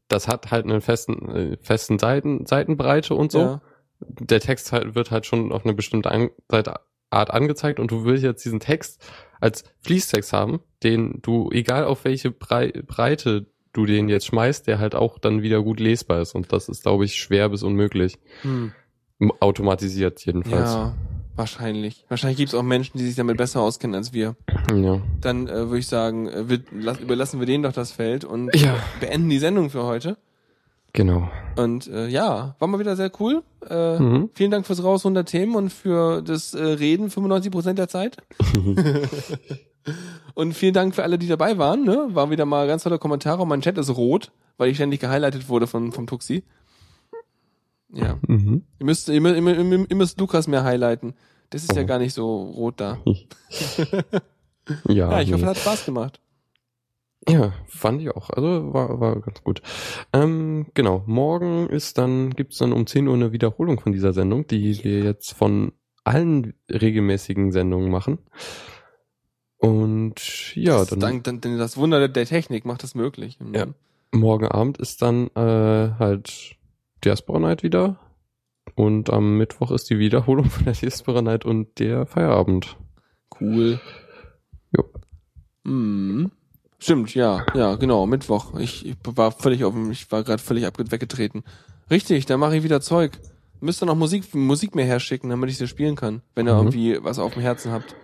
das 0.10 0.28
hat 0.28 0.52
halt 0.52 0.66
einen 0.66 0.82
festen, 0.82 1.30
äh, 1.30 1.58
festen 1.62 1.98
Seiten, 2.00 2.46
Seitenbreite 2.46 3.16
und 3.16 3.32
so. 3.32 3.40
Ja. 3.40 3.62
der 4.02 4.40
Text 4.40 4.72
halt, 4.72 4.96
wird 4.96 5.12
halt 5.12 5.26
schon 5.26 5.52
auf 5.52 5.66
eine 5.66 5.74
bestimmte 5.74 6.12
An 6.12 6.30
Seite- 6.50 6.76
Art 7.12 7.32
angezeigt 7.32 7.80
und 7.80 7.90
du 7.90 8.04
willst 8.06 8.24
jetzt 8.24 8.46
diesen 8.46 8.60
Text 8.60 9.02
als 9.40 9.64
Fließtext 9.82 10.34
haben, 10.34 10.60
den 10.84 11.20
du, 11.22 11.50
egal 11.52 11.86
auf 11.86 12.04
welche 12.06 12.32
Brei 12.32 12.72
Breite 12.86 13.46
du 13.74 13.86
den 13.86 14.10
jetzt 14.10 14.26
schmeißt, 14.26 14.66
der 14.68 14.80
halt 14.80 14.96
auch 14.96 15.20
dann 15.20 15.42
wieder 15.44 15.62
gut 15.62 15.80
lesbar 15.80 16.22
ist. 16.22 16.34
Und 16.36 16.52
das 16.52 16.70
ist, 16.70 16.84
glaube 16.84 17.06
ich, 17.06 17.16
schwer 17.16 17.50
bis 17.50 17.62
unmöglich. 17.64 18.18
Hm. 18.42 18.72
Automatisiert 19.42 20.26
jedenfalls. 20.26 20.72
ja, 20.72 20.96
wahrscheinlich. 21.36 22.06
Wahrscheinlich 22.08 22.38
gibt 22.38 22.50
es 22.50 22.56
auch 22.56 22.64
Menschen, 22.64 22.98
die 22.98 23.06
sich 23.06 23.16
damit 23.16 23.36
besser 23.38 23.60
auskennen 23.62 23.96
als 23.96 24.14
wir. 24.14 24.36
Ja. 24.74 25.02
Dann 25.22 25.48
äh, 25.48 25.68
würde 25.68 25.80
ich 25.80 25.88
sagen, 25.88 26.28
äh, 26.30 26.50
wir, 26.50 26.62
lass, 26.72 27.00
überlassen 27.00 27.40
wir 27.40 27.46
denen 27.46 27.64
doch 27.64 27.74
das 27.74 27.92
Feld 27.92 28.24
und 28.24 28.56
Ja. 28.56 28.76
beenden 29.02 29.30
die 29.30 29.40
Sendung 29.40 29.70
für 29.70 29.84
heute. 29.84 30.18
Genau. 30.94 31.30
Und 31.56 31.88
äh, 31.88 32.08
ja, 32.08 32.56
war 32.60 32.68
mal 32.68 32.80
wieder 32.80 32.96
sehr 32.96 33.12
cool. 33.20 33.44
Äh, 33.70 34.00
Mhm. 34.00 34.30
Vielen 34.34 34.52
Dank 34.52 34.66
fürs 34.66 34.84
Rausholen 34.84 35.14
der 35.14 35.26
Themen 35.26 35.56
und 35.56 35.70
für 35.72 36.22
das 36.22 36.54
äh, 36.54 36.64
Reden 36.64 37.10
95% 37.10 37.74
der 37.74 37.88
Zeit. 37.88 38.18
und 40.34 40.54
vielen 40.54 40.74
Dank 40.74 40.96
für 40.96 41.04
alle, 41.04 41.18
die 41.18 41.28
dabei 41.28 41.58
waren. 41.58 41.84
Ne? 41.84 42.08
War 42.12 42.30
wieder 42.32 42.46
mal 42.46 42.68
ganz 42.68 42.84
tolle 42.84 43.00
Kommentare. 43.00 43.42
Und 43.42 43.50
mein 43.50 43.62
Chat 43.62 43.78
ist 43.78 43.96
rot, 43.96 44.32
weil 44.58 44.70
ich 44.70 44.78
ständig 44.78 45.00
gehighlightet 45.00 45.50
wurde 45.50 45.68
von, 45.68 45.92
vom 45.92 46.08
Tuxi. 46.08 46.44
Ja. 47.92 48.18
Mhm. 48.28 48.64
Ihr 48.80 48.86
müsst, 48.86 49.10
ihr, 49.10 49.22
ihr, 49.24 49.86
ihr 49.90 49.96
müsst 49.96 50.20
Lukas 50.20 50.48
mehr 50.48 50.64
highlighten. 50.64 51.14
Das 51.50 51.64
ist 51.64 51.76
ja 51.76 51.82
Oh. 51.84 51.86
gar 51.88 51.98
nicht 52.00 52.14
so 52.14 52.44
rot 52.44 52.76
da. 52.78 52.98
Ja, 54.88 55.10
Ja, 55.12 55.22
ich 55.22 55.34
hoffe, 55.34 55.44
nee. 55.46 55.52
es 55.52 55.58
hat 55.58 55.58
Spaß 55.58 55.86
gemacht. 55.86 56.20
Ja, 57.28 57.54
fand 57.68 58.02
ich 58.02 58.10
auch. 58.10 58.30
Also 58.30 58.74
war, 58.74 59.00
war 59.00 59.20
ganz 59.20 59.44
gut. 59.44 59.62
Ähm, 60.14 60.68
genau, 60.74 61.04
morgen 61.06 61.68
ist 61.68 61.98
dann, 61.98 62.32
gibt's 62.32 62.58
dann 62.58 62.72
um 62.72 62.88
10 62.88 63.08
Uhr 63.08 63.14
eine 63.14 63.32
Wiederholung 63.32 63.80
von 63.80 63.92
dieser 63.92 64.14
Sendung, 64.14 64.48
die 64.48 64.84
wir 64.84 65.04
jetzt 65.04 65.34
von 65.34 65.74
allen 66.04 66.54
regelmäßigen 66.70 67.52
Sendungen 67.52 67.92
machen. 67.92 68.20
Und 69.58 70.56
ja, 70.56 70.78
das, 70.80 70.90
dann 70.90 71.00
dank, 71.00 71.24
dann, 71.26 71.42
denn 71.42 71.58
das 71.58 71.76
Wunder 71.76 72.08
der 72.08 72.26
Technik 72.26 72.66
macht 72.66 72.84
das 72.84 72.96
möglich. 72.96 73.38
Ja. 73.54 73.68
morgen 74.12 74.48
Abend 74.48 74.78
ist 74.78 75.02
dann 75.02 75.28
äh, 75.36 75.92
halt 76.00 76.56
Diaspora 77.04 77.40
Night 77.40 77.64
wieder. 77.64 78.00
Und 78.76 79.10
am 79.10 79.38
Mittwoch 79.38 79.72
ist 79.72 79.90
die 79.90 80.00
Wiederholung 80.00 80.46
von 80.46 80.64
der 80.64 80.74
Diaspora 80.74 81.22
Night 81.22 81.44
und 81.44 81.80
der 81.80 82.06
Feierabend. 82.06 82.78
Cool. 83.40 83.82
Jo. 84.72 84.86
Mhm. 85.64 86.32
Stimmt, 86.80 87.14
ja, 87.14 87.46
ja, 87.54 87.76
genau, 87.76 88.06
Mittwoch. 88.06 88.58
Ich, 88.58 88.86
ich 88.86 88.96
war 89.04 89.32
völlig 89.32 89.64
auf 89.66 89.74
dem, 89.74 89.92
ich 89.92 90.10
war 90.12 90.24
gerade 90.24 90.42
völlig 90.42 90.66
abge 90.66 90.90
weggetreten. 90.92 91.44
Richtig, 91.92 92.26
da 92.26 92.38
mache 92.38 92.56
ich 92.58 92.64
wieder 92.64 92.80
Zeug. 92.82 93.20
Müsst 93.60 93.84
ihr 93.84 93.86
noch 93.86 93.96
Musik, 93.96 94.34
Musik 94.34 94.76
mehr 94.76 94.86
herschicken, 94.86 95.30
damit 95.30 95.50
ich 95.50 95.58
sie 95.58 95.68
spielen 95.68 95.96
kann, 95.98 96.22
wenn 96.36 96.48
ihr 96.48 96.54
Mhm. 96.54 96.60
irgendwie 96.60 96.98
was 97.04 97.20
auf 97.20 97.34
dem 97.34 97.42
Herzen 97.42 97.72
habt. 97.74 97.96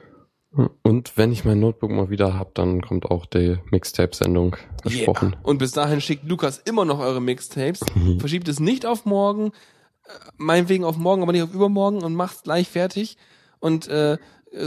Und 0.83 1.17
wenn 1.17 1.31
ich 1.33 1.43
mein 1.43 1.59
Notebook 1.59 1.91
mal 1.91 2.09
wieder 2.09 2.37
hab, 2.37 2.55
dann 2.55 2.81
kommt 2.81 3.05
auch 3.11 3.25
die 3.25 3.57
Mixtape-Sendung 3.71 4.55
versprochen. 4.81 5.31
Yeah. 5.31 5.39
Und 5.43 5.57
bis 5.57 5.71
dahin 5.71 5.99
schickt 5.99 6.23
Lukas 6.27 6.57
immer 6.59 6.85
noch 6.85 6.99
eure 6.99 7.21
Mixtapes. 7.21 7.81
Verschiebt 8.19 8.47
es 8.47 8.59
nicht 8.61 8.85
auf 8.85 9.05
morgen, 9.05 9.47
äh, 9.47 10.09
meinetwegen 10.37 10.85
auf 10.85 10.95
morgen, 10.97 11.23
aber 11.23 11.33
nicht 11.33 11.43
auf 11.43 11.53
übermorgen 11.53 12.03
und 12.03 12.15
macht's 12.15 12.43
gleich 12.43 12.69
fertig 12.69 13.17
und 13.59 13.87
äh, 13.89 14.17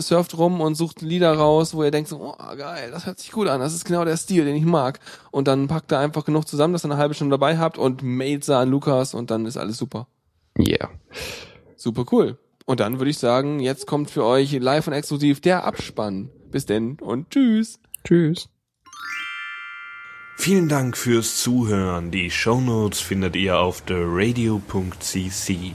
surft 0.01 0.36
rum 0.36 0.60
und 0.60 0.74
sucht 0.74 1.02
Lieder 1.02 1.32
raus, 1.32 1.74
wo 1.74 1.82
ihr 1.82 1.90
denkt 1.90 2.09
so, 2.09 2.20
oh 2.20 2.56
geil, 2.56 2.90
das 2.90 3.06
hört 3.06 3.19
sich 3.19 3.32
gut 3.32 3.48
an, 3.48 3.60
das 3.60 3.74
ist 3.74 3.85
genau 3.85 4.05
der 4.05 4.16
Stil, 4.16 4.44
den 4.44 4.56
ich 4.56 4.65
mag. 4.65 5.01
Und 5.31 5.48
dann 5.48 5.69
packt 5.69 5.93
ihr 5.93 5.98
einfach 5.98 6.24
genug 6.24 6.47
zusammen, 6.47 6.73
dass 6.73 6.85
ihr 6.85 6.90
eine 6.90 7.01
halbe 7.01 7.15
Stunde 7.15 7.35
dabei 7.35 7.59
habt 7.59 7.78
und 7.78 8.02
mailt 8.02 8.44
sie 8.44 8.56
an 8.56 8.70
Lukas 8.70 9.15
und 9.15 9.31
dann 9.31 9.47
ist 9.47 9.56
alles 9.56 9.78
super. 9.78 10.06
Yeah. 10.59 10.90
Super 11.77 12.05
cool. 12.12 12.39
Und 12.66 12.81
dann 12.81 12.98
würde 12.98 13.10
ich 13.10 13.19
sagen, 13.19 13.60
jetzt 13.60 13.86
kommt 13.86 14.10
für 14.10 14.24
euch 14.24 14.52
live 14.52 14.86
und 14.86 14.93
exklusiv 14.93 15.40
der 15.40 15.65
Abspann. 15.65 16.31
Bis 16.51 16.66
denn 16.66 16.98
und 17.01 17.31
tschüss. 17.31 17.78
Tschüss. 18.05 18.48
Vielen 20.36 20.69
Dank 20.69 20.97
fürs 20.97 21.36
Zuhören. 21.39 22.10
Die 22.10 22.31
Shownotes 22.31 23.01
findet 23.01 23.36
ihr 23.36 23.59
auf 23.59 23.81
theradio.cc 23.81 25.74